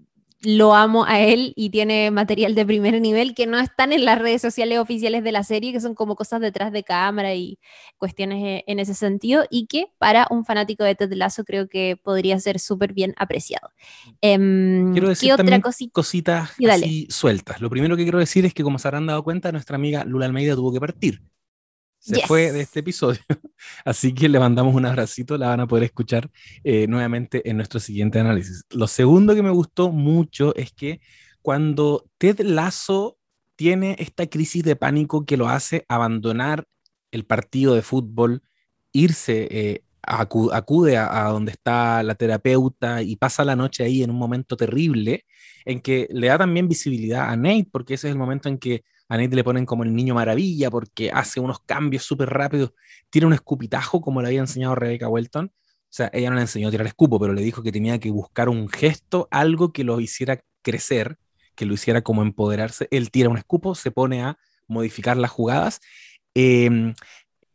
lo 0.47 0.75
amo 0.75 1.05
a 1.05 1.19
él 1.19 1.53
y 1.57 1.71
tiene 1.71 2.13
material 2.13 2.55
de 2.55 2.65
primer 2.65 3.01
nivel 3.01 3.35
que 3.35 3.49
no 3.49 3.59
están 3.59 3.93
en 3.93 4.05
las 4.05 4.17
redes 4.17 4.41
sociales 4.41 4.79
oficiales 4.79 5.25
de 5.25 5.33
la 5.33 5.43
serie, 5.43 5.73
que 5.73 5.81
son 5.81 5.97
como 5.97 6.15
cosas 6.15 6.41
detrás 6.41 6.71
de 6.71 6.85
cámara 6.85 7.35
y 7.35 7.59
cuestiones 7.97 8.45
eh, 8.45 8.65
en 8.69 8.79
ese 8.79 8.95
sentido, 8.95 9.45
y 9.51 9.67
que 9.67 9.89
para 9.99 10.29
un 10.31 10.45
fanático 10.45 10.85
de 10.85 10.95
Ted 10.95 11.13
Lasso 11.15 11.43
creo 11.43 11.69
que 11.69 11.99
podría 12.01 12.39
ser 12.39 12.61
súper 12.61 12.93
bien 12.93 13.13
apreciado. 13.17 13.71
Em, 14.21 14.93
quiero 14.93 15.09
decir 15.09 15.35
también 15.35 15.61
cositas 15.91 16.53
así 16.71 17.09
sueltas. 17.11 17.61
Lo 17.61 17.69
primero 17.69 17.97
que 17.97 18.05
quiero 18.05 18.21
decir 18.21 18.47
es 18.47 18.55
que, 18.55 18.63
como 18.63 18.79
se 18.79 18.87
habrán 18.87 19.07
dado 19.07 19.25
cuenta, 19.25 19.51
nuestra 19.51 19.75
amiga 19.75 20.05
Lula 20.05 20.27
Almeida 20.27 20.55
tuvo 20.55 20.73
que 20.73 20.79
partir 20.79 21.23
se 22.07 22.27
fue 22.27 22.53
de 22.53 22.61
este 22.61 22.81
episodio. 22.81 23.21
Así 23.85 24.15
que 24.15 24.29
le 24.29 24.39
mandamos 24.39 24.75
un 24.75 24.87
abracito, 24.87 25.37
la 25.37 25.49
van 25.49 25.61
a 25.61 25.67
poder 25.67 25.85
escuchar 25.85 26.31
eh, 26.63 26.87
nuevamente 26.87 27.49
en 27.49 27.57
nuestro 27.57 27.81
siguiente 27.81 28.21
análisis. 28.21 28.65
Lo 28.71 28.87
segundo 28.87 29.35
que 29.35 29.43
me 29.43 29.51
gustó 29.51 29.91
mucho 29.91 30.55
es 30.55 30.73
que 30.73 31.01
cuando 31.43 32.09
Ted 32.19 32.41
Lasso 32.41 33.19
tiene 33.57 33.97
esta 33.99 34.27
crisis 34.27 34.63
de 34.63 34.77
pánico 34.77 35.25
que 35.25 35.37
lo 35.37 35.49
hace 35.49 35.85
abandonar 35.89 36.67
el 37.11 37.25
partido 37.25 37.75
de 37.75 37.83
fútbol, 37.83 38.43
irse, 38.93 39.49
eh, 39.51 39.83
acude 40.03 40.97
a, 40.97 41.29
donde 41.31 41.53
está 41.53 42.03
la 42.05 42.15
terapeuta 42.15 43.03
y 43.03 43.17
pasa 43.17 43.45
la 43.45 43.57
noche 43.57 43.83
ahí 43.83 44.05
en 44.05 44.11
un 44.11 44.19
momento 44.19 44.57
terrible, 44.57 45.25
en 45.65 45.81
que 45.81 46.07
le 46.11 46.29
da 46.29 46.39
también 46.39 46.69
visibilidad 46.69 47.29
a 47.29 47.37
Nate, 47.37 47.69
porque 47.73 47.95
ese 47.95 48.07
es 48.07 48.13
el 48.13 48.19
momento 48.19 48.49
en 48.49 48.59
que 48.59 48.85
a 49.09 49.17
Nate 49.17 49.37
le 49.37 49.45
ponen 49.45 49.67
como 49.67 49.85
el 49.85 49.95
niño 49.95 50.15
maravilla 50.15 50.71
porque 50.71 51.11
hace 51.11 51.41
unos 51.41 51.61
cambios 51.61 52.05
súper 52.05 52.29
rápidos, 52.31 52.73
tira 53.11 53.27
un 53.27 53.33
escupitajo 53.33 54.01
como 54.01 54.21
le 54.21 54.29
había 54.29 54.41
enseñado 54.41 54.75
Rebecca 54.75 55.09
Welton. 55.09 55.47
O 55.47 55.97
sea, 55.97 56.11
ella 56.13 56.31
no 56.31 56.37
le 56.37 56.43
enseñó 56.43 56.69
a 56.69 56.71
tirar 56.71 56.87
escupo, 56.87 57.19
pero 57.21 57.33
le 57.33 57.43
dijo 57.43 57.63
que 57.63 57.73
tenía 57.73 57.99
que 57.99 58.11
buscar 58.11 58.49
un 58.49 58.69
gesto, 58.69 59.29
algo 59.31 59.73
que 59.73 59.85
lo 59.85 60.01
hiciera 60.01 60.43
crecer, 60.63 61.19
que 61.55 61.65
lo 61.65 61.75
hiciera 61.75 62.03
como 62.03 62.23
empoderarse. 62.23 62.89
Él 62.91 63.11
tira 63.11 63.29
un 63.29 63.39
escupo, 63.39 63.75
se 63.75 63.91
pone 63.91 64.23
a 64.23 64.39
modificar 64.67 65.17
las 65.17 65.31
jugadas. 65.31 65.81
Em, 66.35 66.95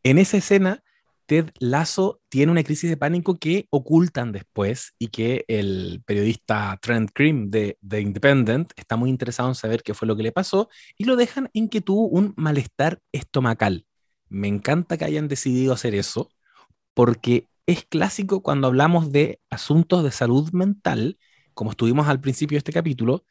en 0.04 0.18
esa 0.18 0.38
escena, 0.38 0.84
Ted 1.32 1.52
Lasso 1.60 2.20
tiene 2.28 2.52
una 2.52 2.62
crisis 2.62 2.90
de 2.90 2.98
pánico 2.98 3.40
que 3.40 3.66
ocultan 3.70 4.34
después 4.34 4.96
y 5.00 5.08
que 5.08 5.46
el 5.48 6.04
periodista 6.06 6.78
Trent 6.82 7.10
Cream 7.14 7.50
de 7.50 7.78
The 7.88 8.02
Independent 8.02 8.74
está 8.76 8.98
muy 8.98 9.10
interesado 9.10 9.48
en 9.48 9.56
saber 9.56 9.82
qué 9.82 9.94
fue 9.94 10.10
lo 10.10 10.18
que 10.18 10.24
le 10.24 10.34
pasó 10.34 10.68
y 10.98 11.06
lo 11.06 11.16
dejan 11.16 11.50
en 11.54 11.70
que 11.70 11.80
tuvo 11.80 12.10
un 12.10 12.34
malestar 12.36 13.00
estomacal. 13.14 13.86
Me 14.28 14.50
encanta 14.50 14.98
que 14.98 15.06
hayan 15.06 15.30
decidido 15.30 15.72
hacer 15.72 15.96
eso 15.96 16.34
porque 16.94 17.48
es 17.66 17.86
clásico 17.86 18.44
cuando 18.44 18.68
hablamos 18.68 19.14
de 19.14 19.40
asuntos 19.50 20.04
de 20.04 20.12
salud 20.12 20.52
mental, 20.52 21.18
como 21.54 21.72
estuvimos 21.72 22.10
al 22.10 22.20
principio 22.20 22.56
de 22.56 22.60
este 22.60 22.74
capítulo, 22.74 23.24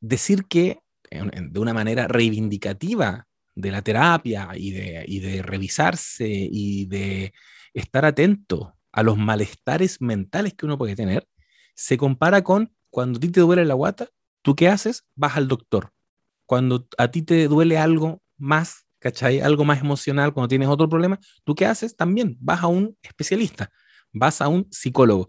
decir 0.00 0.46
que 0.46 0.80
de 1.08 1.60
una 1.60 1.72
manera 1.72 2.08
reivindicativa 2.08 3.28
de 3.56 3.70
la 3.72 3.82
terapia 3.82 4.50
y 4.54 4.70
de, 4.70 5.04
y 5.08 5.18
de 5.18 5.42
revisarse 5.42 6.28
y 6.28 6.86
de 6.86 7.32
estar 7.74 8.04
atento 8.04 8.74
a 8.92 9.02
los 9.02 9.18
malestares 9.18 10.00
mentales 10.00 10.54
que 10.54 10.66
uno 10.66 10.78
puede 10.78 10.94
tener, 10.94 11.26
se 11.74 11.96
compara 11.96 12.42
con 12.42 12.72
cuando 12.90 13.18
a 13.18 13.20
ti 13.20 13.28
te 13.28 13.40
duele 13.40 13.64
la 13.64 13.74
guata, 13.74 14.08
¿tú 14.42 14.54
qué 14.54 14.68
haces? 14.68 15.04
Vas 15.14 15.36
al 15.36 15.48
doctor. 15.48 15.92
Cuando 16.46 16.86
a 16.96 17.10
ti 17.10 17.22
te 17.22 17.48
duele 17.48 17.76
algo 17.76 18.22
más, 18.38 18.86
¿cachai? 19.00 19.40
Algo 19.40 19.64
más 19.64 19.80
emocional, 19.80 20.32
cuando 20.32 20.48
tienes 20.48 20.68
otro 20.68 20.88
problema, 20.88 21.18
¿tú 21.44 21.54
qué 21.54 21.66
haces? 21.66 21.96
También 21.96 22.36
vas 22.40 22.62
a 22.62 22.68
un 22.68 22.96
especialista, 23.02 23.70
vas 24.12 24.40
a 24.40 24.48
un 24.48 24.66
psicólogo. 24.70 25.28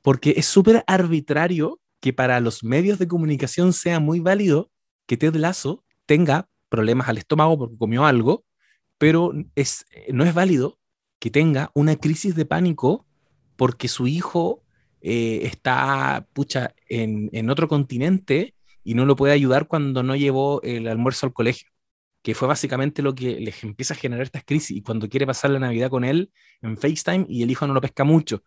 Porque 0.00 0.34
es 0.36 0.46
súper 0.46 0.84
arbitrario 0.86 1.80
que 2.00 2.12
para 2.12 2.40
los 2.40 2.64
medios 2.64 2.98
de 2.98 3.08
comunicación 3.08 3.72
sea 3.72 4.00
muy 4.00 4.20
válido 4.20 4.70
que 5.06 5.16
Ted 5.16 5.36
Lasso 5.36 5.84
tenga 6.06 6.48
problemas 6.72 7.08
al 7.08 7.18
estómago 7.18 7.58
porque 7.58 7.76
comió 7.76 8.06
algo, 8.06 8.44
pero 8.96 9.32
es, 9.54 9.84
no 10.10 10.24
es 10.24 10.32
válido 10.32 10.78
que 11.20 11.30
tenga 11.30 11.70
una 11.74 11.96
crisis 11.96 12.34
de 12.34 12.46
pánico 12.46 13.06
porque 13.56 13.88
su 13.88 14.06
hijo 14.08 14.64
eh, 15.02 15.40
está 15.44 16.26
pucha, 16.32 16.74
en, 16.88 17.28
en, 17.32 17.50
otro 17.50 17.68
continente 17.68 18.54
y 18.82 18.94
no 18.94 19.04
lo 19.04 19.14
puede 19.16 19.34
ayudar 19.34 19.68
cuando 19.68 20.02
no 20.02 20.16
llevó 20.16 20.62
el 20.62 20.88
almuerzo 20.88 21.26
al 21.26 21.34
colegio, 21.34 21.68
que 22.22 22.34
fue 22.34 22.48
básicamente 22.48 23.02
lo 23.02 23.14
que 23.14 23.38
les 23.38 23.62
empieza 23.64 23.92
a 23.92 23.98
generar 23.98 24.24
estas 24.24 24.44
crisis. 24.44 24.76
Y 24.76 24.82
cuando 24.82 25.08
quiere 25.08 25.26
pasar 25.26 25.50
la 25.50 25.58
Navidad 25.58 25.90
con 25.90 26.04
él 26.04 26.32
en 26.62 26.78
FaceTime 26.78 27.26
y 27.28 27.42
el 27.42 27.50
hijo 27.50 27.66
no 27.66 27.74
lo 27.74 27.82
pesca 27.82 28.04
mucho, 28.04 28.42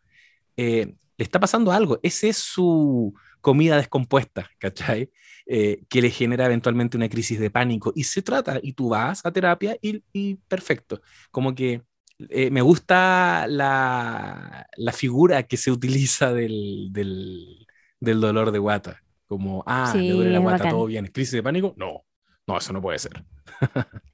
eh, 0.58 0.96
le 1.18 1.24
está 1.24 1.40
pasando 1.40 1.72
algo. 1.72 2.00
Esa 2.02 2.28
es 2.28 2.38
su 2.38 3.14
comida 3.46 3.78
descompuesta, 3.78 4.50
¿cachai? 4.58 5.12
Eh, 5.46 5.84
que 5.88 6.02
le 6.02 6.10
genera 6.10 6.48
eventualmente 6.48 6.98
una 6.98 7.08
crisis 7.08 7.40
de 7.40 7.52
pánico. 7.52 7.94
Y 7.96 8.06
se 8.06 8.24
trata, 8.24 8.60
y 8.60 8.74
tú 8.74 8.90
vas 8.90 9.24
a 9.24 9.32
terapia 9.32 9.78
y, 9.84 10.34
perfecto. 10.48 11.00
Como 11.30 11.54
que 11.54 11.84
eh, 12.30 12.50
me 12.50 12.64
gusta 12.64 13.46
la, 13.48 14.66
la, 14.76 14.92
figura 14.92 15.44
que 15.44 15.58
se 15.58 15.70
utiliza 15.70 16.34
del, 16.34 16.88
del, 16.90 17.68
del 18.00 18.20
dolor 18.20 18.50
de 18.50 18.58
guata. 18.58 19.04
Como, 19.28 19.64
ah, 19.68 19.94
le 19.96 20.10
duele 20.10 20.32
la 20.32 20.40
guata, 20.40 20.68
todo 20.68 20.88
bien. 20.88 21.06
¿Crisis 21.14 21.34
de 21.34 21.44
pánico? 21.44 21.76
No, 21.78 22.04
no, 22.48 22.58
eso 22.58 22.74
no 22.74 22.82
puede 22.82 22.98
ser. 22.98 23.24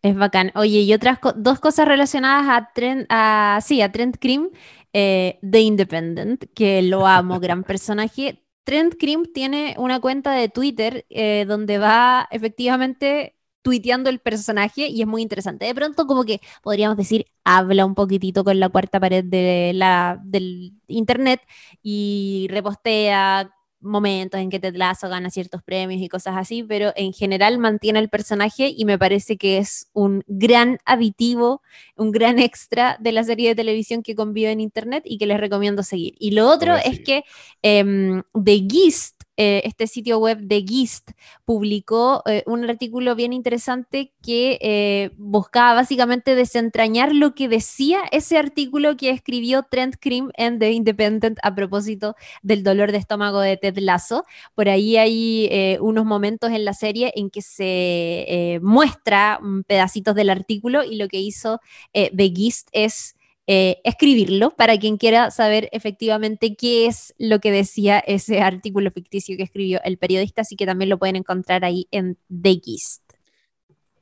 es 0.02 0.14
bacán. 0.14 0.52
Oye, 0.56 0.82
y 0.82 0.94
otras 0.94 1.20
dos 1.38 1.62
cosas 1.62 1.88
relacionadas 1.88 2.50
a 2.50 2.74
Trent, 2.74 3.06
a, 3.08 3.60
sí, 3.64 3.82
a 3.82 3.94
Trent 3.94 4.18
Cream, 4.20 4.50
eh, 4.92 5.40
The 5.42 5.62
Independent, 5.62 6.44
que 6.54 6.82
lo 6.82 7.08
amo, 7.08 7.40
gran 7.40 7.64
personaje. 7.72 8.44
Trent 8.64 8.96
Cream 9.00 9.26
tiene 9.34 9.76
una 9.78 10.00
cuenta 10.00 10.34
de 10.34 10.50
Twitter 10.50 11.06
eh, 11.10 11.46
donde 11.48 11.78
va 11.78 12.28
efectivamente 12.32 13.36
tuiteando 13.62 14.10
el 14.10 14.20
personaje 14.20 14.88
y 14.88 15.02
es 15.02 15.08
muy 15.08 15.22
interesante. 15.22 15.66
De 15.66 15.76
pronto 15.76 16.08
como 16.08 16.24
que 16.24 16.42
podríamos 16.64 16.98
decir, 16.98 17.28
habla 17.44 17.86
un 17.86 17.96
poquitito 17.96 18.44
con 18.44 18.60
la 18.60 18.70
cuarta 18.70 19.00
pared 19.00 19.24
de 19.24 19.72
la, 19.76 20.20
del 20.24 20.74
internet 20.88 21.42
y 21.84 22.48
repostea 22.50 23.52
momentos 23.82 24.40
en 24.40 24.50
que 24.50 24.60
Ted 24.60 24.76
Lasso 24.76 25.10
gana 25.10 25.30
ciertos 25.30 25.64
premios 25.64 26.02
y 26.02 26.08
cosas 26.08 26.36
así, 26.38 26.64
pero 26.64 26.94
en 26.96 27.14
general 27.14 27.58
mantiene 27.58 28.00
el 28.00 28.10
personaje 28.10 28.74
y 28.76 28.86
me 28.86 28.98
parece 28.98 29.38
que 29.38 29.58
es 29.58 29.88
un 29.94 30.24
gran 30.28 30.78
aditivo, 30.86 31.62
un 31.96 32.12
gran 32.12 32.40
extra 32.40 32.98
de 33.00 33.12
la 33.12 33.24
serie 33.24 33.50
de 33.50 33.56
televisión 33.56 34.04
que 34.04 34.16
convive 34.16 34.52
en 34.52 34.62
internet 34.62 35.04
y 35.06 35.18
que 35.18 35.26
les 35.26 35.40
recomiendo 35.40 35.84
seguir. 35.84 36.16
Y 36.20 36.32
lo 36.32 36.48
otro 36.48 36.76
es 36.76 37.00
que 37.00 37.24
em, 37.62 38.24
The 38.34 38.66
Gist 38.70 39.24
eh, 39.38 39.62
este 39.66 39.88
sitio 39.88 40.20
web 40.20 40.40
de 40.40 40.62
GIST 40.62 41.12
publicó 41.46 42.22
eh, 42.26 42.44
un 42.46 42.70
artículo 42.70 43.16
bien 43.16 43.32
interesante 43.32 44.14
que 44.22 44.60
eh, 44.62 45.12
buscaba 45.18 45.74
básicamente 45.74 46.36
desentrañar 46.36 47.16
lo 47.16 47.34
que 47.34 47.48
decía 47.48 48.02
ese 48.12 48.38
artículo 48.38 48.98
que 48.98 49.10
escribió 49.10 49.64
Trent 49.64 49.96
Cream 50.00 50.32
en 50.36 50.60
The 50.60 50.72
Independent 50.72 51.40
a 51.44 51.56
propósito 51.56 52.16
del 52.44 52.64
dolor 52.64 52.92
de 52.92 52.98
estómago 52.98 53.40
de 53.40 53.56
Ted 53.56 53.78
Lasso. 53.78 54.26
Por 54.54 54.68
ahí 54.68 54.98
hay 54.98 55.78
unos 55.80 56.06
momentos 56.06 56.52
en 56.52 56.66
la 56.66 56.74
serie 56.74 57.14
en 57.16 57.30
que 57.30 57.42
se 57.42 58.60
muestra 58.62 59.40
mm, 59.42 59.64
pedacitos 59.64 60.14
del 60.14 60.30
artículo 60.30 60.84
y 60.84 60.96
lo 60.96 61.08
que 61.08 61.20
hizo 61.20 61.62
The 61.94 62.32
GIST 62.36 62.70
es 62.74 63.16
eh, 63.48 63.82
escribirlo 63.84 64.52
para 64.52 64.78
quien 64.78 64.98
quiera 64.98 65.32
saber 65.32 65.68
efectivamente 65.72 66.56
qué 66.56 66.86
es 66.86 67.14
lo 67.18 67.40
que 67.40 67.52
decía 67.52 68.00
ese 68.00 68.42
artículo 68.42 68.92
ficticio 68.92 69.36
que 69.36 69.44
escribió 69.44 69.82
el 69.84 69.98
periodista, 69.98 70.42
así 70.42 70.56
que 70.56 70.66
también 70.66 70.90
lo 70.90 71.00
pueden 71.00 71.16
encontrar 71.16 71.66
ahí 71.66 71.88
en 71.92 72.18
The 72.30 72.62
Gist. 72.64 73.02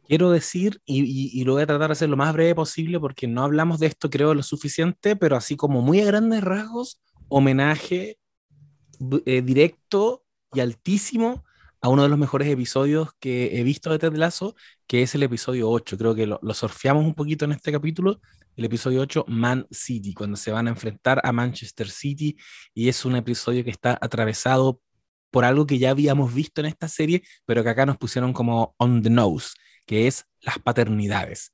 Quiero 0.08 0.32
decir, 0.32 0.82
y, 0.86 1.44
lo 1.44 1.54
voy 1.54 1.62
a 1.62 1.68
tratar 1.68 1.90
de 1.90 1.92
hacer 1.92 2.10
lo 2.10 2.18
más 2.18 2.34
breve 2.34 2.56
posible 2.56 3.00
porque 3.00 3.28
no 3.28 3.44
hablamos 3.44 3.80
de 3.80 3.86
esto 3.86 4.10
creo 4.10 4.34
lo 4.34 4.42
suficiente, 4.42 5.16
pero 5.16 5.36
así 5.36 5.56
como 5.56 5.84
muy 5.84 6.02
a 6.02 6.06
grandes 6.06 6.44
rasgos, 6.44 7.00
homenaje 7.28 8.18
eh, 9.28 9.44
directo 9.44 10.24
y 10.52 10.62
altísimo 10.62 11.46
a 11.80 11.90
uno 11.90 12.02
de 12.02 12.10
los 12.10 12.18
mejores 12.18 12.48
episodios 12.48 13.10
que 13.20 13.60
he 13.60 13.64
visto 13.64 13.92
de 13.92 14.00
Ted 14.00 14.16
Lasso, 14.16 14.56
que 14.88 15.04
es 15.04 15.14
el 15.14 15.22
episodio 15.24 15.70
8. 15.70 15.98
Creo 15.98 16.16
que 16.16 16.26
lo, 16.26 16.40
lo 16.42 16.54
un 16.96 17.14
poquito 17.14 17.46
en 17.46 17.52
este 17.52 17.72
capítulo 17.72 18.20
el 18.60 18.66
episodio 18.66 19.00
8, 19.00 19.24
Man 19.30 19.66
City, 19.72 20.14
cuando 20.14 20.36
se 20.36 20.52
van 20.52 20.68
a 20.68 20.72
enfrentar 20.72 21.22
a 21.24 21.32
Manchester 21.32 21.90
City 21.90 22.36
y 22.74 22.90
es 22.90 23.06
un 23.06 23.16
episodio 23.16 23.64
que 23.64 23.70
está 23.70 23.98
atravesado 24.02 24.82
por 25.32 25.46
algo 25.46 25.66
que 25.66 25.80
ya 25.80 25.92
habíamos 25.92 26.34
visto 26.34 26.60
en 26.60 26.68
esta 26.68 26.90
serie, 26.90 27.24
pero 27.46 27.64
que 27.64 27.70
acá 27.70 27.86
nos 27.86 27.96
pusieron 27.96 28.34
como 28.34 28.76
on 28.78 29.02
the 29.02 29.10
nose, 29.10 29.52
que 29.86 30.08
es 30.08 30.26
las 30.42 30.60
paternidades. 30.60 31.54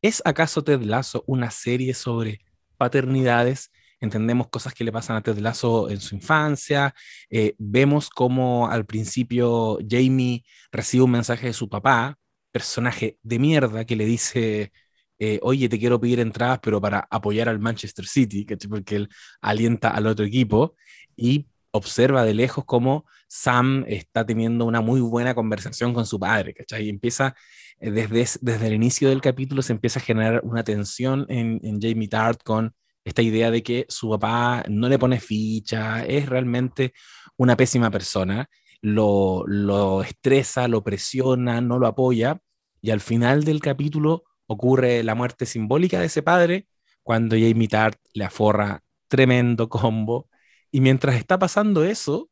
¿Es 0.00 0.22
acaso 0.24 0.64
Ted 0.64 0.80
Lasso 0.80 1.24
una 1.26 1.50
serie 1.50 1.92
sobre 1.92 2.40
paternidades? 2.78 3.70
Entendemos 4.00 4.48
cosas 4.48 4.72
que 4.72 4.84
le 4.84 4.92
pasan 4.92 5.16
a 5.16 5.22
Ted 5.22 5.36
Lasso 5.36 5.90
en 5.90 6.00
su 6.00 6.14
infancia, 6.14 6.94
eh, 7.28 7.54
vemos 7.58 8.08
cómo 8.08 8.70
al 8.70 8.86
principio 8.86 9.78
Jamie 9.86 10.42
recibe 10.72 11.04
un 11.04 11.10
mensaje 11.10 11.48
de 11.48 11.52
su 11.52 11.68
papá, 11.68 12.16
personaje 12.50 13.18
de 13.22 13.38
mierda, 13.38 13.84
que 13.84 13.96
le 13.96 14.06
dice, 14.06 14.72
eh, 15.18 15.38
oye, 15.42 15.68
te 15.68 15.78
quiero 15.78 16.00
pedir 16.00 16.20
entradas, 16.20 16.60
pero 16.62 16.80
para 16.80 17.06
apoyar 17.10 17.48
al 17.48 17.58
Manchester 17.58 18.06
City, 18.06 18.46
porque 18.68 18.96
él 18.96 19.08
alienta 19.40 19.90
al 19.90 20.06
otro 20.06 20.24
equipo 20.24 20.76
y 21.16 21.46
observa 21.70 22.24
de 22.24 22.34
lejos 22.34 22.64
cómo 22.64 23.06
Sam 23.28 23.84
está 23.86 24.24
teniendo 24.26 24.64
una 24.64 24.80
muy 24.80 25.00
buena 25.00 25.34
conversación 25.34 25.94
con 25.94 26.06
su 26.06 26.18
padre, 26.18 26.54
¿cachai? 26.54 26.86
Y 26.86 26.88
empieza, 26.88 27.34
eh, 27.80 27.90
desde, 27.90 28.38
desde 28.40 28.66
el 28.66 28.74
inicio 28.74 29.08
del 29.08 29.20
capítulo 29.20 29.62
se 29.62 29.72
empieza 29.72 30.00
a 30.00 30.02
generar 30.02 30.40
una 30.44 30.64
tensión 30.64 31.26
en, 31.28 31.60
en 31.62 31.80
Jamie 31.80 32.08
Tart 32.08 32.42
con 32.42 32.74
esta 33.04 33.22
idea 33.22 33.50
de 33.50 33.62
que 33.62 33.86
su 33.88 34.10
papá 34.10 34.64
no 34.68 34.88
le 34.88 34.98
pone 34.98 35.20
ficha, 35.20 36.04
es 36.04 36.28
realmente 36.28 36.92
una 37.36 37.56
pésima 37.56 37.90
persona, 37.90 38.48
lo, 38.80 39.44
lo 39.46 40.02
estresa, 40.02 40.68
lo 40.68 40.82
presiona, 40.82 41.60
no 41.60 41.78
lo 41.78 41.86
apoya, 41.86 42.38
y 42.80 42.90
al 42.90 43.00
final 43.00 43.44
del 43.44 43.60
capítulo 43.60 44.24
ocurre 44.46 45.02
la 45.02 45.14
muerte 45.14 45.46
simbólica 45.46 46.00
de 46.00 46.06
ese 46.06 46.22
padre 46.22 46.66
cuando 47.02 47.36
Jamie 47.36 47.68
Tart 47.68 47.98
le 48.14 48.24
aforra 48.24 48.82
tremendo 49.08 49.68
combo. 49.68 50.28
Y 50.70 50.80
mientras 50.80 51.16
está 51.16 51.38
pasando 51.38 51.84
eso, 51.84 52.28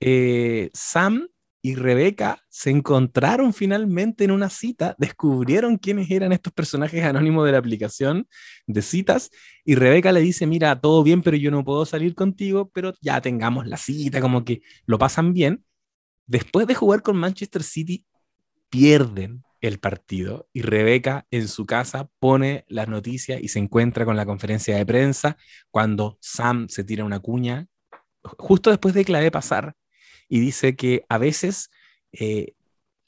eh, 0.00 0.70
Sam 0.72 1.28
y 1.62 1.76
Rebeca 1.76 2.42
se 2.50 2.68
encontraron 2.68 3.54
finalmente 3.54 4.24
en 4.24 4.30
una 4.30 4.50
cita, 4.50 4.94
descubrieron 4.98 5.78
quiénes 5.78 6.10
eran 6.10 6.32
estos 6.32 6.52
personajes 6.52 7.02
anónimos 7.02 7.46
de 7.46 7.52
la 7.52 7.58
aplicación 7.58 8.28
de 8.66 8.82
citas 8.82 9.30
y 9.64 9.74
Rebeca 9.74 10.12
le 10.12 10.20
dice, 10.20 10.46
mira, 10.46 10.78
todo 10.78 11.02
bien, 11.02 11.22
pero 11.22 11.38
yo 11.38 11.50
no 11.50 11.64
puedo 11.64 11.86
salir 11.86 12.14
contigo, 12.14 12.70
pero 12.74 12.92
ya 13.00 13.20
tengamos 13.22 13.66
la 13.66 13.78
cita, 13.78 14.20
como 14.20 14.44
que 14.44 14.60
lo 14.84 14.98
pasan 14.98 15.32
bien. 15.32 15.64
Después 16.26 16.66
de 16.66 16.74
jugar 16.74 17.00
con 17.00 17.16
Manchester 17.16 17.62
City, 17.62 18.04
pierden 18.68 19.42
el 19.66 19.78
partido 19.78 20.46
y 20.52 20.60
Rebeca 20.60 21.26
en 21.30 21.48
su 21.48 21.64
casa 21.64 22.10
pone 22.18 22.66
las 22.68 22.86
noticias 22.86 23.40
y 23.42 23.48
se 23.48 23.58
encuentra 23.58 24.04
con 24.04 24.14
la 24.14 24.26
conferencia 24.26 24.76
de 24.76 24.84
prensa 24.84 25.38
cuando 25.70 26.18
Sam 26.20 26.68
se 26.68 26.84
tira 26.84 27.04
una 27.04 27.20
cuña 27.20 27.66
justo 28.38 28.68
después 28.68 28.92
de 28.94 29.06
que 29.06 29.12
la 29.12 29.20
ve 29.20 29.30
pasar 29.30 29.74
y 30.28 30.40
dice 30.40 30.76
que 30.76 31.06
a 31.08 31.16
veces 31.16 31.70
eh, 32.12 32.52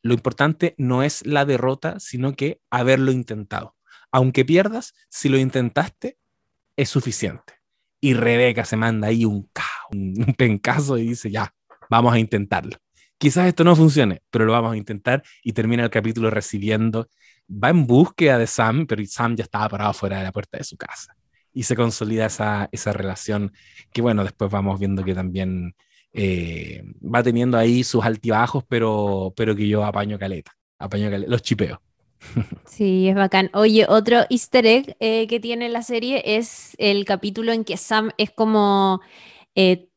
lo 0.03 0.15
importante 0.15 0.75
no 0.79 1.03
es 1.03 1.27
la 1.27 1.45
derrota, 1.45 2.01
sino 2.01 2.35
que 2.35 2.61
haberlo 2.71 3.13
intentado. 3.13 3.77
Aunque 4.11 4.45
pierdas, 4.45 4.95
si 5.11 5.29
lo 5.29 5.37
intentaste, 5.37 6.17
es 6.77 6.89
suficiente. 6.89 7.55
Y 8.01 8.15
Rebeca 8.15 8.65
se 8.65 8.77
manda 8.77 9.09
ahí 9.09 9.27
un, 9.27 9.51
un 9.93 10.35
pencazo 10.39 10.97
y 10.97 11.09
dice, 11.09 11.31
ya, 11.31 11.55
vamos 11.91 12.15
a 12.15 12.19
intentarlo 12.19 12.79
quizás 13.19 13.47
esto 13.47 13.65
no 13.65 13.77
funcione, 13.77 14.23
pero 14.31 14.45
lo 14.45 14.53
vamos 14.53 14.73
a 14.73 14.77
intentar 14.77 15.23
y 15.43 15.53
termina 15.53 15.85
el 15.85 15.91
capítulo 15.91 16.31
recibiendo, 16.31 17.09
va 17.51 17.71
en 17.71 17.87
búsqueda 17.87 18.39
de 18.39 18.47
Sam, 18.47 18.87
pero 18.87 19.03
Sam 19.07 19.37
ya 19.37 19.45
estaba 19.45 19.69
parado 19.69 19.93
fuera 19.93 20.19
de 20.19 20.25
la 20.25 20.33
puerta 20.33 20.59
de 20.59 20.65
su 20.65 20.77
casa. 20.77 21.17
Y 21.53 21.63
se 21.63 21.75
consolida 21.75 22.27
esa, 22.27 22.69
esa 22.71 22.93
relación 22.93 23.53
que, 23.93 24.03
bueno, 24.03 24.23
después 24.25 24.51
vamos 24.51 24.79
viendo 24.79 25.03
que 25.05 25.15
también 25.15 25.75
eh, 26.13 26.83
va 27.03 27.23
teniendo 27.23 27.57
ahí 27.57 27.83
sus 27.83 28.05
altibajos, 28.05 28.65
pero, 28.69 29.33
pero 29.37 29.57
que 29.57 29.67
yo 29.67 29.85
apaño 29.85 30.19
caleta, 30.19 30.53
apaño 30.79 31.11
caleta, 31.11 31.31
los 31.31 31.43
chipeo. 31.43 31.81
Sí, 32.67 33.09
es 33.09 33.15
bacán. 33.15 33.51
Oye, 33.55 33.87
otro 33.89 34.25
easter 34.31 34.67
egg 34.67 34.97
eh, 35.01 35.27
que 35.27 35.41
tiene 35.41 35.69
la 35.69 35.83
serie 35.83 36.23
es 36.25 36.75
el 36.79 37.05
capítulo 37.05 37.53
en 37.53 37.65
que 37.65 37.77
Sam 37.77 38.11
es 38.19 38.31
como 38.31 39.01
eh, 39.55 39.89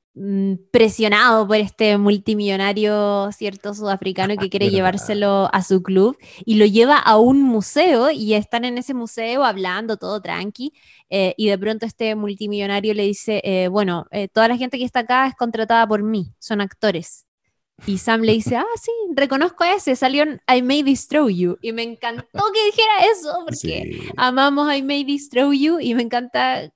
presionado 0.72 1.48
por 1.48 1.56
este 1.57 1.98
multimillonario, 1.98 3.31
cierto, 3.31 3.73
sudafricano 3.73 4.36
que 4.36 4.49
quiere 4.49 4.69
llevárselo 4.69 5.49
a 5.53 5.64
su 5.64 5.81
club 5.81 6.18
y 6.45 6.56
lo 6.56 6.65
lleva 6.65 6.98
a 6.98 7.18
un 7.18 7.41
museo 7.41 8.11
y 8.11 8.34
están 8.34 8.65
en 8.65 8.77
ese 8.77 8.94
museo 8.94 9.44
hablando 9.44 9.98
todo 9.98 10.22
tranqui 10.22 10.73
eh, 11.10 11.34
y 11.38 11.48
de 11.48 11.57
pronto 11.57 11.86
este 11.86 12.15
multimillonario 12.15 12.94
le 12.94 13.03
dice, 13.03 13.41
eh, 13.44 13.68
bueno, 13.68 14.06
eh, 14.11 14.27
toda 14.27 14.48
la 14.48 14.57
gente 14.57 14.77
que 14.77 14.86
está 14.86 15.02
acá 15.02 15.27
es 15.27 15.36
contratada 15.36 15.88
por 15.88 16.03
mí, 16.03 16.34
son 16.40 16.61
actores. 16.61 17.26
Y 17.86 17.98
Sam 17.98 18.22
le 18.22 18.34
dice, 18.34 18.56
ah, 18.57 18.65
sí, 18.81 18.91
reconozco 19.15 19.64
a 19.64 19.73
ese, 19.73 19.95
salió 19.95 20.23
en 20.23 20.41
I 20.53 20.61
May 20.61 20.84
Destroy 20.84 21.36
You. 21.36 21.57
Y 21.61 21.72
me 21.72 21.84
encantó 21.84 22.44
que 22.53 22.65
dijera 22.65 23.11
eso, 23.11 23.40
porque 23.45 24.11
amamos 24.18 24.73
I 24.73 24.81
May 24.84 25.03
Destroy 25.03 25.60
You 25.60 25.80
y 25.80 25.95
me 25.95 26.03
encanta 26.03 26.69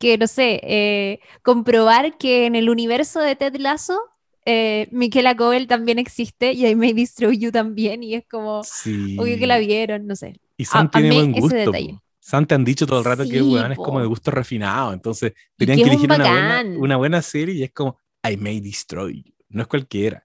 que, 0.00 0.16
no 0.16 0.26
sé, 0.26 0.60
eh, 0.62 1.20
comprobar 1.42 2.16
que 2.16 2.46
en 2.46 2.56
el 2.56 2.70
universo 2.70 3.20
de 3.20 3.36
Ted 3.36 3.56
Lasso, 3.56 4.00
eh, 4.46 4.88
Michaela 4.90 5.36
Coel 5.36 5.66
también 5.66 5.98
existe 5.98 6.54
y 6.54 6.66
I 6.66 6.74
May 6.74 6.94
Destroy 6.94 7.38
You 7.38 7.52
también, 7.52 8.02
y 8.02 8.14
es 8.14 8.24
como, 8.26 8.64
sí. 8.64 9.18
obvio 9.18 9.38
que 9.38 9.46
la 9.46 9.58
vieron, 9.58 10.06
no 10.06 10.16
sé. 10.16 10.40
Y 10.56 10.64
Sam 10.64 10.90
tiene 10.90 11.12
buen 11.12 11.32
gusto. 11.32 11.72
Sam 12.18 12.46
te 12.46 12.54
han 12.54 12.64
dicho 12.64 12.86
todo 12.86 13.00
el 13.00 13.04
rato 13.04 13.24
que 13.28 13.42
weón 13.42 13.72
es 13.72 13.78
como 13.78 14.00
de 14.00 14.06
gusto 14.06 14.30
refinado, 14.30 14.94
entonces 14.94 15.34
tenían 15.56 15.76
que 15.78 15.84
elegir 15.84 16.10
una 16.10 16.16
buena, 16.16 16.64
una 16.78 16.96
buena 16.96 17.22
serie 17.22 17.54
y 17.54 17.62
es 17.62 17.72
como 17.72 17.98
I 18.26 18.38
May 18.38 18.60
Destroy 18.60 19.22
You, 19.22 19.34
no 19.50 19.62
es 19.62 19.68
cualquiera. 19.68 20.24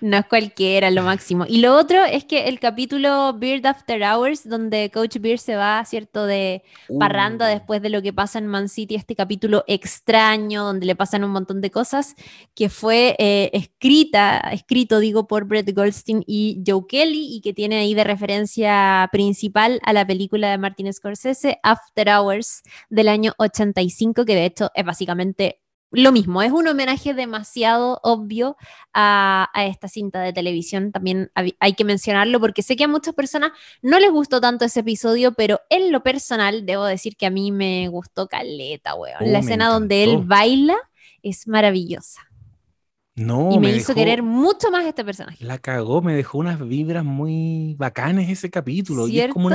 No 0.00 0.16
es 0.16 0.26
cualquiera, 0.26 0.90
lo 0.90 1.02
máximo. 1.02 1.44
Y 1.46 1.58
lo 1.58 1.76
otro 1.76 2.04
es 2.04 2.24
que 2.24 2.48
el 2.48 2.58
capítulo 2.58 3.34
Beard 3.38 3.66
After 3.66 4.02
Hours, 4.02 4.48
donde 4.48 4.90
Coach 4.92 5.18
Beard 5.18 5.38
se 5.38 5.56
va, 5.56 5.84
¿cierto?, 5.84 6.26
de 6.26 6.62
parranda 6.98 7.46
uh. 7.46 7.50
después 7.50 7.82
de 7.82 7.88
lo 7.90 8.02
que 8.02 8.12
pasa 8.12 8.38
en 8.38 8.46
Man 8.46 8.68
City, 8.68 8.94
este 8.94 9.14
capítulo 9.14 9.64
extraño, 9.66 10.64
donde 10.64 10.86
le 10.86 10.96
pasan 10.96 11.24
un 11.24 11.30
montón 11.30 11.60
de 11.60 11.70
cosas, 11.70 12.14
que 12.54 12.68
fue 12.68 13.14
eh, 13.18 13.50
escrita, 13.52 14.38
escrito, 14.52 14.98
digo, 14.98 15.26
por 15.26 15.44
Brett 15.44 15.72
Goldstein 15.74 16.24
y 16.26 16.62
Joe 16.66 16.82
Kelly, 16.88 17.36
y 17.36 17.40
que 17.40 17.52
tiene 17.52 17.78
ahí 17.78 17.94
de 17.94 18.04
referencia 18.04 19.08
principal 19.12 19.80
a 19.84 19.92
la 19.92 20.06
película 20.06 20.50
de 20.50 20.58
Martin 20.58 20.92
Scorsese, 20.92 21.58
After 21.62 22.08
Hours, 22.08 22.62
del 22.90 23.08
año 23.08 23.34
85, 23.38 24.24
que 24.24 24.34
de 24.34 24.46
hecho 24.46 24.70
es 24.74 24.84
básicamente 24.84 25.60
lo 25.92 26.12
mismo, 26.12 26.42
es 26.42 26.52
un 26.52 26.66
homenaje 26.66 27.14
demasiado 27.14 28.00
obvio 28.02 28.56
a, 28.94 29.48
esta 29.66 29.88
cinta 29.88 30.20
de 30.20 30.32
televisión. 30.32 30.90
También 30.90 31.30
hay 31.34 31.74
que 31.74 31.84
mencionarlo 31.84 32.40
porque 32.40 32.62
sé 32.62 32.76
que 32.76 32.84
a 32.84 32.88
muchas 32.88 33.14
personas 33.14 33.52
no 33.82 34.00
les 34.00 34.10
gustó 34.10 34.40
tanto 34.40 34.64
ese 34.64 34.80
episodio, 34.80 35.32
pero 35.34 35.60
en 35.70 35.92
lo 35.92 36.02
personal 36.02 36.64
debo 36.66 36.84
decir 36.84 37.16
que 37.16 37.26
a 37.26 37.30
mí 37.30 37.52
me 37.52 37.88
gustó 37.88 38.26
caleta, 38.26 38.94
weón. 38.94 39.32
la 39.32 39.38
oh, 39.38 39.42
escena 39.42 39.68
donde 39.68 40.04
él 40.04 40.18
baila 40.18 40.76
es 41.22 41.46
maravillosa. 41.46 42.22
No, 43.14 43.50
y 43.52 43.58
me, 43.58 43.76
hizo 43.76 43.94
querer 43.94 44.22
mucho 44.22 44.70
más 44.70 44.86
este 44.86 45.04
personaje. 45.04 45.44
La 45.44 45.58
cagó, 45.58 46.00
me 46.00 46.14
dejó 46.14 46.38
unas 46.38 46.66
vibras 46.66 47.04
muy 47.04 47.74
bacanes 47.78 48.30
ese 48.30 48.50
capítulo. 48.50 49.06
Y 49.06 49.20
es 49.20 49.32
como, 49.32 49.50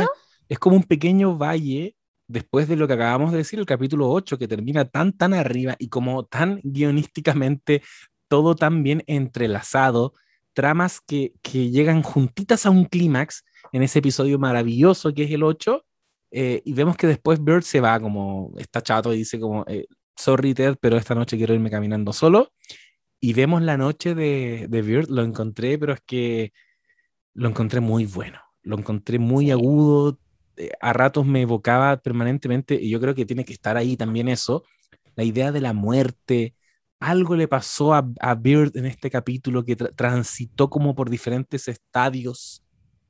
es 0.48 0.60
como 0.60 0.76
un 0.76 0.84
pequeño 0.84 1.38
valle 1.38 1.96
después 2.28 2.68
de 2.68 2.76
lo 2.76 2.88
que 2.88 2.94
acabamos 2.94 3.32
de 3.32 3.40
decir, 3.40 3.60
el 3.60 3.66
capítulo 3.66 4.10
8, 4.10 4.38
que 4.38 4.48
termina 4.48 4.86
tan, 4.86 5.14
tan 5.14 5.34
arriba 5.34 5.76
y 5.80 5.90
como 5.90 6.26
tan 6.26 6.60
guionísticamente 6.64 7.82
todo 8.28 8.56
tan 8.56 8.84
bien 8.84 9.04
entrelazado, 9.08 10.14
tramas 10.54 11.02
que, 11.02 11.34
que 11.42 11.70
llegan 11.70 12.02
juntitas 12.04 12.66
a 12.66 12.70
un 12.70 12.86
clímax 12.86 13.46
en 13.72 13.84
ese 13.84 14.00
episodio 14.00 14.40
maravilloso 14.40 15.14
que 15.14 15.24
es 15.24 15.32
el 15.32 15.44
8, 15.44 15.86
eh, 16.32 16.62
y 16.66 16.74
vemos 16.74 16.98
que 16.98 17.08
después 17.08 17.44
Bird 17.44 17.64
se 17.64 17.80
va 17.80 18.00
como, 18.00 18.54
está 18.58 18.82
chato 18.82 19.14
y 19.14 19.20
dice 19.20 19.40
como, 19.40 19.64
eh, 19.68 19.88
sorry 20.16 20.54
Ted, 20.54 20.78
pero 20.80 20.98
esta 20.98 21.16
noche 21.16 21.38
quiero 21.38 21.54
irme 21.54 21.70
caminando 21.70 22.14
solo. 22.14 22.52
Y 23.20 23.34
vemos 23.34 23.62
la 23.64 23.78
noche 23.78 24.14
de, 24.14 24.68
de 24.70 24.82
Bird, 24.82 25.10
lo 25.10 25.24
encontré, 25.24 25.78
pero 25.80 25.94
es 25.94 26.02
que 26.06 26.54
lo 27.34 27.50
encontré 27.50 27.80
muy 27.80 28.06
bueno, 28.06 28.40
lo 28.64 28.78
encontré 28.78 29.20
muy 29.20 29.52
agudo, 29.52 30.20
a 30.82 30.94
ratos 30.94 31.26
me 31.26 31.42
evocaba 31.42 31.98
permanentemente, 31.98 32.76
y 32.76 32.90
yo 32.90 33.00
creo 33.00 33.16
que 33.16 33.26
tiene 33.26 33.46
que 33.46 33.54
estar 33.54 33.78
ahí 33.78 33.98
también 33.98 34.28
eso, 34.30 34.64
la 35.16 35.24
idea 35.24 35.52
de 35.52 35.62
la 35.62 35.74
muerte. 35.74 36.56
Algo 37.00 37.36
le 37.36 37.48
pasó 37.48 37.94
a, 37.94 38.08
a 38.20 38.36
Beard 38.36 38.76
en 38.76 38.86
este 38.86 39.10
capítulo 39.12 39.64
que 39.66 39.76
transitó 39.76 40.70
como 40.70 40.96
por 40.96 41.10
diferentes 41.10 41.68
estadios 41.68 42.64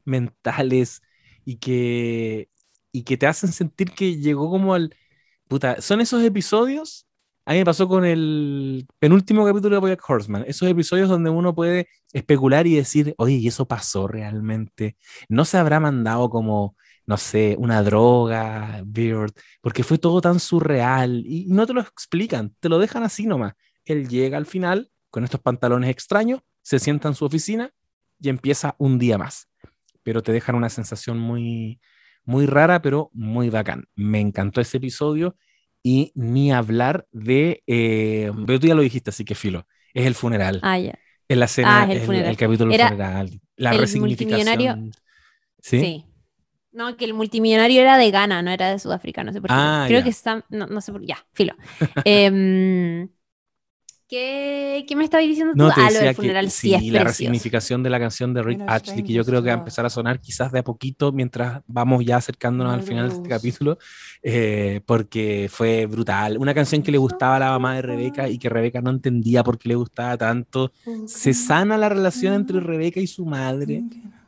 mentales 0.05 1.01
y 1.45 1.57
que, 1.57 2.49
y 2.91 3.03
que 3.03 3.17
te 3.17 3.27
hacen 3.27 3.51
sentir 3.51 3.91
que 3.91 4.17
llegó 4.17 4.49
como 4.49 4.73
al... 4.73 4.95
Puta, 5.47 5.81
son 5.81 6.01
esos 6.01 6.23
episodios 6.23 7.07
a 7.47 7.53
mí 7.53 7.59
me 7.59 7.65
pasó 7.65 7.87
con 7.87 8.03
el 8.03 8.85
penúltimo 8.99 9.45
capítulo 9.45 9.75
de 9.75 9.79
Bojack 9.79 10.03
Horseman. 10.09 10.43
Esos 10.47 10.67
episodios 10.67 11.07
donde 11.07 11.29
uno 11.29 11.55
puede 11.55 11.87
especular 12.11 12.67
y 12.67 12.75
decir, 12.75 13.15
oye, 13.17 13.35
¿y 13.35 13.47
eso 13.47 13.65
pasó 13.65 14.05
realmente? 14.05 14.97
¿No 15.29 15.45
se 15.45 15.57
habrá 15.57 15.79
mandado 15.79 16.29
como, 16.29 16.75
no 17.07 17.17
sé, 17.17 17.55
una 17.57 17.81
droga, 17.81 18.81
Beard? 18.85 19.31
Porque 19.61 19.83
fue 19.83 19.97
todo 19.97 20.19
tan 20.21 20.39
surreal 20.39 21.23
y 21.25 21.45
no 21.47 21.65
te 21.65 21.73
lo 21.73 21.81
explican, 21.81 22.53
te 22.59 22.69
lo 22.69 22.77
dejan 22.77 23.03
así 23.03 23.25
nomás. 23.25 23.53
Él 23.85 24.09
llega 24.09 24.37
al 24.37 24.45
final 24.45 24.91
con 25.09 25.23
estos 25.23 25.39
pantalones 25.39 25.89
extraños, 25.89 26.41
se 26.61 26.79
sienta 26.79 27.07
en 27.07 27.15
su 27.15 27.23
oficina 27.23 27.71
y 28.19 28.27
empieza 28.27 28.75
un 28.77 28.99
día 28.99 29.17
más. 29.17 29.49
Pero 30.03 30.21
te 30.21 30.33
dejan 30.33 30.55
una 30.55 30.69
sensación 30.69 31.17
muy, 31.17 31.79
muy 32.25 32.45
rara, 32.45 32.81
pero 32.81 33.09
muy 33.13 33.49
bacán. 33.49 33.85
Me 33.95 34.19
encantó 34.19 34.59
ese 34.59 34.77
episodio 34.77 35.37
y 35.81 36.11
ni 36.13 36.51
hablar 36.51 37.07
de, 37.13 37.63
eh, 37.67 38.31
pero 38.45 38.59
tú 38.59 38.67
ya 38.67 38.75
lo 38.75 38.81
dijiste, 38.81 39.11
así 39.11 39.23
que 39.23 39.33
filo, 39.33 39.65
es 39.93 40.05
el 40.05 40.13
funeral. 40.13 40.59
Ah, 40.61 40.77
ya. 40.77 40.99
En 41.29 41.39
la 41.39 41.45
escena, 41.45 41.83
ah, 41.83 41.91
el, 41.91 41.99
el, 41.99 42.37
capítulo 42.37 42.71
del 42.71 42.81
funeral, 42.81 43.39
la 43.55 43.71
el 43.71 43.79
resignificación. 43.79 44.91
¿Sí? 45.61 45.79
¿Sí? 45.79 46.06
No, 46.77 46.95
que 46.95 47.05
el 47.05 47.15
multimillonario 47.15 47.81
era 47.81 47.97
de 47.97 48.11
Ghana, 48.11 48.43
no 48.43 48.51
era 48.51 48.69
de 48.69 48.77
Sudáfrica, 48.77 49.23
no 49.23 49.33
sé 49.33 49.41
por 49.41 49.49
qué. 49.49 49.55
Ah, 49.57 49.85
Creo 49.87 50.03
que 50.03 50.09
está, 50.09 50.45
no, 50.49 50.67
no, 50.67 50.79
sé 50.79 50.91
por 50.91 51.03
ya, 51.03 51.17
filo. 51.33 51.55
eh, 52.05 53.07
¿Qué, 54.07 54.85
¿Qué, 54.87 54.95
me 54.95 55.03
estabas 55.03 55.25
diciendo 55.25 55.53
tú? 55.53 55.63
No, 55.63 55.73
te 55.73 55.81
ah, 55.81 55.89
lo 55.89 55.99
del 55.99 56.13
funeral 56.13 56.51
sí, 56.51 56.75
sí 56.77 56.91
la 56.91 57.03
resignificación 57.03 57.81
de 57.81 57.89
la 57.89 57.99
canción 57.99 58.31
de 58.31 58.43
Rick 58.43 58.61
Ashley, 58.67 59.03
que 59.03 59.11
yo 59.11 59.25
creo 59.25 59.41
que 59.41 59.49
va 59.49 59.55
a 59.55 59.57
empezar 59.57 59.87
a 59.87 59.89
sonar 59.89 60.21
quizás 60.21 60.51
de 60.51 60.59
a 60.59 60.63
poquito 60.63 61.11
mientras 61.11 61.63
vamos 61.65 62.05
ya 62.05 62.17
acercándonos 62.17 62.71
al 62.71 62.83
final 62.83 63.09
de 63.09 63.15
este 63.15 63.27
capítulo, 63.27 63.79
eh, 64.21 64.81
porque 64.85 65.49
fue 65.51 65.87
brutal. 65.87 66.37
Una 66.37 66.53
canción 66.53 66.83
que 66.83 66.91
le 66.91 66.99
gustaba 66.99 67.37
a 67.37 67.39
la 67.39 67.49
mamá 67.49 67.73
de 67.73 67.81
Rebeca 67.81 68.29
y 68.29 68.37
que 68.37 68.49
Rebeca 68.49 68.81
no 68.81 68.91
entendía 68.91 69.43
por 69.43 69.57
qué 69.57 69.69
le 69.69 69.75
gustaba 69.75 70.15
tanto. 70.15 70.71
Se 71.07 71.33
sana 71.33 71.75
la 71.75 71.89
relación 71.89 72.35
entre 72.35 72.59
Rebeca 72.59 72.99
y 72.99 73.07
su 73.07 73.25
madre 73.25 73.83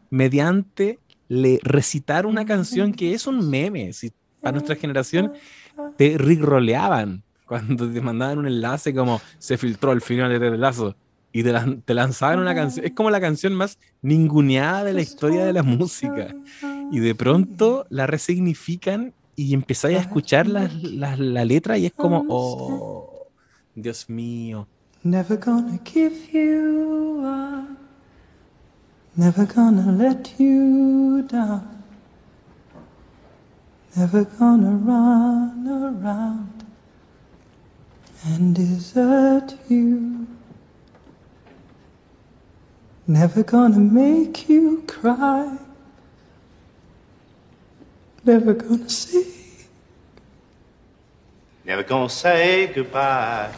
mediante 0.09 0.97
le 1.29 1.59
recitar 1.63 2.25
una 2.25 2.45
canción 2.45 2.91
que 2.91 3.13
es 3.13 3.25
un 3.27 3.49
meme. 3.49 3.93
Si, 3.93 4.11
para 4.41 4.53
nuestra 4.53 4.75
generación 4.75 5.33
te 5.95 6.17
rigroleaban 6.17 7.23
cuando 7.45 7.89
te 7.89 8.01
mandaban 8.01 8.39
un 8.39 8.47
enlace 8.47 8.93
como 8.93 9.21
se 9.37 9.57
filtró 9.57 9.91
el 9.91 10.01
final 10.01 10.29
de 10.31 10.39
Ted 10.39 10.55
Lazo 10.55 10.95
y 11.31 11.43
te, 11.43 11.53
te 11.85 11.93
lanzaban 11.93 12.39
una 12.39 12.55
canción, 12.55 12.85
es 12.85 12.91
como 12.93 13.09
la 13.09 13.21
canción 13.21 13.53
más 13.53 13.77
ninguneada 14.01 14.83
de 14.83 14.93
la 14.93 15.01
historia 15.01 15.45
de 15.45 15.53
la 15.53 15.63
música. 15.63 16.33
Y 16.91 16.99
de 16.99 17.13
pronto 17.13 17.85
la 17.89 18.07
resignifican 18.07 19.13
y 19.35 19.53
empezáis 19.53 19.97
a 19.97 20.01
escuchar 20.01 20.47
la, 20.47 20.69
la, 20.81 21.15
la 21.15 21.45
letra 21.45 21.77
y 21.77 21.85
es 21.85 21.93
como, 21.93 22.25
oh, 22.29 23.27
Dios 23.75 24.09
mío. 24.09 24.67
Never 25.03 25.37
gonna 25.37 25.79
give 25.85 26.15
you 26.33 27.21
up. 27.23 27.88
Never 29.19 29.45
gonna 29.45 29.91
let 29.91 30.39
you 30.39 31.23
down. 31.23 31.83
Never 33.93 34.23
gonna 34.23 34.71
run 34.71 35.67
around 35.67 36.63
and 38.23 38.55
desert 38.55 39.57
you. 39.67 40.25
Never 43.07 43.43
gonna 43.43 43.79
make 43.79 44.47
you 44.47 44.85
cry. 44.87 45.57
Never 48.23 48.53
gonna 48.53 48.89
say. 48.89 49.25
Never 51.65 51.83
gonna 51.83 52.07
say 52.07 52.67
goodbye. 52.67 53.53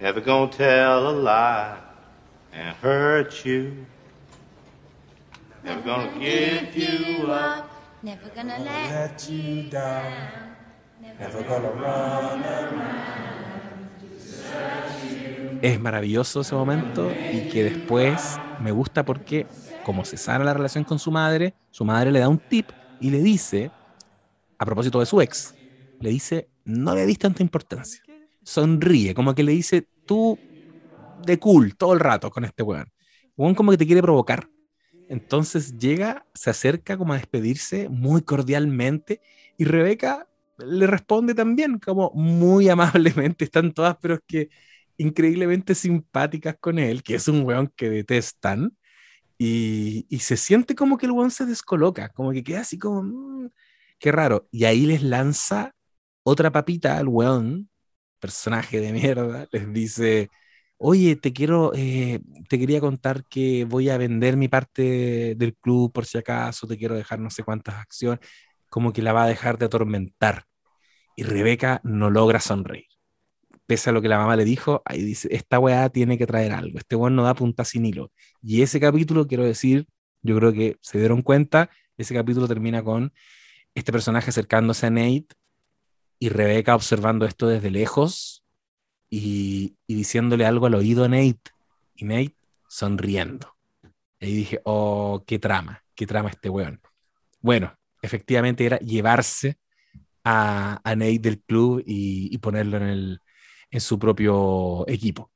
Never 0.00 0.20
gonna 0.20 0.50
tell 0.50 1.08
a 1.08 1.12
lie 1.12 1.78
and 2.52 2.76
hurt 2.82 3.44
you. 3.46 3.86
Never 5.64 5.80
gonna 5.82 6.12
give 6.18 6.76
you 6.76 7.26
up. 7.32 7.70
Never 8.02 8.28
gonna 8.34 8.58
let 8.58 9.28
you 9.28 9.70
down. 9.70 10.56
Never 11.00 11.42
gonna 11.42 11.70
run 11.70 12.42
Es 15.62 15.80
maravilloso 15.80 16.42
ese 16.42 16.54
momento 16.54 17.10
y 17.32 17.48
que 17.48 17.64
después 17.64 18.38
me 18.60 18.72
gusta 18.72 19.04
porque 19.04 19.46
como 19.82 20.04
se 20.04 20.18
sana 20.18 20.44
la 20.44 20.52
relación 20.52 20.84
con 20.84 20.98
su 20.98 21.10
madre, 21.10 21.54
su 21.70 21.84
madre 21.86 22.12
le 22.12 22.20
da 22.20 22.28
un 22.28 22.38
tip 22.38 22.70
y 23.00 23.10
le 23.10 23.22
dice, 23.22 23.70
a 24.58 24.66
propósito 24.66 25.00
de 25.00 25.06
su 25.06 25.20
ex, 25.22 25.54
le 26.00 26.10
dice, 26.10 26.48
no 26.64 26.94
le 26.94 27.06
dis 27.06 27.18
tanta 27.18 27.42
importancia. 27.42 28.05
Sonríe, 28.46 29.14
como 29.14 29.34
que 29.36 29.44
le 29.44 29.52
dice, 29.52 29.88
tú 30.06 30.42
de 31.16 31.38
cool 31.38 31.76
todo 31.76 31.94
el 31.94 32.00
rato 32.00 32.30
con 32.30 32.44
este 32.44 32.62
weón. 32.62 32.88
Un 33.36 33.54
como 33.54 33.72
que 33.72 33.78
te 33.78 33.86
quiere 33.86 34.02
provocar. 34.02 34.50
Entonces 35.08 35.78
llega, 35.78 36.26
se 36.34 36.50
acerca 36.50 36.98
como 36.98 37.14
a 37.14 37.16
despedirse 37.18 37.88
muy 37.88 38.22
cordialmente 38.22 39.20
y 39.58 39.64
Rebeca 39.64 40.28
le 40.58 40.86
responde 40.86 41.34
también 41.34 41.78
como 41.80 42.12
muy 42.14 42.68
amablemente, 42.70 43.44
están 43.46 43.72
todas, 43.74 43.96
pero 44.00 44.14
es 44.16 44.20
que 44.26 44.50
increíblemente 44.98 45.74
simpáticas 45.74 46.56
con 46.60 46.78
él, 46.78 47.02
que 47.02 47.16
es 47.16 47.28
un 47.28 47.42
weón 47.44 47.72
que 47.76 47.90
detestan, 47.90 48.76
y, 49.38 50.06
y 50.08 50.20
se 50.20 50.36
siente 50.36 50.74
como 50.74 50.96
que 50.98 51.06
el 51.06 51.12
weón 51.12 51.30
se 51.30 51.46
descoloca, 51.46 52.08
como 52.10 52.32
que 52.32 52.42
queda 52.44 52.60
así 52.60 52.78
como, 52.78 53.02
mmm, 53.02 53.48
qué 53.98 54.12
raro, 54.12 54.48
y 54.50 54.64
ahí 54.64 54.86
les 54.86 55.02
lanza 55.02 55.74
otra 56.22 56.50
papita 56.52 56.98
al 56.98 57.08
weón, 57.08 57.70
personaje 58.20 58.80
de 58.80 58.92
mierda, 58.92 59.46
les 59.52 59.72
dice, 59.72 60.30
oye, 60.78 61.16
te 61.16 61.32
quiero, 61.32 61.72
eh, 61.74 62.20
te 62.48 62.58
quería 62.58 62.80
contar 62.80 63.24
que 63.28 63.64
voy 63.64 63.90
a 63.90 63.98
vender 63.98 64.36
mi 64.36 64.48
parte 64.48 65.34
del 65.36 65.56
club 65.56 65.92
por 65.92 66.06
si 66.06 66.18
acaso, 66.18 66.66
te 66.66 66.76
quiero 66.78 66.94
dejar 66.94 67.18
no 67.20 67.30
sé 67.30 67.42
cuántas 67.42 67.76
acciones, 67.76 68.20
como 68.70 68.92
que 68.92 69.02
la 69.02 69.12
va 69.12 69.24
a 69.24 69.28
dejar 69.28 69.58
de 69.58 69.66
atormentar. 69.66 70.44
Y 71.16 71.24
Rebeca 71.24 71.80
no 71.84 72.10
logra 72.10 72.40
sonreír. 72.40 72.86
Pese 73.66 73.90
a 73.90 73.92
lo 73.92 74.02
que 74.02 74.08
la 74.08 74.18
mamá 74.18 74.36
le 74.36 74.44
dijo, 74.44 74.82
ahí 74.84 75.02
dice, 75.02 75.28
esta 75.32 75.58
weá 75.58 75.88
tiene 75.90 76.18
que 76.18 76.26
traer 76.26 76.52
algo, 76.52 76.78
este 76.78 76.96
weón 76.96 77.16
no 77.16 77.24
da 77.24 77.34
punta 77.34 77.64
sin 77.64 77.86
hilo. 77.86 78.12
Y 78.42 78.62
ese 78.62 78.80
capítulo, 78.80 79.26
quiero 79.26 79.44
decir, 79.44 79.86
yo 80.22 80.36
creo 80.36 80.52
que 80.52 80.76
se 80.82 80.98
dieron 80.98 81.22
cuenta, 81.22 81.70
ese 81.96 82.14
capítulo 82.14 82.48
termina 82.48 82.82
con 82.84 83.12
este 83.74 83.92
personaje 83.92 84.30
acercándose 84.30 84.86
a 84.86 84.90
Nate 84.90 85.28
y 86.18 86.28
Rebeca 86.28 86.74
observando 86.74 87.26
esto 87.26 87.48
desde 87.48 87.70
lejos 87.70 88.44
y, 89.10 89.76
diciéndole 89.86 90.46
algo 90.46 90.66
al 90.66 90.74
oído 90.74 91.04
a 91.04 91.08
Nate 91.08 91.50
y 91.94 92.04
Nate 92.04 92.36
sonriendo. 92.68 93.54
Y 94.20 94.32
dije, 94.34 94.60
oh, 94.64 95.22
qué 95.26 95.38
trama, 95.38 95.84
qué 95.94 96.06
trama 96.06 96.30
este 96.30 96.48
weón. 96.48 96.80
Bueno, 97.40 97.76
efectivamente 98.02 98.64
era 98.64 98.78
llevarse 98.78 99.58
a, 100.24 100.80
a 100.82 100.96
Nate 100.96 101.18
del 101.18 101.40
club 101.40 101.82
y, 101.86 102.36
ponerlo 102.38 102.78
en, 102.78 102.82
el, 102.84 103.20
en 103.70 103.80
su 103.80 103.98
propio 103.98 104.88
equipo. 104.88 105.30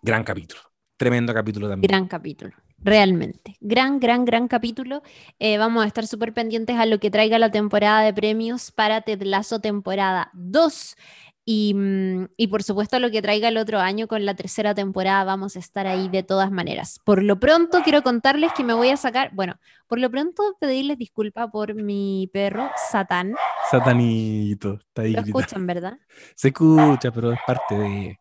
Gran 0.00 0.24
capítulo, 0.24 0.60
tremendo 0.96 1.32
capítulo 1.32 1.68
también. 1.68 1.88
Gran 1.88 2.08
capítulo 2.08 2.52
realmente. 2.82 3.56
Gran, 3.60 4.00
gran, 4.00 4.24
gran 4.24 4.48
capítulo. 4.48 5.02
Eh, 5.38 5.58
vamos 5.58 5.84
a 5.84 5.86
estar 5.86 6.06
súper 6.06 6.32
pendientes 6.32 6.76
a 6.76 6.86
lo 6.86 6.98
que 6.98 7.10
traiga 7.10 7.38
la 7.38 7.50
temporada 7.50 8.02
de 8.02 8.12
premios 8.12 8.70
para 8.70 9.00
Ted 9.02 9.22
Lasso 9.22 9.60
temporada 9.60 10.30
2. 10.34 10.96
Y, 11.44 11.74
mm, 11.74 12.28
y, 12.36 12.46
por 12.46 12.62
supuesto 12.62 13.00
lo 13.00 13.10
que 13.10 13.20
traiga 13.20 13.48
el 13.48 13.56
otro 13.56 13.80
año 13.80 14.06
con 14.06 14.24
la 14.24 14.34
tercera 14.34 14.74
temporada 14.74 15.24
vamos 15.24 15.56
a 15.56 15.58
estar 15.58 15.88
ahí 15.88 16.08
de 16.08 16.22
todas 16.22 16.52
maneras. 16.52 17.00
Por 17.04 17.22
lo 17.22 17.40
pronto 17.40 17.82
quiero 17.82 18.02
contarles 18.02 18.52
que 18.52 18.62
me 18.62 18.74
voy 18.74 18.90
a 18.90 18.96
sacar, 18.96 19.30
bueno, 19.34 19.58
por 19.88 19.98
lo 19.98 20.08
pronto 20.08 20.56
pedirles 20.60 20.98
disculpa 20.98 21.50
por 21.50 21.74
mi 21.74 22.30
perro 22.32 22.70
Satán. 22.90 23.34
Satanito, 23.70 24.74
está 24.74 25.02
ahí. 25.02 25.12
Lo 25.12 25.22
escuchan, 25.22 25.66
¿verdad? 25.66 25.98
Se 26.36 26.48
escucha, 26.48 27.10
pero 27.10 27.32
es 27.32 27.40
parte 27.44 27.74
de... 27.74 28.18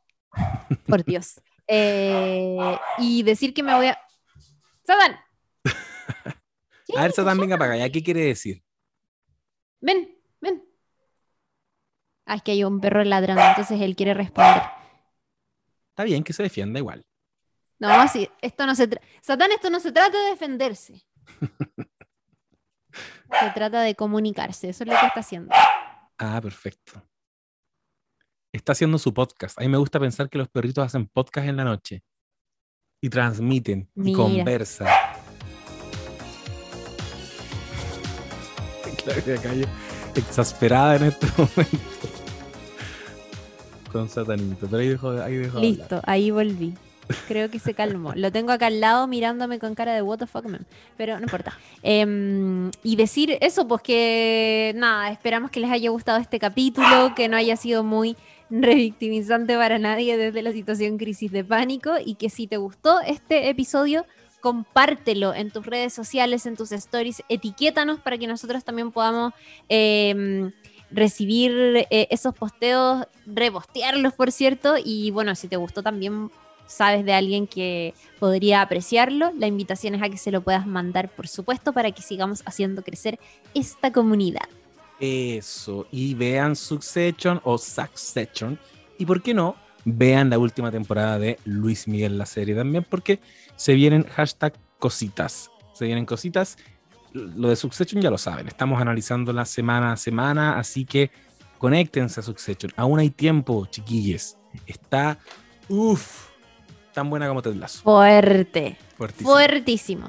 Por 0.88 1.04
Dios. 1.04 1.42
Eh, 1.68 2.58
y 2.98 3.22
decir 3.24 3.54
que 3.54 3.62
me 3.62 3.76
voy 3.76 3.88
a... 3.88 4.00
Satán. 4.92 5.20
a 6.98 7.02
ver, 7.02 7.12
Satán, 7.12 7.40
venga 7.40 7.58
para 7.58 7.76
acá. 7.76 7.90
¿Qué 7.90 8.04
quiere 8.04 8.26
decir? 8.26 8.64
Ven, 9.80 10.18
ven. 10.42 10.64
Ah, 12.26 12.36
es 12.36 12.44
que 12.44 12.52
hay 12.52 12.64
un 12.64 12.82
perro 12.82 13.04
ladrando, 13.04 13.42
entonces 13.42 13.80
él 13.80 13.96
quiere 13.96 14.14
responder. 14.14 14.64
Está 15.90 16.04
bien 16.04 16.24
que 16.24 16.34
se 16.34 16.44
defienda 16.44 16.80
igual. 16.80 17.06
No, 17.80 18.08
sí, 18.08 18.30
esto 18.42 18.66
no 18.66 18.76
se. 18.76 18.90
Satán, 19.22 19.52
esto 19.52 19.70
no 19.70 19.80
se 19.80 19.92
trata 19.92 20.18
de 20.18 20.32
defenderse. 20.32 21.04
se 23.40 23.50
trata 23.56 23.82
de 23.82 23.96
comunicarse, 23.96 24.70
eso 24.70 24.84
es 24.84 24.90
lo 24.90 25.00
que 25.00 25.08
está 25.08 25.22
haciendo. 25.22 25.56
Ah, 26.18 26.40
perfecto. 26.42 27.02
Está 28.52 28.74
haciendo 28.74 28.98
su 28.98 29.14
podcast. 29.14 29.58
A 29.58 29.62
mí 29.62 29.70
me 29.70 29.78
gusta 29.78 30.00
pensar 30.00 30.30
que 30.30 30.38
los 30.38 30.50
perritos 30.50 30.86
hacen 30.86 31.08
podcast 31.08 31.48
en 31.48 31.56
la 31.58 31.64
noche. 31.64 32.04
Y 33.02 33.10
transmiten 33.10 33.90
y 33.96 34.14
conversan. 34.14 34.88
Claro, 39.04 39.20
exasperada 40.14 40.98
en 40.98 41.04
este 41.06 41.26
momento 41.38 41.80
con 43.92 44.10
Satanito. 44.10 44.68
Pero 44.68 44.78
ahí 44.78 44.88
dejó, 44.90 45.10
ahí 45.22 45.36
dejó 45.36 45.60
Listo, 45.60 46.02
ahí 46.06 46.32
volví. 46.32 46.74
Creo 47.28 47.50
que 47.50 47.60
se 47.60 47.74
calmó. 47.74 48.14
Lo 48.16 48.32
tengo 48.32 48.52
acá 48.54 48.68
al 48.68 48.80
lado 48.80 49.06
mirándome 49.06 49.60
con 49.60 49.76
cara 49.76 49.94
de 49.94 50.02
what 50.02 50.20
the 50.20 50.28
fuck, 50.28 50.46
man. 50.46 50.66
Pero 50.98 51.18
no 51.18 51.24
importa. 51.24 51.58
Em, 51.84 52.72
y 52.84 52.96
decir 52.96 53.38
eso, 53.42 53.68
pues 53.68 53.82
que 53.82 54.72
nada, 54.76 55.12
esperamos 55.12 55.52
que 55.52 55.60
les 55.60 55.72
haya 55.72 55.90
gustado 55.90 56.20
este 56.20 56.40
capítulo, 56.40 57.14
que 57.16 57.28
no 57.28 57.36
haya 57.36 57.58
sido 57.58 57.84
muy 57.84 58.16
revictimizante 58.52 59.56
para 59.56 59.80
nadie 59.80 60.18
desde 60.18 60.42
la 60.42 60.52
situación 60.52 60.98
crisis 60.98 61.32
de 61.32 61.44
pánico 61.44 61.94
y 62.04 62.16
que 62.16 62.30
si 62.30 62.48
te 62.48 62.58
gustó 62.58 63.00
este 63.00 63.50
episodio, 63.50 64.06
compártelo 64.42 65.34
en 65.34 65.52
tus 65.52 65.66
redes 65.66 65.94
sociales, 65.94 66.46
en 66.46 66.58
tus 66.58 66.72
stories, 66.72 67.24
etiquétanos 67.30 68.00
para 68.00 68.18
que 68.18 68.28
nosotros 68.28 68.64
también 68.64 68.92
podamos 68.92 69.34
eh, 69.70 70.52
recibir 70.92 71.88
eh, 71.90 72.08
esos 72.10 72.36
posteos, 72.36 73.08
repostearlos, 73.26 74.14
por 74.14 74.32
cierto, 74.32 74.76
y 74.84 75.12
bueno, 75.12 75.34
si 75.36 75.48
te 75.48 75.56
gustó 75.56 75.82
también 75.82 76.30
sabes 76.68 77.06
de 77.06 77.14
alguien 77.14 77.48
que 77.48 77.94
podría 78.20 78.62
apreciarlo, 78.62 79.32
la 79.38 79.48
invitación 79.48 79.96
es 79.96 80.02
a 80.02 80.10
que 80.10 80.18
se 80.18 80.32
lo 80.32 80.42
puedas 80.42 80.66
mandar, 80.66 81.10
por 81.10 81.28
supuesto, 81.28 81.74
para 81.74 81.92
que 81.92 82.02
sigamos 82.02 82.44
haciendo 82.46 82.84
crecer 82.84 83.20
esta 83.54 83.92
comunidad. 83.92 84.48
Eso, 85.02 85.88
y 85.92 86.14
vean 86.14 86.56
Succession 86.56 87.42
o 87.44 87.58
Succession, 87.58 88.58
y 88.98 89.06
por 89.06 89.22
qué 89.22 89.34
no, 89.34 89.56
vean 89.84 90.30
la 90.30 90.38
última 90.38 90.72
temporada 90.72 91.18
de 91.18 91.40
Luis 91.44 91.88
Miguel 91.88 92.18
la 92.18 92.26
serie 92.26 92.56
también, 92.56 92.86
porque 92.88 93.20
se 93.56 93.74
vienen 93.74 94.04
hashtag 94.04 94.54
cositas, 94.80 95.50
se 95.74 95.86
vienen 95.86 96.06
cositas 96.06 96.58
lo 97.14 97.50
de 97.50 97.56
Succession 97.56 98.02
ya 98.02 98.10
lo 98.10 98.18
saben, 98.18 98.48
estamos 98.48 98.82
analizando 98.82 99.34
la 99.34 99.46
semana 99.46 99.94
a 99.94 99.98
semana, 99.98 100.58
así 100.58 100.86
que 100.86 101.12
conéctense 101.58 102.20
a 102.20 102.24
Succession. 102.24 102.72
Aún 102.76 103.00
hay 103.00 103.10
tiempo, 103.10 103.66
chiquilles. 103.70 104.38
Está, 104.66 105.20
uff, 105.70 106.30
tan 106.94 107.10
buena 107.10 107.28
como 107.28 107.42
te 107.42 107.54
Lazo. 107.54 107.82
Fuerte. 107.84 108.78
Fuertísimo. 108.98 110.08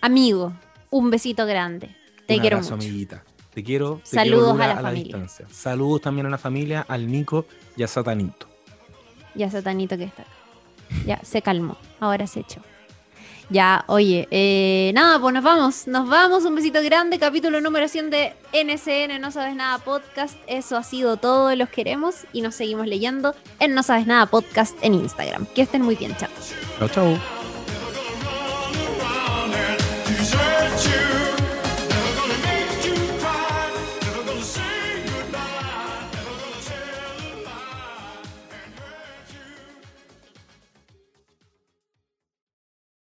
Amigo, 0.00 0.52
un 0.90 1.10
besito 1.10 1.46
grande. 1.46 1.96
Te 2.26 2.38
quiero 2.40 2.58
mucho. 2.58 2.74
amiguita. 2.74 3.24
Te 3.52 3.62
quiero. 3.62 4.00
Te 4.08 4.16
Saludos 4.16 4.58
a 4.60 4.80
la. 4.80 4.92
Distancia. 4.92 5.46
Saludos 5.50 6.02
también 6.02 6.26
a 6.26 6.30
la 6.30 6.38
familia, 6.38 6.84
al 6.88 7.10
Nico 7.10 7.46
y 7.76 7.82
a 7.82 7.88
Satanito. 7.88 8.46
Y 9.34 9.42
a 9.42 9.50
Satanito 9.50 9.96
que 9.96 10.04
está 10.04 10.22
acá. 10.22 10.30
Ya, 11.06 11.20
se 11.22 11.42
calmó. 11.42 11.76
Ahora 12.00 12.26
se 12.26 12.40
echó. 12.40 12.60
Ya, 13.50 13.84
oye, 13.86 14.28
eh, 14.30 14.92
nada, 14.94 15.18
pues 15.18 15.34
nos 15.34 15.44
vamos, 15.44 15.86
nos 15.86 16.08
vamos, 16.08 16.44
un 16.44 16.54
besito 16.54 16.82
grande, 16.82 17.18
capítulo 17.18 17.60
número 17.60 17.86
100 17.86 18.08
de 18.08 18.32
NCN, 18.52 19.20
No 19.20 19.30
Sabes 19.30 19.54
Nada 19.54 19.76
Podcast, 19.78 20.36
eso 20.46 20.78
ha 20.78 20.82
sido 20.82 21.18
todo, 21.18 21.54
los 21.54 21.68
queremos 21.68 22.24
y 22.32 22.40
nos 22.40 22.54
seguimos 22.54 22.86
leyendo 22.86 23.34
en 23.60 23.74
No 23.74 23.82
Sabes 23.82 24.06
Nada 24.06 24.24
Podcast 24.24 24.74
en 24.80 24.94
Instagram. 24.94 25.44
Que 25.54 25.62
estén 25.62 25.82
muy 25.82 25.96
bien, 25.96 26.16
chao. 26.16 26.30
Chao, 26.78 26.88
chao. 26.88 27.18